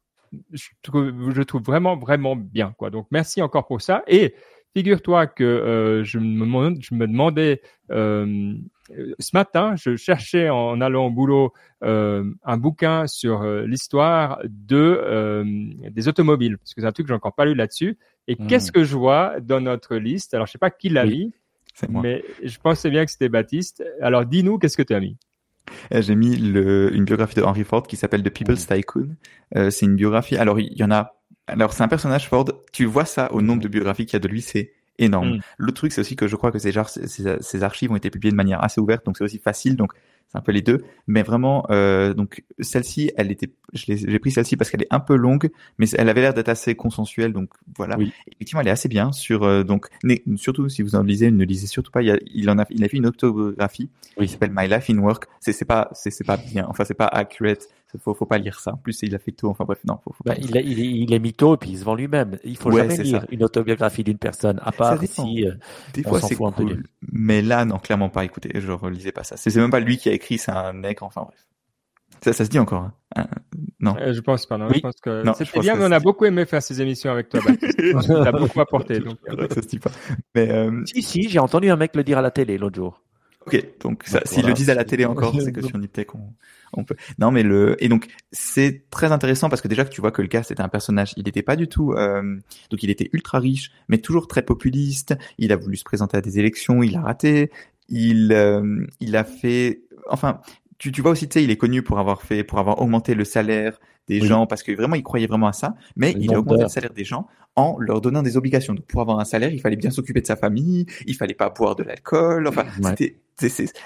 je 0.52 0.70
trouve, 0.82 1.34
je 1.34 1.42
trouve 1.44 1.62
vraiment 1.62 1.98
vraiment 1.98 2.36
bien 2.36 2.74
quoi. 2.78 2.90
Donc 2.90 3.08
merci 3.12 3.42
encore 3.42 3.68
pour 3.68 3.82
ça. 3.82 4.04
Et 4.08 4.36
figure-toi 4.76 5.28
que 5.28 5.44
euh, 5.44 6.04
je, 6.04 6.20
me, 6.20 6.76
je 6.82 6.96
me 6.96 7.08
demandais 7.08 7.62
euh, 7.92 8.56
ce 8.90 9.32
matin, 9.34 9.76
je 9.76 9.96
cherchais 9.96 10.50
en 10.50 10.80
allant 10.82 11.08
au 11.08 11.12
boulot 11.12 11.54
euh, 11.84 12.24
un 12.44 12.58
bouquin 12.58 13.08
sur 13.08 13.42
euh, 13.42 13.66
l'histoire 13.66 14.40
de 14.46 14.76
euh, 14.78 15.44
des 15.90 16.08
automobiles, 16.08 16.58
parce 16.58 16.74
que 16.74 16.82
c'est 16.82 16.88
un 16.88 16.92
truc 16.92 17.08
que 17.08 17.12
j'ai 17.12 17.16
encore 17.16 17.36
pas 17.36 17.46
lu 17.46 17.56
là-dessus. 17.56 17.98
Et 18.28 18.36
hmm. 18.36 18.48
qu'est-ce 18.48 18.72
que 18.72 18.84
je 18.84 18.96
vois 18.96 19.40
dans 19.40 19.60
notre 19.60 19.96
liste? 19.96 20.34
Alors, 20.34 20.48
je 20.48 20.52
sais 20.52 20.58
pas 20.58 20.70
qui 20.70 20.90
l'a 20.90 21.06
mis, 21.06 21.34
mais 21.90 22.24
je 22.44 22.58
pensais 22.60 22.90
bien 22.90 23.06
que 23.06 23.12
c'était 23.12 23.30
Baptiste. 23.30 23.84
Alors, 24.02 24.26
dis-nous, 24.26 24.58
qu'est-ce 24.60 24.78
que 24.78 24.84
tu 24.84 24.94
as 24.94 25.00
mis? 25.00 25.18
J'ai 25.92 26.16
mis 26.16 26.36
le, 26.36 26.94
une 26.96 27.06
biographie 27.06 27.36
de 27.36 27.42
Henry 27.42 27.64
Ford 27.64 27.88
qui 27.88 27.96
s'appelle 27.96 28.22
The 28.22 28.30
People's 28.30 28.68
Tycoon. 28.68 29.16
c'est 29.52 29.86
une 29.86 29.96
biographie. 29.96 30.38
Alors, 30.38 30.60
il 30.60 30.74
y 30.74 30.84
en 30.84 30.92
a. 30.92 31.16
Alors, 31.48 31.74
c'est 31.74 31.84
un 31.84 31.88
personnage 31.88 32.28
Ford. 32.30 32.46
Tu 32.72 32.86
vois 32.86 33.06
ça 33.06 33.32
au 33.32 33.42
nombre 33.42 33.62
de 33.62 33.68
biographies 33.68 34.06
qu'il 34.06 34.14
y 34.14 34.18
a 34.18 34.20
de 34.20 34.28
lui, 34.28 34.42
c'est 34.42 34.74
énorme. 35.00 35.36
Mm. 35.36 35.40
Le 35.58 35.72
truc, 35.72 35.92
c'est 35.92 36.02
aussi 36.02 36.16
que 36.16 36.28
je 36.28 36.36
crois 36.36 36.52
que 36.52 36.60
ces, 36.60 36.72
ces, 37.06 37.38
ces, 37.40 37.64
archives 37.64 37.92
ont 37.92 37.96
été 37.96 38.10
publiées 38.10 38.32
de 38.32 38.38
manière 38.38 38.64
assez 38.64 38.82
ouverte, 38.82 39.06
donc 39.06 39.18
c'est 39.18 39.24
aussi 39.24 39.40
facile. 39.40 39.76
Donc 39.76 39.94
c'est 40.28 40.38
un 40.38 40.42
peu 40.42 40.52
les 40.52 40.62
deux, 40.62 40.84
mais 41.08 41.22
vraiment, 41.22 41.66
euh, 41.70 42.14
donc 42.14 42.44
celle-ci, 42.60 43.12
elle 43.16 43.32
était, 43.32 43.52
j'ai 43.74 44.20
pris 44.20 44.32
celle-ci 44.32 44.58
parce 44.58 44.70
qu'elle 44.70 44.82
est 44.82 44.92
un 44.94 45.00
peu 45.00 45.16
longue, 45.16 45.52
mais 45.78 45.88
elle 45.92 46.10
avait 46.10 46.22
l'air 46.22 46.34
d'être 46.34 46.50
assez 46.50 46.76
consensuelle, 46.76 47.32
donc 47.32 47.50
voilà. 47.78 47.98
Oui. 47.98 48.12
Effectivement, 48.28 48.62
elle 48.62 48.68
est 48.68 48.72
assez 48.72 48.90
bien 48.90 49.12
sur, 49.12 49.44
euh, 49.44 49.64
donc 49.64 49.88
surtout 50.36 50.68
si 50.68 50.82
vous 50.82 50.96
en 50.96 51.04
lisez, 51.04 51.30
ne 51.30 51.44
lisez 51.44 51.68
surtout 51.68 51.92
pas. 51.92 52.02
Il, 52.02 52.12
a, 52.12 52.18
il 52.26 52.50
en 52.50 52.58
a, 52.58 52.66
il 52.70 52.84
a 52.84 52.88
fait 52.88 52.98
une 52.98 53.06
autobiographie 53.06 53.90
oui. 54.18 54.26
qui 54.26 54.34
s'appelle 54.34 54.52
My 54.54 54.68
Life 54.68 54.90
in 54.90 54.98
Work. 54.98 55.26
C'est 55.40 55.66
pas 55.66 55.90
c'est 55.94 56.26
pas 56.26 56.38
bien, 56.38 56.66
enfin 56.68 56.86
c'est 56.86 56.96
pas 56.96 57.08
accurate. 57.08 57.68
Faut 57.98 58.14
faut 58.14 58.26
pas 58.26 58.38
lire 58.38 58.60
ça. 58.60 58.74
En 58.74 58.78
plus, 58.78 59.02
il 59.04 59.16
a 59.16 59.20
fait 59.20 59.32
tout. 59.32 59.48
Enfin 59.48 59.66
bref, 59.66 59.80
non. 59.86 59.98
Faut, 60.04 60.12
faut 60.14 60.24
bah, 60.26 60.36
il, 60.38 60.56
est, 60.58 60.64
il, 60.64 60.80
il 60.80 61.14
est 61.14 61.20
mytho 61.20 61.56
et 61.56 61.58
puis 61.58 61.72
il 61.72 61.78
se 61.78 61.84
vend 61.84 61.96
lui-même. 61.96 62.38
Il 62.44 62.58
faut 62.58 62.72
jamais 62.72 62.98
lire 62.98 63.26
une 63.30 63.44
autobiographie 63.44 64.04
d'une 64.04 64.18
personne, 64.18 64.60
à 64.64 64.72
part 64.72 65.00
si 65.04 65.46
euh, 65.46 65.54
des 65.94 66.04
fois 66.04 66.22
c'est 66.22 66.36
cool. 66.36 66.84
Mais 67.12 67.42
là, 67.42 67.66
non, 67.66 67.78
clairement 67.78 68.10
pas. 68.10 68.26
Écoutez, 68.26 68.52
je 68.56 68.72
relisais 68.72 69.12
pas 69.12 69.24
ça. 69.24 69.38
C'est 69.38 69.56
même 69.56 69.72
pas 69.72 69.80
lui 69.80 69.98
qui 69.98 70.10
a 70.10 70.14
écrit 70.14 70.38
c'est 70.38 70.52
un 70.52 70.74
mec, 70.74 71.02
enfin 71.02 71.24
bref. 71.24 71.46
Ça, 72.22 72.34
ça 72.34 72.46
se 72.46 72.50
dit 72.50 72.60
encore. 72.60 72.90
Hein. 73.16 73.28
Non. 73.80 73.96
Euh, 74.00 74.14
je 74.14 74.22
pense 74.22 74.46
pas. 74.46 74.58
Non. 74.58 74.70
Je 74.70 74.80
pense 74.80 74.96
que 75.02 75.24
c'est 75.38 75.60
bien. 75.60 75.76
Mais 75.76 75.86
on 75.86 75.92
a 75.92 76.00
beaucoup 76.00 76.26
aimé 76.26 76.46
faire 76.46 76.62
ces 76.62 76.82
émissions 76.82 77.12
avec 77.12 77.30
toi. 77.30 77.42
Ça 78.02 78.24
a 78.26 78.32
beaucoup 78.32 78.60
apporté. 78.60 79.00
Donc. 79.00 79.18
ça 79.28 79.62
se 79.62 79.68
dit 79.68 79.80
pas. 79.80 79.92
Mais 80.34 80.50
euh... 80.50 80.84
si, 80.86 81.02
si, 81.02 81.30
j'ai 81.30 81.40
entendu 81.40 81.70
un 81.70 81.76
mec 81.76 81.96
le 81.96 82.04
dire 82.04 82.18
à 82.18 82.22
la 82.22 82.32
télé 82.32 82.58
l'autre 82.58 82.78
jour. 82.78 83.02
Ok, 83.48 83.64
donc 83.80 84.04
s'ils 84.26 84.46
le 84.46 84.54
disent 84.54 84.70
à 84.70 84.74
la 84.74 84.86
télé 84.86 85.06
encore, 85.06 85.40
c'est 85.40 85.52
que 85.52 85.62
sur 85.66 85.78
Niptech 85.78 86.16
on, 86.16 86.34
on 86.74 86.84
peut. 86.84 86.96
Non, 87.20 87.32
mais 87.32 87.44
le 87.44 87.76
et 87.84 87.90
donc 87.90 88.08
c'est 88.32 88.90
très 88.90 89.12
intéressant 89.12 89.50
parce 89.50 89.62
que 89.62 89.68
déjà 89.68 89.86
que 89.86 89.90
tu 89.90 90.02
vois 90.02 90.12
que 90.12 90.22
le 90.22 90.28
gars 90.28 90.44
c'était 90.44 90.62
un 90.62 90.70
personnage, 90.70 91.14
il 91.18 91.26
n'était 91.26 91.44
pas 91.44 91.56
du 91.56 91.68
tout, 91.68 91.94
euh... 91.94 92.38
donc 92.70 92.84
il 92.84 92.90
était 92.90 93.10
ultra 93.14 93.40
riche, 93.40 93.72
mais 93.88 94.00
toujours 94.00 94.28
très 94.28 94.42
populiste. 94.42 95.16
Il 95.38 95.52
a 95.52 95.56
voulu 95.56 95.78
se 95.78 95.84
présenter 95.84 96.18
à 96.18 96.22
des 96.22 96.40
élections, 96.40 96.82
il 96.84 96.96
a 96.96 97.02
raté. 97.02 97.52
Il 97.88 98.34
euh... 98.34 98.86
il 99.00 99.16
a 99.16 99.24
fait 99.24 99.82
enfin, 100.10 100.42
tu, 100.78 100.92
tu 100.92 101.02
vois 101.02 101.12
aussi, 101.12 101.28
tu 101.28 101.34
sais, 101.34 101.44
il 101.44 101.52
est 101.52 101.58
connu 101.58 101.82
pour 101.82 102.00
avoir 102.00 102.22
fait, 102.22 102.44
pour 102.44 102.60
avoir 102.60 102.82
augmenté 102.82 103.16
le 103.16 103.24
salaire 103.24 103.80
des 104.08 104.22
gens 104.22 104.46
parce 104.46 104.62
que 104.62 104.72
vraiment 104.72 104.96
il 104.96 105.04
croyait 105.04 105.28
vraiment 105.28 105.48
à 105.48 105.54
ça, 105.54 105.76
mais 105.96 106.14
il 106.20 106.34
a 106.34 106.40
augmenté 106.40 106.64
le 106.64 106.70
salaire 106.70 106.94
des 106.94 107.04
gens 107.04 107.28
en 107.56 107.78
leur 107.80 108.02
donnant 108.02 108.22
des 108.22 108.38
obligations. 108.38 108.74
Donc 108.74 108.86
pour 108.86 109.02
avoir 109.02 109.20
un 109.20 109.26
salaire, 109.26 109.52
il 109.52 109.60
fallait 109.60 109.78
bien 109.78 109.90
s'occuper 109.90 110.22
de 110.22 110.28
sa 110.28 110.36
famille, 110.36 110.86
il 111.06 111.16
fallait 111.16 111.34
pas 111.34 111.50
boire 111.50 111.76
de 111.76 111.84
l'alcool. 111.84 112.48
Enfin, 112.48 112.66
c'était, 112.82 113.18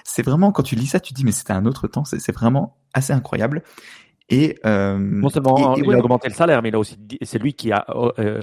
c'est 0.04 0.24
vraiment 0.24 0.52
quand 0.52 0.64
tu 0.64 0.76
lis 0.76 0.88
ça, 0.88 1.00
tu 1.00 1.14
dis 1.14 1.24
mais 1.24 1.32
c'était 1.32 1.54
un 1.54 1.66
autre 1.66 1.88
temps. 1.88 2.04
C'est 2.06 2.32
vraiment 2.32 2.78
assez 2.94 3.14
incroyable. 3.14 3.64
Et 4.30 4.60
euh, 4.66 4.98
non 5.00 5.30
seulement 5.30 5.76
il 5.76 5.92
a 5.92 5.98
augmenté 5.98 6.28
le 6.28 6.36
salaire, 6.36 6.62
mais 6.62 6.70
il 6.70 6.76
a 6.76 6.80
aussi, 6.80 6.98
c'est 7.22 7.40
lui 7.40 7.54
qui 7.54 7.72
a 7.72 7.86
euh, 8.20 8.42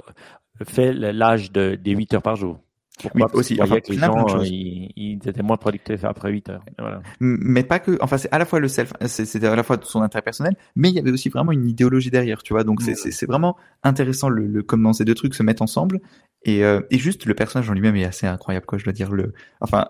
fait 0.64 0.92
l'âge 0.92 1.52
de 1.52 1.76
des 1.76 1.92
8 1.92 2.14
heures 2.14 2.22
par 2.22 2.36
jour. 2.36 2.58
Pourquoi 3.00 3.26
oui, 3.34 3.40
aussi, 3.40 3.58
enfin, 3.60 3.80
que 3.80 3.92
les 3.92 3.98
gens, 3.98 4.38
euh, 4.38 4.44
ils, 4.44 4.90
ils, 4.96 5.28
étaient 5.28 5.42
moins 5.42 5.58
productifs 5.58 6.04
après 6.04 6.30
8 6.30 6.48
heures. 6.48 6.64
Voilà. 6.78 7.02
Mais 7.20 7.62
pas 7.62 7.78
que, 7.78 7.98
enfin, 8.00 8.16
c'est 8.16 8.32
à 8.32 8.38
la 8.38 8.46
fois 8.46 8.58
le 8.58 8.68
self, 8.68 8.94
c'était 9.06 9.46
à 9.46 9.54
la 9.54 9.62
fois 9.62 9.78
son 9.82 10.00
intérêt 10.00 10.22
personnel, 10.22 10.56
mais 10.76 10.88
il 10.88 10.94
y 10.94 10.98
avait 10.98 11.10
aussi 11.10 11.28
vraiment 11.28 11.52
une 11.52 11.68
idéologie 11.68 12.10
derrière, 12.10 12.42
tu 12.42 12.54
vois. 12.54 12.64
Donc 12.64 12.80
c'est 12.82 13.26
vraiment 13.26 13.56
intéressant 13.82 14.30
le, 14.30 14.46
le, 14.46 14.62
comment 14.62 14.94
ces 14.94 15.04
deux 15.04 15.14
trucs 15.14 15.34
se 15.34 15.42
mettent 15.42 15.62
ensemble. 15.62 16.00
Et, 16.44 16.64
euh, 16.64 16.80
et 16.90 16.98
juste 16.98 17.26
le 17.26 17.34
personnage 17.34 17.68
en 17.68 17.74
lui-même 17.74 17.96
est 17.96 18.04
assez 18.04 18.26
incroyable, 18.26 18.64
quoi. 18.66 18.78
Je 18.78 18.84
dois 18.84 18.92
dire 18.92 19.12
le, 19.12 19.34
enfin, 19.60 19.88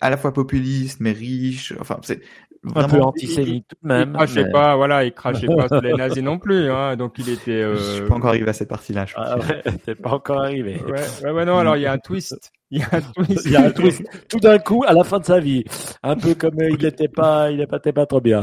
à 0.00 0.10
la 0.10 0.16
fois 0.16 0.32
populiste 0.32 1.00
mais 1.00 1.12
riche. 1.12 1.74
Enfin, 1.80 1.98
c'est 2.02 2.20
un 2.74 2.88
peu 2.88 3.00
antisémite 3.00 3.66
tout 3.68 3.76
de 3.82 3.88
même. 3.88 4.10
Il 4.10 4.16
crachait 4.16 4.44
mais... 4.44 4.50
pas, 4.50 4.76
voilà, 4.76 5.04
il 5.04 5.12
crachait 5.12 5.46
pas 5.46 5.68
sur 5.68 5.80
les 5.80 5.92
nazis 5.94 6.22
non 6.22 6.38
plus, 6.38 6.70
hein, 6.70 6.96
donc 6.96 7.14
il 7.18 7.28
était. 7.28 7.50
Euh... 7.52 7.76
Je 7.76 7.82
suis 7.82 8.02
pas 8.02 8.14
encore 8.14 8.30
arrivé 8.30 8.48
à 8.48 8.52
cette 8.52 8.68
partie-là. 8.68 9.06
Je 9.06 9.14
ah 9.16 9.38
ouais, 9.38 9.94
pas 10.02 10.10
encore 10.10 10.40
arrivé. 10.40 10.80
Ouais, 10.86 11.30
ouais, 11.30 11.44
non, 11.44 11.58
alors 11.58 11.76
il 11.76 11.82
y 11.82 11.86
a 11.86 11.92
un 11.92 11.98
twist. 11.98 12.52
Il 12.70 12.80
y 12.80 12.82
a 12.82 12.88
un 12.92 13.00
twist. 13.00 13.46
il 13.46 13.52
y 13.52 13.56
a 13.56 13.64
un 13.64 13.70
twist. 13.70 14.02
Tout 14.28 14.40
d'un 14.40 14.58
coup, 14.58 14.84
à 14.86 14.92
la 14.92 15.04
fin 15.04 15.18
de 15.18 15.24
sa 15.24 15.40
vie, 15.40 15.64
un 16.02 16.16
peu 16.16 16.34
comme 16.34 16.60
euh, 16.60 16.70
il 16.70 16.82
n'était 16.82 17.08
pas, 17.08 17.50
il 17.50 17.58
n'était 17.58 17.92
pas 17.92 18.06
trop 18.06 18.20
bien. 18.20 18.42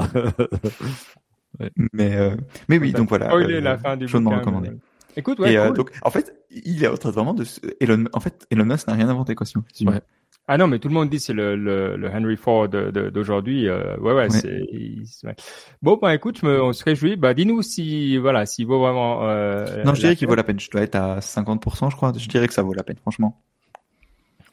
mais 1.93 2.15
euh, 2.15 2.35
mais 2.67 2.79
oui, 2.79 2.91
donc 2.91 3.09
voilà. 3.09 3.29
Oh, 3.33 3.39
il 3.39 3.51
est 3.51 3.61
la 3.61 3.77
fin 3.77 3.97
du 3.97 4.07
chaudement 4.07 4.31
recommandé. 4.31 4.71
Écoute, 5.17 5.39
ouais, 5.39 5.53
et, 5.53 5.57
euh, 5.57 5.67
cool. 5.67 5.77
donc, 5.77 5.91
en 6.01 6.09
fait, 6.09 6.35
il 6.49 6.83
est 6.83 6.87
en 6.87 6.97
train 6.97 7.11
vraiment 7.11 7.33
de 7.33 7.45
Elon. 7.79 8.05
En 8.13 8.19
fait, 8.19 8.45
Elon 8.51 8.65
Musk 8.65 8.87
n'a 8.87 8.93
rien 8.95 9.07
inventé, 9.07 9.33
quoi. 9.33 9.45
Si 9.45 9.87
ouais. 9.87 10.01
Ah 10.47 10.57
non, 10.57 10.67
mais 10.67 10.77
tout 10.77 10.89
le 10.89 10.93
monde 10.93 11.09
dit 11.09 11.19
c'est 11.19 11.33
le, 11.33 11.55
le, 11.55 11.97
le, 11.97 12.09
Henry 12.09 12.37
Ford 12.37 12.69
d'aujourd'hui. 12.69 13.67
Euh, 13.67 13.97
ouais, 13.97 14.13
ouais, 14.13 14.27
ouais. 14.27 14.29
c'est. 14.29 15.27
Ouais. 15.27 15.35
Bon, 15.81 15.97
bah 15.99 16.13
écoute, 16.13 16.39
je 16.41 16.45
me, 16.45 16.61
on 16.61 16.71
se 16.71 16.83
réjouit. 16.83 17.15
Bah, 17.15 17.33
dis-nous 17.33 17.63
si, 17.63 18.17
voilà, 18.17 18.45
s'il 18.45 18.67
vaut 18.67 18.79
vraiment. 18.79 19.27
Euh, 19.27 19.83
non, 19.83 19.95
je 19.95 20.01
dirais 20.01 20.15
qu'il 20.15 20.27
vaut 20.27 20.35
la 20.35 20.43
peine. 20.43 20.59
Je 20.59 20.69
dois 20.69 20.81
être 20.81 20.95
à 20.95 21.19
50%, 21.19 21.89
je 21.89 21.95
crois. 21.95 22.13
Je 22.15 22.27
dirais 22.29 22.47
que 22.47 22.53
ça 22.53 22.61
vaut 22.61 22.73
la 22.73 22.83
peine, 22.83 22.97
franchement. 22.97 23.41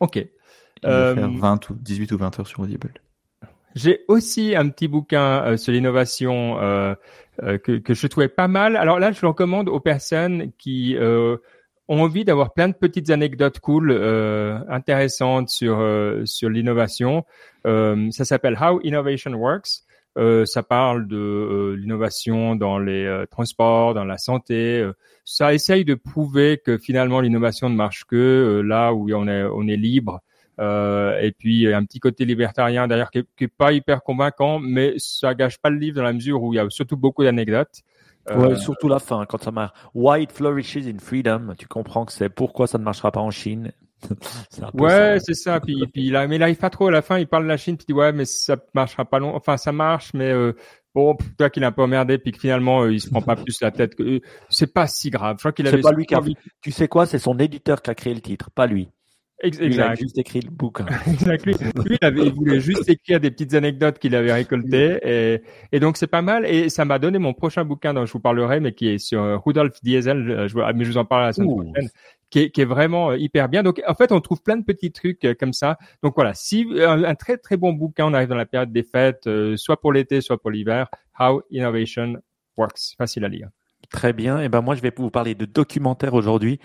Ok. 0.01 0.17
Il 0.17 0.29
euh, 0.89 1.15
faire 1.15 1.31
20 1.31 1.71
ou 1.71 1.75
18 1.75 2.13
ou 2.13 2.19
20 2.19 2.41
heures 2.41 2.47
sur 2.47 2.61
Audible. 2.61 2.93
J'ai 3.75 4.05
aussi 4.09 4.55
un 4.57 4.69
petit 4.69 4.89
bouquin 4.89 5.45
euh, 5.45 5.57
sur 5.57 5.73
l'innovation 5.73 6.59
euh, 6.61 6.95
euh, 7.43 7.59
que, 7.59 7.79
que 7.79 7.95
je 7.95 8.07
trouvais 8.07 8.29
pas 8.29 8.49
mal. 8.49 8.77
Alors 8.77 8.99
là, 8.99 9.13
je 9.13 9.21
le 9.23 9.29
recommande 9.29 9.69
aux 9.69 9.81
personnes 9.81 10.53
qui 10.59 10.97
euh, 10.97 11.37
ont 11.93 12.03
envie 12.03 12.25
d'avoir 12.25 12.53
plein 12.53 12.69
de 12.69 12.75
petites 12.75 13.11
anecdotes 13.11 13.61
cool, 13.61 13.91
euh, 13.91 14.59
intéressantes 14.69 15.51
sur 15.51 15.79
euh, 15.81 16.23
sur 16.25 16.49
l'innovation. 16.49 17.25
Euh, 17.67 18.11
ça 18.11 18.25
s'appelle 18.25 18.59
How 18.61 18.81
Innovation 18.83 19.33
Works. 19.33 19.85
Euh, 20.19 20.45
ça 20.45 20.63
parle 20.63 21.07
de 21.07 21.17
euh, 21.17 21.75
l'innovation 21.77 22.55
dans 22.55 22.79
les 22.79 23.05
euh, 23.05 23.25
transports, 23.31 23.95
dans 23.95 24.05
la 24.05 24.19
santé. 24.19 24.87
ça 25.25 25.55
essaye 25.55 25.85
de 25.85 25.95
prouver 25.95 26.61
que 26.65 26.77
finalement 26.77 27.21
l'innovation 27.21 27.71
ne 27.71 27.77
marche 27.77 28.05
que 28.05 28.63
là 28.65 28.93
où 28.93 29.11
on 29.13 29.27
est 29.29 29.45
on 29.45 29.67
est 29.69 29.77
libre. 29.77 30.21
et 30.59 31.33
puis 31.39 31.73
un 31.73 31.85
petit 31.85 32.01
côté 32.01 32.25
libertarien 32.25 32.87
d'ailleurs 32.89 33.11
qui, 33.11 33.25
qui, 33.37 33.45
est 33.45 33.49
pas 33.49 33.73
hyper 33.73 34.03
convaincant, 34.03 34.59
mais 34.59 34.95
ça 34.99 35.35
gâche 35.35 35.59
pas 35.59 35.71
le 35.71 35.79
livre 35.79 35.97
dans 35.97 36.03
la 36.05 36.13
mesure 36.13 36.43
où 36.43 36.53
il 36.53 36.57
y 36.57 36.61
a 36.61 36.69
surtout 36.71 36.97
beaucoup 36.97 37.25
d'anecdotes. 37.25 37.83
Ouais, 38.31 38.57
surtout 38.57 38.89
la 38.89 38.99
fin, 38.99 39.25
quand 39.27 39.43
ça 39.43 39.51
marche. 39.51 39.73
Why 39.95 40.23
it 40.23 40.33
flourishes 40.33 40.87
in 40.87 40.99
freedom. 40.99 41.55
Tu 41.59 41.67
comprends 41.67 42.05
que 42.05 42.13
c'est 42.13 42.29
pourquoi 42.29 42.67
ça 42.67 42.79
ne 42.79 42.85
marchera 42.85 43.11
pas 43.11 43.21
en 43.21 43.31
Chine. 43.31 43.73
ouais, 44.75 45.19
c'est 45.21 45.35
ça. 45.35 45.61
Puis, 45.61 45.85
puis 45.93 46.11
là, 46.11 46.27
mais 46.27 46.37
il 46.37 46.43
arrive 46.43 46.57
pas 46.57 46.71
trop 46.71 46.89
à 46.89 46.91
la 46.91 47.03
fin. 47.03 47.19
Il 47.19 47.27
parle 47.27 47.45
de 47.45 47.49
la 47.49 47.57
Chine, 47.57 47.77
puis 47.77 47.87
il 47.89 47.93
dit 47.93 47.99
ouais, 47.99 48.13
mais 48.13 48.25
ça 48.25 48.57
marchera 48.75 49.05
pas 49.05 49.19
long. 49.19 49.35
Enfin, 49.35 49.57
ça 49.57 49.73
marche, 49.73 50.13
mais 50.15 50.31
euh, 50.31 50.55
bon, 50.95 51.17
toi 51.39 51.51
qu'il 51.51 51.63
est 51.63 51.67
un 51.67 51.73
peu 51.73 51.83
emmerdé, 51.83 52.19
puis 52.19 52.33
que 52.33 52.39
finalement 52.39 52.83
euh, 52.83 52.93
il 52.93 53.01
se 53.01 53.11
prend 53.11 53.23
pas 53.23 53.37
plus 53.37 53.61
la 53.61 53.71
tête. 53.71 53.95
Que, 53.95 54.03
euh, 54.03 54.21
c'est 54.51 54.73
pas 54.73 54.87
si 54.87 55.11
grave. 55.11 55.37
Je 55.39 55.43
crois 55.43 55.53
qu'il 55.53 55.67
avait. 55.67 55.81
pas 55.81 55.93
lui 55.93 56.07
qui 56.07 56.15
a... 56.15 56.21
Tu 56.61 56.71
sais 56.71 56.89
quoi? 56.89 57.07
C'est 57.07 57.19
son 57.19 57.39
éditeur 57.39 57.83
qui 57.83 57.91
a 57.91 57.95
créé 57.95 58.15
le 58.15 58.21
titre, 58.21 58.51
pas 58.51 58.67
lui. 58.67 58.89
Exact. 59.43 59.65
Il 59.67 59.81
a 59.81 59.95
juste 59.97 60.19
écrit 60.19 60.41
le 60.41 60.51
bouquin. 60.51 60.87
exact. 61.07 61.45
Lui, 61.45 61.55
lui 61.55 61.99
il, 62.01 62.07
avait, 62.07 62.27
il, 62.27 62.33
voulait 62.33 62.61
juste 62.61 62.89
écrire 62.89 63.19
des 63.19 63.31
petites 63.31 63.55
anecdotes 63.55 63.99
qu'il 63.99 64.15
avait 64.15 64.33
récoltées. 64.33 64.99
Et, 65.03 65.43
et 65.73 65.81
donc, 65.81 65.97
c'est 65.97 66.07
pas 66.07 66.23
mal. 66.23 66.47
Et 66.47 66.69
ça 66.69 66.85
m'a 66.85 67.01
donné 67.01 67.19
mon 67.19 67.35
prochain 67.35 67.65
bouquin 67.65 67.93
dont 67.93 68.07
je 68.07 68.13
vous 68.13 68.21
parlerai, 68.21 68.61
mais 68.61 68.73
qui 68.73 68.89
est 68.89 68.99
sur 68.99 69.43
Rudolf 69.45 69.83
Diesel. 69.83 70.47
Je, 70.49 70.73
mais 70.75 70.85
je 70.85 70.91
vous 70.91 70.97
en 70.97 71.05
parle 71.05 71.23
la 71.23 71.33
semaine 71.33 71.51
Ouh. 71.51 71.65
prochaine. 71.65 71.89
Qui 72.31 72.39
est, 72.39 72.51
qui 72.51 72.63
est, 72.63 72.67
vraiment 72.67 73.11
euh, 73.11 73.19
hyper 73.19 73.49
bien. 73.49 73.63
Donc, 73.63 73.83
en 73.87 73.95
fait, 73.95 74.13
on 74.13 74.21
trouve 74.21 74.43
plein 74.43 74.57
de 74.57 74.65
petits 74.65 74.93
trucs 74.93 75.25
euh, 75.25 75.35
comme 75.39 75.53
ça. 75.53 75.77
Donc, 76.03 76.15
voilà. 76.15 76.33
Si 76.35 76.67
un, 76.79 77.03
un 77.05 77.15
très, 77.15 77.37
très 77.37 77.57
bon 77.57 77.73
bouquin, 77.73 78.07
on 78.07 78.15
arrive 78.15 78.29
dans 78.29 78.37
la 78.37 78.47
période 78.47 78.73
des 78.73 78.85
fêtes, 78.85 79.27
euh, 79.27 79.57
soit 79.57 79.81
pour 79.81 79.93
l'été, 79.93 80.21
soit 80.21 80.41
pour 80.41 80.51
l'hiver. 80.51 80.89
How 81.19 81.43
Innovation 81.51 82.15
Works. 82.57 82.95
Facile 82.97 83.25
à 83.25 83.29
lire. 83.29 83.49
Très 83.91 84.13
bien. 84.13 84.41
Et 84.41 84.49
ben, 84.49 84.63
moi, 84.63 84.77
je 84.77 84.81
vais 84.81 84.93
vous 84.97 85.11
parler 85.11 85.35
de 85.35 85.45
documentaire 85.45 86.15
aujourd'hui 86.15 86.59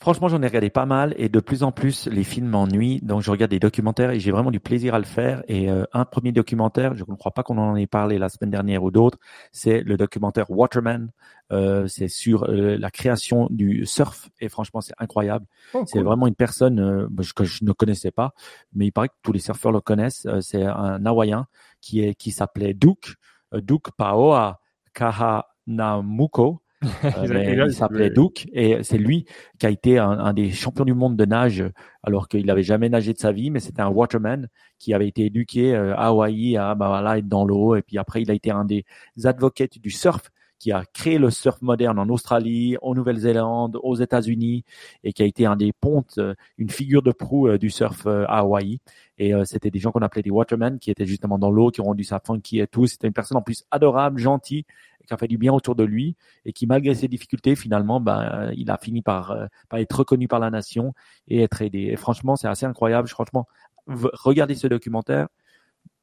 Franchement, 0.00 0.28
j'en 0.28 0.42
ai 0.42 0.46
regardé 0.46 0.70
pas 0.70 0.86
mal 0.86 1.14
et 1.16 1.28
de 1.28 1.40
plus 1.40 1.62
en 1.62 1.72
plus 1.72 2.08
les 2.08 2.24
films 2.24 2.48
m'ennuient. 2.48 3.00
Donc, 3.02 3.22
je 3.22 3.30
regarde 3.30 3.52
des 3.52 3.60
documentaires 3.60 4.10
et 4.10 4.18
j'ai 4.20 4.32
vraiment 4.32 4.50
du 4.50 4.60
plaisir 4.60 4.94
à 4.94 4.98
le 4.98 5.04
faire. 5.04 5.42
Et 5.48 5.70
euh, 5.70 5.84
un 5.92 6.04
premier 6.04 6.32
documentaire, 6.32 6.94
je 6.94 7.04
ne 7.08 7.14
crois 7.14 7.32
pas 7.32 7.42
qu'on 7.42 7.56
en 7.58 7.76
ait 7.76 7.86
parlé 7.86 8.18
la 8.18 8.28
semaine 8.28 8.50
dernière 8.50 8.82
ou 8.82 8.90
d'autres, 8.90 9.18
c'est 9.52 9.80
le 9.82 9.96
documentaire 9.96 10.50
Waterman. 10.50 11.10
Euh, 11.52 11.86
c'est 11.86 12.08
sur 12.08 12.44
euh, 12.44 12.76
la 12.76 12.90
création 12.90 13.46
du 13.50 13.86
surf 13.86 14.28
et 14.40 14.48
franchement, 14.48 14.80
c'est 14.80 14.94
incroyable. 14.98 15.46
Oh, 15.74 15.84
C'est 15.86 15.98
cool. 15.98 16.06
vraiment 16.06 16.26
une 16.26 16.34
personne 16.34 16.80
euh, 16.80 17.06
que 17.36 17.44
je 17.44 17.64
ne 17.64 17.72
connaissais 17.72 18.10
pas, 18.10 18.34
mais 18.74 18.86
il 18.86 18.92
paraît 18.92 19.08
que 19.08 19.14
tous 19.22 19.32
les 19.32 19.38
surfeurs 19.38 19.72
le 19.72 19.80
connaissent. 19.80 20.26
Euh, 20.26 20.40
c'est 20.40 20.64
un 20.64 21.04
Hawaïen 21.06 21.46
qui 21.80 22.00
est 22.00 22.14
qui 22.14 22.30
s'appelait 22.32 22.74
Duke, 22.74 23.14
euh, 23.54 23.60
Duke 23.60 23.90
Paoa 23.96 24.60
Kahanamuko. 24.92 26.60
Euh, 27.04 27.66
il 27.66 27.72
s'appelait 27.72 28.10
Duke 28.10 28.48
et 28.52 28.82
c'est 28.82 28.98
lui 28.98 29.26
qui 29.58 29.66
a 29.66 29.70
été 29.70 29.98
un, 29.98 30.10
un 30.10 30.32
des 30.32 30.50
champions 30.50 30.84
du 30.84 30.94
monde 30.94 31.16
de 31.16 31.24
nage 31.24 31.64
alors 32.02 32.28
qu'il 32.28 32.46
n'avait 32.46 32.62
jamais 32.62 32.88
nagé 32.88 33.12
de 33.12 33.18
sa 33.18 33.32
vie, 33.32 33.50
mais 33.50 33.60
c'était 33.60 33.82
un 33.82 33.88
waterman 33.88 34.48
qui 34.78 34.94
avait 34.94 35.08
été 35.08 35.26
éduqué 35.26 35.74
euh, 35.74 35.94
à 35.94 36.08
Hawaï 36.08 36.56
à 36.56 36.74
bah, 36.74 36.88
voilà, 36.88 37.18
être 37.18 37.28
dans 37.28 37.44
l'eau 37.44 37.74
et 37.76 37.82
puis 37.82 37.98
après 37.98 38.22
il 38.22 38.30
a 38.30 38.34
été 38.34 38.50
un 38.50 38.64
des 38.64 38.84
advocates 39.24 39.78
du 39.78 39.90
surf 39.90 40.30
qui 40.58 40.72
a 40.72 40.84
créé 40.94 41.18
le 41.18 41.30
surf 41.30 41.60
moderne 41.60 41.98
en 41.98 42.08
Australie, 42.08 42.76
en 42.80 42.94
Nouvelle-Zélande, 42.94 43.78
aux 43.82 43.96
États-Unis 43.96 44.64
et 45.02 45.12
qui 45.12 45.22
a 45.22 45.26
été 45.26 45.44
un 45.44 45.56
des 45.56 45.72
pontes, 45.72 46.14
euh, 46.18 46.34
une 46.56 46.70
figure 46.70 47.02
de 47.02 47.12
proue 47.12 47.58
du 47.58 47.70
surf 47.70 48.06
à 48.06 48.38
Hawaï. 48.38 48.78
Et 49.18 49.32
c'était 49.44 49.70
des 49.70 49.78
gens 49.78 49.92
qu'on 49.92 50.00
appelait 50.00 50.22
des 50.22 50.30
watermen 50.30 50.78
qui 50.80 50.90
étaient 50.90 51.06
justement 51.06 51.38
dans 51.38 51.50
l'eau, 51.50 51.70
qui 51.70 51.80
ont 51.80 51.84
rendu 51.84 52.02
ça 52.02 52.20
funky 52.24 52.58
et 52.58 52.66
tout. 52.66 52.86
C'était 52.86 53.06
une 53.06 53.12
personne 53.12 53.36
en 53.36 53.42
plus 53.42 53.64
adorable, 53.70 54.18
gentille, 54.18 54.64
qui 55.06 55.14
a 55.14 55.16
fait 55.16 55.28
du 55.28 55.38
bien 55.38 55.52
autour 55.52 55.74
de 55.74 55.84
lui 55.84 56.16
et 56.44 56.52
qui, 56.52 56.66
malgré 56.66 56.94
ses 56.94 57.08
difficultés, 57.08 57.54
finalement, 57.56 58.00
ben, 58.00 58.20
euh, 58.22 58.52
il 58.56 58.70
a 58.70 58.78
fini 58.78 59.02
par, 59.02 59.30
euh, 59.32 59.46
par 59.68 59.78
être 59.78 59.92
reconnu 59.98 60.28
par 60.28 60.40
la 60.40 60.50
nation 60.50 60.94
et 61.28 61.42
être 61.42 61.62
aidé. 61.62 61.88
Et 61.92 61.96
franchement, 61.96 62.36
c'est 62.36 62.48
assez 62.48 62.66
incroyable. 62.66 63.08
Franchement, 63.08 63.46
regardez 63.86 64.54
ce 64.54 64.66
documentaire. 64.66 65.28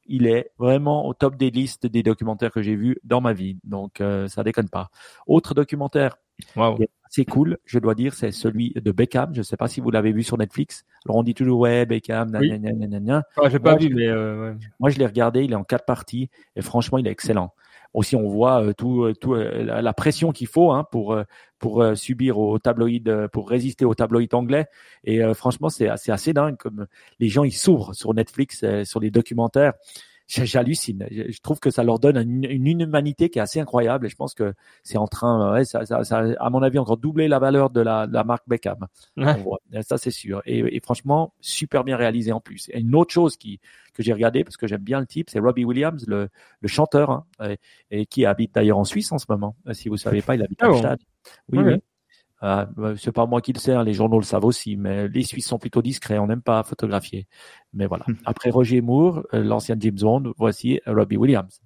Il 0.06 0.26
est 0.26 0.50
vraiment 0.58 1.06
au 1.06 1.14
top 1.14 1.36
des 1.36 1.50
listes 1.50 1.86
des 1.86 2.02
documentaires 2.02 2.50
que 2.50 2.60
j'ai 2.62 2.74
vus 2.74 2.98
dans 3.04 3.20
ma 3.20 3.32
vie. 3.32 3.58
Donc, 3.64 4.00
euh, 4.00 4.26
ça 4.28 4.42
déconne 4.42 4.68
pas. 4.68 4.90
Autre 5.26 5.54
documentaire 5.54 6.16
Wow. 6.56 6.74
qui 6.76 6.82
est 6.82 6.90
assez 7.04 7.24
cool, 7.24 7.58
je 7.66 7.78
dois 7.78 7.94
dire, 7.94 8.14
c'est 8.14 8.32
celui 8.32 8.72
de 8.74 8.90
Beckham. 8.90 9.32
Je 9.32 9.38
ne 9.38 9.42
sais 9.44 9.56
pas 9.56 9.68
si 9.68 9.80
vous 9.80 9.90
l'avez 9.92 10.12
vu 10.12 10.22
sur 10.24 10.38
Netflix. 10.38 10.84
Alors, 11.04 11.18
on 11.18 11.22
dit 11.22 11.34
toujours, 11.34 11.60
ouais, 11.60 11.86
Beckham, 11.86 12.36
Oui. 12.40 12.58
gna, 12.58 12.72
gna. 12.98 13.22
Ah, 13.36 13.48
pas 13.50 13.58
Moi, 13.60 13.76
vu, 13.76 13.94
mais 13.94 14.08
euh, 14.08 14.52
ouais. 14.54 14.58
Moi, 14.80 14.90
je 14.90 14.98
l'ai 14.98 15.06
regardé, 15.06 15.44
il 15.44 15.52
est 15.52 15.56
en 15.56 15.62
quatre 15.62 15.84
parties 15.84 16.30
et 16.56 16.62
franchement, 16.62 16.98
il 16.98 17.06
est 17.06 17.10
excellent. 17.10 17.54
Aussi, 17.94 18.16
on 18.16 18.28
voit 18.28 18.62
euh, 18.62 18.72
tout, 18.72 19.04
euh, 19.04 19.14
tout 19.14 19.34
euh, 19.34 19.82
la, 19.82 19.92
pression 19.92 20.32
qu'il 20.32 20.46
faut 20.46 20.72
hein, 20.72 20.84
pour 20.90 21.16
pour 21.58 21.84
subir 21.94 22.38
au 22.38 22.58
tabloïd, 22.58 23.08
euh, 23.08 23.28
pour 23.28 23.48
résister 23.48 23.84
au 23.84 23.94
tabloïd 23.94 24.34
anglais. 24.34 24.66
Et 25.04 25.22
franchement, 25.34 25.68
c'est 25.68 25.88
assez, 25.88 26.10
assez 26.10 26.32
dingue 26.32 26.56
comme 26.56 26.86
les 27.20 27.28
gens 27.28 27.44
ils 27.44 27.52
s'ouvrent 27.52 27.94
sur 27.94 28.12
Netflix, 28.14 28.64
sur 28.84 28.98
les 28.98 29.10
documentaires. 29.12 29.74
J'hallucine. 30.34 31.06
Je 31.10 31.38
trouve 31.42 31.60
que 31.60 31.70
ça 31.70 31.84
leur 31.84 31.98
donne 31.98 32.16
une, 32.16 32.44
une 32.44 32.80
humanité 32.80 33.28
qui 33.28 33.38
est 33.38 33.42
assez 33.42 33.60
incroyable. 33.60 34.06
Et 34.06 34.08
je 34.08 34.16
pense 34.16 34.32
que 34.34 34.54
c'est 34.82 34.96
en 34.96 35.06
train, 35.06 35.50
euh, 35.50 35.52
ouais, 35.54 35.64
ça, 35.64 35.84
ça, 35.84 36.04
ça, 36.04 36.24
à 36.40 36.48
mon 36.50 36.62
avis, 36.62 36.78
encore 36.78 36.96
doubler 36.96 37.28
la 37.28 37.38
valeur 37.38 37.68
de 37.70 37.80
la, 37.82 38.06
de 38.06 38.14
la 38.14 38.24
marque 38.24 38.48
Beckham. 38.48 38.86
Ouais. 39.16 39.82
Ça, 39.82 39.98
c'est 39.98 40.10
sûr. 40.10 40.40
Et, 40.46 40.60
et 40.76 40.80
franchement, 40.80 41.34
super 41.40 41.84
bien 41.84 41.96
réalisé 41.96 42.32
en 42.32 42.40
plus. 42.40 42.70
Et 42.72 42.80
une 42.80 42.94
autre 42.94 43.12
chose 43.12 43.36
qui, 43.36 43.60
que 43.92 44.02
j'ai 44.02 44.12
regardé, 44.14 44.42
parce 44.42 44.56
que 44.56 44.66
j'aime 44.66 44.80
bien 44.82 45.00
le 45.00 45.06
type, 45.06 45.28
c'est 45.28 45.38
Robbie 45.38 45.64
Williams, 45.66 46.04
le, 46.06 46.28
le 46.60 46.68
chanteur, 46.68 47.10
hein, 47.10 47.26
et, 47.44 47.58
et 47.90 48.06
qui 48.06 48.24
habite 48.24 48.54
d'ailleurs 48.54 48.78
en 48.78 48.84
Suisse 48.84 49.12
en 49.12 49.18
ce 49.18 49.26
moment. 49.28 49.54
Euh, 49.66 49.74
Si 49.74 49.88
vous 49.90 49.98
savez 49.98 50.22
pas, 50.22 50.34
il 50.34 50.42
habite 50.42 50.58
Ah 50.62 50.68
à 50.70 50.74
Stade. 50.78 51.00
Oui, 51.50 51.58
Ouais. 51.58 51.74
oui. 51.74 51.80
Euh, 52.42 52.96
c'est 52.96 53.12
pas 53.12 53.26
moi 53.26 53.40
qui 53.40 53.52
le 53.52 53.58
sais, 53.58 53.72
hein, 53.72 53.84
les 53.84 53.94
journaux 53.94 54.18
le 54.18 54.24
savent 54.24 54.44
aussi, 54.44 54.76
mais 54.76 55.08
les 55.08 55.22
Suisses 55.22 55.46
sont 55.46 55.58
plutôt 55.58 55.82
discrets, 55.82 56.18
on 56.18 56.26
n'aime 56.26 56.42
pas 56.42 56.62
photographier. 56.62 57.26
Mais 57.72 57.86
voilà. 57.86 58.04
Après 58.24 58.50
Roger 58.50 58.80
Moore, 58.80 59.22
euh, 59.34 59.42
l'ancien 59.42 59.76
James 59.78 59.98
Bond, 60.00 60.32
voici 60.36 60.80
Robbie 60.86 61.16
Williams. 61.16 61.60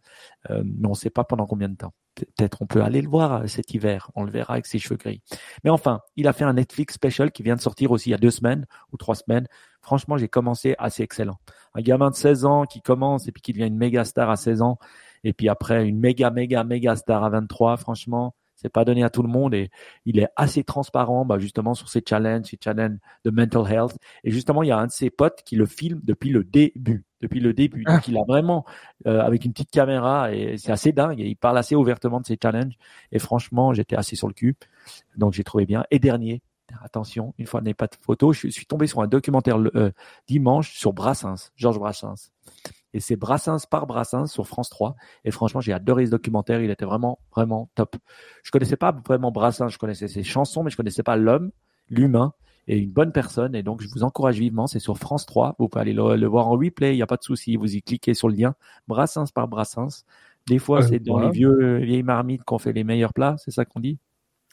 Euh, 0.51 0.63
mais 0.65 0.87
on 0.87 0.91
ne 0.91 0.97
sait 0.97 1.11
pas 1.11 1.25
pendant 1.25 1.47
combien 1.47 1.69
de 1.69 1.77
temps. 1.77 1.93
Peut-être 2.15 2.63
on 2.63 2.67
peut 2.67 2.83
aller 2.83 3.03
le 3.03 3.09
voir 3.09 3.43
euh, 3.43 3.47
cet 3.47 3.75
hiver, 3.75 4.11
on 4.15 4.25
le 4.25 4.31
verra 4.31 4.55
avec 4.55 4.67
ses 4.67 4.79
cheveux 4.79 4.97
gris. 4.97 5.21
Mais 5.65 5.71
enfin, 5.71 6.01
il 6.17 6.29
a 6.29 6.33
fait 6.33 6.45
un 6.45 6.55
Netflix 6.55 6.95
special 6.95 7.31
qui 7.31 7.43
vient 7.43 7.57
de 7.57 7.61
sortir 7.61 7.91
aussi 7.91 8.11
il 8.11 8.13
y 8.13 8.15
a 8.15 8.19
deux 8.19 8.31
semaines 8.31 8.67
ou 8.93 8.97
trois 8.97 9.15
semaines. 9.15 9.47
Franchement, 9.83 10.17
j'ai 10.17 10.29
commencé 10.29 10.75
assez 10.79 11.03
excellent. 11.03 11.39
Un 11.75 11.83
gamin 11.83 12.11
de 12.11 12.15
16 12.15 12.45
ans 12.45 12.65
qui 12.65 12.81
commence 12.81 13.29
et 13.29 13.33
puis 13.33 13.43
qui 13.43 13.53
devient 13.53 13.67
une 13.67 13.77
méga 13.77 14.05
star 14.05 14.31
à 14.31 14.37
16 14.37 14.63
ans 14.63 14.79
et 15.25 15.33
puis 15.33 15.49
après 15.49 15.87
une 15.87 15.99
méga 15.99 16.31
méga 16.31 16.65
méga 16.65 16.97
star 16.97 17.25
à 17.25 17.31
23, 17.31 17.77
franchement, 17.77 18.35
c'est 18.57 18.69
pas 18.69 18.85
donné 18.85 19.05
à 19.05 19.11
tout 19.11 19.23
le 19.23 19.29
monde 19.29 19.55
et 19.55 19.71
il 20.05 20.19
est 20.19 20.29
assez 20.35 20.65
transparent 20.65 21.25
bah, 21.25 21.39
justement 21.39 21.75
sur 21.75 21.89
ses 21.89 22.03
challenges, 22.07 22.47
ses 22.47 22.59
challenges 22.63 22.99
de 23.25 23.31
mental 23.31 23.71
health 23.71 23.97
et 24.25 24.31
justement 24.31 24.63
il 24.63 24.69
y 24.69 24.73
a 24.73 24.79
un 24.79 24.87
de 24.87 24.93
ses 24.93 25.11
potes 25.11 25.43
qui 25.45 25.57
le 25.57 25.67
filme 25.67 26.01
depuis 26.03 26.31
le 26.31 26.43
début, 26.43 27.05
depuis 27.21 27.41
le 27.41 27.53
début. 27.53 27.85
Donc 27.85 28.09
il 28.09 28.17
a 28.17 28.25
vraiment 28.27 28.65
euh, 29.07 29.21
avec 29.21 29.45
une 29.45 29.53
petite 29.53 29.71
caméra 29.71 30.33
et 30.33 30.57
c'est 30.59 30.73
assez 30.73 30.93
dingue 30.93 31.21
et 31.21 31.27
il 31.27 31.37
parle 31.37 31.59
assez 31.59 31.77
ouvertement 31.77 32.21
de 32.21 32.27
ses 32.27 32.39
challenges 32.43 32.77
et 33.13 33.19
franchement, 33.19 33.73
j'étais 33.75 33.97
assez 33.97 34.17
sur 34.17 34.29
le 34.29 34.35
cul. 34.35 34.57
Donc 35.17 35.35
j'ai 35.35 35.45
trouvé 35.45 35.67
bien 35.67 35.85
et 35.91 35.99
dernier 35.99 36.43
Attention, 36.83 37.33
une 37.39 37.47
fois 37.47 37.61
n'est 37.61 37.75
pas 37.75 37.87
de 37.87 37.95
photo, 38.01 38.33
je 38.33 38.49
suis 38.49 38.67
tombé 38.67 38.89
sur 38.89 39.01
un 39.01 39.07
documentaire 39.07 39.57
euh, 39.77 39.93
dimanche 40.27 40.77
sur 40.77 40.93
Brassens, 40.93 41.53
Georges 41.55 41.79
Brassens. 41.79 42.33
Et 42.97 43.01
c'est 43.01 43.17
Brassens 43.17 43.67
par 43.71 43.87
Brassens 43.87 44.27
sur 44.29 44.47
France 44.47 44.71
3. 44.71 44.97
Et 45.27 45.31
franchement, 45.31 45.61
j'ai 45.61 45.73
adoré 45.75 46.07
ce 46.07 46.11
documentaire. 46.13 46.63
Il 46.63 46.71
était 46.71 46.87
vraiment, 46.87 47.19
vraiment 47.35 47.69
top. 47.75 47.97
Je 48.43 48.51
connaissais 48.51 48.77
pas 48.79 48.91
vraiment 49.07 49.31
Brassens. 49.31 49.69
Je 49.69 49.79
connaissais 49.79 50.09
ses 50.09 50.23
chansons, 50.23 50.63
mais 50.63 50.71
je 50.71 50.77
connaissais 50.79 51.03
pas 51.03 51.17
l'homme, 51.17 51.51
l'humain 51.91 52.33
et 52.69 52.79
une 52.79 52.91
bonne 52.91 53.13
personne. 53.13 53.55
Et 53.55 53.63
donc, 53.63 53.83
je 53.83 53.89
vous 53.89 54.03
encourage 54.03 54.39
vivement. 54.39 54.67
C'est 54.67 54.79
sur 54.79 54.97
France 54.97 55.27
3. 55.27 55.57
Vous 55.59 55.69
pouvez 55.69 55.83
aller 55.83 55.93
le, 55.93 56.17
le 56.17 56.27
voir 56.27 56.49
en 56.49 56.53
replay. 56.53 56.95
Il 56.95 56.97
n'y 56.97 57.03
a 57.03 57.07
pas 57.07 57.19
de 57.19 57.23
souci. 57.23 57.57
Vous 57.57 57.77
y 57.77 57.83
cliquez 57.83 58.15
sur 58.15 58.29
le 58.29 58.35
lien. 58.35 58.55
Brassens 58.89 59.27
par 59.35 59.47
Brassens. 59.47 60.05
Des 60.47 60.59
fois, 60.59 60.79
Euh, 60.79 60.87
c'est 60.89 60.99
dans 61.01 61.15
voilà. 61.15 61.27
les 61.29 61.33
vieux, 61.33 61.77
vieilles 61.79 62.03
marmites 62.03 62.45
qu'on 62.45 62.59
fait 62.59 62.73
les 62.73 62.83
meilleurs 62.85 63.13
plats. 63.13 63.37
C'est 63.39 63.51
ça 63.51 63.65
qu'on 63.67 63.81
dit? 63.81 63.99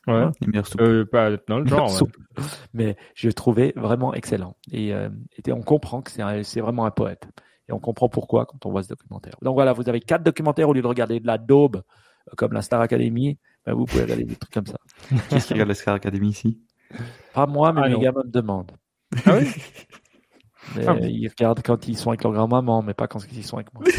Ouais. 0.05 0.25
Les 0.41 0.47
meilleures 0.47 0.67
soupes. 0.67 0.81
Euh, 0.81 1.05
pas 1.05 1.29
dans 1.47 1.59
le 1.59 1.65
genre. 1.65 1.89
ouais. 1.89 2.43
Mais 2.73 2.97
je 3.15 3.27
le 3.27 3.33
trouvais 3.33 3.71
vraiment 3.77 4.13
excellent. 4.13 4.57
Et, 4.71 4.93
euh, 4.93 5.07
et 5.45 5.51
on 5.53 5.61
comprend 5.61 6.01
que 6.01 6.11
c'est 6.11 6.59
vraiment 6.59 6.85
un 6.85 6.91
poète. 6.91 7.25
Et 7.69 7.73
on 7.73 7.79
comprend 7.79 8.09
pourquoi 8.09 8.45
quand 8.45 8.65
on 8.65 8.71
voit 8.71 8.83
ce 8.83 8.89
documentaire. 8.89 9.35
Donc 9.41 9.53
voilà, 9.55 9.73
vous 9.73 9.87
avez 9.87 10.01
quatre 10.01 10.23
documentaires 10.23 10.67
au 10.69 10.73
lieu 10.73 10.81
de 10.81 10.87
regarder 10.87 11.19
de 11.19 11.27
la 11.27 11.37
daube 11.37 11.77
euh, 11.77 12.31
comme 12.35 12.53
la 12.53 12.61
Star 12.61 12.81
Academy. 12.81 13.37
ben, 13.65 13.73
vous 13.73 13.85
pouvez 13.85 14.03
regarder 14.03 14.25
des 14.25 14.35
trucs 14.35 14.53
comme 14.53 14.65
ça. 14.67 14.77
Qu'est-ce 15.29 15.47
qui 15.47 15.53
regarde 15.53 15.69
la 15.69 15.75
Scar 15.75 15.95
Academy 15.95 16.29
ici? 16.29 16.59
Pas 17.33 17.47
moi, 17.47 17.71
mais 17.73 17.81
Ah, 17.83 17.87
mes 17.87 17.93
non. 17.93 17.99
gamins 18.01 18.23
me 18.25 18.31
demandent. 18.31 18.71
Ah 19.25 19.37
oui? 19.39 19.47
Mais, 20.77 20.87
Ah. 20.87 20.95
ils 21.01 21.27
regardent 21.27 21.61
quand 21.61 21.87
ils 21.89 21.97
sont 21.97 22.09
avec 22.09 22.23
leur 22.23 22.31
grand-maman, 22.31 22.81
mais 22.83 22.93
pas 22.93 23.05
quand 23.07 23.19
ils 23.33 23.43
sont 23.43 23.57
avec 23.57 23.73
moi. 23.73 23.83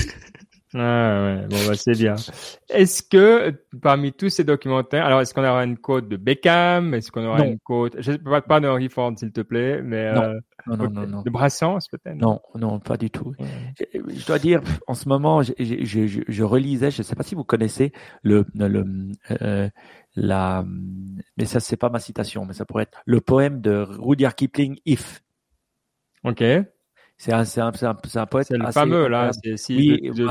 Ah 0.76 1.22
ouais, 1.22 1.46
bon 1.46 1.56
bah 1.68 1.76
c'est 1.76 1.92
bien. 1.92 2.16
Est-ce 2.68 3.00
que 3.04 3.54
parmi 3.80 4.12
tous 4.12 4.28
ces 4.28 4.42
documentaires, 4.42 5.06
alors 5.06 5.20
est-ce 5.20 5.32
qu'on 5.32 5.44
aura 5.44 5.62
une 5.64 5.78
côte 5.78 6.08
de 6.08 6.16
Beckham, 6.16 6.94
est-ce 6.94 7.12
qu'on 7.12 7.24
aura 7.24 7.38
Non. 7.38 7.44
une 7.44 7.60
côte, 7.60 7.94
je 7.98 8.10
sais 8.10 8.18
pas, 8.18 8.40
pas 8.42 8.58
de 8.58 8.66
Henry 8.66 8.88
Ford 8.88 9.12
s'il 9.16 9.30
te 9.30 9.42
plaît, 9.42 9.82
mais 9.82 10.12
Non. 10.12 10.22
euh, 10.24 10.40
Non, 10.66 10.76
non, 10.76 10.90
non, 10.90 11.06
non. 11.06 11.22
de 11.22 11.30
Brassens 11.30 11.88
peut-être? 11.90 12.16
Non, 12.16 12.40
non, 12.54 12.80
pas 12.80 12.96
du 12.96 13.10
tout. 13.10 13.34
Ouais. 13.38 13.46
Je 13.78 13.84
je 14.14 14.26
dois 14.26 14.38
dire, 14.38 14.62
en 14.86 14.94
ce 14.94 15.08
moment, 15.08 15.42
je, 15.42 15.52
je, 15.58 15.84
je- 15.84 16.06
je- 16.06 16.22
je 16.26 16.42
relisais, 16.42 16.90
je 16.90 16.98
ne 16.98 17.02
sais 17.04 17.14
pas 17.14 17.22
si 17.22 17.34
vous 17.34 17.44
connaissez 17.44 17.92
le, 18.22 18.46
le 18.54 18.84
euh, 19.42 19.68
la, 20.16 20.64
mais 21.36 21.44
ça 21.44 21.60
c'est 21.60 21.76
pas 21.76 21.90
ma 21.90 21.98
citation, 21.98 22.44
mais 22.46 22.54
ça 22.54 22.64
pourrait 22.64 22.84
être 22.84 23.02
le 23.04 23.20
poème 23.20 23.60
de 23.60 23.86
Rudyard 23.88 24.34
Kipling, 24.34 24.78
If. 24.86 25.22
Ok, 26.24 26.42
C'est 27.16 27.32
un, 27.32 27.44
c'est 27.44 27.60
un, 27.60 27.72
c'est 27.74 27.86
un, 27.86 27.96
un 28.14 28.26
poète. 28.26 28.48
c'est 28.48 28.58
le 28.58 28.66
assez 28.66 28.74
fameux 28.80 29.06
là. 29.08 29.30
si 29.56 29.76
Oui, 29.76 30.00
je 30.14 30.22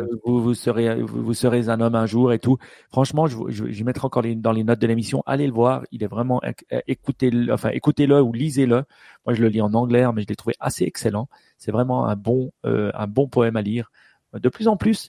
euh, 0.00 0.06
vous, 0.24 0.42
vous 0.42 0.54
serez, 0.54 1.00
vous, 1.00 1.22
vous 1.22 1.34
serez 1.34 1.68
un 1.68 1.80
homme 1.80 1.94
un 1.94 2.06
jour 2.06 2.32
et 2.32 2.38
tout. 2.38 2.58
Franchement, 2.90 3.26
je, 3.26 3.36
je, 3.48 3.70
je 3.70 3.84
mettrai 3.84 4.06
encore 4.06 4.22
les- 4.22 4.34
dans 4.34 4.52
les 4.52 4.64
notes 4.64 4.80
de 4.80 4.86
l'émission. 4.86 5.22
Allez 5.24 5.46
le 5.46 5.52
voir. 5.52 5.82
Il 5.92 6.02
est 6.02 6.08
vraiment, 6.08 6.40
écoutez-le, 6.88 7.52
enfin, 7.52 7.70
écoutez-le 7.70 8.20
ou 8.20 8.32
lisez-le. 8.32 8.84
Moi, 9.24 9.34
je 9.34 9.42
le 9.42 9.48
lis 9.48 9.60
en 9.62 9.72
anglais, 9.72 10.02
hein, 10.02 10.12
mais 10.14 10.22
je 10.22 10.26
l'ai 10.26 10.36
trouvé 10.36 10.54
assez 10.58 10.84
excellent. 10.84 11.28
C'est 11.58 11.70
vraiment 11.72 12.06
un 12.06 12.16
bon, 12.16 12.52
euh, 12.66 12.90
un 12.94 13.06
bon 13.06 13.28
poème 13.28 13.56
à 13.56 13.62
lire. 13.62 13.90
De 14.34 14.48
plus 14.48 14.66
en 14.68 14.76
plus, 14.76 15.08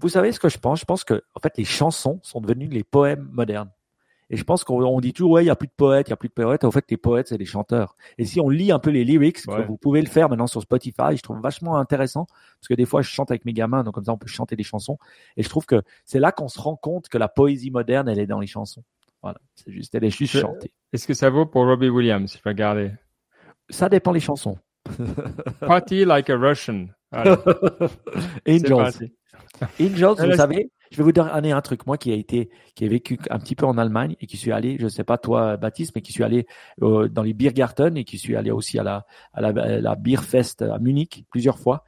vous 0.00 0.08
savez 0.08 0.32
ce 0.32 0.40
que 0.40 0.48
je 0.48 0.58
pense? 0.58 0.80
Je 0.80 0.84
pense 0.86 1.04
que, 1.04 1.22
en 1.34 1.40
fait, 1.40 1.52
les 1.58 1.64
chansons 1.64 2.20
sont 2.22 2.40
devenues 2.40 2.68
les 2.68 2.84
poèmes 2.84 3.28
modernes. 3.32 3.70
Et 4.32 4.36
je 4.38 4.44
pense 4.44 4.64
qu'on 4.64 4.82
on 4.82 4.98
dit 5.00 5.12
toujours, 5.12 5.32
ouais, 5.32 5.42
il 5.42 5.44
n'y 5.44 5.50
a 5.50 5.56
plus 5.56 5.68
de 5.68 5.72
poètes, 5.76 6.08
il 6.08 6.10
n'y 6.10 6.14
a 6.14 6.16
plus 6.16 6.28
de 6.30 6.32
poètes. 6.34 6.64
En 6.64 6.70
fait, 6.70 6.84
les 6.90 6.96
poètes, 6.96 7.28
c'est 7.28 7.36
les 7.38 7.44
chanteurs. 7.44 7.96
Et 8.18 8.24
si 8.24 8.40
on 8.40 8.48
lit 8.48 8.72
un 8.72 8.78
peu 8.78 8.90
les 8.90 9.04
lyrics, 9.04 9.38
Ouais. 9.46 9.64
vous 9.66 9.76
pouvez 9.76 10.00
le 10.00 10.08
faire 10.08 10.28
maintenant 10.30 10.46
sur 10.46 10.62
Spotify, 10.62 11.16
je 11.16 11.22
trouve 11.22 11.38
vachement 11.40 11.76
intéressant. 11.76 12.26
Parce 12.26 12.68
que 12.68 12.74
des 12.74 12.86
fois, 12.86 13.02
je 13.02 13.10
chante 13.10 13.30
avec 13.30 13.44
mes 13.44 13.52
gamins, 13.52 13.84
donc 13.84 13.94
comme 13.94 14.04
ça, 14.04 14.12
on 14.12 14.16
peut 14.18 14.26
chanter 14.26 14.56
des 14.56 14.62
chansons. 14.62 14.96
Et 15.36 15.42
je 15.42 15.48
trouve 15.50 15.66
que 15.66 15.82
c'est 16.06 16.18
là 16.18 16.32
qu'on 16.32 16.48
se 16.48 16.58
rend 16.58 16.76
compte 16.76 17.08
que 17.10 17.18
la 17.18 17.28
poésie 17.28 17.70
moderne, 17.70 18.08
elle 18.08 18.18
est 18.18 18.26
dans 18.26 18.40
les 18.40 18.46
chansons. 18.46 18.82
Voilà. 19.22 19.38
C'est 19.54 19.70
juste, 19.70 19.94
elle 19.94 20.04
est 20.04 20.10
juste 20.10 20.32
Je- 20.32 20.40
chantée. 20.40 20.72
Est-ce 20.92 21.06
que 21.06 21.14
ça 21.14 21.28
vaut 21.30 21.44
pour 21.46 21.66
Robbie 21.66 21.90
Williams 21.90 22.32
Je 22.36 22.42
vais 22.42 22.50
regarder. 22.50 22.90
Ça 23.68 23.88
dépend 23.88 24.12
des 24.12 24.20
chansons. 24.20 24.56
Party 25.60 26.04
like 26.06 26.28
a 26.30 26.36
Russian. 26.36 26.86
Angels. 28.48 29.10
Parti. 29.58 29.84
Angels, 29.84 30.30
vous 30.30 30.36
savez, 30.36 30.70
je 30.90 30.96
vais 30.96 31.02
vous 31.02 31.12
donner 31.12 31.52
un 31.52 31.60
truc. 31.60 31.86
Moi, 31.86 31.96
qui 31.96 32.12
a 32.12 32.14
été, 32.14 32.50
qui 32.74 32.84
a 32.84 32.88
vécu 32.88 33.18
un 33.30 33.38
petit 33.38 33.54
peu 33.54 33.66
en 33.66 33.78
Allemagne 33.78 34.16
et 34.20 34.26
qui 34.26 34.36
suis 34.36 34.52
allé, 34.52 34.76
je 34.78 34.88
sais 34.88 35.04
pas 35.04 35.18
toi, 35.18 35.56
Baptiste, 35.56 35.92
mais 35.94 36.02
qui 36.02 36.12
suis 36.12 36.24
allé 36.24 36.46
euh, 36.82 37.08
dans 37.08 37.22
les 37.22 37.32
Biergarten 37.32 37.96
et 37.96 38.04
qui 38.04 38.18
suis 38.18 38.36
allé 38.36 38.50
aussi 38.50 38.78
à 38.78 38.82
la, 38.82 39.06
à 39.32 39.40
la, 39.40 39.48
à 39.48 39.80
la 39.80 39.94
Bierfest 39.94 40.62
à 40.62 40.78
Munich 40.78 41.24
plusieurs 41.30 41.58
fois. 41.58 41.84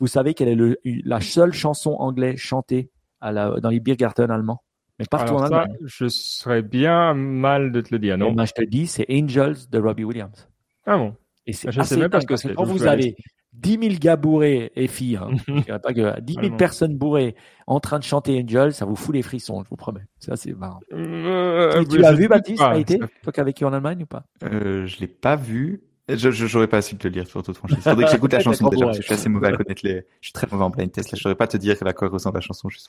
Vous 0.00 0.06
savez 0.06 0.34
quelle 0.34 0.48
est 0.48 0.54
le, 0.54 0.78
la 0.84 1.20
seule 1.20 1.52
chanson 1.52 1.96
anglaise 1.98 2.36
chantée 2.36 2.90
à 3.20 3.32
la, 3.32 3.60
dans 3.60 3.70
les 3.70 3.80
Biergarten 3.80 4.30
allemands? 4.30 4.62
Mais 4.98 5.06
partout 5.08 5.34
en 5.34 5.42
Allemagne. 5.42 5.76
je 5.84 6.08
serais 6.08 6.62
bien 6.62 7.14
mal 7.14 7.70
de 7.70 7.80
te 7.80 7.88
le 7.92 8.00
dire, 8.00 8.18
non? 8.18 8.32
Et 8.32 8.34
ben, 8.34 8.46
Je 8.46 8.52
te 8.52 8.64
dis, 8.64 8.86
c'est 8.88 9.06
Angels 9.10 9.68
de 9.70 9.78
Robbie 9.78 10.04
Williams. 10.04 10.48
Ah 10.86 10.96
bon? 10.96 11.14
Et 11.46 11.52
c'est 11.52 11.70
je 11.70 11.80
sais 11.82 11.96
même 11.96 12.10
parce 12.10 12.26
que 12.26 12.34
quand 12.52 12.64
vous 12.64 12.86
avez 12.86 13.16
10 13.60 13.78
000 13.80 13.94
gars 14.00 14.16
bourrés 14.16 14.72
et 14.76 14.86
filles, 14.86 15.16
hein, 15.16 15.30
pas 15.82 15.92
que 15.92 16.20
10 16.20 16.34
000 16.42 16.56
personnes 16.56 16.96
bourrées 16.96 17.34
en 17.66 17.80
train 17.80 17.98
de 17.98 18.04
chanter 18.04 18.40
Angel, 18.42 18.72
ça 18.72 18.84
vous 18.84 18.96
fout 18.96 19.14
les 19.14 19.22
frissons, 19.22 19.62
je 19.62 19.68
vous 19.68 19.76
promets. 19.76 20.06
Ça, 20.18 20.36
c'est 20.36 20.54
marrant. 20.54 20.80
Euh, 20.92 21.84
tu, 21.84 21.98
l'as 21.98 22.12
vu, 22.12 22.28
Baptiste, 22.28 22.62
a 22.62 22.78
été 22.78 22.98
Toi 23.22 23.32
qui 23.32 23.40
as 23.40 23.44
vécu 23.44 23.64
en 23.64 23.72
Allemagne 23.72 24.02
ou 24.02 24.06
pas? 24.06 24.24
Euh, 24.44 24.86
Je 24.86 25.00
l'ai 25.00 25.06
pas 25.06 25.36
vu. 25.36 25.82
Je 26.08 26.30
j'aurais 26.30 26.68
pas 26.68 26.80
su 26.80 26.96
te 26.96 27.06
le 27.06 27.12
dire 27.12 27.26
sur 27.26 27.42
toute 27.42 27.58
franchise. 27.58 27.80
Faudrait 27.82 28.06
que 28.06 28.10
j'écoute 28.10 28.32
la 28.32 28.40
chanson 28.40 28.68
déjà 28.70 28.86
parce 28.86 28.96
que 28.96 29.02
je 29.02 29.06
suis 29.08 29.14
assez 29.14 29.28
mauvais 29.28 29.48
à 29.48 29.52
connaître 29.52 29.82
les. 29.84 30.06
Je 30.22 30.28
suis 30.28 30.32
très 30.32 30.46
mauvais 30.50 30.64
en 30.64 30.70
blind 30.70 30.90
test. 30.90 31.12
Là, 31.12 31.16
je 31.16 31.22
saurais 31.22 31.34
pas 31.34 31.46
te 31.46 31.58
dire 31.58 31.76
à 31.84 31.92
quoi 31.92 32.08
ressemble 32.08 32.36
la 32.36 32.40
chanson. 32.40 32.70
Juste 32.70 32.88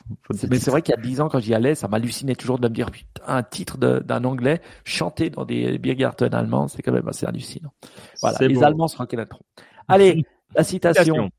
mais 0.49 0.57
c'est 0.57 0.71
vrai 0.71 0.81
qu'il 0.81 0.95
y 0.95 0.97
a 0.97 1.01
10 1.01 1.19
ans 1.19 1.27
quand 1.27 1.39
j'y 1.39 1.53
allais, 1.53 1.75
ça 1.75 1.89
m'hallucinait 1.89 2.35
toujours 2.35 2.59
de 2.59 2.69
me 2.69 2.73
dire 2.73 2.91
putain 2.91 3.21
un 3.27 3.43
titre 3.43 3.77
d'un 3.77 4.23
anglais 4.23 4.61
chanté 4.85 5.29
dans 5.29 5.43
des 5.43 5.77
Biergarten 5.79 6.33
allemands, 6.33 6.69
c'est 6.69 6.81
quand 6.81 6.93
même 6.93 7.09
assez 7.09 7.25
hallucinant. 7.25 7.73
Voilà, 8.21 8.37
les 8.39 8.63
Allemands 8.63 8.87
se 8.87 8.97
reconnaîtront. 8.97 9.43
Allez, 9.89 10.23
la 10.55 10.63
citation. 10.63 11.29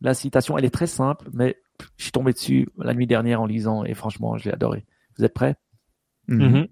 La 0.00 0.14
citation, 0.14 0.56
elle 0.56 0.64
est 0.64 0.70
très 0.70 0.86
simple, 0.86 1.28
mais 1.32 1.56
je 1.96 2.04
suis 2.04 2.12
tombé 2.12 2.32
dessus 2.32 2.68
la 2.78 2.94
nuit 2.94 3.06
dernière 3.06 3.40
en 3.40 3.46
lisant 3.46 3.84
et 3.84 3.94
franchement, 3.94 4.36
j'ai 4.36 4.52
adoré. 4.52 4.84
Vous 5.16 5.24
êtes 5.24 5.34
prêts? 5.34 5.56
Mm-hmm. 6.28 6.68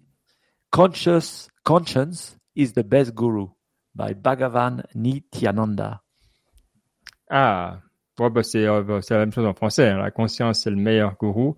Conscious, 0.71 1.49
Conscience 1.65 2.39
is 2.55 2.73
the 2.73 2.85
best 2.85 3.15
guru 3.15 3.49
by 3.95 4.15
Bhagavan 4.15 4.85
Nityananda. 4.95 6.03
Ah, 7.29 7.81
bah, 8.19 8.41
euh, 8.55 9.01
c'est 9.03 9.15
la 9.15 9.19
même 9.19 9.33
chose 9.33 9.47
en 9.47 9.55
français. 9.55 9.89
Hein. 9.89 9.99
La 9.99 10.11
conscience, 10.11 10.61
c'est 10.61 10.71
le 10.71 10.77
meilleur 10.77 11.17
gourou. 11.17 11.57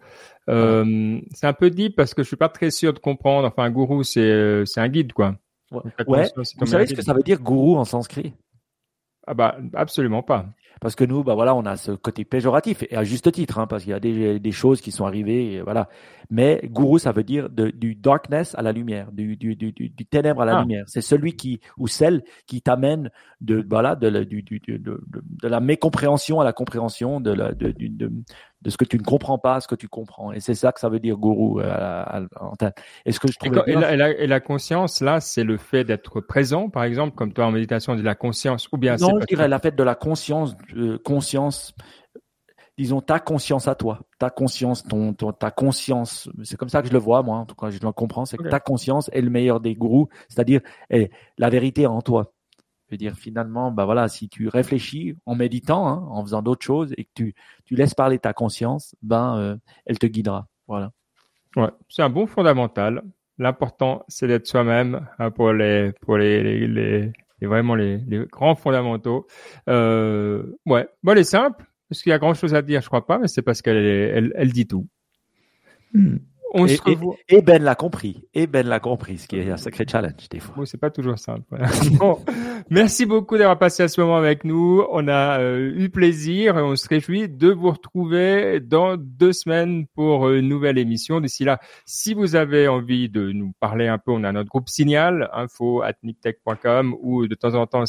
Euh, 0.49 1.21
c'est 1.33 1.47
un 1.47 1.53
peu 1.53 1.71
dit 1.71 1.91
parce 1.91 2.15
que 2.15 2.23
je 2.23 2.29
suis 2.29 2.37
pas 2.37 2.49
très 2.49 2.71
sûr 2.71 2.93
de 2.93 2.99
comprendre. 2.99 3.47
Enfin, 3.47 3.65
un 3.65 3.71
gourou, 3.71 4.03
c'est 4.03 4.21
euh, 4.21 4.65
un 4.77 4.89
guide, 4.89 5.13
quoi. 5.13 5.37
Ouais. 5.71 6.29
Vous 6.59 6.67
savez 6.67 6.87
ce 6.87 6.95
que 6.95 7.03
ça 7.03 7.13
veut 7.13 7.23
dire 7.23 7.41
gourou 7.41 7.77
en 7.77 7.85
sanskrit? 7.85 8.35
Ah 9.29 9.35
bah 9.35 9.57
absolument 9.75 10.23
pas. 10.23 10.47
Parce 10.81 10.95
que 10.95 11.05
nous, 11.05 11.25
bah 11.25 11.35
voilà, 11.35 11.55
on 11.55 11.67
a 11.67 11.77
ce 11.77 11.93
côté 11.93 12.25
péjoratif 12.25 12.85
et 12.89 12.97
à 12.97 13.05
juste 13.05 13.31
titre, 13.33 13.59
hein, 13.59 13.67
parce 13.67 13.83
qu'il 13.83 13.91
y 13.91 13.95
a 13.95 14.01
des, 14.01 14.39
des, 14.39 14.53
choses 14.53 14.81
qui 14.81 14.93
sont 14.93 15.07
arrivées, 15.07 15.55
et 15.55 15.61
voilà. 15.61 15.89
Mais 16.31 16.63
gourou, 16.65 16.99
ça 16.99 17.11
veut 17.11 17.25
dire 17.25 17.51
de, 17.51 17.71
du 17.71 17.95
darkness 17.95 18.55
à 18.55 18.63
la 18.63 18.73
lumière, 18.73 19.11
du, 19.13 19.37
du, 19.37 19.57
du, 19.57 19.73
du 19.73 20.07
ténèbre 20.07 20.43
à 20.43 20.45
la 20.45 20.59
ah. 20.59 20.61
lumière. 20.63 20.85
C'est 20.87 21.01
celui 21.01 21.35
qui 21.35 21.61
ou 21.79 21.89
celle 21.89 22.23
qui 22.47 22.63
t'amène 22.63 23.11
de 23.41 23.65
voilà 23.69 23.97
de, 23.97 24.09
de, 24.09 24.25
de, 24.25 24.79
de, 24.79 25.49
la 25.49 25.61
mécompréhension 25.61 26.41
à 26.41 26.45
la 26.45 26.53
compréhension 26.53 27.21
de, 27.21 27.33
la, 27.33 27.53
de, 27.53 28.13
de, 28.63 28.71
ce 28.71 28.77
que 28.77 28.85
tu 28.85 28.99
ne 28.99 29.03
comprends 29.03 29.39
pas, 29.39 29.61
ce 29.61 29.69
que 29.69 29.75
tu 29.75 29.89
comprends. 29.89 30.33
Et 30.33 30.41
c'est 30.41 30.55
ça 30.55 30.73
que 30.73 30.81
ça 30.81 30.89
veut 30.89 31.01
dire 31.01 31.17
gourou 31.17 31.61
euh, 31.61 32.27
en 32.41 32.57
tête. 32.57 32.81
Est-ce 33.05 33.21
que 33.21 33.29
je 33.29 33.39
trouve 33.39 33.63
et, 33.67 33.73
et, 33.73 34.27
la, 34.27 34.41
conscience 34.41 35.01
là, 35.01 35.21
c'est 35.21 35.45
le 35.45 35.57
fait 35.57 35.85
d'être 35.85 36.21
présent, 36.21 36.69
par 36.69 36.85
exemple, 36.85 37.15
comme 37.15 37.33
toi 37.33 37.47
en 37.47 37.51
méditation, 37.51 37.97
de 37.97 38.03
la 38.03 38.15
conscience, 38.15 38.69
ou 38.73 38.77
bien 38.77 38.97
non, 38.97 39.21
je 39.21 39.27
dirais 39.27 39.49
la 39.49 39.59
fait 39.59 39.75
de 39.75 39.83
la 39.83 39.95
conscience, 39.95 40.57
euh, 40.77 40.99
conscience. 40.99 41.75
Disons 42.77 43.01
ta 43.01 43.19
conscience 43.19 43.67
à 43.67 43.75
toi, 43.75 44.03
ta 44.21 44.31
conscience, 44.31 44.85
ton, 44.85 45.13
ta 45.13 45.51
conscience. 45.51 46.31
C'est 46.45 46.57
comme 46.57 46.69
ça 46.69 46.81
que 46.81 46.87
je 46.87 46.93
le 46.93 47.01
vois 47.01 47.25
moi. 47.25 47.39
En 47.39 47.45
tout 47.45 47.57
cas, 47.57 47.71
je 47.71 47.81
le 47.83 47.91
comprends. 47.91 48.25
C'est 48.25 48.37
que 48.37 48.49
ta 48.49 48.61
conscience 48.61 49.11
est 49.13 49.21
le 49.21 49.31
meilleur 49.31 49.59
des 49.59 49.75
gourous, 49.75 50.09
c'est-à-dire 50.29 50.61
la 50.91 51.51
vérité 51.51 51.89
en 51.89 52.03
toi. 52.03 52.33
Je 52.89 52.95
veux 52.95 52.99
dire, 52.99 53.17
finalement, 53.17 53.71
bah 53.71 53.85
voilà, 53.85 54.09
si 54.09 54.31
tu 54.31 54.49
réfléchis 54.49 55.15
en 55.27 55.35
méditant, 55.35 55.87
hein, 55.87 56.07
en 56.11 56.25
faisant 56.25 56.41
d'autres 56.41 56.65
choses, 56.65 56.95
et 56.97 57.05
que 57.05 57.11
tu, 57.15 57.35
tu 57.67 57.77
laisses 57.77 57.93
parler 57.93 58.19
ta 58.19 58.33
conscience, 58.33 58.97
ben, 59.03 59.37
euh, 59.37 59.57
elle 59.85 59.99
te 59.99 60.07
guidera. 60.07 60.49
Voilà. 60.67 60.93
Ouais, 61.57 61.69
c'est 61.91 62.03
un 62.03 62.09
bon 62.09 62.27
fondamental. 62.27 63.03
L'important, 63.37 64.05
c'est 64.09 64.27
d'être 64.27 64.47
soi-même 64.47 65.07
hein, 65.19 65.31
pour 65.31 65.53
les, 65.53 65.93
pour 66.01 66.17
les, 66.17 66.43
les, 66.43 67.13
les, 67.41 67.47
vraiment 67.47 67.75
les, 67.75 67.99
les, 67.99 68.25
grands 68.27 68.55
fondamentaux. 68.55 69.27
Euh, 69.69 70.57
ouais, 70.65 70.89
bon, 71.03 71.13
elle 71.13 71.19
est 71.19 71.25
simple. 71.25 71.67
Est-ce 71.91 72.03
qu'il 72.03 72.11
y 72.11 72.15
a 72.15 72.19
grand 72.19 72.35
chose 72.35 72.55
à 72.55 72.63
dire? 72.63 72.81
Je 72.81 72.87
crois 72.87 73.07
pas, 73.07 73.19
mais 73.19 73.29
c'est 73.29 73.43
parce 73.43 73.61
qu'elle 73.61 73.77
elle, 73.77 74.33
elle 74.35 74.53
dit 74.53 74.67
tout. 74.67 74.89
Et, 77.29 77.43
Ben 77.43 77.63
l'a 77.63 77.75
compris. 77.75 78.25
Et 78.35 78.47
Ben 78.47 78.67
l'a 78.67 78.81
compris, 78.81 79.19
ce 79.19 79.29
qui 79.29 79.37
est 79.37 79.51
un 79.51 79.57
sacré 79.57 79.85
challenge 79.87 80.29
des 80.31 80.41
fois. 80.41 80.55
Bon, 80.57 80.65
c'est 80.65 80.79
pas 80.79 80.91
toujours 80.91 81.19
simple. 81.19 81.43
bon, 81.99 82.19
merci 82.71 83.05
beaucoup 83.05 83.37
d'avoir 83.37 83.59
passé 83.59 83.83
à 83.83 83.89
ce 83.89 84.01
moment 84.01 84.17
avec 84.17 84.45
nous. 84.45 84.85
On 84.91 85.09
a 85.09 85.41
euh, 85.41 85.73
eu 85.77 85.91
plaisir 85.91 86.59
et 86.59 86.63
on 86.63 86.75
se 86.77 86.89
réjouit 86.89 87.29
de 87.29 87.51
vous 87.51 87.71
retrouver 87.71 88.61
dans 88.61 88.97
deux 88.97 89.33
semaines 89.33 89.87
pour 89.95 90.31
une 90.31 90.49
nouvelle 90.49 90.79
émission. 90.79 91.21
D'ici 91.21 91.45
là, 91.45 91.59
si 91.85 92.15
vous 92.15 92.35
avez 92.35 92.67
envie 92.67 93.09
de 93.09 93.31
nous 93.33 93.53
parler 93.61 93.89
un 93.89 93.99
peu, 93.99 94.13
on 94.13 94.25
a 94.25 94.33
notre 94.33 94.49
groupe 94.49 94.69
Signal, 94.69 95.29
info 95.33 95.83
at 95.83 95.95
ou 97.03 97.27
de 97.27 97.35
temps 97.35 97.55
en 97.55 97.67
temps 97.67 97.85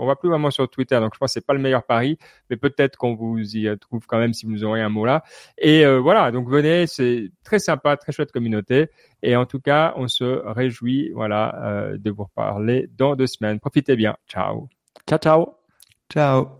on 0.00 0.06
va 0.06 0.16
plus 0.16 0.28
vraiment 0.28 0.50
sur 0.50 0.68
Twitter, 0.68 0.98
donc 1.00 1.14
je 1.14 1.18
pense 1.18 1.30
que 1.30 1.32
c'est 1.34 1.46
pas 1.46 1.54
le 1.54 1.60
meilleur 1.60 1.84
pari, 1.84 2.18
mais 2.48 2.56
peut-être 2.56 2.96
qu'on 2.96 3.14
vous 3.14 3.56
y 3.56 3.68
trouve 3.78 4.06
quand 4.06 4.18
même 4.18 4.32
si 4.32 4.46
vous 4.46 4.52
nous 4.52 4.64
envoyez 4.64 4.82
un 4.82 4.88
mot 4.88 5.04
là. 5.04 5.22
Et 5.58 5.84
euh, 5.84 6.00
voilà, 6.00 6.30
donc 6.30 6.48
venez, 6.48 6.86
c'est 6.86 7.30
très 7.44 7.58
sympa, 7.58 7.96
très 7.96 8.12
chouette 8.12 8.32
communauté. 8.32 8.88
Et 9.22 9.36
en 9.36 9.46
tout 9.46 9.60
cas, 9.60 9.94
on 9.96 10.08
se 10.08 10.24
réjouit, 10.24 11.10
voilà, 11.14 11.54
euh, 11.62 11.98
de 11.98 12.10
vous 12.10 12.24
reparler 12.24 12.88
dans 12.96 13.16
deux 13.16 13.26
semaines. 13.26 13.60
Profitez 13.60 13.96
bien. 13.96 14.16
Ciao. 14.28 14.68
Ciao, 15.06 15.18
ciao. 15.18 15.54
Ciao. 16.10 16.59